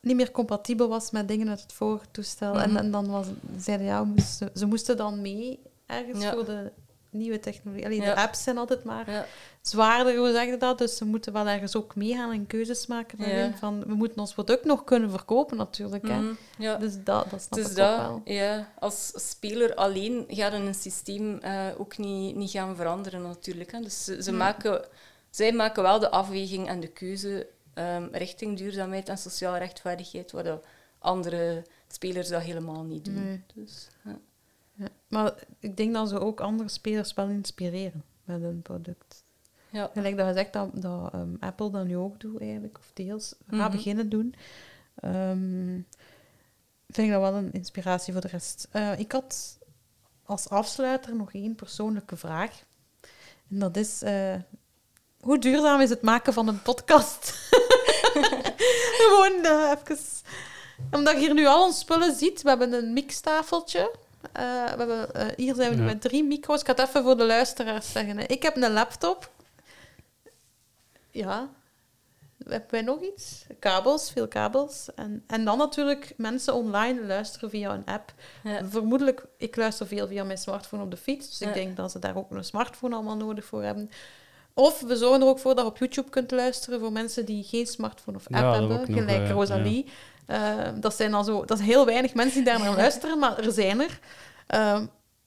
niet 0.00 0.16
meer 0.16 0.30
compatibel 0.30 0.88
was 0.88 1.10
met 1.10 1.28
dingen 1.28 1.48
uit 1.48 1.62
het 1.62 1.72
vorige 1.72 2.06
toestel. 2.10 2.60
en, 2.60 2.68
Mhm. 2.68 2.78
en 2.78 2.90
dan 2.90 3.10
was, 3.10 3.26
zeiden 3.58 3.86
ja, 3.86 4.04
moesten, 4.04 4.50
ze 4.54 4.66
moesten 4.66 4.96
dan 4.96 5.20
mee 5.20 5.58
ergens 5.86 6.22
Ja. 6.22 6.32
voor 6.32 6.44
de 6.44 6.72
nieuwe 7.12 7.38
technologie. 7.40 7.84
Allee, 7.84 8.00
Ja. 8.00 8.14
De 8.14 8.20
apps 8.20 8.42
zijn 8.42 8.58
altijd 8.58 8.84
maar 8.84 9.10
Ja. 9.10 9.26
zwaarder, 9.60 10.16
hoe 10.16 10.32
zeg 10.32 10.46
je 10.46 10.56
dat? 10.56 10.78
Dus 10.78 10.96
ze 10.96 11.04
moeten 11.04 11.32
wel 11.32 11.46
ergens 11.48 11.76
ook 11.76 11.94
meegaan 11.94 12.32
en 12.32 12.46
keuzes 12.46 12.86
maken 12.86 13.18
daarin. 13.18 13.54
Van, 13.56 13.84
we 13.86 13.94
moeten 13.94 14.18
ons 14.18 14.32
product 14.32 14.64
nog 14.64 14.84
kunnen 14.84 15.10
verkopen, 15.10 15.56
natuurlijk. 15.56 16.08
Hè? 16.08 16.20
Mhm, 16.20 16.32
ja. 16.58 16.76
Dus 16.76 16.92
dat, 17.04 17.30
dat 17.30 17.42
snap 17.42 17.58
Dus 17.58 17.70
ik 17.70 17.76
dat, 17.76 17.90
ook 18.00 18.06
wel. 18.06 18.20
ja, 18.24 18.72
als 18.78 19.12
speler 19.30 19.74
alleen 19.74 20.24
gaat 20.28 20.52
een 20.52 20.74
systeem 20.74 21.38
eh, 21.38 21.66
ook 21.78 21.98
niet, 21.98 22.36
niet 22.36 22.50
gaan 22.50 22.76
veranderen 22.76 23.22
natuurlijk. 23.22 23.72
Hè. 23.72 23.80
Dus 23.80 24.04
ze, 24.04 24.22
ze 24.22 24.32
maken, 24.32 24.84
zij 25.30 25.52
maken 25.52 25.82
wel 25.82 25.98
de 25.98 26.10
afweging 26.10 26.68
en 26.68 26.80
de 26.80 26.88
keuze 26.88 27.46
ehm, 27.74 28.08
richting 28.12 28.56
duurzaamheid 28.58 29.08
en 29.08 29.18
sociale 29.18 29.58
rechtvaardigheid, 29.58 30.32
waar 30.32 30.42
de 30.44 30.58
andere 30.98 31.64
spelers 31.88 32.28
dat 32.28 32.42
helemaal 32.42 32.82
niet 32.82 33.04
doen. 33.04 33.24
Nee. 33.24 33.42
Dus, 33.54 33.88
ja. 34.04 34.18
Maar 35.12 35.32
ik 35.58 35.76
denk 35.76 35.94
dat 35.94 36.08
ze 36.08 36.18
ook 36.20 36.40
andere 36.40 36.68
spelers 36.68 37.14
wel 37.14 37.28
inspireren 37.28 38.04
met 38.24 38.40
hun 38.40 38.62
product. 38.62 39.24
Ja. 39.70 39.90
Gelijk 39.92 40.16
dat 40.16 40.26
je 40.26 40.32
zegt 40.32 40.52
dat, 40.52 40.68
dat 40.72 41.12
ehm, 41.12 41.34
Apple 41.40 41.70
dat 41.70 41.84
nu 41.84 41.96
ook 41.96 42.20
doet, 42.20 42.40
eigenlijk, 42.40 42.78
of 42.78 42.90
deels 42.94 43.34
gaat 43.48 43.68
Mhm. 43.68 43.70
beginnen 43.76 44.08
doen. 44.08 44.34
Ehm, 44.94 45.80
vind 46.88 47.06
ik 47.06 47.10
dat 47.10 47.20
wel 47.20 47.34
een 47.34 47.52
inspiratie 47.52 48.12
voor 48.12 48.22
de 48.22 48.28
rest. 48.28 48.68
Eh, 48.70 48.98
ik 48.98 49.12
had 49.12 49.58
als 50.24 50.48
afsluiter 50.48 51.16
nog 51.16 51.32
één 51.32 51.54
persoonlijke 51.54 52.16
vraag. 52.16 52.64
En 53.50 53.58
dat 53.58 53.76
is, 53.76 54.02
eh, 54.02 54.34
hoe 55.20 55.38
duurzaam 55.38 55.80
is 55.80 55.90
het 55.90 56.02
maken 56.02 56.32
van 56.32 56.48
een 56.48 56.62
podcast? 56.62 57.30
Gewoon 59.00 59.44
eh, 59.44 59.72
even... 59.80 59.98
Omdat 60.90 61.14
je 61.14 61.20
hier 61.20 61.34
nu 61.34 61.46
al 61.46 61.64
onze 61.64 61.78
spullen 61.78 62.14
ziet. 62.16 62.42
We 62.42 62.48
hebben 62.48 62.72
een 62.72 62.92
mixtafeltje. 62.92 63.94
Eh, 64.32 64.42
we 64.42 64.76
hebben, 64.78 65.14
eh, 65.14 65.26
hier 65.36 65.54
zijn 65.54 65.70
we 65.70 65.74
nu 65.76 65.80
Ja. 65.82 65.86
met 65.86 66.00
drie 66.00 66.24
micro's. 66.24 66.60
Ik 66.60 66.66
ga 66.66 66.72
het 66.72 66.88
even 66.88 67.02
voor 67.02 67.16
de 67.16 67.24
luisteraars 67.26 67.92
zeggen. 67.92 68.16
hè. 68.18 68.24
Ik 68.24 68.42
heb 68.42 68.56
een 68.56 68.72
laptop. 68.72 69.30
Ja. 71.10 71.48
Hebben 72.48 72.70
wij 72.70 72.82
nog 72.82 73.00
iets? 73.02 73.46
Kabels, 73.58 74.10
veel 74.10 74.28
kabels. 74.28 74.88
En, 74.94 75.24
en 75.26 75.44
dan 75.44 75.58
natuurlijk 75.58 76.14
mensen 76.16 76.54
online 76.54 77.06
luisteren 77.06 77.50
via 77.50 77.74
een 77.74 77.84
app. 77.84 78.12
Ja. 78.44 78.64
Vermoedelijk, 78.64 79.24
ik 79.38 79.56
luister 79.56 79.86
veel 79.86 80.06
via 80.08 80.24
mijn 80.24 80.38
smartphone 80.38 80.82
op 80.82 80.90
de 80.90 80.96
fiets. 80.96 81.28
Dus 81.28 81.38
Ja. 81.38 81.48
ik 81.48 81.54
denk 81.54 81.76
dat 81.76 81.90
ze 81.90 81.98
daar 81.98 82.16
ook 82.16 82.30
een 82.30 82.44
smartphone 82.44 82.94
allemaal 82.94 83.16
nodig 83.16 83.44
voor 83.44 83.62
hebben. 83.62 83.90
Of 84.54 84.80
we 84.80 84.96
zorgen 84.96 85.20
er 85.20 85.26
ook 85.26 85.38
voor 85.38 85.54
dat 85.54 85.64
je 85.64 85.70
op 85.70 85.78
YouTube 85.78 86.10
kunt 86.10 86.30
luisteren 86.30 86.80
voor 86.80 86.92
mensen 86.92 87.24
die 87.24 87.44
geen 87.44 87.66
smartphone 87.66 88.16
of 88.16 88.26
app 88.30 88.54
hebben. 88.54 88.86
gelijk 88.86 89.22
eh, 89.22 89.30
Rosalie. 89.30 89.86
Eh, 90.26 90.68
dat 90.74 90.94
zijn 90.96 91.10
dan 91.10 91.24
zo... 91.24 91.44
Dat 91.44 91.58
is 91.58 91.64
heel 91.66 91.86
weinig 91.86 92.14
mensen 92.14 92.34
die 92.44 92.52
daar 92.52 92.60
naar 92.60 92.76
luisteren, 92.76 93.18
maar 93.18 93.38
er 93.38 93.52
zijn 93.52 93.80
er. 93.80 93.98
Ehm, 94.46 94.86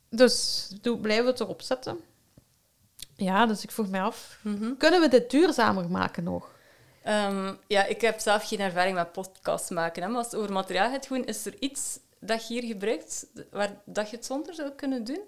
dus 0.10 0.68
doe, 0.82 0.98
blijven 0.98 1.26
we 1.26 1.32
het 1.32 1.40
erop 1.40 1.62
zetten. 1.62 1.98
Ja, 3.16 3.46
dus 3.46 3.64
ik 3.64 3.72
vroeg 3.72 3.90
mij 3.90 4.02
af, 4.02 4.38
Mhm. 4.42 4.74
kunnen 4.78 5.02
we 5.02 5.08
dit 5.08 5.30
duurzamer 5.32 5.90
maken 5.90 6.24
nog? 6.24 6.54
Ehm, 7.04 7.54
ja, 7.68 7.84
ik 7.86 8.02
heb 8.02 8.20
zelf 8.20 8.48
geen 8.48 8.60
ervaring 8.60 8.96
met 8.96 9.12
podcasts 9.12 9.70
maken. 9.70 10.02
Hè, 10.04 10.08
maar 10.08 10.18
als 10.18 10.26
het 10.26 10.36
over 10.36 10.52
materiaal 10.52 10.90
gaat 10.92 11.10
is 11.26 11.46
er 11.46 11.54
iets 11.60 12.00
dat 12.20 12.48
je 12.48 12.54
hier 12.54 12.64
gebruikt 12.64 13.26
waar 13.52 13.72
dat 13.86 14.10
je 14.10 14.16
het 14.16 14.26
zonder 14.26 14.54
zou 14.54 14.70
kunnen 14.72 15.04
doen? 15.04 15.20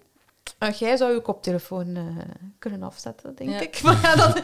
Uh, 0.60 0.69
jij 0.72 0.98
zou 0.98 1.14
je 1.14 1.22
koptelefoon 1.22 1.95
eh, 1.95 2.03
kunnen 2.60 2.84
afzetten, 2.84 3.35
denk 3.35 3.49
Ja. 3.49 3.60
ik. 3.60 3.81
Maar 3.84 4.02
ja, 4.02 4.15
dat, 4.15 4.41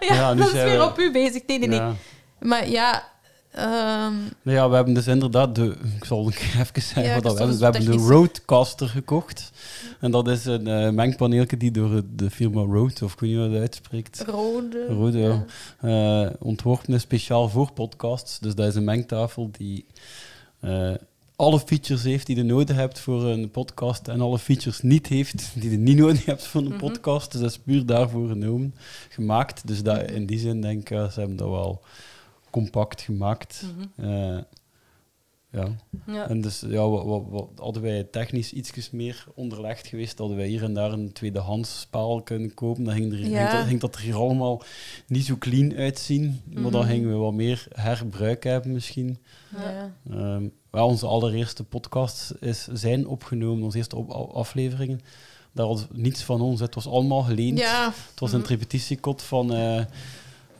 ja, 0.00 0.34
dat 0.34 0.46
is 0.46 0.52
weer 0.52 0.78
we- 0.78 0.84
op 0.84 0.98
u 0.98 1.10
bezig. 1.12 1.46
Nee, 1.46 1.58
nee, 1.58 1.68
nee. 1.80 1.94
Maar 2.40 2.68
ja... 2.68 3.14
ehm, 3.56 4.14
Nou 4.42 4.56
ja, 4.56 4.68
we 4.68 4.74
hebben 4.74 4.94
dus 4.94 5.06
inderdaad 5.06 5.54
de... 5.54 5.76
Ik 5.98 6.04
zal 6.04 6.30
even 6.30 6.66
zeggen 6.74 7.02
Ja, 7.02 7.14
wat 7.14 7.22
dat 7.22 7.32
we 7.32 7.38
hebben. 7.38 7.58
We 7.58 7.64
hebben 7.64 7.84
de 7.90 8.12
Roadcaster 8.14 8.88
gekocht. 8.88 9.50
En 10.00 10.10
dat 10.10 10.28
is 10.28 10.44
een 10.44 10.94
mengpaneeltje 10.94 11.56
die 11.56 11.70
door 11.70 12.02
de 12.16 12.30
firma 12.30 12.60
Rode, 12.60 13.04
of 13.04 13.12
ik 13.12 13.20
weet 13.20 13.30
niet 13.30 13.38
hoe 13.38 13.46
je 13.48 13.52
dat 13.52 13.60
uitspreekt, 13.60 14.24
rode... 14.26 14.86
Rode, 14.88 15.18
ja. 15.18 15.44
eh, 15.80 16.30
ontworpen 16.38 16.94
is 16.94 17.02
speciaal 17.02 17.48
voor 17.48 17.72
podcasts. 17.72 18.38
Dus 18.38 18.54
dat 18.54 18.66
is 18.66 18.74
een 18.74 18.84
mengtafel 18.84 19.50
die 19.58 19.84
eh, 20.60 20.90
alle 21.36 21.60
features 21.60 22.02
heeft 22.02 22.26
die 22.26 22.36
je 22.36 22.42
nodig 22.42 22.76
hebt 22.76 22.98
voor 22.98 23.24
een 23.24 23.50
podcast 23.50 24.08
en 24.08 24.20
alle 24.20 24.38
features 24.38 24.80
niet 24.82 25.06
heeft 25.06 25.48
die 25.60 25.70
je 25.70 25.76
niet 25.76 25.96
nodig 25.96 26.24
hebt 26.24 26.46
voor 26.46 26.60
een 26.60 26.66
Mhm. 26.68 26.78
podcast. 26.78 27.32
Dus 27.32 27.40
dat 27.40 27.50
is 27.50 27.58
puur 27.58 27.86
daarvoor 27.86 28.28
genomen, 28.28 28.74
gemaakt. 29.08 29.66
Dus 29.66 29.82
dat, 29.82 30.10
in 30.10 30.26
die 30.26 30.38
zin 30.38 30.60
denk 30.60 30.90
ik, 30.90 31.10
ze 31.12 31.18
hebben 31.18 31.36
dat 31.36 31.48
wel 31.48 31.80
compact 32.62 33.00
gemaakt. 33.00 33.64
Mhm. 33.96 34.08
Eh, 34.10 34.38
ja. 35.50 35.68
Ja. 36.06 36.28
En 36.28 36.40
dus 36.40 36.64
ja, 36.68 36.88
wat, 36.88 37.04
wat, 37.04 37.22
wat- 37.28 37.48
hadden 37.56 37.82
wij 37.82 38.04
technisch 38.04 38.52
iets 38.52 38.90
meer 38.90 39.24
onderlegd 39.34 39.86
geweest, 39.86 40.18
hadden 40.18 40.36
wij 40.36 40.46
hier 40.46 40.62
en 40.62 40.74
daar 40.74 40.92
een 40.92 41.12
tweedehands 41.12 41.80
spaal 41.80 42.22
kunnen 42.22 42.54
kopen. 42.54 42.84
Dan 42.84 42.94
ging, 42.94 43.12
er, 43.12 43.18
Ja. 43.28 43.46
ging, 43.48 43.58
dat, 43.58 43.66
ging 43.66 43.80
dat 43.80 43.94
er 43.94 44.00
hier 44.00 44.14
allemaal 44.14 44.62
niet 45.06 45.24
zo 45.24 45.36
clean 45.38 45.74
uitzien. 45.74 46.40
Maar 46.52 46.70
dan 46.70 46.80
Mhm. 46.80 46.90
gingen 46.90 47.08
we 47.10 47.14
wat 47.16 47.32
meer 47.34 47.66
herbruik 47.74 48.44
hebben 48.44 48.72
misschien. 48.72 49.18
Ja. 49.56 49.92
Ehm, 50.10 50.48
wel, 50.70 50.86
onze 50.86 51.06
allereerste 51.06 51.64
podcasts 51.64 52.32
is, 52.32 52.66
zijn 52.72 53.06
opgenomen, 53.06 53.64
onze 53.64 53.76
eerste 53.78 53.96
op- 53.96 54.10
afleveringen. 54.34 55.00
Daar 55.52 55.66
was 55.66 55.86
niets 55.92 56.22
van 56.22 56.40
ons, 56.40 56.60
het 56.60 56.74
was 56.74 56.86
allemaal 56.86 57.22
geleend. 57.22 57.58
Ja, 57.58 57.84
Het 58.10 58.20
was 58.20 58.32
een 58.32 58.44
repetitiekot 58.46 59.22
van, 59.22 59.54
eh, 59.54 59.84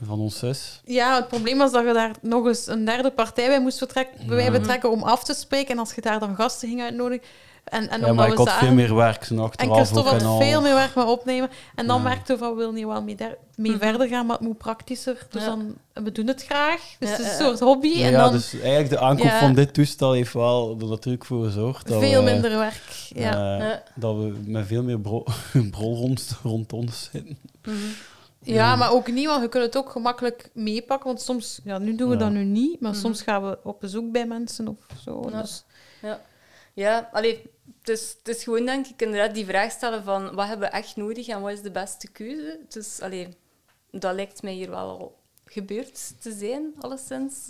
van 0.03 0.19
ons 0.19 0.37
zus. 0.39 0.81
ja, 0.85 1.15
het 1.15 1.27
probleem 1.27 1.57
was 1.57 1.71
dat 1.71 1.85
je 1.85 1.93
daar 1.93 2.11
nog 2.21 2.45
eens 2.47 2.67
een 2.67 2.85
derde 2.85 3.11
partij 3.11 3.47
bij 3.47 3.61
moest 3.61 3.77
vertrek- 3.77 4.25
bij 4.27 4.43
Ja. 4.43 4.51
betrekken 4.51 4.91
om 4.91 5.03
af 5.03 5.23
te 5.23 5.33
spreken. 5.33 5.71
En 5.73 5.79
als 5.79 5.93
je 5.93 6.01
daar 6.01 6.19
dan 6.19 6.35
gasten 6.35 6.67
ging 6.67 6.81
uitnodigen... 6.81 7.25
En, 7.63 7.89
en 7.89 7.99
ja, 7.99 8.09
omdat 8.09 8.15
maar 8.15 8.25
we 8.25 8.31
ik 8.31 8.37
had 8.37 8.47
zagen- 8.47 8.65
veel 8.67 8.75
meer 8.75 8.95
werk 8.95 9.23
zo 9.23 9.33
En 9.33 9.39
achteraf. 9.39 9.75
Christophe 9.75 10.09
en 10.09 10.15
had 10.15 10.23
al. 10.25 10.39
veel 10.41 10.61
meer 10.61 10.73
werk 10.73 10.95
met 10.95 11.05
opnemen. 11.05 11.49
En 11.75 11.87
dan 11.87 11.97
Ja. 11.97 12.03
merkte 12.03 12.33
we 12.33 12.39
van, 12.39 12.49
we 12.49 12.55
willen 12.57 12.75
hier 12.75 12.87
wel 12.87 13.01
mee, 13.03 13.15
der- 13.15 13.37
mee 13.55 13.71
Mhm. 13.71 13.79
verder 13.79 14.07
gaan, 14.07 14.25
maar 14.25 14.37
het 14.37 14.45
moet 14.47 14.57
praktischer. 14.57 15.27
Dus 15.29 15.41
Ja. 15.41 15.47
dan, 15.47 15.75
we 15.93 16.11
doen 16.11 16.27
het 16.27 16.43
graag. 16.45 16.81
Dus 16.99 17.09
Ja, 17.09 17.15
het 17.15 17.25
is 17.25 17.31
een 17.39 17.45
soort 17.45 17.59
hobby. 17.59 17.87
Ja, 17.87 18.05
en 18.05 18.11
ja, 18.11 18.23
dan 18.23 18.31
dus 18.31 18.53
eigenlijk 18.53 18.89
de 18.89 18.99
aankoop 18.99 19.25
Ja. 19.25 19.39
van 19.39 19.53
dit 19.53 19.73
toestel 19.73 20.11
heeft 20.13 20.33
wel 20.33 20.77
er 20.79 20.87
natuurlijk 20.87 21.25
voor 21.25 21.43
gezorgd 21.45 21.87
dat, 21.87 21.99
veel 22.01 22.23
we, 22.23 22.31
minder 22.31 22.57
werk. 22.57 22.81
Ja. 23.09 23.31
eh, 23.59 23.67
Ja. 23.67 23.83
dat 23.95 24.15
we 24.15 24.33
met 24.45 24.67
veel 24.67 24.83
meer 24.83 24.99
bro 24.99 25.23
brol 25.71 25.95
rond, 25.95 26.35
rond 26.43 26.73
ons 26.73 27.09
zitten. 27.11 27.37
Mhm. 27.65 27.75
Ja, 28.53 28.75
maar 28.75 28.91
ook 28.91 29.11
niet, 29.11 29.25
want 29.27 29.41
je 29.41 29.49
kunt 29.49 29.63
het 29.63 29.77
ook 29.77 29.89
gemakkelijk 29.89 30.49
meepakken. 30.53 31.07
Want 31.07 31.21
soms, 31.21 31.59
ja, 31.63 31.77
nu 31.77 31.95
doen 31.95 32.07
we 32.09 32.13
Ja. 32.13 32.19
dat 32.19 32.31
nu 32.31 32.43
niet, 32.43 32.79
maar 32.81 32.91
Mhm. 32.91 32.99
soms 32.99 33.21
gaan 33.21 33.49
we 33.49 33.59
op 33.63 33.79
bezoek 33.79 34.11
bij 34.11 34.25
mensen 34.27 34.67
of 34.67 34.77
zo. 35.03 35.27
Ja. 35.29 35.41
Dus, 35.41 35.63
Ja, 36.73 37.09
allee, 37.11 37.43
het, 37.79 37.89
is, 37.89 38.15
het 38.17 38.27
is 38.27 38.43
gewoon 38.43 38.65
denk 38.65 38.87
ik 38.87 39.01
inderdaad 39.01 39.33
die 39.33 39.45
vraag 39.45 39.71
stellen 39.71 40.03
van 40.03 40.35
wat 40.35 40.47
hebben 40.47 40.69
we 40.69 40.75
echt 40.75 40.95
nodig 40.95 41.27
en 41.27 41.41
wat 41.41 41.51
is 41.51 41.61
de 41.61 41.71
beste 41.71 42.11
keuze. 42.11 42.59
Dus 42.69 43.01
allee, 43.01 43.37
dat 43.91 44.13
lijkt 44.15 44.41
mij 44.41 44.53
hier 44.53 44.69
wel 44.69 44.79
al 44.89 45.19
gebeurd 45.45 46.21
te 46.21 46.31
zijn, 46.31 46.73
alleszins. 46.79 47.49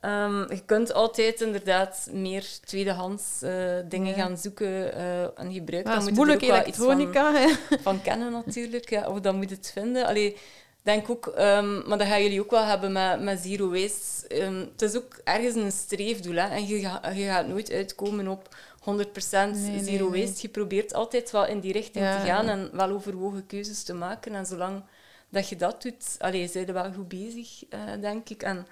Ehm, 0.00 0.52
je 0.52 0.62
kunt 0.66 0.92
altijd 0.92 1.40
inderdaad 1.40 2.08
meer 2.12 2.46
tweedehands 2.64 3.42
eh, 3.42 3.52
dingen 3.88 4.16
Ja. 4.16 4.22
gaan 4.22 4.36
zoeken 4.38 4.94
eh, 4.94 5.22
en 5.22 5.52
gebruiken. 5.52 5.92
dat 5.92 5.94
is 5.94 5.98
moet 6.00 6.08
je 6.08 6.14
moeilijk, 6.14 6.42
ook 6.42 6.48
wel 6.50 6.66
iets 6.66 6.78
van- 6.78 7.00
elektronica. 7.00 7.32
hè. 7.34 7.76
van 7.88 8.02
kennen 8.02 8.32
natuurlijk. 8.32 8.90
Ja, 8.90 9.08
of 9.08 9.20
dan 9.20 9.36
moet 9.36 9.50
het 9.50 9.70
vinden. 9.72 10.06
Allee, 10.06 10.36
denk 10.82 11.10
ook, 11.10 11.26
ehm, 11.26 11.88
maar 11.88 11.98
dat 11.98 12.06
gaan 12.06 12.22
jullie 12.22 12.40
ook 12.40 12.50
wel 12.50 12.64
hebben 12.64 12.92
met, 12.92 13.20
met 13.22 13.40
zero 13.40 13.70
waste. 13.70 14.28
Ehm, 14.28 14.54
het 14.72 14.82
is 14.82 14.96
ook 14.96 15.20
ergens 15.24 15.54
een 15.54 15.72
streefdoel. 15.72 16.34
Hè? 16.34 16.48
En 16.48 16.66
je, 16.66 16.80
je 17.14 17.24
gaat 17.24 17.46
nooit 17.48 17.70
uitkomen 17.70 18.28
op 18.28 18.56
100% 18.80 19.54
Nee, 19.54 19.84
zero 19.84 20.08
nee. 20.08 20.22
waste. 20.24 20.38
Je 20.42 20.48
probeert 20.48 20.94
altijd 20.94 21.30
wel 21.30 21.46
in 21.46 21.60
die 21.60 21.72
richting 21.72 22.04
Ja, 22.04 22.20
te 22.20 22.26
gaan 22.26 22.48
en 22.48 22.70
wel 22.72 22.90
overwogen 22.90 23.46
keuzes 23.46 23.82
te 23.82 23.94
maken. 23.94 24.34
En 24.34 24.46
zolang 24.46 24.82
dat 25.28 25.48
je 25.48 25.56
dat 25.56 25.82
doet, 25.82 26.16
allee, 26.18 26.48
zijn 26.48 26.66
je 26.66 26.72
wel 26.72 26.92
goed 26.92 27.08
bezig, 27.08 27.64
eh, 27.70 27.80
denk 28.00 28.28
ik. 28.28 28.42
En 28.42 28.58
ik 28.58 28.66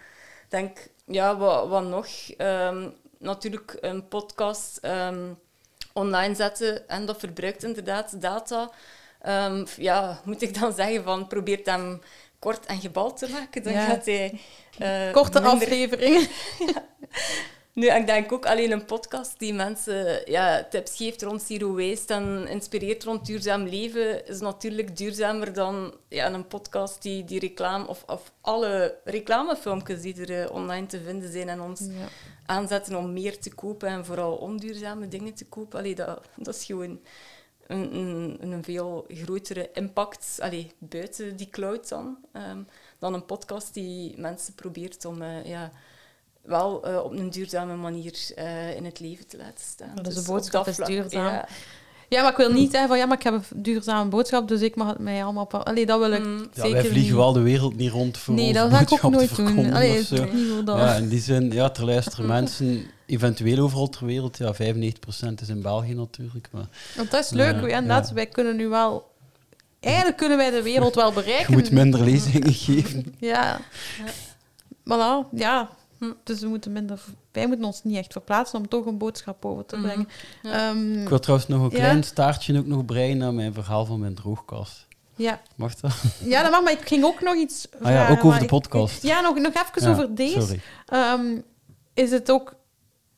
denk, 0.48 0.78
ja, 1.06 1.36
wat, 1.36 1.68
wat 1.68 1.82
nog? 1.84 2.06
Ehm, 2.36 2.88
natuurlijk 3.18 3.76
een 3.80 4.08
podcast 4.08 4.76
ehm, 4.76 5.32
online 5.92 6.34
zetten 6.34 6.88
en 6.88 7.06
dat 7.06 7.18
verbruikt 7.18 7.62
inderdaad 7.64 8.20
data. 8.20 8.70
Ehm, 9.22 9.64
ja, 9.76 10.20
moet 10.24 10.42
ik 10.42 10.60
dan 10.60 10.72
zeggen 10.72 11.04
van 11.04 11.26
probeer 11.26 11.60
hem 11.64 12.00
kort 12.38 12.66
en 12.66 12.80
gebald 12.80 13.16
te 13.18 13.28
maken, 13.30 13.62
dan 13.62 13.72
Ja. 13.72 13.84
gaat 13.84 14.04
hij 14.06 14.40
eh, 14.78 15.12
Korte 15.12 15.40
minder- 15.40 15.60
afleveringen. 15.62 16.26
Nu, 17.76 17.86
ik 17.90 18.06
denk 18.06 18.32
ook 18.32 18.46
alleen 18.46 18.70
een 18.72 18.84
podcast 18.84 19.38
die 19.38 19.54
mensen 19.54 20.30
ja, 20.30 20.64
tips 20.64 20.96
geeft 20.96 21.22
rond 21.22 21.42
zero 21.42 21.74
waste 21.74 22.14
en 22.14 22.48
inspireert 22.48 23.04
rond 23.04 23.26
duurzaam 23.26 23.62
leven, 23.62 24.26
is 24.26 24.40
natuurlijk 24.40 24.96
duurzamer 24.96 25.52
dan 25.52 25.94
ja, 26.08 26.32
een 26.32 26.46
podcast 26.46 27.02
die, 27.02 27.24
die 27.24 27.40
reclame 27.40 27.86
of, 27.86 28.02
of 28.06 28.32
alle 28.40 28.98
reclamefilmpjes 29.04 30.00
die 30.00 30.26
er 30.26 30.42
eh, 30.42 30.54
online 30.54 30.86
te 30.86 31.00
vinden 31.00 31.32
zijn 31.32 31.48
en 31.48 31.60
ons 31.60 31.80
Ja. 31.80 32.08
aanzetten 32.46 32.96
om 32.96 33.12
meer 33.12 33.38
te 33.38 33.54
kopen 33.54 33.88
en 33.88 34.04
vooral 34.04 34.36
onduurzame 34.36 35.08
dingen 35.08 35.34
te 35.34 35.46
kopen. 35.46 35.78
Allee, 35.78 35.94
dat, 35.94 36.20
dat 36.36 36.54
is 36.54 36.64
gewoon 36.64 37.00
een, 37.66 37.96
een, 37.96 38.38
een 38.52 38.64
veel 38.64 39.04
grotere 39.08 39.70
impact 39.72 40.38
allee, 40.40 40.72
buiten 40.78 41.36
die 41.36 41.50
cloud 41.50 41.88
dan, 41.88 42.18
ehm, 42.32 42.62
dan 42.98 43.14
een 43.14 43.26
podcast 43.26 43.74
die 43.74 44.18
mensen 44.20 44.54
probeert 44.54 45.04
om 45.04 45.22
eh, 45.22 45.44
ja, 45.44 45.72
wel 46.46 46.84
eh, 46.84 47.04
op 47.04 47.12
een 47.12 47.30
duurzame 47.30 47.74
manier 47.76 48.14
eh, 48.36 48.76
in 48.76 48.84
het 48.84 49.00
leven 49.00 49.26
te 49.26 49.36
laten 49.36 49.64
staan. 49.72 49.94
Dus 50.02 50.14
de 50.14 50.22
boodschap 50.22 50.64
dat 50.64 50.78
is 50.80 50.86
duurzaam. 50.86 51.24
ja. 51.24 51.48
Ja, 52.08 52.22
maar 52.22 52.30
ik 52.30 52.36
wil 52.36 52.52
niet 52.52 52.70
zeggen 52.70 52.88
van 52.88 52.98
ja, 52.98 53.06
maar 53.06 53.16
ik 53.16 53.22
heb 53.22 53.34
een 53.34 53.62
duurzame 53.62 54.10
boodschap, 54.10 54.48
dus 54.48 54.60
ik 54.60 54.76
mag 54.76 54.88
het 54.88 54.98
mij 54.98 55.24
allemaal... 55.24 55.44
pa- 55.46 55.58
Allee, 55.58 55.86
dat 55.86 55.98
wil 55.98 56.12
ik 56.12 56.24
Mm. 56.24 56.46
Ja, 56.54 56.62
wij 56.70 56.80
vliegen 56.80 57.02
niet. 57.02 57.12
wel 57.12 57.32
de 57.32 57.40
wereld 57.40 57.76
niet 57.76 57.90
rond 57.90 58.18
voor 58.18 58.34
Nee, 58.34 58.46
onze 58.46 58.58
dat 58.58 58.70
ga 58.70 58.80
ik 58.80 58.92
ook 58.92 59.00
boodschap 59.12 59.36
te 59.36 59.42
nooit 59.42 59.54
doen. 59.56 59.72
Allee, 59.72 59.98
is 59.98 60.10
niet 60.10 60.20
voor 60.54 60.64
dat. 60.64 60.78
Ja, 60.78 60.94
in 60.94 61.08
die 61.08 61.20
zin, 61.20 61.52
ja, 61.52 61.74
er 61.74 61.84
luisteren 61.84 62.26
mensen 62.36 62.84
eventueel 63.06 63.58
overal 63.64 63.88
ter 63.88 64.06
wereld. 64.06 64.36
Ja, 64.38 64.54
95% 64.54 64.58
is 65.42 65.48
in 65.48 65.62
België 65.62 65.94
natuurlijk. 65.94 66.48
Maar 66.52 66.66
Want 66.96 67.10
dat 67.10 67.24
is 67.24 67.30
leuk, 67.30 67.54
Ja, 67.54 67.60
ja, 67.66 67.76
inderdaad. 67.76 68.08
ja. 68.08 68.14
Wij 68.14 68.26
kunnen 68.26 68.56
nu 68.56 68.68
wel... 68.68 69.10
Eigenlijk 69.80 70.16
kunnen 70.16 70.36
wij 70.36 70.50
de 70.50 70.62
wereld 70.62 70.94
wel 70.94 71.08
je 71.08 71.14
bereiken. 71.14 71.52
moet 71.52 71.70
minder 71.70 72.00
lezingen 72.00 72.52
geven. 72.64 73.14
Ja. 73.18 73.60
Voilà, 74.90 75.28
ja. 75.32 75.68
Hm. 75.98 76.12
Dus 76.24 76.40
we 76.40 76.46
moeten 76.48 76.72
minder... 76.72 77.00
Wij 77.32 77.46
moeten 77.46 77.66
ons 77.66 77.84
niet 77.84 77.96
echt 77.96 78.12
verplaatsen 78.12 78.58
om 78.58 78.68
toch 78.68 78.86
een 78.86 78.98
boodschap 78.98 79.44
over 79.44 79.66
te 79.66 79.76
Mhm. 79.76 79.84
brengen. 79.86 80.08
Ja. 80.42 80.68
Ehm, 80.70 81.02
Ik 81.02 81.08
wil 81.08 81.18
trouwens 81.18 81.48
nog 81.48 81.58
een 81.62 81.70
Ja. 81.70 81.76
klein 81.76 82.02
staartje 82.04 82.58
ook 82.58 82.66
nog 82.66 82.84
breien 82.84 83.18
naar 83.18 83.34
mijn 83.34 83.54
verhaal 83.54 83.84
van 83.86 84.00
mijn 84.00 84.14
droogkast. 84.14 84.86
ja. 85.16 85.40
Mag 85.54 85.74
dat? 85.74 85.92
ja, 86.24 86.42
dat 86.42 86.50
mag, 86.50 86.62
maar 86.62 86.72
ik 86.72 86.88
ging 86.88 87.04
ook 87.04 87.20
nog 87.20 87.34
iets 87.34 87.66
Ah 87.82 87.90
ja, 87.90 88.08
ook 88.10 88.24
over 88.24 88.38
de 88.38 88.44
ik- 88.44 88.50
podcast. 88.50 89.02
ja, 89.02 89.20
nog, 89.20 89.34
nog 89.38 89.54
even 89.54 89.82
Ja, 89.82 89.90
over 89.90 90.14
deze. 90.14 90.40
Sorry. 90.40 90.60
Ehm, 90.86 91.40
is 91.94 92.10
het 92.10 92.30
ook 92.30 92.54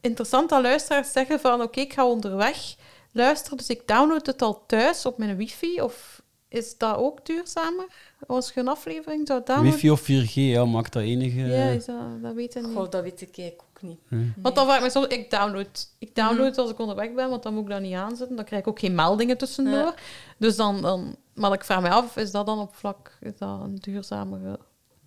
interessant 0.00 0.48
dat 0.48 0.62
luisteraars 0.62 1.12
zeggen 1.12 1.40
van 1.40 1.62
oké, 1.62 1.80
ik 1.80 1.92
ga 1.92 2.06
onderweg 2.06 2.74
luisteren, 3.12 3.59
dus 3.59 3.68
ik 3.68 3.86
download 3.86 4.26
het 4.26 4.42
al 4.42 4.64
thuis 4.66 5.06
op 5.06 5.18
mijn 5.18 5.36
wifi? 5.36 5.80
Of 5.80 6.18
is 6.49 6.79
dat 6.79 6.97
ook 6.97 7.27
duurzamer? 7.27 7.87
Als 8.27 8.51
je 8.55 8.61
een 8.61 8.69
aflevering 8.69 9.27
zou 9.27 9.41
downloaden? 9.45 9.73
Wifi 9.73 9.91
of 9.91 10.01
4G, 10.03 10.33
ja, 10.35 10.65
maakt 10.65 10.93
dat 10.93 11.03
enige... 11.03 11.41
Ja, 11.41 11.69
is 11.69 11.85
dat, 11.85 12.23
dat 12.23 12.35
weet 12.35 12.55
ik 12.55 12.62
niet. 12.66 12.75
Goh, 12.77 12.91
dat 12.91 13.03
weet 13.03 13.20
ik 13.20 13.39
eigenlijk 13.39 13.69
ook 13.70 13.83
niet. 13.83 13.99
Nee. 14.09 14.33
Want 14.37 14.55
dan 14.55 14.65
vraag 14.65 14.77
ik 14.77 14.83
me 14.83 14.91
soms, 14.91 15.07
ik 15.07 15.31
download, 15.31 15.89
ik 15.99 16.15
download 16.15 16.51
Mhm. 16.51 16.61
als 16.61 16.70
ik 16.70 16.79
onderweg 16.79 17.15
ben, 17.15 17.29
want 17.31 17.43
dan 17.43 17.55
moet 17.55 17.62
ik 17.62 17.69
dat 17.69 17.81
niet 17.81 17.95
aanzetten. 17.95 18.37
Dan 18.37 18.45
krijg 18.45 18.62
ik 18.62 18.69
ook 18.69 18.79
geen 18.79 18.95
meldingen 18.95 19.39
tussendoor. 19.39 19.75
Ja. 19.75 19.95
Dus 20.39 20.57
dan, 20.57 20.83
dan, 20.83 21.16
maar 21.35 21.53
ik 21.53 21.65
vraag 21.65 21.81
me 21.83 21.89
af, 21.91 22.16
is 22.16 22.31
dat 22.31 22.47
dan 22.47 22.59
op 22.59 22.75
vlak, 22.75 23.19
is 23.20 23.39
dat 23.39 23.61
een 23.61 23.77
duurzamere... 23.77 24.59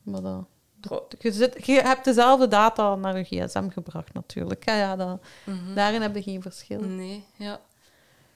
Maar 0.04 0.22
dat, 0.22 0.44
Goh. 0.88 1.02
je, 1.20 1.32
zit, 1.32 1.66
je 1.66 1.82
hebt 1.82 2.06
dezelfde 2.06 2.48
data 2.48 2.96
naar 2.96 3.18
je 3.18 3.24
gsm 3.24 3.70
gebracht 3.70 4.14
natuurlijk. 4.14 4.66
Ja, 4.66 4.76
ja, 4.76 4.96
dat, 4.96 5.20
Mhm. 5.46 5.74
daarin 5.76 6.02
heb 6.02 6.16
je 6.16 6.22
geen 6.24 6.42
verschil. 6.42 6.80
Nee, 6.82 7.24
ja. 7.38 7.60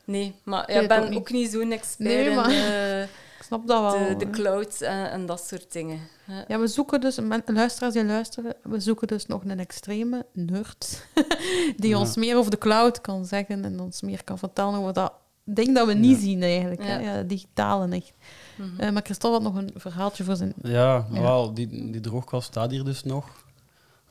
Nee, 0.06 0.36
maar 0.44 0.72
ja, 0.72 0.76
ik 0.78 0.82
ook 0.82 0.88
ben 0.88 1.10
niet. 1.10 1.20
ook 1.20 1.32
niet 1.32 1.52
zo'n 1.52 1.72
expert 1.72 2.10
Nee, 2.10 2.30
in 2.30 2.36
maar- 2.36 2.50
eh, 2.50 3.02
Ik 3.40 3.44
snap 3.52 3.68
dat 3.68 3.82
wel. 3.82 4.18
de, 4.18 4.30
cloud 4.30 4.82
en, 4.82 5.12
en 5.12 5.26
dat 5.26 5.46
soort 5.48 5.72
dingen. 5.72 6.00
Ja. 6.28 6.46
Ja, 6.48 6.60
we 6.60 6.68
zoeken 6.68 7.02
dus, 7.02 7.20
luisteraars 7.46 7.94
die 7.94 8.06
luisteren, 8.06 8.54
we 8.64 8.80
zoeken 8.80 9.08
dus 9.08 9.26
nog 9.26 9.42
een 9.46 9.60
extreme 9.60 10.26
nerd 10.34 11.08
die 11.78 11.90
Ja. 11.90 12.00
ons 12.00 12.16
meer 12.16 12.38
over 12.38 12.52
de 12.52 12.58
cloud 12.58 13.02
kan 13.02 13.26
zeggen 13.26 13.66
en 13.66 13.80
ons 13.80 14.02
meer 14.02 14.24
kan 14.24 14.38
vertellen 14.38 14.80
over 14.80 14.94
dat 14.94 15.14
ding 15.44 15.76
dat 15.76 15.88
we 15.88 15.94
niet 15.94 16.18
zien 16.20 16.44
eigenlijk. 16.44 16.84
Ja. 16.84 17.00
Ja. 17.00 17.16
Ja, 17.16 17.22
digitale 17.24 17.88
echt. 17.96 18.14
Mhm. 18.56 18.80
Eh, 18.82 18.92
maar 18.92 19.02
Christophe 19.04 19.42
had 19.44 19.54
nog 19.54 19.62
een 19.64 19.74
verhaaltje 19.76 20.24
voor 20.24 20.36
zijn... 20.36 20.54
Ja, 20.62 21.06
Ja. 21.12 21.22
wel, 21.22 21.54
die, 21.54 21.68
die 21.92 22.02
droogkast 22.02 22.48
staat 22.48 22.72
hier 22.72 22.84
dus 22.84 23.04
nog. 23.04 23.26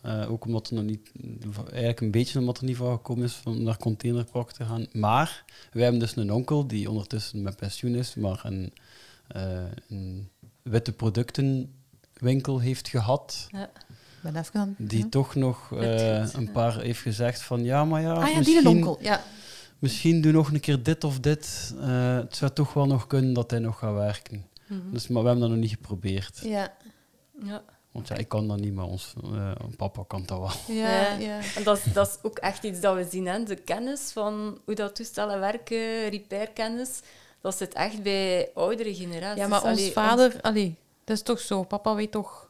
Eh, 0.04 0.30
ook 0.30 0.44
omdat 0.44 0.68
er 0.68 0.74
nog 0.74 0.84
niet, 0.84 1.12
eigenlijk 1.64 2.00
een 2.00 2.10
beetje 2.10 2.38
omdat 2.38 2.58
er 2.58 2.64
niet 2.64 2.76
van 2.76 2.92
gekomen 2.92 3.24
is 3.24 3.40
om 3.44 3.62
naar 3.62 3.76
containerpark 3.76 4.50
te 4.50 4.64
gaan. 4.64 4.86
Maar 4.92 5.44
wij 5.72 5.82
hebben 5.82 6.00
dus 6.00 6.16
een 6.16 6.32
onkel 6.32 6.66
die 6.66 6.90
ondertussen 6.90 7.42
met 7.42 7.56
pensioen 7.56 7.94
is, 7.94 8.14
maar 8.14 8.40
een, 8.44 8.72
eh, 9.26 9.62
een 9.88 10.28
witte 10.62 10.92
productenwinkel 10.92 12.58
heeft 12.58 12.88
gehad. 12.88 13.48
Ik 13.50 13.68
ben 14.22 14.36
even 14.36 14.60
aan... 14.60 14.74
Die 14.78 15.02
ja. 15.02 15.08
toch 15.08 15.34
nog 15.34 15.72
eh, 15.72 16.32
een 16.32 16.44
ja. 16.44 16.50
paar 16.52 16.80
heeft 16.80 17.00
gezegd 17.00 17.42
van 17.42 17.64
ja, 17.64 17.84
maar 17.84 18.00
ja, 18.00 18.12
Ah 18.12 18.20
ja, 18.20 18.26
die 18.26 18.36
misschien, 18.36 18.58
een 18.58 18.66
onkel. 18.66 18.98
Ja. 19.00 19.22
misschien 19.78 20.20
doe 20.20 20.32
nog 20.32 20.52
een 20.52 20.60
keer 20.60 20.82
dit 20.82 21.04
of 21.04 21.20
dit. 21.20 21.74
Het 21.80 22.36
zou 22.36 22.50
toch 22.52 22.72
wel 22.72 22.86
nog 22.86 23.06
kunnen 23.06 23.32
dat 23.32 23.50
hij 23.50 23.60
nog 23.60 23.78
gaat 23.78 23.94
werken. 23.94 24.46
Mhm. 24.66 24.90
Dus, 24.92 25.08
maar 25.08 25.22
we 25.22 25.28
hebben 25.28 25.48
dat 25.48 25.56
nog 25.56 25.64
niet 25.64 25.76
geprobeerd. 25.76 26.40
Ja. 26.42 26.72
Ja. 27.44 27.62
Want 27.94 28.08
ja, 28.08 28.16
ik 28.16 28.28
kan 28.28 28.48
dat 28.48 28.58
niet, 28.58 28.74
maar 28.74 28.84
ons 28.84 29.14
eh, 29.32 29.52
papa 29.76 30.04
kan 30.06 30.22
dat 30.26 30.38
wel. 30.38 30.76
Ja, 30.76 30.88
Ja. 30.88 31.16
ja. 31.18 31.40
En 31.56 31.62
dat 31.62 31.76
is, 31.78 31.92
dat 31.92 32.08
is 32.08 32.18
ook 32.22 32.38
echt 32.38 32.64
iets 32.64 32.80
dat 32.80 32.94
we 32.94 33.06
zien, 33.10 33.26
hè? 33.26 33.42
de 33.42 33.56
kennis 33.56 34.10
van 34.12 34.58
hoe 34.64 34.74
dat 34.74 34.94
toestellen 34.94 35.40
werken, 35.40 36.08
repairkennis. 36.08 37.00
Dat 37.40 37.56
zit 37.56 37.74
echt 37.74 38.02
bij 38.02 38.50
oudere 38.54 38.94
generaties. 38.94 39.42
Ja, 39.42 39.48
maar 39.48 39.62
ons 39.62 39.78
Allee, 39.78 39.92
vader... 39.92 40.40
Allee, 40.40 40.76
dat 41.04 41.16
is 41.16 41.22
toch 41.22 41.40
zo. 41.40 41.62
Papa 41.62 41.94
weet 41.94 42.10
toch... 42.10 42.43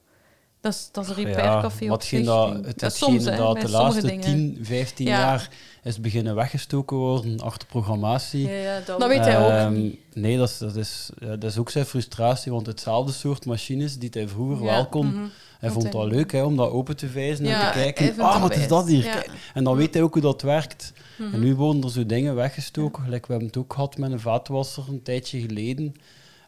Dat 0.64 0.72
is, 0.74 0.88
dat 0.92 1.04
is 1.04 1.10
een 1.10 1.16
repaircafé 1.24 1.90
op 1.92 2.02
zich. 2.02 2.24
dat, 2.24 2.64
het, 2.80 2.94
soms, 2.94 3.24
bij 3.24 3.36
de 3.54 3.68
laatste 3.70 4.06
dingen. 4.06 4.20
10, 4.20 4.58
15 4.62 5.06
Ja. 5.06 5.18
jaar 5.18 5.48
is 5.82 6.00
beginnen 6.00 6.34
weggestoken 6.34 6.96
worden 6.96 7.40
achter 7.40 7.68
programmatie. 7.68 8.48
Ja, 8.48 8.54
ja, 8.54 8.80
dat 8.86 9.00
Dat 9.00 9.08
weet 9.08 9.18
hij 9.24 9.38
ook 9.44 9.50
Ehm, 9.50 9.72
niet. 9.72 9.96
Nee, 10.14 10.36
dat 10.36 10.48
is, 10.48 10.58
dat, 10.58 10.76
is, 10.76 11.10
ja, 11.20 11.36
dat 11.36 11.50
is 11.50 11.58
ook 11.58 11.70
zijn 11.70 11.84
frustratie, 11.86 12.52
want 12.52 12.66
hetzelfde 12.66 13.12
soort 13.12 13.46
machines 13.46 13.98
die 13.98 14.08
hij 14.12 14.28
vroeger 14.28 14.64
Ja. 14.64 14.72
wel 14.72 14.86
kon, 14.86 15.06
Mhm. 15.06 15.24
hij 15.58 15.70
vond 15.70 15.92
dat 15.92 16.06
leuk 16.06 16.32
hè, 16.32 16.42
om 16.42 16.56
dat 16.56 16.70
open 16.70 16.96
te 16.96 17.08
vijzen 17.08 17.44
Ja, 17.46 17.60
en 17.66 17.72
te 17.72 17.78
kijken. 17.78 18.20
Ah, 18.24 18.32
dat 18.32 18.40
wat 18.40 18.56
is 18.56 18.68
dat 18.68 18.86
hier? 18.88 19.26
En 19.54 19.64
dan 19.64 19.76
weet 19.76 19.94
hij 19.94 20.02
ook 20.02 20.12
hoe 20.12 20.22
dat 20.22 20.42
werkt. 20.42 20.92
Mhm. 21.18 21.34
En 21.34 21.40
nu 21.40 21.54
worden 21.54 21.82
er 21.82 21.90
zo 21.90 22.06
dingen 22.06 22.34
weggestoken, 22.34 23.02
gelijk 23.04 23.26
we 23.26 23.32
hebben 23.32 23.48
het 23.50 23.58
ook 23.58 23.72
gehad 23.72 23.98
met 23.98 24.12
een 24.12 24.20
vaatwasser 24.20 24.84
een 24.88 25.02
tijdje 25.02 25.40
geleden. 25.40 25.94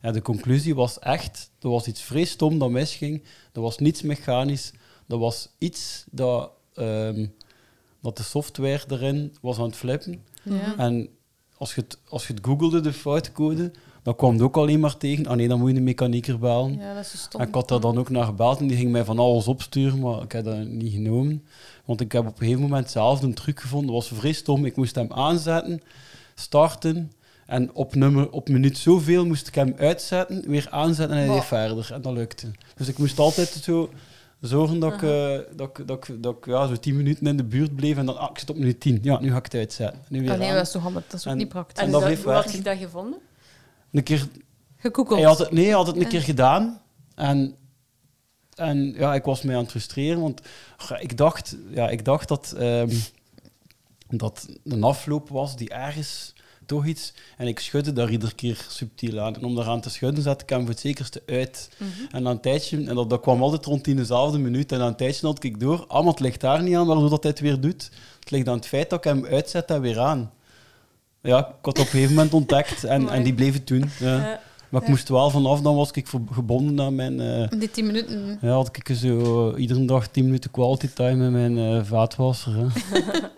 En 0.00 0.12
de 0.12 0.22
conclusie 0.22 0.74
was 0.74 0.98
echt, 0.98 1.50
er 1.60 1.68
was 1.68 1.86
iets 1.86 2.02
vrees 2.02 2.30
stom 2.30 2.58
dat 2.58 2.70
misging. 2.70 3.22
Er 3.52 3.60
was 3.60 3.78
niets 3.78 4.02
mechanisch. 4.02 4.72
Er 5.08 5.18
was 5.18 5.48
iets 5.58 6.04
dat, 6.10 6.50
ehm, 6.74 7.26
dat 8.02 8.16
de 8.16 8.22
software 8.22 8.84
erin 8.88 9.36
was 9.40 9.58
aan 9.58 9.64
het 9.64 9.76
flippen. 9.76 10.24
Ja. 10.42 10.76
En 10.76 11.08
als 11.56 11.74
je 11.74 11.80
het, 11.80 11.98
als 12.08 12.26
je 12.26 12.32
het 12.32 12.44
googelde, 12.44 12.80
de 12.80 12.92
foutcode, 12.92 13.72
dan 14.02 14.16
kwam 14.16 14.32
het 14.32 14.42
ook 14.42 14.56
alleen 14.56 14.80
maar 14.80 14.96
tegen. 14.96 15.26
Ah 15.26 15.36
nee, 15.36 15.48
dan 15.48 15.58
moet 15.58 15.70
je 15.70 15.76
een 15.76 15.84
mechanieker 15.84 16.38
bellen. 16.38 16.78
ja, 16.78 16.94
dat 16.94 17.04
is 17.04 17.20
stom. 17.20 17.40
En 17.40 17.48
ik 17.48 17.54
had 17.54 17.68
daar 17.68 17.80
dan 17.80 17.98
ook 17.98 18.10
naar 18.10 18.24
gebeld 18.24 18.60
en 18.60 18.66
die 18.66 18.76
ging 18.76 18.90
mij 18.90 19.04
van 19.04 19.18
alles 19.18 19.48
opsturen, 19.48 19.98
maar 19.98 20.22
ik 20.22 20.32
heb 20.32 20.44
dat 20.44 20.66
niet 20.66 20.92
genomen. 20.92 21.44
Want 21.84 22.00
ik 22.00 22.12
heb 22.12 22.26
op 22.26 22.32
een 22.32 22.38
gegeven 22.38 22.60
moment 22.60 22.90
zelf 22.90 23.22
een 23.22 23.34
truc 23.34 23.60
gevonden. 23.60 23.94
Dat 23.94 24.08
was 24.08 24.18
vrij 24.18 24.32
stom. 24.32 24.64
Ik 24.64 24.76
moest 24.76 24.94
hem 24.94 25.12
aanzetten, 25.12 25.82
starten. 26.34 27.12
En 27.46 27.74
op, 27.74 27.94
nummer, 27.94 28.30
op 28.30 28.48
minuut 28.48 28.78
zoveel 28.78 29.26
moest 29.26 29.48
ik 29.48 29.54
hem 29.54 29.74
uitzetten, 29.78 30.44
weer 30.48 30.66
aanzetten 30.70 31.16
en 31.16 31.24
hij 31.26 31.34
deed 31.34 31.44
verder. 31.44 31.92
En 31.92 32.02
dat 32.02 32.12
lukte. 32.12 32.50
Dus 32.76 32.88
ik 32.88 32.98
moest 32.98 33.18
altijd 33.18 33.48
zo 33.48 33.90
zorgen 34.40 34.78
dat 34.78 34.92
ik, 34.92 35.02
eh, 35.02 35.38
dat, 35.56 35.78
ik- 35.78 35.86
dat, 35.86 36.08
ik- 36.08 36.22
dat 36.22 36.36
ik 36.36 36.46
ja, 36.46 36.66
zo 36.66 36.76
tien 36.76 36.96
minuten 36.96 37.26
in 37.26 37.36
de 37.36 37.44
buurt 37.44 37.76
bleef. 37.76 37.96
En 37.96 38.06
dan, 38.06 38.18
ah, 38.18 38.30
ik 38.30 38.38
zit 38.38 38.50
op 38.50 38.56
minuut 38.56 38.80
tien. 38.80 38.98
Ja, 39.02 39.20
nu 39.20 39.30
ga 39.30 39.36
ik 39.36 39.44
het 39.44 39.54
uitzetten. 39.54 40.00
Nu 40.08 40.20
weer 40.20 40.30
Ah, 40.30 40.38
nee, 40.38 40.48
aan. 40.48 40.54
dat 40.54 40.66
is 40.66 40.72
toch 40.72 40.82
handig. 40.82 41.02
Dat 41.06 41.20
is 41.20 41.26
ook 41.26 41.32
En- 41.32 41.38
niet 41.38 41.48
praktisch. 41.48 41.78
En, 41.78 41.84
En 41.86 41.92
dat 41.92 42.00
dat, 42.00 42.18
hoe 42.18 42.32
had 42.32 42.52
je 42.52 42.62
dat 42.62 42.78
gevonden? 42.78 43.18
Een 43.92 44.02
keer 44.02 44.26
Gegoogeld. 44.76 45.18
hij 45.18 45.28
had 45.28 45.38
het, 45.38 45.50
nee, 45.50 45.64
hij 45.64 45.74
had 45.74 45.86
het 45.86 45.96
een 45.96 46.08
keer 46.08 46.22
gedaan. 46.22 46.80
En, 47.14 47.54
en 48.54 48.92
ja, 48.92 49.14
ik 49.14 49.24
was 49.24 49.42
mij 49.42 49.54
aan 49.54 49.60
het 49.62 49.70
frustreren, 49.70 50.20
want 50.20 50.40
ik 50.98 51.16
dacht, 51.16 51.56
ja, 51.70 51.88
ik 51.88 52.04
dacht 52.04 52.28
dat, 52.28 52.54
ehm, 52.58 52.90
dat 54.08 54.48
een 54.64 54.82
afloop 54.82 55.28
was 55.28 55.56
die 55.56 55.68
ergens 55.70 56.34
toch 56.66 56.86
iets... 56.86 57.12
En 57.36 57.46
ik 57.46 57.58
schudde 57.58 57.92
daar 57.92 58.10
iedere 58.10 58.34
keer 58.34 58.64
subtiel 58.68 59.20
aan. 59.20 59.34
En 59.34 59.44
om 59.44 59.54
daaraan 59.54 59.80
te 59.80 59.90
schudden, 59.90 60.22
zette 60.22 60.44
ik 60.44 60.50
hem 60.50 60.60
voor 60.60 60.68
het 60.70 60.80
zekerste 60.80 61.22
uit. 61.26 61.68
Mhm. 61.76 61.90
En 62.16 62.22
na 62.22 62.30
een 62.30 62.40
tijdje, 62.40 62.76
en 62.86 62.94
dat, 62.94 63.10
dat 63.10 63.20
kwam 63.20 63.42
altijd 63.42 63.64
rond 63.64 63.86
in 63.86 63.96
dezelfde 63.96 64.38
minuut, 64.38 64.72
en 64.72 64.78
na 64.78 64.86
een 64.86 64.96
tijdje 64.96 65.26
had 65.26 65.44
ik 65.44 65.60
door, 65.60 65.84
ah, 65.88 66.02
maar 66.04 66.12
het 66.12 66.20
ligt 66.20 66.40
daar 66.40 66.62
niet 66.62 66.76
aan, 66.76 66.86
waardoor 66.86 67.10
dat 67.10 67.22
hij 67.22 67.30
het 67.32 67.40
weer 67.40 67.60
doet. 67.60 67.90
Het 68.20 68.30
ligt 68.30 68.48
aan 68.48 68.56
het 68.56 68.66
feit 68.66 68.90
dat 68.90 68.98
ik 68.98 69.04
hem 69.04 69.26
uitzet 69.26 69.70
en 69.70 69.80
weer 69.80 69.98
aan. 69.98 70.30
Ja, 71.20 71.38
ik 71.38 71.44
had 71.62 71.78
op 71.78 71.84
een 71.84 71.86
gegeven 71.86 72.14
moment 72.14 72.34
ontdekt 72.34 72.84
en, 72.84 73.08
en 73.14 73.22
die 73.22 73.34
bleef 73.34 73.52
het 73.54 73.66
doen. 73.66 73.90
Ja. 73.98 74.16
Ja. 74.16 74.40
Maar 74.68 74.80
ik 74.80 74.86
Ja. 74.86 74.92
moest 74.92 75.08
wel 75.08 75.30
vanaf, 75.30 75.60
dan 75.60 75.76
was 75.76 75.90
ik 75.90 76.06
gebonden 76.32 76.84
aan 76.86 76.94
mijn... 76.94 77.20
eh, 77.20 77.48
Die 77.58 77.70
tien 77.70 77.86
minuten. 77.86 78.38
ja, 78.40 78.48
had 78.50 78.76
ik 78.76 78.96
zo 78.96 79.54
iedere 79.56 79.84
dag 79.84 80.08
10 80.08 80.24
minuten 80.24 80.50
quality 80.50 80.88
time 80.88 81.30
met 81.30 81.30
mijn 81.30 81.58
eh, 81.58 81.84
vaatwasser. 81.84 82.52
Hè. 82.56 82.66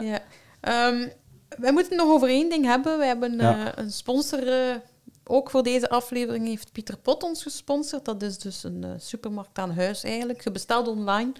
Ja. 0.00 0.20
Ehm, 0.60 1.08
wij 1.58 1.72
moeten 1.72 1.96
nog 1.96 2.08
over 2.08 2.28
één 2.28 2.48
ding 2.50 2.64
hebben. 2.64 2.98
We 2.98 3.04
hebben 3.04 3.36
Ja. 3.36 3.66
eh, 3.74 3.84
een 3.84 3.92
sponsor. 3.92 4.48
eh, 4.48 4.76
ook 5.24 5.50
voor 5.50 5.62
deze 5.62 5.88
aflevering 5.90 6.46
heeft 6.46 6.72
Pieter 6.72 6.98
Pot 6.98 7.22
ons 7.22 7.42
gesponsord. 7.42 8.04
Dat 8.04 8.22
is 8.22 8.38
dus 8.38 8.64
een 8.64 8.84
eh, 8.84 8.90
supermarkt 8.98 9.58
aan 9.58 9.70
huis 9.70 10.04
eigenlijk. 10.04 10.44
Je 10.44 10.50
bestelt 10.50 10.88
online 10.88 11.32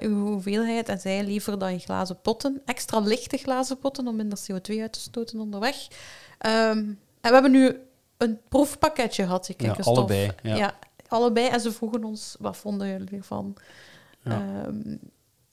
uw 0.00 0.26
hoeveelheid 0.26 0.88
en 0.88 1.00
zij 1.00 1.24
leveren 1.24 1.58
dan 1.58 1.68
in 1.68 1.80
glazen 1.80 2.20
potten. 2.20 2.62
Extra 2.64 2.98
lichte 2.98 3.36
glazen 3.36 3.78
potten 3.78 4.06
om 4.08 4.16
minder 4.16 4.38
CO2 4.38 4.80
uit 4.80 4.92
te 4.92 5.00
stoten 5.00 5.40
onderweg. 5.40 5.88
Ehm, 6.38 6.78
en 6.78 6.96
we 7.20 7.32
hebben 7.32 7.50
nu 7.50 7.78
een 8.16 8.38
proefpakketje 8.48 9.22
gehad. 9.22 9.48
Ik 9.48 9.62
Ja, 9.62 9.76
allebei, 9.82 10.30
ja. 10.42 10.74
allebei. 11.08 11.46
En 11.48 11.60
ze 11.60 11.72
vroegen 11.72 12.04
ons, 12.04 12.36
wat 12.38 12.56
vonden 12.56 12.88
jullie 12.88 13.08
ervan? 13.18 13.56
Ja. 14.22 14.30
Ehm, 14.64 14.96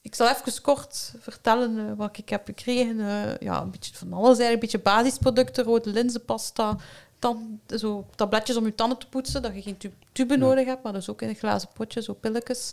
ik 0.02 0.14
zal 0.14 0.28
even 0.28 0.62
kort 0.62 1.12
vertellen 1.18 1.78
eh, 1.78 1.84
wat 1.96 2.18
ik 2.18 2.28
heb 2.28 2.46
gekregen. 2.46 3.00
Eh, 3.00 3.36
ja, 3.38 3.60
een 3.60 3.70
beetje 3.70 3.94
van 3.94 4.12
alles 4.12 4.38
eigenlijk. 4.38 4.52
Een 4.52 4.58
beetje 4.60 4.78
basisproducten, 4.78 5.64
rode 5.64 5.90
linzenpasta, 5.90 6.76
dan 7.18 7.60
zo 7.76 8.06
tabletjes 8.14 8.56
om 8.56 8.64
je 8.64 8.74
tanden 8.74 8.98
te 8.98 9.06
poetsen, 9.08 9.42
dat 9.42 9.54
je 9.54 9.62
geen 9.62 9.76
tu- 9.76 9.92
tube 10.12 10.36
nodig 10.36 10.66
hebt, 10.66 10.82
maar 10.82 10.92
dus 10.92 11.08
ook 11.10 11.22
in 11.22 11.28
een 11.28 11.34
glazen 11.34 11.68
potje, 11.74 12.02
zo 12.02 12.12
pilletjes. 12.14 12.72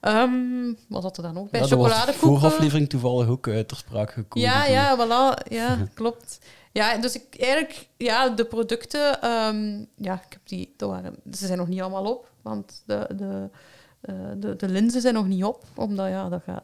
Ehm, 0.00 0.72
wat 0.88 1.02
had 1.02 1.16
er 1.16 1.22
dan 1.22 1.38
ook 1.38 1.50
bij? 1.50 1.60
Ja, 1.60 1.66
dat 1.66 1.78
Chocoladekoeken. 1.78 2.40
vooraflevering 2.40 2.88
toevallig 2.88 3.28
ook 3.28 3.48
uit 3.48 3.68
ter 3.68 3.76
sprake 3.76 4.12
gekomen. 4.12 4.48
Ja, 4.48 4.64
ja, 4.64 4.96
voilà. 4.96 5.48
Ja, 5.52 5.76
klopt. 5.94 6.38
Ja, 6.72 6.96
dus 6.96 7.14
ik 7.14 7.24
eigenlijk, 7.40 7.88
ja, 7.96 8.28
de 8.28 8.44
producten, 8.44 9.20
ehm, 9.22 9.84
ja, 9.96 10.14
ik 10.14 10.32
heb 10.32 10.40
die, 10.44 10.74
dat 10.76 10.90
waren, 10.90 11.16
ze 11.32 11.46
zijn 11.46 11.58
nog 11.58 11.68
niet 11.68 11.80
allemaal 11.80 12.04
op, 12.12 12.30
want 12.42 12.82
de, 12.86 13.06
de, 13.16 13.48
eh, 14.00 14.14
de, 14.36 14.56
de 14.56 14.68
linzen 14.68 15.00
zijn 15.00 15.14
nog 15.14 15.26
niet 15.26 15.44
op, 15.44 15.64
omdat, 15.74 16.08
ja, 16.08 16.28
dat 16.28 16.42
gaat, 16.44 16.62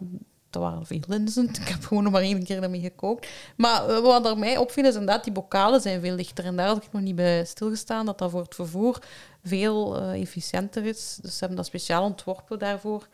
dat 0.50 0.62
waren 0.62 0.86
veel 0.86 1.00
linzen. 1.06 1.48
Ik 1.48 1.68
heb 1.68 1.84
gewoon 1.84 2.02
nog 2.02 2.12
maar 2.12 2.22
één 2.22 2.44
keer 2.44 2.62
ermee 2.62 2.80
gekookt. 2.80 3.28
Maar 3.56 3.88
eh, 3.88 3.98
wat 3.98 4.26
er 4.26 4.38
mij 4.38 4.56
opviel, 4.56 4.84
is 4.84 4.94
inderdaad, 4.94 5.24
die 5.24 5.32
bokalen 5.32 5.80
zijn 5.80 6.00
veel 6.00 6.14
lichter. 6.14 6.44
En 6.44 6.56
daar 6.56 6.66
had 6.66 6.84
ik 6.84 6.92
nog 6.92 7.02
niet 7.02 7.14
bij 7.16 7.44
stilgestaan, 7.44 8.06
dat 8.06 8.18
dat 8.18 8.30
voor 8.30 8.42
het 8.42 8.54
vervoer 8.54 8.98
veel 9.44 9.96
eh, 10.00 10.20
efficiënter 10.20 10.84
is. 10.84 11.18
Dus 11.22 11.32
ze 11.32 11.38
hebben 11.38 11.56
dat 11.56 11.66
speciaal 11.66 12.04
ontworpen 12.04 12.58
daarvoor. 12.58 13.08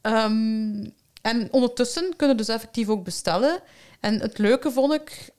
Ehm, 0.00 0.84
en 1.22 1.48
ondertussen 1.50 2.16
kunnen 2.16 2.36
dus 2.36 2.48
effectief 2.48 2.88
ook 2.88 3.04
bestellen. 3.04 3.60
En 4.00 4.20
het 4.20 4.38
leuke 4.38 4.70
vond 4.70 4.92
ik 4.92 5.36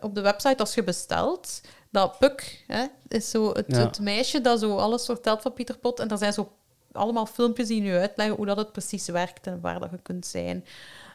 op 0.00 0.14
de 0.14 0.20
website 0.20 0.56
als 0.56 0.74
je 0.74 0.84
bestelt, 0.84 1.60
dat 1.90 2.18
Puk 2.18 2.64
hè, 2.66 2.84
is 3.08 3.30
zo 3.30 3.52
het, 3.52 3.64
Ja. 3.68 3.78
het 3.78 4.00
meisje 4.00 4.40
dat 4.40 4.60
zo 4.60 4.76
alles 4.76 5.04
vertelt 5.04 5.42
van 5.42 5.52
Pieter 5.52 5.78
Pot. 5.78 6.00
En 6.00 6.08
er 6.08 6.18
zijn 6.18 6.32
zo 6.32 6.52
allemaal 6.92 7.26
filmpjes 7.26 7.68
die 7.68 7.80
nu 7.80 7.96
uitleggen 7.96 8.36
hoe 8.36 8.46
dat 8.46 8.56
het 8.56 8.72
precies 8.72 9.08
werkt 9.08 9.46
en 9.46 9.60
waar 9.60 9.80
dat 9.80 9.90
je 9.90 9.98
kunt 10.02 10.26
zijn. 10.26 10.64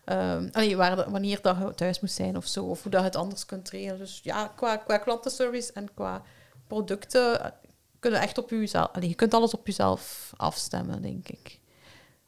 Ehm, 0.05 0.47
allee, 0.51 0.77
waar 0.77 1.11
wanneer 1.11 1.41
dat 1.41 1.57
je 1.57 1.73
thuis 1.75 1.99
moet 1.99 2.11
zijn 2.11 2.37
of 2.37 2.45
zo, 2.45 2.65
of 2.65 2.81
hoe 2.81 2.91
dat 2.91 3.01
je 3.01 3.07
het 3.07 3.15
anders 3.15 3.45
kunt 3.45 3.69
regelen. 3.69 3.97
Dus 3.97 4.19
ja, 4.23 4.51
qua, 4.55 4.77
qua 4.77 4.97
klantenservice 4.97 5.73
en 5.73 5.93
qua 5.93 6.21
producten 6.67 7.53
kunnen 7.99 8.21
echt 8.21 8.37
op 8.37 8.49
jezelf. 8.49 8.89
Allee, 8.91 9.09
je 9.09 9.15
kunt 9.15 9.33
alles 9.33 9.53
op 9.53 9.67
jezelf 9.67 10.33
afstemmen, 10.37 11.01
denk 11.01 11.27
ik. 11.27 11.59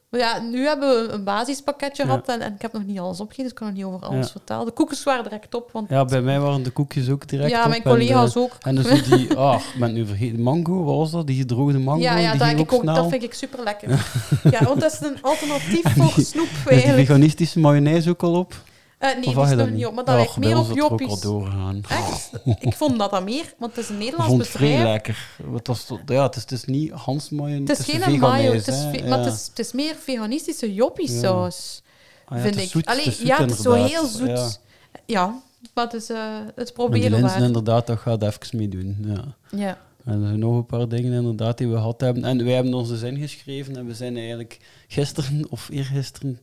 Maar 0.09 0.19
ja, 0.19 0.39
nu 0.39 0.65
hebben 0.65 0.89
we 0.89 1.11
een 1.13 1.23
basispakketje 1.23 2.03
Ja. 2.03 2.09
gehad 2.09 2.27
en, 2.27 2.41
en 2.41 2.53
ik 2.53 2.61
heb 2.61 2.73
nog 2.73 2.85
niet 2.85 2.99
alles 2.99 3.19
opgegeten, 3.19 3.43
dus 3.43 3.51
ik 3.51 3.57
kan 3.57 3.67
nog 3.67 3.75
niet 3.75 3.85
over 3.85 4.07
alles 4.07 4.25
Ja. 4.25 4.31
vertellen. 4.31 4.65
De 4.65 4.71
koekjes 4.71 5.03
waren 5.03 5.23
direct 5.23 5.55
op, 5.55 5.69
want 5.71 5.89
Ja, 5.89 6.05
bij 6.05 6.21
mij 6.21 6.39
waren 6.39 6.63
de 6.63 6.69
koekjes 6.69 7.09
ook 7.09 7.27
direct 7.27 7.49
ja, 7.49 7.63
op 7.63 7.69
mijn 7.69 7.83
en, 7.83 7.89
collega's 7.91 8.35
eh, 8.35 8.41
ook. 8.41 8.51
En 8.61 8.75
dus 8.75 9.03
die, 9.03 9.33
ah, 9.37 9.61
ik 9.73 9.79
ben 9.79 9.93
nu 9.93 10.05
vergeten, 10.05 10.41
mango, 10.41 10.83
wat 10.83 10.95
was 10.95 11.11
dat? 11.11 11.27
Die 11.27 11.37
gedroogde 11.39 11.79
mango, 11.79 12.01
ja, 12.01 12.17
ja 12.17 12.31
die 12.31 12.39
dat, 12.39 12.49
ik 12.49 12.73
ook 12.73 12.81
snel. 12.81 12.95
dat 12.95 13.09
vind 13.09 13.23
ik 13.23 13.33
super 13.33 13.63
lekker. 13.63 13.89
ja, 14.51 14.63
want 14.63 14.81
dat 14.81 14.91
is 14.91 14.99
een 15.07 15.21
alternatief 15.21 15.93
voor 15.97 16.11
snoep 16.23 16.45
Is 16.47 16.63
die 16.63 16.71
eigenlijk. 16.71 17.07
veganistische 17.07 17.59
mayonaise 17.59 18.09
ook 18.09 18.23
al 18.23 18.33
op? 18.35 18.53
Eh, 18.97 19.09
nee, 19.13 19.21
die 19.45 19.55
dat 19.55 19.69
niet 19.69 19.85
op, 19.85 19.93
maar 19.93 20.05
dat 20.05 20.15
lijkt 20.15 20.37
meer 20.37 20.57
op 20.57 20.63
is 20.63 20.69
het 20.69 20.81
ook 20.81 20.91
al 20.91 20.97
Joppies. 20.97 21.19
doorgaan. 21.21 21.81
Echt? 21.89 22.31
Ik 22.59 22.73
vond 22.73 22.97
dat 22.99 23.11
dat 23.11 23.23
meer, 23.23 23.53
want 23.57 23.75
het 23.75 23.83
is 23.83 23.89
een 23.89 23.97
Nederlands 23.97 24.27
vond 24.31 24.41
het 24.41 24.51
bedrijf. 24.51 24.83
lekker. 24.83 25.27
Het, 25.53 25.67
was, 25.67 25.87
ja, 26.05 26.23
het, 26.23 26.35
is, 26.35 26.41
het 26.41 26.51
is 26.51 26.63
niet 26.65 26.91
Hans 26.91 27.29
mayonaise, 27.29 27.71
Het 27.71 27.79
is 27.79 27.85
geen 27.85 28.13
een 28.13 28.19
mayo, 28.19 28.53
het 28.53 28.67
is, 28.67 28.83
Ja. 28.93 29.07
maar 29.09 29.19
het 29.19 29.33
is, 29.33 29.47
het 29.47 29.59
is 29.59 29.71
meer 29.71 29.95
veganistische 29.95 30.73
joppiesaus, 30.73 31.81
Ah 32.25 32.37
ja, 32.37 32.43
vind 32.43 32.55
het 32.55 32.63
is 32.63 32.63
ik. 32.63 32.71
zoet, 32.71 32.85
Allee, 32.85 33.05
het 33.05 33.13
zoet 33.15 33.27
ja, 33.27 33.37
het 33.41 33.51
is 33.51 33.57
zo 33.61 33.71
heel 33.73 34.05
zoet. 34.05 34.59
Ja. 35.05 35.41
Maar 35.73 35.83
het 35.85 35.93
is 35.93 36.09
eh, 36.09 36.17
het 36.55 36.65
die 36.65 36.73
proberen 36.73 37.21
waard. 37.21 37.41
inderdaad, 37.41 37.87
dat 37.87 37.99
gaat 37.99 38.23
even 38.23 38.57
mee 38.57 38.67
doen. 38.69 38.97
Ja. 39.05 39.23
Ja. 39.59 39.77
En 40.05 40.21
er 40.21 40.27
zijn 40.27 40.39
nog 40.39 40.55
een 40.55 40.65
paar 40.65 40.87
dingen 40.87 41.13
inderdaad 41.13 41.57
die 41.57 41.67
we 41.67 41.75
gehad 41.75 42.01
hebben. 42.01 42.23
En 42.23 42.43
wij 42.43 42.53
hebben 42.53 42.73
onze 42.73 42.97
zin 42.97 43.17
geschreven 43.17 43.75
en 43.77 43.85
we 43.87 43.93
zijn 43.93 44.15
eigenlijk 44.17 44.59
gisteren 44.87 45.45
of 45.49 45.69
eergisteren... 45.71 46.39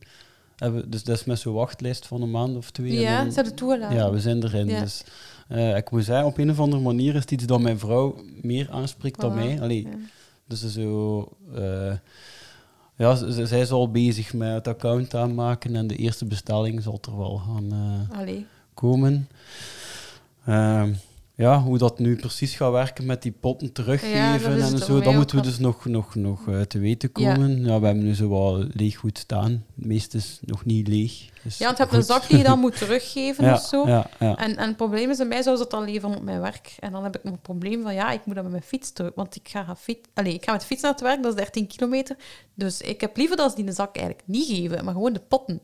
Hebben, 0.55 0.89
dus 0.89 1.03
dat 1.03 1.15
is 1.15 1.23
met 1.25 1.39
zo'n 1.39 1.53
wachtlijst 1.53 2.07
van 2.07 2.21
een 2.21 2.31
maand 2.31 2.57
of 2.57 2.71
twee. 2.71 2.93
ja, 2.99 3.17
dan- 3.21 3.29
ze 3.31 3.35
hadden 3.35 3.55
toegelaten. 3.55 3.95
ja, 3.97 4.11
we 4.11 4.19
zijn 4.19 4.43
erin. 4.43 4.67
Ja. 4.67 4.79
Dus 4.79 5.03
eh, 5.47 5.75
ik 5.77 5.91
moet 5.91 6.03
zeggen, 6.03 6.25
op 6.25 6.37
een 6.37 6.49
of 6.49 6.59
andere 6.59 6.81
manier 6.81 7.15
is 7.15 7.21
het 7.21 7.31
iets 7.31 7.45
dat 7.45 7.59
mijn 7.59 7.79
vrouw 7.79 8.15
meer 8.41 8.69
aanspreekt 8.71 9.19
dan 9.21 9.33
mij. 9.35 9.61
Allee, 9.61 9.81
Ja. 9.83 9.89
Dus 10.47 10.71
zo... 10.71 11.27
eh, 11.55 11.93
ja, 12.97 13.15
zij 13.45 13.61
is 13.61 13.71
al 13.71 13.91
bezig 13.91 14.33
met 14.33 14.53
het 14.53 14.67
account 14.67 15.15
aanmaken 15.15 15.75
en 15.75 15.87
de 15.87 15.95
eerste 15.95 16.25
bestelling 16.25 16.81
zal 16.83 16.99
er 17.11 17.17
wel 17.17 17.37
gaan 17.45 17.71
eh, 18.11 18.19
Allee. 18.19 18.45
komen. 18.73 19.27
Ja, 21.37 21.61
hoe 21.61 21.77
dat 21.77 21.99
nu 21.99 22.15
precies 22.15 22.55
gaat 22.55 22.71
werken 22.71 23.05
met 23.05 23.21
die 23.21 23.31
potten 23.31 23.71
teruggeven 23.71 24.59
dat 24.59 24.71
en 24.71 24.77
zo, 24.77 25.01
dat 25.01 25.13
moeten 25.13 25.37
we 25.37 25.41
dus 25.41 25.59
nog, 25.59 25.85
nog, 25.85 26.15
nog 26.15 26.47
eh, 26.47 26.61
te 26.61 26.79
weten 26.79 27.11
komen. 27.11 27.63
Ja. 27.63 27.79
we 27.79 27.85
hebben 27.85 28.03
nu 28.03 28.15
zo 28.15 28.27
wat 28.27 28.67
leeg 28.73 28.95
goed 28.95 29.17
staan. 29.17 29.65
Het 29.75 29.85
meeste 29.85 30.17
is 30.17 30.39
nog 30.41 30.65
niet 30.65 30.87
leeg. 30.87 31.29
Dus 31.43 31.57
Ja, 31.57 31.65
want 31.65 31.77
je 31.77 31.83
hebt 31.83 31.95
een 31.95 32.03
zak 32.03 32.27
die 32.27 32.37
je 32.37 32.43
dan 32.43 32.59
moet 32.65 32.77
teruggeven 32.77 33.53
of 33.53 33.59
zo. 33.61 33.85
En, 33.85 34.35
en 34.35 34.59
het 34.59 34.75
probleem 34.75 35.09
is, 35.09 35.17
bij 35.17 35.25
mij 35.25 35.41
zou 35.41 35.57
ze 35.57 35.63
het 35.63 35.73
al 35.73 35.83
leveren 35.83 36.15
op 36.15 36.23
mijn 36.23 36.41
werk. 36.41 36.75
En 36.79 36.91
dan 36.91 37.03
heb 37.03 37.15
ik 37.15 37.23
nog 37.23 37.33
een 37.33 37.41
probleem 37.41 37.81
van, 37.81 37.93
ja, 37.93 38.11
ik 38.11 38.25
moet 38.25 38.35
dat 38.35 38.43
met 38.43 38.53
mijn 38.53 38.63
fiets 38.63 38.91
terug. 38.91 39.11
Want 39.15 39.35
ik 39.35 39.49
ga, 39.49 39.63
gaan 39.63 39.77
fiets, 39.77 40.09
ik 40.23 40.43
ga 40.43 40.51
met 40.51 40.61
de 40.61 40.67
fiets 40.67 40.81
naar 40.81 40.91
het 40.91 41.01
werk, 41.01 41.23
dat 41.23 41.31
is 41.31 41.37
13 41.37 41.67
kilometer. 41.67 42.15
Dus 42.53 42.81
ik 42.81 43.01
heb 43.01 43.17
liever 43.17 43.37
dat 43.37 43.49
ze 43.49 43.55
die 43.55 43.65
de 43.65 43.71
zak 43.71 43.95
eigenlijk 43.95 44.27
niet 44.27 44.47
geven, 44.47 44.85
maar 44.85 44.93
gewoon 44.93 45.13
de 45.13 45.21
potten. 45.27 45.61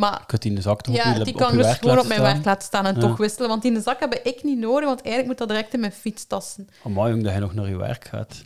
Maar 0.00 0.18
Je 0.20 0.26
kunt 0.26 0.42
die 0.42 0.50
in 0.50 0.56
de 0.56 0.62
zak 0.62 0.80
toch 0.82 0.94
ja, 0.94 1.24
die 1.24 1.34
kan 1.34 1.56
dus 1.56 1.72
gewoon 1.76 1.98
op 1.98 2.06
mijn 2.06 2.20
werk 2.22 2.44
laten 2.44 2.66
staan 2.66 2.86
en 2.86 2.94
Ja. 2.94 3.00
toch 3.00 3.16
wisselen. 3.16 3.48
Want 3.48 3.62
die 3.62 3.70
in 3.70 3.76
de 3.76 3.82
zak 3.82 4.00
heb 4.00 4.14
ik 4.14 4.42
niet 4.42 4.58
nodig, 4.58 4.84
want 4.88 5.00
eigenlijk 5.02 5.26
moet 5.26 5.38
dat 5.38 5.48
direct 5.48 5.74
in 5.74 5.80
mijn 5.80 5.92
fietstassen. 5.92 6.68
Amai, 6.84 7.10
jong, 7.10 7.24
dat 7.24 7.32
je 7.32 7.38
nog 7.38 7.54
naar 7.54 7.68
je 7.68 7.76
werk 7.76 8.04
gaat. 8.04 8.42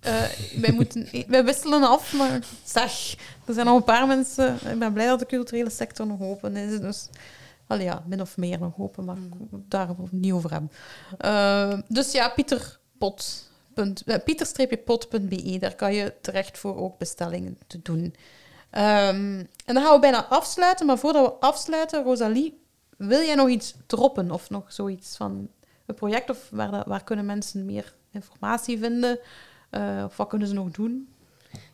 Eh, 0.00 0.12
wij, 0.60 0.72
moeten, 0.72 1.08
wij 1.26 1.44
wisselen 1.44 1.82
af, 1.82 2.12
maar 2.12 2.38
zeg, 2.64 3.14
er 3.46 3.54
zijn 3.54 3.66
nog 3.66 3.76
een 3.76 3.84
paar 3.84 4.06
mensen. 4.06 4.54
Ik 4.72 4.78
ben 4.78 4.92
blij 4.92 5.06
dat 5.06 5.18
de 5.18 5.26
culturele 5.26 5.70
sector 5.70 6.06
nog 6.06 6.20
open 6.20 6.56
is. 6.56 6.80
Dus, 6.80 7.08
ja, 7.78 8.02
min 8.06 8.20
of 8.20 8.36
meer 8.36 8.58
nog 8.58 8.72
open, 8.78 9.04
maar 9.04 9.16
daar 9.68 9.88
niet 10.10 10.32
over 10.32 10.50
hebben. 10.50 10.70
Eh, 11.18 11.78
dus 11.88 12.12
ja, 12.12 12.28
Pieter 12.28 12.78
Pot. 12.98 13.48
punt- 13.74 14.02
eh, 14.06 14.16
Pieter-pot.be, 14.24 15.56
daar 15.60 15.74
kan 15.74 15.94
je 15.94 16.14
terecht 16.20 16.58
voor 16.58 16.76
ook 16.76 16.98
bestellingen 16.98 17.58
te 17.66 17.80
doen. 17.82 18.14
Ehm, 18.70 19.44
en 19.64 19.74
dan 19.74 19.82
gaan 19.82 19.94
we 19.94 20.00
bijna 20.00 20.26
afsluiten, 20.26 20.86
maar 20.86 20.98
voordat 20.98 21.24
we 21.24 21.46
afsluiten, 21.46 22.02
Rosalie, 22.02 22.60
wil 22.96 23.20
jij 23.20 23.34
nog 23.34 23.48
iets 23.48 23.74
droppen 23.86 24.30
of 24.30 24.50
nog 24.50 24.72
zoiets 24.72 25.16
van 25.16 25.48
een 25.86 25.94
project 25.94 26.30
of 26.30 26.48
waar, 26.50 26.88
waar 26.88 27.04
kunnen 27.04 27.26
mensen 27.26 27.64
meer 27.64 27.94
informatie 28.10 28.78
vinden? 28.78 29.18
Eh, 29.70 30.02
of 30.04 30.16
wat 30.16 30.28
kunnen 30.28 30.48
ze 30.48 30.54
nog 30.54 30.70
doen? 30.70 31.08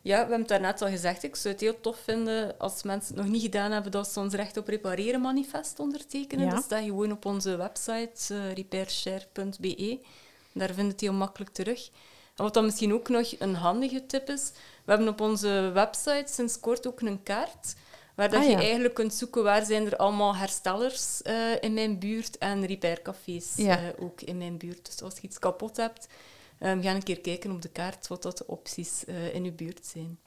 Ja, 0.01 0.13
we 0.13 0.19
hebben 0.19 0.39
het 0.39 0.47
daarnet 0.47 0.81
al 0.81 0.89
gezegd. 0.89 1.23
Ik 1.23 1.35
zou 1.35 1.53
het 1.53 1.63
heel 1.63 1.81
tof 1.81 1.97
vinden 1.97 2.57
als 2.57 2.83
mensen 2.83 3.15
het 3.15 3.23
nog 3.23 3.33
niet 3.33 3.41
gedaan 3.41 3.71
hebben, 3.71 3.91
dat 3.91 4.07
ze 4.07 4.19
ons 4.19 4.33
recht 4.33 4.57
op 4.57 4.67
repareren 4.67 5.21
manifest 5.21 5.79
ondertekenen. 5.79 6.45
Ja. 6.45 6.51
Dat 6.51 6.63
staat 6.63 6.83
gewoon 6.83 7.11
op 7.11 7.25
onze 7.25 7.55
website, 7.55 8.33
uh, 8.33 8.53
repairshare.be. 8.53 9.99
Daar 10.51 10.67
vind 10.67 10.77
je 10.77 10.91
het 10.91 11.01
heel 11.01 11.13
makkelijk 11.13 11.51
terug. 11.51 11.89
En 12.37 12.43
wat 12.43 12.53
dan 12.53 12.65
misschien 12.65 12.93
ook 12.93 13.09
nog 13.09 13.39
een 13.39 13.55
handige 13.55 14.05
tip 14.05 14.29
is, 14.29 14.51
we 14.85 14.91
hebben 14.91 15.07
op 15.07 15.21
onze 15.21 15.71
website 15.73 16.25
sinds 16.33 16.59
kort 16.59 16.87
ook 16.87 17.01
een 17.01 17.23
kaart, 17.23 17.75
waar 18.15 18.29
dat 18.29 18.39
Ah, 18.39 18.45
je 18.45 18.51
ja. 18.51 18.59
eigenlijk 18.59 18.93
kunt 18.93 19.13
zoeken 19.13 19.43
waar 19.43 19.65
zijn 19.65 19.85
er 19.85 19.95
allemaal 19.97 20.35
herstellers 20.35 21.21
eh, 21.21 21.35
in 21.61 21.73
mijn 21.73 21.99
buurt 21.99 22.37
en 22.37 22.65
repaircafés 22.65 23.53
Ja. 23.55 23.77
eh, 23.77 24.03
ook 24.03 24.21
in 24.21 24.37
mijn 24.37 24.57
buurt. 24.57 24.85
Dus 24.85 25.01
als 25.01 25.15
je 25.15 25.21
iets 25.21 25.39
kapot 25.39 25.77
hebt, 25.77 26.07
um, 26.59 26.81
ga 26.81 26.91
een 26.95 27.03
keer 27.03 27.19
kijken 27.21 27.51
op 27.51 27.61
de 27.61 27.69
kaart 27.69 28.07
wat 28.07 28.21
dat 28.21 28.37
de 28.37 28.47
opties 28.47 29.03
in 29.33 29.43
je 29.43 29.51
buurt 29.51 29.85
zijn. 29.85 30.17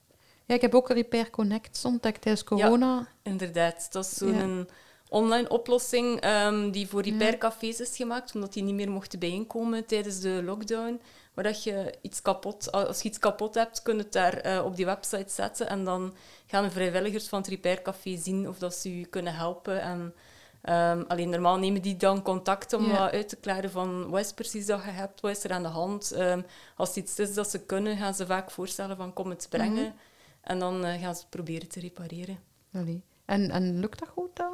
Ja, 0.46 0.54
ik 0.54 0.60
heb 0.60 0.74
ook 0.74 0.88
Repair 0.90 1.30
Connect 1.30 1.84
ontdekt 1.84 2.20
tijdens 2.22 2.44
corona. 2.44 3.08
Inderdaad, 3.22 3.88
dat 3.92 4.04
is 4.04 4.18
Ja. 4.18 4.38
zo'n 4.38 4.68
online 5.08 5.48
oplossing 5.48 6.20
ehm, 6.20 6.70
die 6.70 6.88
voor 6.88 7.06
Ja. 7.06 7.10
repaircafés 7.12 7.80
is 7.80 7.96
gemaakt, 7.96 8.34
omdat 8.34 8.52
die 8.52 8.62
niet 8.62 8.74
meer 8.74 8.90
mochten 8.90 9.18
bijeenkomen 9.18 9.86
tijdens 9.86 10.20
de 10.20 10.42
lockdown. 10.44 11.00
Waar 11.40 11.52
dat 11.52 11.64
je 11.64 11.94
iets 12.00 12.22
kapot, 12.22 12.72
als 12.72 13.02
je 13.02 13.08
iets 13.08 13.18
kapot 13.18 13.54
hebt, 13.54 13.82
kun 13.82 13.96
je 13.96 14.02
het 14.02 14.12
daar 14.12 14.34
eh, 14.34 14.64
op 14.64 14.76
die 14.76 14.84
website 14.84 15.32
zetten 15.32 15.68
en 15.68 15.84
dan 15.84 16.14
gaan 16.46 16.64
de 16.64 16.70
vrijwilligers 16.70 17.28
van 17.28 17.38
het 17.38 17.48
repaircafé 17.48 18.16
zien 18.16 18.48
of 18.48 18.58
dat 18.58 18.74
ze 18.74 18.98
je 18.98 19.06
kunnen 19.06 19.34
helpen. 19.34 19.80
En, 19.80 20.14
ehm, 20.62 21.02
alleen 21.08 21.28
normaal 21.28 21.58
nemen 21.58 21.82
die 21.82 21.96
dan 21.96 22.22
contact 22.22 22.72
om 22.72 22.92
uit 22.92 23.28
te 23.28 23.36
klaren 23.36 23.70
van 23.70 24.10
wat 24.10 24.20
is 24.20 24.32
precies 24.32 24.66
dat 24.66 24.84
je 24.84 24.90
hebt, 24.90 25.20
wat 25.20 25.30
is 25.30 25.44
er 25.44 25.52
aan 25.52 25.62
de 25.62 25.68
hand. 25.68 26.12
Ehm, 26.12 26.42
als 26.76 26.96
iets 26.96 27.18
is 27.18 27.34
dat 27.34 27.50
ze 27.50 27.64
kunnen, 27.64 27.96
gaan 27.96 28.14
ze 28.14 28.26
vaak 28.26 28.50
voorstellen 28.50 28.96
van 28.96 29.12
kom 29.12 29.30
het 29.30 29.46
brengen. 29.50 29.84
Mhm. 29.84 29.92
En 30.40 30.58
dan 30.58 30.84
eh, 30.84 31.00
gaan 31.00 31.14
ze 31.14 31.20
het 31.20 31.30
proberen 31.30 31.68
te 31.68 31.80
repareren. 31.80 32.38
Allee. 32.72 33.02
En, 33.24 33.50
en 33.50 33.78
lukt 33.78 33.98
dat 33.98 34.08
goed, 34.08 34.36
dat 34.36 34.52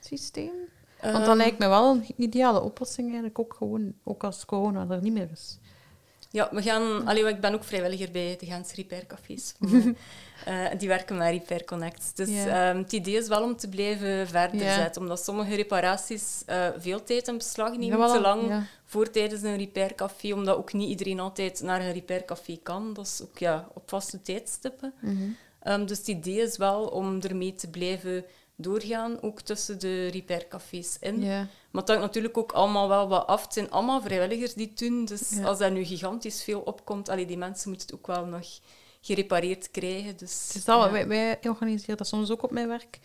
systeem? 0.00 0.52
Want 1.02 1.14
Ehm, 1.14 1.24
dat 1.24 1.36
lijkt 1.36 1.58
me 1.58 1.68
wel 1.68 1.90
een 1.90 2.04
ideale 2.16 2.60
oplossing 2.60 3.06
eigenlijk 3.06 3.38
ook 3.38 3.54
gewoon, 3.54 3.94
ook 4.04 4.24
als 4.24 4.44
corona 4.44 4.86
er 4.88 5.02
niet 5.02 5.12
meer 5.12 5.28
is. 5.32 5.58
Ja, 6.30 6.48
we 6.52 6.62
gaan... 6.62 7.06
Allee, 7.06 7.28
ik 7.28 7.40
ben 7.40 7.54
ook 7.54 7.64
vrijwilliger 7.64 8.10
bij 8.10 8.36
de 8.40 8.46
Gens 8.46 8.74
Repaircafés. 8.74 9.54
Eh 10.44 10.66
die 10.78 10.88
werken 10.88 11.16
met 11.16 11.30
Repair 11.30 11.64
Connect. 11.64 12.12
Dus 12.14 12.28
ehm, 12.28 12.76
het 12.76 12.92
idee 12.92 13.16
is 13.16 13.28
wel 13.28 13.42
om 13.42 13.56
te 13.56 13.68
blijven 13.68 14.28
verder 14.28 14.60
zetten. 14.60 15.02
Omdat 15.02 15.24
sommige 15.24 15.54
reparaties 15.54 16.42
eh, 16.46 16.68
veel 16.78 17.02
tijd 17.02 17.28
in 17.28 17.36
beslag 17.36 17.76
nemen. 17.76 17.98
Ja, 17.98 18.08
voilà. 18.08 18.12
te 18.12 18.20
lang 18.20 18.48
Ja. 18.48 18.66
voor 18.84 19.10
tijdens 19.10 19.42
een 19.42 19.56
repaircafé. 19.56 20.32
Omdat 20.32 20.56
ook 20.56 20.72
niet 20.72 20.88
iedereen 20.88 21.20
altijd 21.20 21.62
naar 21.62 21.80
een 21.80 21.92
repaircafé 21.92 22.58
kan. 22.62 22.92
Dat 22.94 23.06
is 23.06 23.20
ook 23.22 23.38
ja, 23.38 23.68
op 23.74 23.88
vaste 23.88 24.22
tijdstippen. 24.22 24.92
Mhm. 25.00 25.14
Ehm, 25.62 25.86
dus 25.86 25.98
het 25.98 26.08
idee 26.08 26.40
is 26.40 26.56
wel 26.56 26.84
om 26.86 27.20
ermee 27.20 27.54
te 27.54 27.68
blijven 27.70 28.24
doorgaan. 28.60 29.22
Ook 29.22 29.40
tussen 29.40 29.78
de 29.80 30.06
repaircafés 30.08 30.96
in. 31.00 31.22
Ja. 31.22 31.46
Maar 31.70 31.80
het 31.82 31.88
hangt 31.90 32.02
natuurlijk 32.04 32.36
ook 32.36 32.52
allemaal 32.52 32.88
wel 32.88 33.08
wat 33.08 33.26
af. 33.26 33.42
Het 33.42 33.52
zijn 33.52 33.70
allemaal 33.70 34.02
vrijwilligers 34.02 34.54
die 34.54 34.66
het 34.66 34.78
doen. 34.78 35.04
Dus 35.04 35.30
Ja. 35.30 35.44
als 35.44 35.58
daar 35.58 35.70
nu 35.70 35.84
gigantisch 35.84 36.42
veel 36.42 36.60
opkomt, 36.60 37.08
allee, 37.08 37.26
die 37.26 37.38
mensen 37.38 37.68
moeten 37.68 37.86
het 37.86 37.96
ook 37.96 38.06
wel 38.06 38.24
nog 38.26 38.46
gerepareerd 39.00 39.70
krijgen. 39.70 40.16
Dus, 40.16 40.44
Het 40.46 40.56
is 40.56 40.64
dat, 40.64 40.84
ja. 40.84 40.90
wij, 40.90 41.08
wij 41.08 41.38
organiseren 41.42 41.96
dat 41.96 42.06
soms 42.06 42.30
ook 42.30 42.42
op 42.42 42.50
mijn 42.50 42.68
werk. 42.68 42.98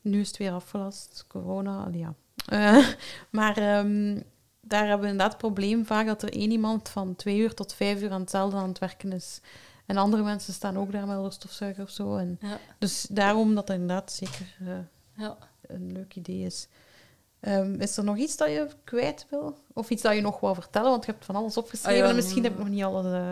Nu 0.00 0.20
is 0.20 0.28
het 0.28 0.36
weer 0.36 0.52
afgelast, 0.52 1.24
corona, 1.28 1.84
allee, 1.84 1.98
ja. 1.98 2.14
Eh, 2.46 2.88
maar 3.38 3.56
ehm, 3.56 4.20
daar 4.60 4.80
hebben 4.86 5.00
we 5.00 5.12
inderdaad 5.12 5.32
het 5.32 5.38
probleem 5.40 5.86
vaak 5.86 6.06
dat 6.06 6.22
er 6.22 6.32
één 6.32 6.50
iemand 6.50 6.88
van 6.88 7.16
twee 7.16 7.38
uur 7.38 7.54
tot 7.54 7.74
vijf 7.74 8.02
uur 8.02 8.10
aan 8.10 8.20
hetzelfde 8.20 8.56
aan 8.56 8.68
het 8.68 8.78
werken 8.78 9.12
is. 9.12 9.40
En 9.86 9.96
andere 9.96 10.22
mensen 10.22 10.52
staan 10.52 10.78
ook 10.78 10.92
daar 10.92 11.06
met 11.06 11.18
een 11.18 11.32
stofzuiger 11.32 11.82
of 11.84 11.90
zo. 11.90 12.16
En 12.16 12.38
Ja, 12.40 12.58
dus 12.78 13.06
daarom 13.10 13.54
dat 13.54 13.68
het 13.68 13.78
inderdaad 13.78 14.12
zeker 14.12 14.56
eh, 14.60 14.78
ja. 15.18 15.36
een 15.66 15.92
leuk 15.92 16.14
idee 16.14 16.44
is. 16.44 16.68
Ehm, 17.40 17.80
is 17.80 17.96
er 17.96 18.04
nog 18.04 18.16
iets 18.16 18.36
dat 18.36 18.48
je 18.48 18.68
kwijt 18.84 19.26
wil? 19.30 19.56
Of 19.72 19.90
iets 19.90 20.02
dat 20.02 20.14
je 20.14 20.20
nog 20.20 20.40
wou 20.40 20.54
vertellen? 20.54 20.90
Want 20.90 21.04
je 21.04 21.10
hebt 21.12 21.24
van 21.24 21.34
alles 21.36 21.56
opgeschreven 21.56 21.98
Ah, 22.00 22.04
ja, 22.04 22.10
en 22.10 22.16
misschien 22.16 22.38
mm. 22.38 22.44
heb 22.44 22.52
ik 22.52 22.58
nog 22.58 22.68
niet 22.68 22.82
alles 22.82 23.04
eh, 23.12 23.30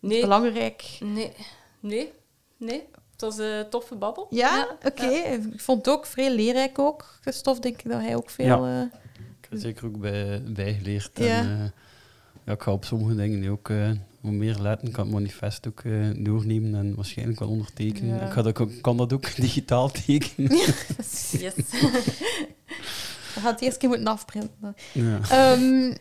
Nee, 0.00 0.20
belangrijk. 0.20 0.96
nee, 1.00 1.32
nee, 1.80 2.12
nee. 2.56 2.88
Het 3.12 3.20
was 3.20 3.38
een 3.38 3.68
toffe 3.70 3.94
babbel. 3.94 4.26
Ja, 4.30 4.68
oké. 4.84 5.06
Ik 5.06 5.60
vond 5.60 5.86
het 5.86 5.94
ook 5.94 6.06
vrij 6.06 6.34
leerrijk 6.34 6.78
ook. 6.78 7.18
Christophe, 7.20 7.60
denk 7.60 7.82
ik 7.82 7.90
dat 7.90 8.00
hij 8.00 8.16
ook 8.16 8.30
veel... 8.30 8.64
eh, 8.66 8.80
Ik 8.82 9.38
heb 9.40 9.52
er 9.52 9.58
zeker 9.58 9.86
ook 9.86 9.98
bij, 10.00 10.42
bijgeleerd. 10.46 11.10
Ja. 11.14 11.38
En, 11.38 11.60
eh, 11.60 11.68
ja, 12.44 12.52
ik 12.52 12.62
ga 12.62 12.72
op 12.72 12.84
sommige 12.84 13.14
dingen 13.14 13.38
nu 13.40 13.50
ook 13.50 13.68
eh, 13.70 13.90
hoe 14.26 14.36
meer 14.36 14.58
letten, 14.58 14.90
kan 14.90 15.04
het 15.04 15.14
manifest 15.14 15.66
ook 15.66 15.80
eh, 15.80 15.92
doornemen 16.16 16.74
en 16.74 16.94
waarschijnlijk 16.94 17.38
wel 17.38 17.48
ondertekenen. 17.48 18.14
Ja. 18.16 18.26
Ik 18.26 18.32
ga 18.32 18.42
dat, 18.42 18.80
kan 18.80 18.96
dat 18.96 19.12
ook 19.12 19.36
digitaal 19.46 19.90
tekenen. 19.90 20.56
Yes. 21.30 21.70
we 23.34 23.40
gaan 23.42 23.52
het 23.52 23.60
eerst 23.60 23.76
keer 23.76 23.88
moeten 23.88 24.06
afprinten. 24.06 24.76
ja. 24.92 25.20
Ehm, 25.30 25.94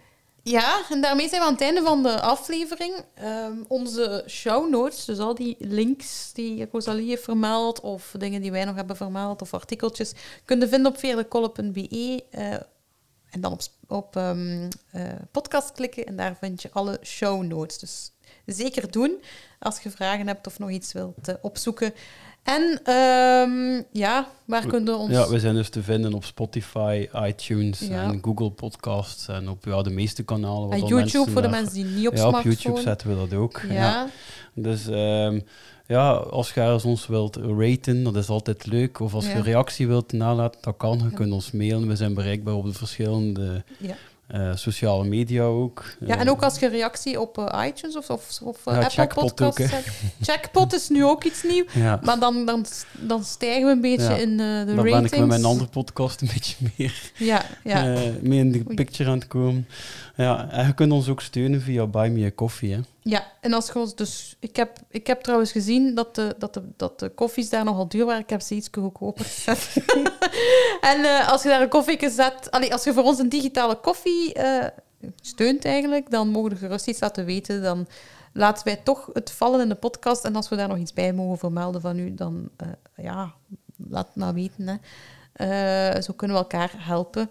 ja, 0.44 0.82
en 0.90 1.02
daarmee 1.02 1.30
zijn 1.30 1.42
we 1.42 1.48
aan 1.48 1.54
het 1.54 1.62
einde 1.62 1.82
van 1.82 2.04
de 2.04 2.22
aflevering. 2.22 2.94
Ehm, 3.14 3.58
onze 3.68 4.24
show 4.28 4.70
notes, 4.70 5.06
dus 5.06 5.20
al 5.20 5.36
die 5.36 5.56
links 5.60 6.32
die 6.34 6.68
Rosalie 6.72 7.10
heeft 7.10 7.24
vermeld, 7.24 7.80
of 7.80 8.16
dingen 8.18 8.42
die 8.42 8.52
wij 8.52 8.66
nog 8.66 8.76
hebben 8.76 8.96
vermeld, 8.96 9.42
of 9.42 9.54
artikeltjes, 9.54 10.14
kun 10.46 10.60
je 10.60 10.68
vinden 10.68 10.92
op 10.92 10.98
veerdekolle.be. 10.98 12.24
eh 12.32 12.56
en 13.36 13.42
dan 13.42 13.52
op, 13.52 13.62
op 13.88 14.16
ehm, 14.16 14.70
eh, 14.92 15.04
podcast 15.32 15.72
klikken 15.72 16.06
en 16.06 16.16
daar 16.16 16.38
vind 16.40 16.62
je 16.62 16.70
alle 16.72 17.00
show 17.04 17.44
notes. 17.44 17.80
Dus 17.80 18.12
zeker 18.46 18.92
doen 18.92 19.12
als 19.60 19.80
je 19.82 19.90
vragen 19.90 20.28
hebt 20.28 20.48
of 20.48 20.60
nog 20.60 20.70
iets 20.70 20.94
wilt 20.94 21.28
eh, 21.28 21.36
opzoeken. 21.42 21.94
En 22.44 22.80
ehm, 22.84 23.82
ja, 23.92 24.28
waar 24.46 24.66
kunnen 24.68 24.94
we 24.94 25.00
ons... 25.00 25.12
Ja, 25.12 25.30
we 25.30 25.40
zijn 25.40 25.56
dus 25.56 25.70
te 25.70 25.84
vinden 25.84 26.14
op 26.14 26.24
Spotify, 26.26 27.08
iTunes 27.16 27.80
Ja. 27.80 28.04
en 28.04 28.20
Google 28.22 28.52
Podcasts 28.52 29.28
en 29.28 29.50
op 29.50 29.66
ja, 29.66 29.82
de 29.82 29.90
meeste 29.90 30.24
kanalen. 30.24 30.72
en 30.72 30.80
dan 30.80 30.90
YouTube 30.90 31.32
voor 31.32 31.42
de 31.42 31.48
daar- 31.48 31.58
mensen 31.62 31.74
die 31.74 31.86
niet 31.86 32.08
op 32.08 32.16
Ja, 32.16 32.24
op 32.24 32.30
smartphone... 32.30 32.56
YouTube 32.56 32.82
zetten 32.82 33.10
we 33.10 33.16
dat 33.16 33.40
ook. 33.40 33.62
Ja, 33.68 33.74
Ja. 33.74 34.08
Dus 34.54 34.88
ehm, 34.88 35.40
ja, 35.88 36.12
als 36.12 36.54
je 36.54 36.80
ons 36.86 37.08
wilt 37.08 37.36
raten, 37.36 38.04
dat 38.04 38.16
is 38.16 38.30
altijd 38.30 38.66
leuk. 38.66 39.00
Of 39.00 39.14
als 39.14 39.26
je 39.26 39.32
Ja. 39.38 39.42
reactie 39.42 39.88
wilt 39.88 40.12
nalaten, 40.12 40.62
dat 40.62 40.78
kan. 40.78 40.98
Je 40.98 41.04
Ja. 41.04 41.10
kunt 41.10 41.32
ons 41.34 41.52
mailen. 41.52 41.88
We 41.88 41.96
zijn 41.96 42.14
bereikbaar 42.14 42.54
op 42.54 42.66
de 42.66 42.74
verschillende 42.74 43.64
ja. 43.78 43.96
Eh, 44.28 44.56
sociale 44.56 45.04
media 45.04 45.44
ook. 45.44 45.84
ja, 46.00 46.16
Eh, 46.16 46.22
en 46.22 46.30
ook 46.30 46.44
als 46.44 46.60
je 46.60 46.68
reactie 46.68 47.20
op 47.22 47.38
eh, 47.38 47.66
iTunes 47.68 47.96
of, 47.98 48.10
of, 48.10 48.40
of 48.44 48.58
eh, 48.66 48.74
Ja, 48.74 49.02
Apple 49.04 49.22
Podcasts 49.22 49.62
ook. 49.74 49.84
Checkpot 50.22 50.74
is 50.74 50.90
nu 50.90 51.06
ook 51.06 51.24
iets 51.24 51.44
nieuws. 51.44 51.74
Ja, 51.74 52.00
Maar 52.04 52.20
dan, 52.20 52.46
dan, 52.46 52.66
dan 52.92 53.24
stijgen 53.24 53.66
we 53.66 53.72
een 53.72 53.82
beetje 53.82 54.04
Ja. 54.04 54.16
in 54.16 54.32
eh, 54.32 54.38
de 54.38 54.66
daar 54.66 54.76
ratings. 54.76 54.92
ben 54.94 55.04
ik 55.14 55.18
met 55.20 55.28
mijn 55.28 55.46
andere 55.46 55.70
podcast 55.70 56.22
een 56.22 56.30
beetje 56.34 56.56
meer 56.78 57.12
Ja, 57.18 57.46
ja. 57.64 57.94
eh, 57.96 58.02
mee 58.22 58.40
in 58.40 58.52
de 58.52 58.64
picture 58.64 59.10
aan 59.10 59.18
het 59.18 59.28
komen. 59.28 59.68
Ja, 60.16 60.50
en 60.50 60.68
je 60.68 60.74
kunt 60.74 60.92
ons 60.92 61.10
ook 61.10 61.22
steunen 61.22 61.62
via 61.62 61.88
Buy 61.88 62.10
Me 62.10 62.26
a 62.26 62.32
Coffee. 62.32 62.74
Hè. 62.74 62.80
Ja, 63.02 63.32
en 63.42 63.54
als 63.54 63.68
je 63.68 63.80
ons 63.80 63.96
dus... 63.96 64.36
Ik 64.40 64.56
heb, 64.56 64.80
ik 64.90 65.08
heb 65.08 65.22
trouwens 65.22 65.52
gezien 65.52 65.96
dat 65.96 66.16
de, 66.16 66.36
dat, 66.38 66.54
de, 66.54 66.62
dat 66.78 67.00
de 67.00 67.10
koffies 67.10 67.50
daar 67.50 67.64
nogal 67.64 67.88
duur 67.88 68.06
waren. 68.06 68.22
Ik 68.22 68.30
heb 68.30 68.42
ze 68.42 68.56
iets 68.56 68.70
goedkoper 68.72 69.26
gezet. 69.26 69.76
en 70.92 71.04
eh, 71.04 71.32
als 71.32 71.44
je 71.44 71.50
daar 71.50 71.62
een 71.62 71.70
koffie 71.70 72.10
zet... 72.10 72.52
Allee, 72.52 72.74
als 72.74 72.84
je 72.84 72.94
voor 72.94 73.04
ons 73.04 73.20
een 73.20 73.30
digitale 73.30 73.76
koffie 73.76 74.34
eh, 74.34 74.68
steunt 75.22 75.66
eigenlijk, 75.66 76.12
dan 76.12 76.30
mogen 76.30 76.50
we 76.50 76.58
gerust 76.58 76.88
iets 76.88 77.00
laten 77.00 77.26
weten. 77.26 77.62
Dan 77.62 77.88
laten 78.34 78.66
wij 78.66 78.76
toch 78.76 79.10
het 79.14 79.32
vallen 79.32 79.62
in 79.62 79.70
de 79.70 79.76
podcast. 79.76 80.24
En 80.24 80.36
als 80.36 80.50
we 80.50 80.56
daar 80.56 80.68
nog 80.68 80.78
iets 80.78 80.94
bij 80.94 81.14
mogen 81.14 81.38
vermelden 81.38 81.82
van 81.82 82.00
u, 82.00 82.14
dan 82.14 82.50
eh, 82.58 82.68
ja, 82.96 83.34
laat 83.90 84.08
het 84.08 84.16
maar 84.16 84.34
weten. 84.34 84.68
Hè. 84.68 84.76
Eh, 85.36 86.02
zo 86.02 86.14
kunnen 86.14 86.38
we 86.38 86.44
elkaar 86.44 86.72
helpen. 86.78 87.30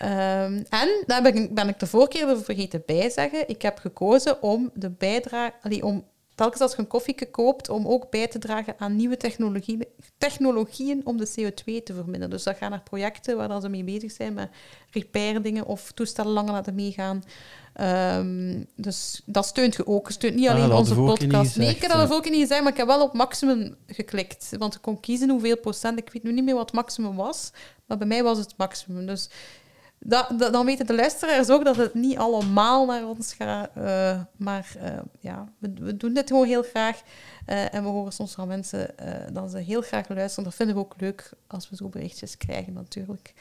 Ehm, 0.00 0.62
en, 0.68 1.02
daar 1.06 1.22
ben 1.22 1.36
ik, 1.36 1.54
ben 1.54 1.68
ik 1.68 1.78
de 1.78 1.86
vorige 1.86 2.08
keer 2.10 2.28
er 2.28 2.42
vergeten 2.42 2.82
bij 2.86 3.10
zeggen, 3.10 3.48
ik 3.48 3.62
heb 3.62 3.78
gekozen 3.78 4.42
om 4.42 4.70
de 4.74 4.90
bijdrage, 4.90 5.54
allee, 5.62 5.84
om 5.84 6.04
telkens 6.34 6.60
als 6.60 6.72
je 6.72 6.78
een 6.78 6.86
koffie 6.86 7.30
koopt, 7.30 7.68
om 7.68 7.86
ook 7.86 8.10
bij 8.10 8.28
te 8.28 8.38
dragen 8.38 8.74
aan 8.78 8.96
nieuwe 8.96 9.16
technologieën, 9.16 9.86
technologieën 10.18 11.00
om 11.04 11.16
de 11.16 11.28
CO2 11.28 11.82
te 11.84 11.94
verminderen. 11.94 12.30
Dus 12.30 12.42
dat 12.42 12.56
gaat 12.56 12.70
naar 12.70 12.82
projecten 12.82 13.36
waar 13.36 13.48
dan 13.48 13.60
ze 13.60 13.68
mee 13.68 13.84
bezig 13.84 14.12
zijn, 14.12 14.32
met 14.32 14.50
repair-dingen 14.90 15.66
of 15.66 15.92
toestellen 15.92 16.32
langer 16.32 16.52
laten 16.52 16.74
meegaan. 16.74 17.22
Ehm, 17.72 18.62
dus 18.76 19.22
dat 19.24 19.46
steunt 19.46 19.74
je 19.74 19.86
ook. 19.86 20.06
Je 20.06 20.12
steunt 20.12 20.34
niet 20.34 20.48
Ah, 20.48 20.54
alleen 20.54 20.72
onze 20.72 20.94
podcast. 20.94 21.56
Nee, 21.56 21.68
ik 21.68 21.82
heb 21.82 21.90
dat 21.90 22.20
keer 22.22 22.30
niet 22.30 22.40
gezegd, 22.40 22.62
maar 22.62 22.72
ik 22.72 22.78
heb 22.78 22.86
wel 22.86 23.02
op 23.02 23.12
maximum 23.12 23.76
geklikt. 23.86 24.50
Want 24.58 24.74
ik 24.74 24.82
kon 24.82 25.00
kiezen 25.00 25.30
hoeveel 25.30 25.56
procent. 25.58 25.98
Ik 25.98 26.10
weet 26.12 26.22
nu 26.22 26.32
niet 26.32 26.44
meer 26.44 26.54
wat 26.54 26.72
maximum 26.72 27.16
was, 27.16 27.50
maar 27.86 27.98
bij 27.98 28.06
mij 28.06 28.22
was 28.22 28.38
het 28.38 28.54
maximum. 28.56 29.06
Dus 29.06 29.28
dat, 30.00 30.26
dat- 30.38 30.52
dan 30.52 30.66
weten 30.66 30.86
de 30.86 30.94
luisteraars 30.94 31.50
ook 31.50 31.64
dat 31.64 31.76
het 31.76 31.94
niet 31.94 32.16
allemaal 32.18 32.86
naar 32.86 33.06
ons 33.08 33.32
gaat. 33.32 33.70
eh, 33.74 34.20
maar 34.36 34.72
eh, 34.80 34.98
ja, 35.20 35.48
we, 35.58 35.72
we 35.80 35.96
doen 35.96 36.14
dit 36.14 36.28
gewoon 36.28 36.46
heel 36.46 36.62
graag. 36.62 37.02
Eh, 37.46 37.74
en 37.74 37.82
we 37.82 37.88
horen 37.88 38.12
soms 38.12 38.32
van 38.34 38.48
mensen 38.48 38.98
eh, 38.98 39.14
dat 39.32 39.50
ze 39.50 39.58
heel 39.58 39.82
graag 39.82 40.08
luisteren. 40.08 40.44
Dat 40.44 40.54
vinden 40.54 40.74
we 40.74 40.80
ook 40.80 40.94
leuk 40.98 41.30
als 41.46 41.70
we 41.70 41.76
zo 41.76 41.88
berichtjes 41.88 42.36
krijgen, 42.36 42.72
natuurlijk. 42.72 43.34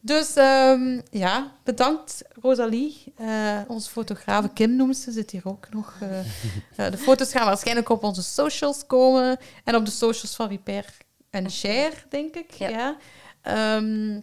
Dus 0.00 0.34
ehm, 0.36 1.00
ja, 1.10 1.52
bedankt 1.64 2.22
Rosalie. 2.40 3.12
Eh 3.16 3.60
onze 3.66 3.90
fotografe 3.90 4.48
Kim 4.48 4.76
noemt 4.76 4.96
ze, 4.96 5.12
zit 5.12 5.30
hier 5.30 5.42
ook 5.44 5.66
nog. 5.70 5.94
de 6.90 6.98
foto's 6.98 7.30
gaan 7.32 7.46
waarschijnlijk 7.46 7.88
op 7.88 8.02
onze 8.02 8.22
socials 8.22 8.86
komen. 8.86 9.36
En 9.64 9.76
op 9.76 9.84
de 9.84 9.90
socials 9.90 10.36
van 10.36 10.48
Repair 10.48 10.84
en 11.30 11.50
Share, 11.50 11.92
denk 12.08 12.34
ik. 12.34 12.50
Ja. 12.52 12.68
Ja. 12.68 12.96
Ehm, 13.42 14.20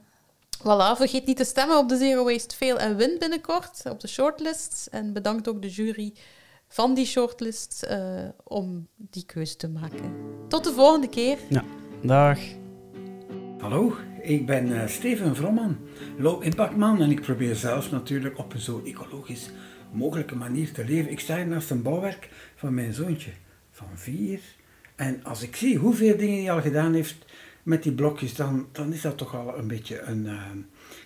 voilà, 0.65 0.95
vergeet 0.95 1.25
niet 1.25 1.37
te 1.37 1.43
stemmen 1.43 1.77
op 1.77 1.89
de 1.89 1.97
Zero 1.97 2.23
Waste 2.23 2.55
Fail 2.55 2.77
en 2.77 2.95
Win 2.95 3.15
binnenkort, 3.19 3.81
op 3.89 3.99
de 3.99 4.07
shortlist. 4.07 4.87
En 4.91 5.13
bedankt 5.13 5.47
ook 5.47 5.61
de 5.61 5.69
jury 5.69 6.13
van 6.67 6.93
die 6.93 7.05
shortlist 7.05 7.83
eh, 7.83 7.99
om 8.43 8.87
die 8.95 9.25
keuze 9.25 9.55
te 9.55 9.67
maken. 9.67 10.15
Tot 10.47 10.63
de 10.63 10.71
volgende 10.71 11.09
keer. 11.09 11.37
Dag. 12.01 12.39
Hallo, 13.59 13.95
ik 14.21 14.45
ben 14.45 14.81
eh, 14.81 14.87
Steven 14.87 15.35
Vromman, 15.35 15.77
low 16.17 16.43
impact 16.43 16.75
man 16.75 17.01
en 17.01 17.11
ik 17.11 17.21
probeer 17.21 17.55
zelf 17.55 17.91
natuurlijk 17.91 18.37
op 18.37 18.53
een 18.53 18.59
zo 18.59 18.81
ecologisch 18.85 19.49
mogelijke 19.91 20.35
manier 20.35 20.71
te 20.71 20.85
leven. 20.85 21.11
Ik 21.11 21.19
sta 21.19 21.35
hier 21.35 21.47
naast 21.47 21.69
een 21.69 21.81
bouwwerk 21.81 22.29
van 22.55 22.73
mijn 22.73 22.93
zoontje 22.93 23.31
van 23.71 23.87
vier 23.93 24.39
en 24.95 25.23
als 25.23 25.41
ik 25.41 25.55
zie 25.55 25.77
hoeveel 25.77 26.17
dingen 26.17 26.43
hij 26.43 26.51
al 26.51 26.61
gedaan 26.61 26.93
heeft 26.93 27.25
met 27.65 27.83
die 27.83 27.91
blokjes, 27.91 28.35
dan, 28.35 28.67
dan 28.71 28.93
is 28.93 29.01
dat 29.01 29.17
toch 29.17 29.35
al 29.35 29.57
een 29.57 29.67
beetje 29.67 30.01
een, 30.01 30.27
eh, 30.27 30.41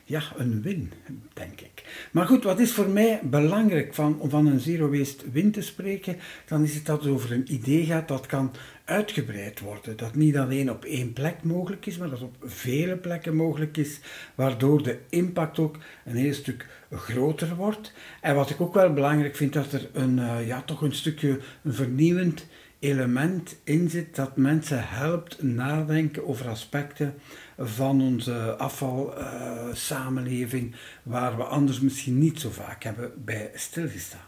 ja, 0.04 0.24
een 0.38 0.62
win, 0.62 0.92
denk 1.34 1.62
ik. 1.62 2.08
Maar 2.12 2.28
goed, 2.28 2.44
wat 2.44 2.60
is 2.60 2.72
voor 2.72 2.90
mij 2.90 3.20
belangrijk 3.24 3.94
van, 3.94 4.20
om 4.20 4.30
van 4.30 4.46
een 4.46 4.60
zero 4.60 4.90
waste 4.90 5.32
win 5.32 5.52
te 5.52 5.62
spreken, 5.62 6.18
dan 6.46 6.64
is 6.64 6.76
het 6.76 6.86
dat 6.86 7.04
het 7.04 7.14
over 7.14 7.32
een 7.32 7.54
idee 7.54 7.86
gaat 7.86 8.08
dat 8.08 8.26
kan 8.26 8.52
uitgebreid 8.86 9.60
worden. 9.60 9.98
Dat 9.98 10.16
niet 10.16 10.38
alleen 10.38 10.72
op 10.72 10.86
één 10.86 11.14
plek 11.14 11.44
mogelijk 11.44 11.86
is, 11.86 11.98
maar 11.98 12.10
dat 12.10 12.22
op 12.22 12.36
vele 12.44 12.98
plekken 12.98 13.36
mogelijk 13.36 13.78
is, 13.78 14.00
waardoor 14.36 14.84
de 14.84 14.98
impact 15.10 15.60
ook 15.60 15.78
een 16.06 16.16
heel 16.16 16.34
stuk 16.34 16.66
groter 16.92 17.56
wordt. 17.56 17.94
En 18.22 18.36
wat 18.36 18.50
ik 18.50 18.62
ook 18.62 18.74
wel 18.74 18.94
belangrijk 18.94 19.36
vind, 19.36 19.54
dat 19.54 19.72
er 19.74 19.90
een, 19.94 20.20
eh, 20.20 20.48
ja, 20.48 20.62
toch 20.62 20.82
een 20.82 20.96
stukje 20.96 21.40
vernieuwend 21.66 22.48
element 22.80 23.56
in 23.64 23.90
zit 23.90 24.16
dat 24.16 24.38
mensen 24.38 24.88
helpt 24.88 25.44
nadenken 25.44 26.28
over 26.28 26.48
aspecten 26.48 27.14
van 27.58 28.02
onze 28.02 28.56
afvalsamenleving, 28.58 30.76
waar 31.04 31.38
we 31.38 31.44
anders 31.44 31.80
misschien 31.80 32.18
niet 32.18 32.40
zo 32.40 32.50
vaak 32.50 32.84
hebben 32.84 33.12
bij 33.16 33.52
stilgestaan. 33.54 34.28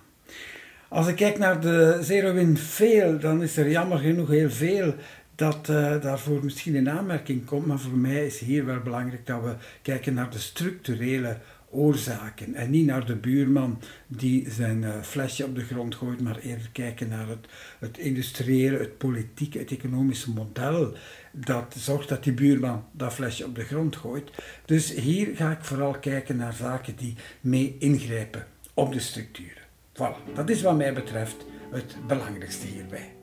Als 0.88 1.08
ik 1.08 1.16
kijk 1.16 1.38
naar 1.38 1.62
de 1.62 2.00
Zero 2.02 2.34
Win 2.34 2.58
Fail, 2.58 3.20
dan 3.20 3.44
is 3.44 3.58
er 3.58 3.70
jammer 3.70 3.98
genoeg 3.98 4.30
heel 4.30 4.50
veel 4.50 4.96
dat 5.36 5.70
eh, 5.70 6.02
daarvoor 6.02 6.44
misschien 6.44 6.76
in 6.76 6.90
aanmerking 6.90 7.46
komt. 7.46 7.66
Maar 7.66 7.80
voor 7.80 7.98
mij 7.98 8.26
is 8.26 8.40
hier 8.40 8.66
wel 8.66 8.80
belangrijk 8.80 9.26
dat 9.26 9.44
we 9.44 9.56
kijken 9.82 10.14
naar 10.14 10.30
de 10.30 10.40
structurele 10.40 11.38
oorzaken. 11.72 12.54
En 12.54 12.70
niet 12.70 12.86
naar 12.86 13.06
de 13.06 13.16
buurman 13.16 13.82
die 14.08 14.52
zijn 14.52 14.84
eh, 14.84 15.02
flesje 15.02 15.46
op 15.46 15.56
de 15.56 15.64
grond 15.64 15.96
gooit, 15.96 16.22
maar 16.22 16.38
eerder 16.38 16.70
kijken 16.72 17.10
naar 17.10 17.28
het, 17.28 17.48
het 17.80 17.98
industriële, 17.98 18.78
het 18.78 18.98
politieke, 18.98 19.58
het 19.58 19.72
economische 19.72 20.32
model 20.32 20.94
dat 21.32 21.74
zorgt 21.78 22.10
dat 22.10 22.24
die 22.24 22.34
buurman 22.34 22.84
dat 22.92 23.14
flesje 23.14 23.46
op 23.46 23.56
de 23.56 23.64
grond 23.64 23.96
gooit. 23.96 24.32
Dus 24.66 24.94
hier 24.94 25.36
ga 25.36 25.52
ik 25.52 25.64
vooral 25.64 26.00
kijken 26.00 26.36
naar 26.36 26.54
zaken 26.54 26.96
die 26.96 27.16
mee 27.42 27.76
ingrijpen 27.80 28.48
op 28.74 28.94
de 28.94 29.00
structuren. 29.00 29.64
Voilà, 29.94 30.34
dat 30.34 30.50
is 30.50 30.62
wat 30.62 30.78
mij 30.78 30.94
betreft 30.94 31.46
het 31.72 31.96
belangrijkste 32.08 32.68
hierbij. 32.68 33.21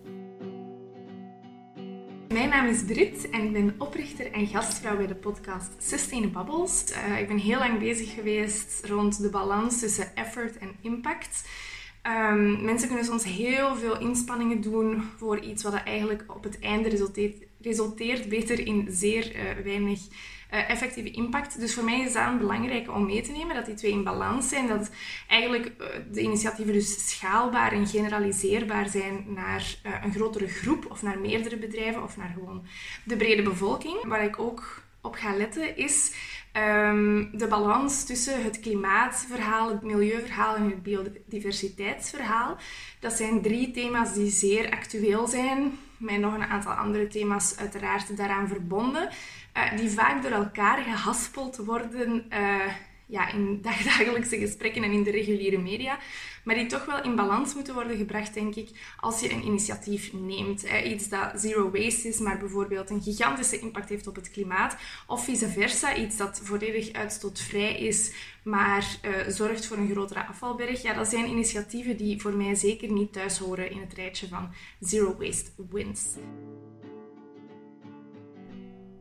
Mijn 2.28 2.48
naam 2.48 2.66
is 2.66 2.84
Brit 2.84 3.30
en 3.30 3.42
ik 3.42 3.52
ben 3.52 3.74
oprichter 3.78 4.32
en 4.32 4.46
gastvrouw 4.46 4.96
bij 4.96 5.06
de 5.06 5.14
podcast 5.14 5.70
Sustain 5.78 6.32
Bubbles. 6.32 6.90
Eh, 6.90 7.20
ik 7.20 7.28
ben 7.28 7.38
heel 7.38 7.58
lang 7.58 7.78
bezig 7.78 8.14
geweest 8.14 8.86
rond 8.86 9.22
de 9.22 9.30
balans 9.30 9.80
tussen 9.80 10.16
effort 10.16 10.58
en 10.58 10.76
impact. 10.82 11.48
Ehm, 12.02 12.64
mensen 12.64 12.88
kunnen 12.88 13.04
soms 13.04 13.24
heel 13.24 13.76
veel 13.76 13.98
inspanningen 14.00 14.60
doen 14.60 15.02
voor 15.16 15.38
iets 15.40 15.62
wat 15.62 15.74
eigenlijk 15.74 16.24
op 16.26 16.44
het 16.44 16.58
einde 16.60 16.88
resulteert, 16.88 17.42
resulteert 17.60 18.28
beter 18.28 18.66
in 18.66 18.86
zeer 18.90 19.34
eh, 19.34 19.64
weinig 19.64 20.00
eh, 20.48 20.70
effectieve 20.70 21.10
impact. 21.10 21.60
Dus 21.60 21.74
voor 21.74 21.84
mij 21.84 22.00
is 22.00 22.12
dat 22.12 22.38
belangrijk 22.38 22.90
om 22.90 23.06
mee 23.06 23.22
te 23.22 23.32
nemen, 23.32 23.54
dat 23.54 23.66
die 23.66 23.74
twee 23.74 23.92
in 23.92 24.02
balans 24.04 24.48
zijn. 24.48 24.68
Dat 24.68 24.90
eigenlijk 25.26 25.66
eh, 25.66 25.86
de 26.12 26.20
initiatieven 26.20 26.72
dus 26.72 27.08
schaalbaar 27.08 27.72
en 27.72 27.86
generaliseerbaar 27.86 28.88
zijn 28.88 29.24
naar 29.26 29.76
eh, 29.82 29.92
een 30.04 30.12
grotere 30.12 30.48
groep 30.48 30.90
of 30.90 31.02
naar 31.02 31.18
meerdere 31.18 31.56
bedrijven 31.56 32.02
of 32.02 32.16
naar 32.16 32.30
gewoon 32.34 32.64
de 33.04 33.16
brede 33.16 33.42
bevolking. 33.42 34.04
Waar 34.04 34.24
ik 34.24 34.38
ook 34.38 34.82
op 35.00 35.14
ga 35.14 35.36
letten 35.36 35.76
is 35.76 36.12
ehm, 36.52 37.24
de 37.32 37.46
balans 37.48 38.04
tussen 38.04 38.44
het 38.44 38.60
klimaatverhaal, 38.60 39.68
het 39.68 39.82
milieuverhaal 39.82 40.54
en 40.54 40.64
het 40.64 40.82
biodiversiteitsverhaal. 40.82 42.56
Dat 43.00 43.12
zijn 43.12 43.42
drie 43.42 43.70
thema's 43.70 44.14
die 44.14 44.30
zeer 44.30 44.70
actueel 44.70 45.26
zijn, 45.26 45.78
met 45.96 46.20
nog 46.20 46.34
een 46.34 46.44
aantal 46.44 46.72
andere 46.72 47.06
thema's 47.06 47.56
uiteraard 47.56 48.16
daaraan 48.16 48.48
verbonden, 48.48 49.08
eh, 49.58 49.78
die 49.78 49.90
vaak 49.90 50.22
door 50.22 50.30
elkaar 50.30 50.82
gehaspeld 50.82 51.56
worden 51.56 52.24
eh, 52.28 52.72
ja, 53.06 53.32
in 53.32 53.58
dagdagelijkse 53.62 54.38
gesprekken 54.38 54.82
en 54.82 54.92
in 54.92 55.02
de 55.02 55.10
reguliere 55.10 55.58
media, 55.58 55.98
maar 56.44 56.54
die 56.54 56.66
toch 56.66 56.84
wel 56.84 57.02
in 57.02 57.16
balans 57.16 57.54
moeten 57.54 57.74
worden 57.74 57.96
gebracht, 57.96 58.34
denk 58.34 58.54
ik, 58.54 58.68
als 59.00 59.20
je 59.20 59.32
een 59.32 59.44
initiatief 59.44 60.12
neemt. 60.12 60.62
Iets 60.84 61.08
dat 61.08 61.40
zero 61.40 61.70
waste 61.70 62.08
is, 62.08 62.18
maar 62.18 62.38
bijvoorbeeld 62.38 62.90
een 62.90 63.02
gigantische 63.02 63.58
impact 63.58 63.88
heeft 63.88 64.06
op 64.06 64.14
het 64.14 64.30
klimaat, 64.30 64.76
of 65.06 65.24
vice 65.24 65.48
versa, 65.48 65.96
iets 65.96 66.16
dat 66.16 66.40
volledig 66.44 66.92
uitstootvrij 66.92 67.78
is, 67.78 68.12
maar 68.42 68.98
eh, 69.02 69.10
zorgt 69.28 69.66
voor 69.66 69.76
een 69.76 69.90
grotere 69.90 70.26
afvalberg. 70.26 70.82
Ja, 70.82 70.94
dat 70.94 71.08
zijn 71.08 71.28
initiatieven 71.28 71.96
die 71.96 72.20
voor 72.20 72.32
mij 72.32 72.54
zeker 72.54 72.92
niet 72.92 73.12
thuis 73.12 73.38
horen 73.38 73.70
in 73.70 73.80
het 73.80 73.94
rijtje 73.94 74.28
van 74.28 74.50
zero 74.80 75.16
waste 75.18 75.50
wins. 75.70 76.02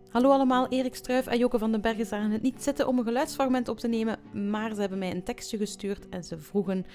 Hallo 0.08 0.32
allemaal, 0.32 0.68
Erik 0.68 0.96
Struif 0.96 1.28
en 1.28 1.38
Joke 1.38 1.60
van 1.60 1.72
den 1.72 1.82
Bergen 1.82 2.06
zagen 2.06 2.32
het 2.32 2.42
niet 2.42 2.64
zitten 2.64 2.88
om 2.88 2.98
een 2.98 3.04
geluidsfragment 3.04 3.68
op 3.68 3.80
te 3.80 3.88
nemen, 3.88 4.20
maar 4.50 4.74
ze 4.74 4.80
hebben 4.80 5.00
mij 5.00 5.12
een 5.12 5.24
tekstje 5.24 5.58
gestuurd 5.58 6.10
en 6.10 6.24
ze 6.24 6.38
vroegen 6.38 6.86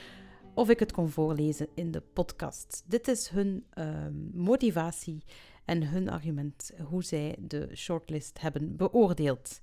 of 0.54 0.68
ik 0.68 0.78
het 0.78 0.92
kon 0.92 1.08
voorlezen 1.08 1.68
in 1.74 1.90
de 1.90 2.00
podcast. 2.00 2.84
Dit 2.86 3.08
is 3.08 3.28
hun 3.28 3.66
ehm, 3.70 4.14
motivatie 4.32 5.24
en 5.64 5.88
hun 5.88 6.08
argument 6.08 6.72
hoe 6.88 7.04
zij 7.04 7.36
de 7.38 7.68
shortlist 7.74 8.40
hebben 8.40 8.76
beoordeeld. 8.76 9.60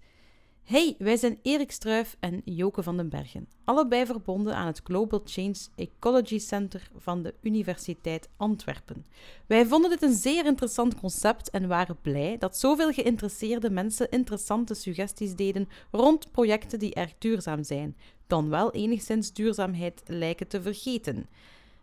Hey, 0.70 0.96
wij 0.98 1.18
zijn 1.18 1.40
Erik 1.42 1.72
Struif 1.72 2.18
en 2.20 2.42
Joke 2.46 2.84
van 2.84 2.98
den 2.98 3.10
Bergen, 3.10 3.48
allebei 3.64 4.06
verbonden 4.06 4.56
aan 4.56 4.66
het 4.66 4.82
Global 4.84 5.22
Change 5.26 5.56
Ecology 5.76 6.40
Center 6.40 6.90
van 6.96 7.24
de 7.24 7.34
Universiteit 7.42 8.30
Antwerpen. 8.38 9.06
Wij 9.48 9.66
vonden 9.66 9.90
dit 9.90 10.02
een 10.02 10.14
zeer 10.14 10.46
interessant 10.46 11.00
concept 11.00 11.50
en 11.50 11.68
waren 11.68 12.02
blij 12.02 12.38
dat 12.38 12.58
zoveel 12.58 12.92
geïnteresseerde 12.92 13.70
mensen 13.70 14.10
interessante 14.10 14.74
suggesties 14.74 15.36
deden 15.36 15.68
rond 15.92 16.32
projecten 16.32 16.80
die 16.80 16.94
erg 16.94 17.14
duurzaam 17.18 17.64
zijn, 17.64 17.98
dan 18.28 18.50
wel 18.50 18.72
enigszins 18.72 19.34
duurzaamheid 19.34 20.02
lijken 20.06 20.48
te 20.48 20.62
vergeten. 20.62 21.30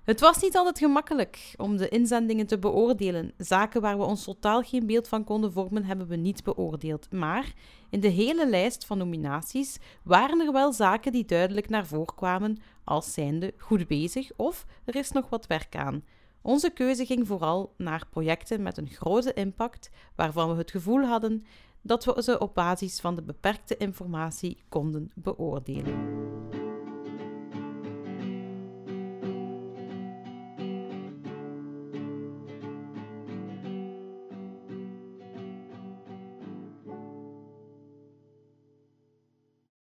Het 0.07 0.20
was 0.20 0.43
niet 0.43 0.57
altijd 0.57 0.78
gemakkelijk 0.78 1.55
om 1.57 1.77
de 1.77 1.89
inzendingen 1.89 2.47
te 2.47 2.59
beoordelen. 2.59 3.33
Zaken 3.39 3.81
waar 3.81 3.99
we 3.99 4.05
ons 4.05 4.24
totaal 4.24 4.62
geen 4.62 4.87
beeld 4.87 5.09
van 5.09 5.24
konden 5.24 5.53
vormen, 5.53 5.85
hebben 5.85 6.07
we 6.07 6.16
niet 6.16 6.45
beoordeeld. 6.45 7.12
Maar 7.12 7.53
in 7.91 8.01
de 8.01 8.09
hele 8.09 8.49
lijst 8.49 8.85
van 8.85 8.99
nominaties 8.99 9.78
waren 10.03 10.41
er 10.41 10.53
wel 10.53 10.73
zaken 10.73 11.12
die 11.12 11.24
duidelijk 11.24 11.69
naar 11.69 11.87
voren 11.87 12.15
kwamen 12.15 12.59
als 12.85 13.12
zijnde 13.12 13.55
goed 13.59 13.87
bezig 13.87 14.31
of 14.37 14.66
er 14.85 14.97
is 14.97 15.11
nog 15.11 15.28
wat 15.28 15.47
werk 15.47 15.77
aan. 15.77 16.05
Onze 16.43 16.70
keuze 16.70 17.07
ging 17.07 17.27
vooral 17.27 17.74
naar 17.77 18.07
projecten 18.11 18.62
met 18.62 18.77
een 18.77 18.91
grote 18.91 19.33
impact, 19.35 19.91
waarvan 20.15 20.51
we 20.51 20.57
het 20.57 20.70
gevoel 20.70 21.05
hadden 21.05 21.45
dat 21.83 22.05
we 22.05 22.23
ze 22.23 22.39
op 22.39 22.55
basis 22.55 23.01
van 23.01 23.15
de 23.15 23.23
beperkte 23.23 23.77
informatie 23.77 24.59
konden 24.69 25.11
beoordelen. 25.15 26.24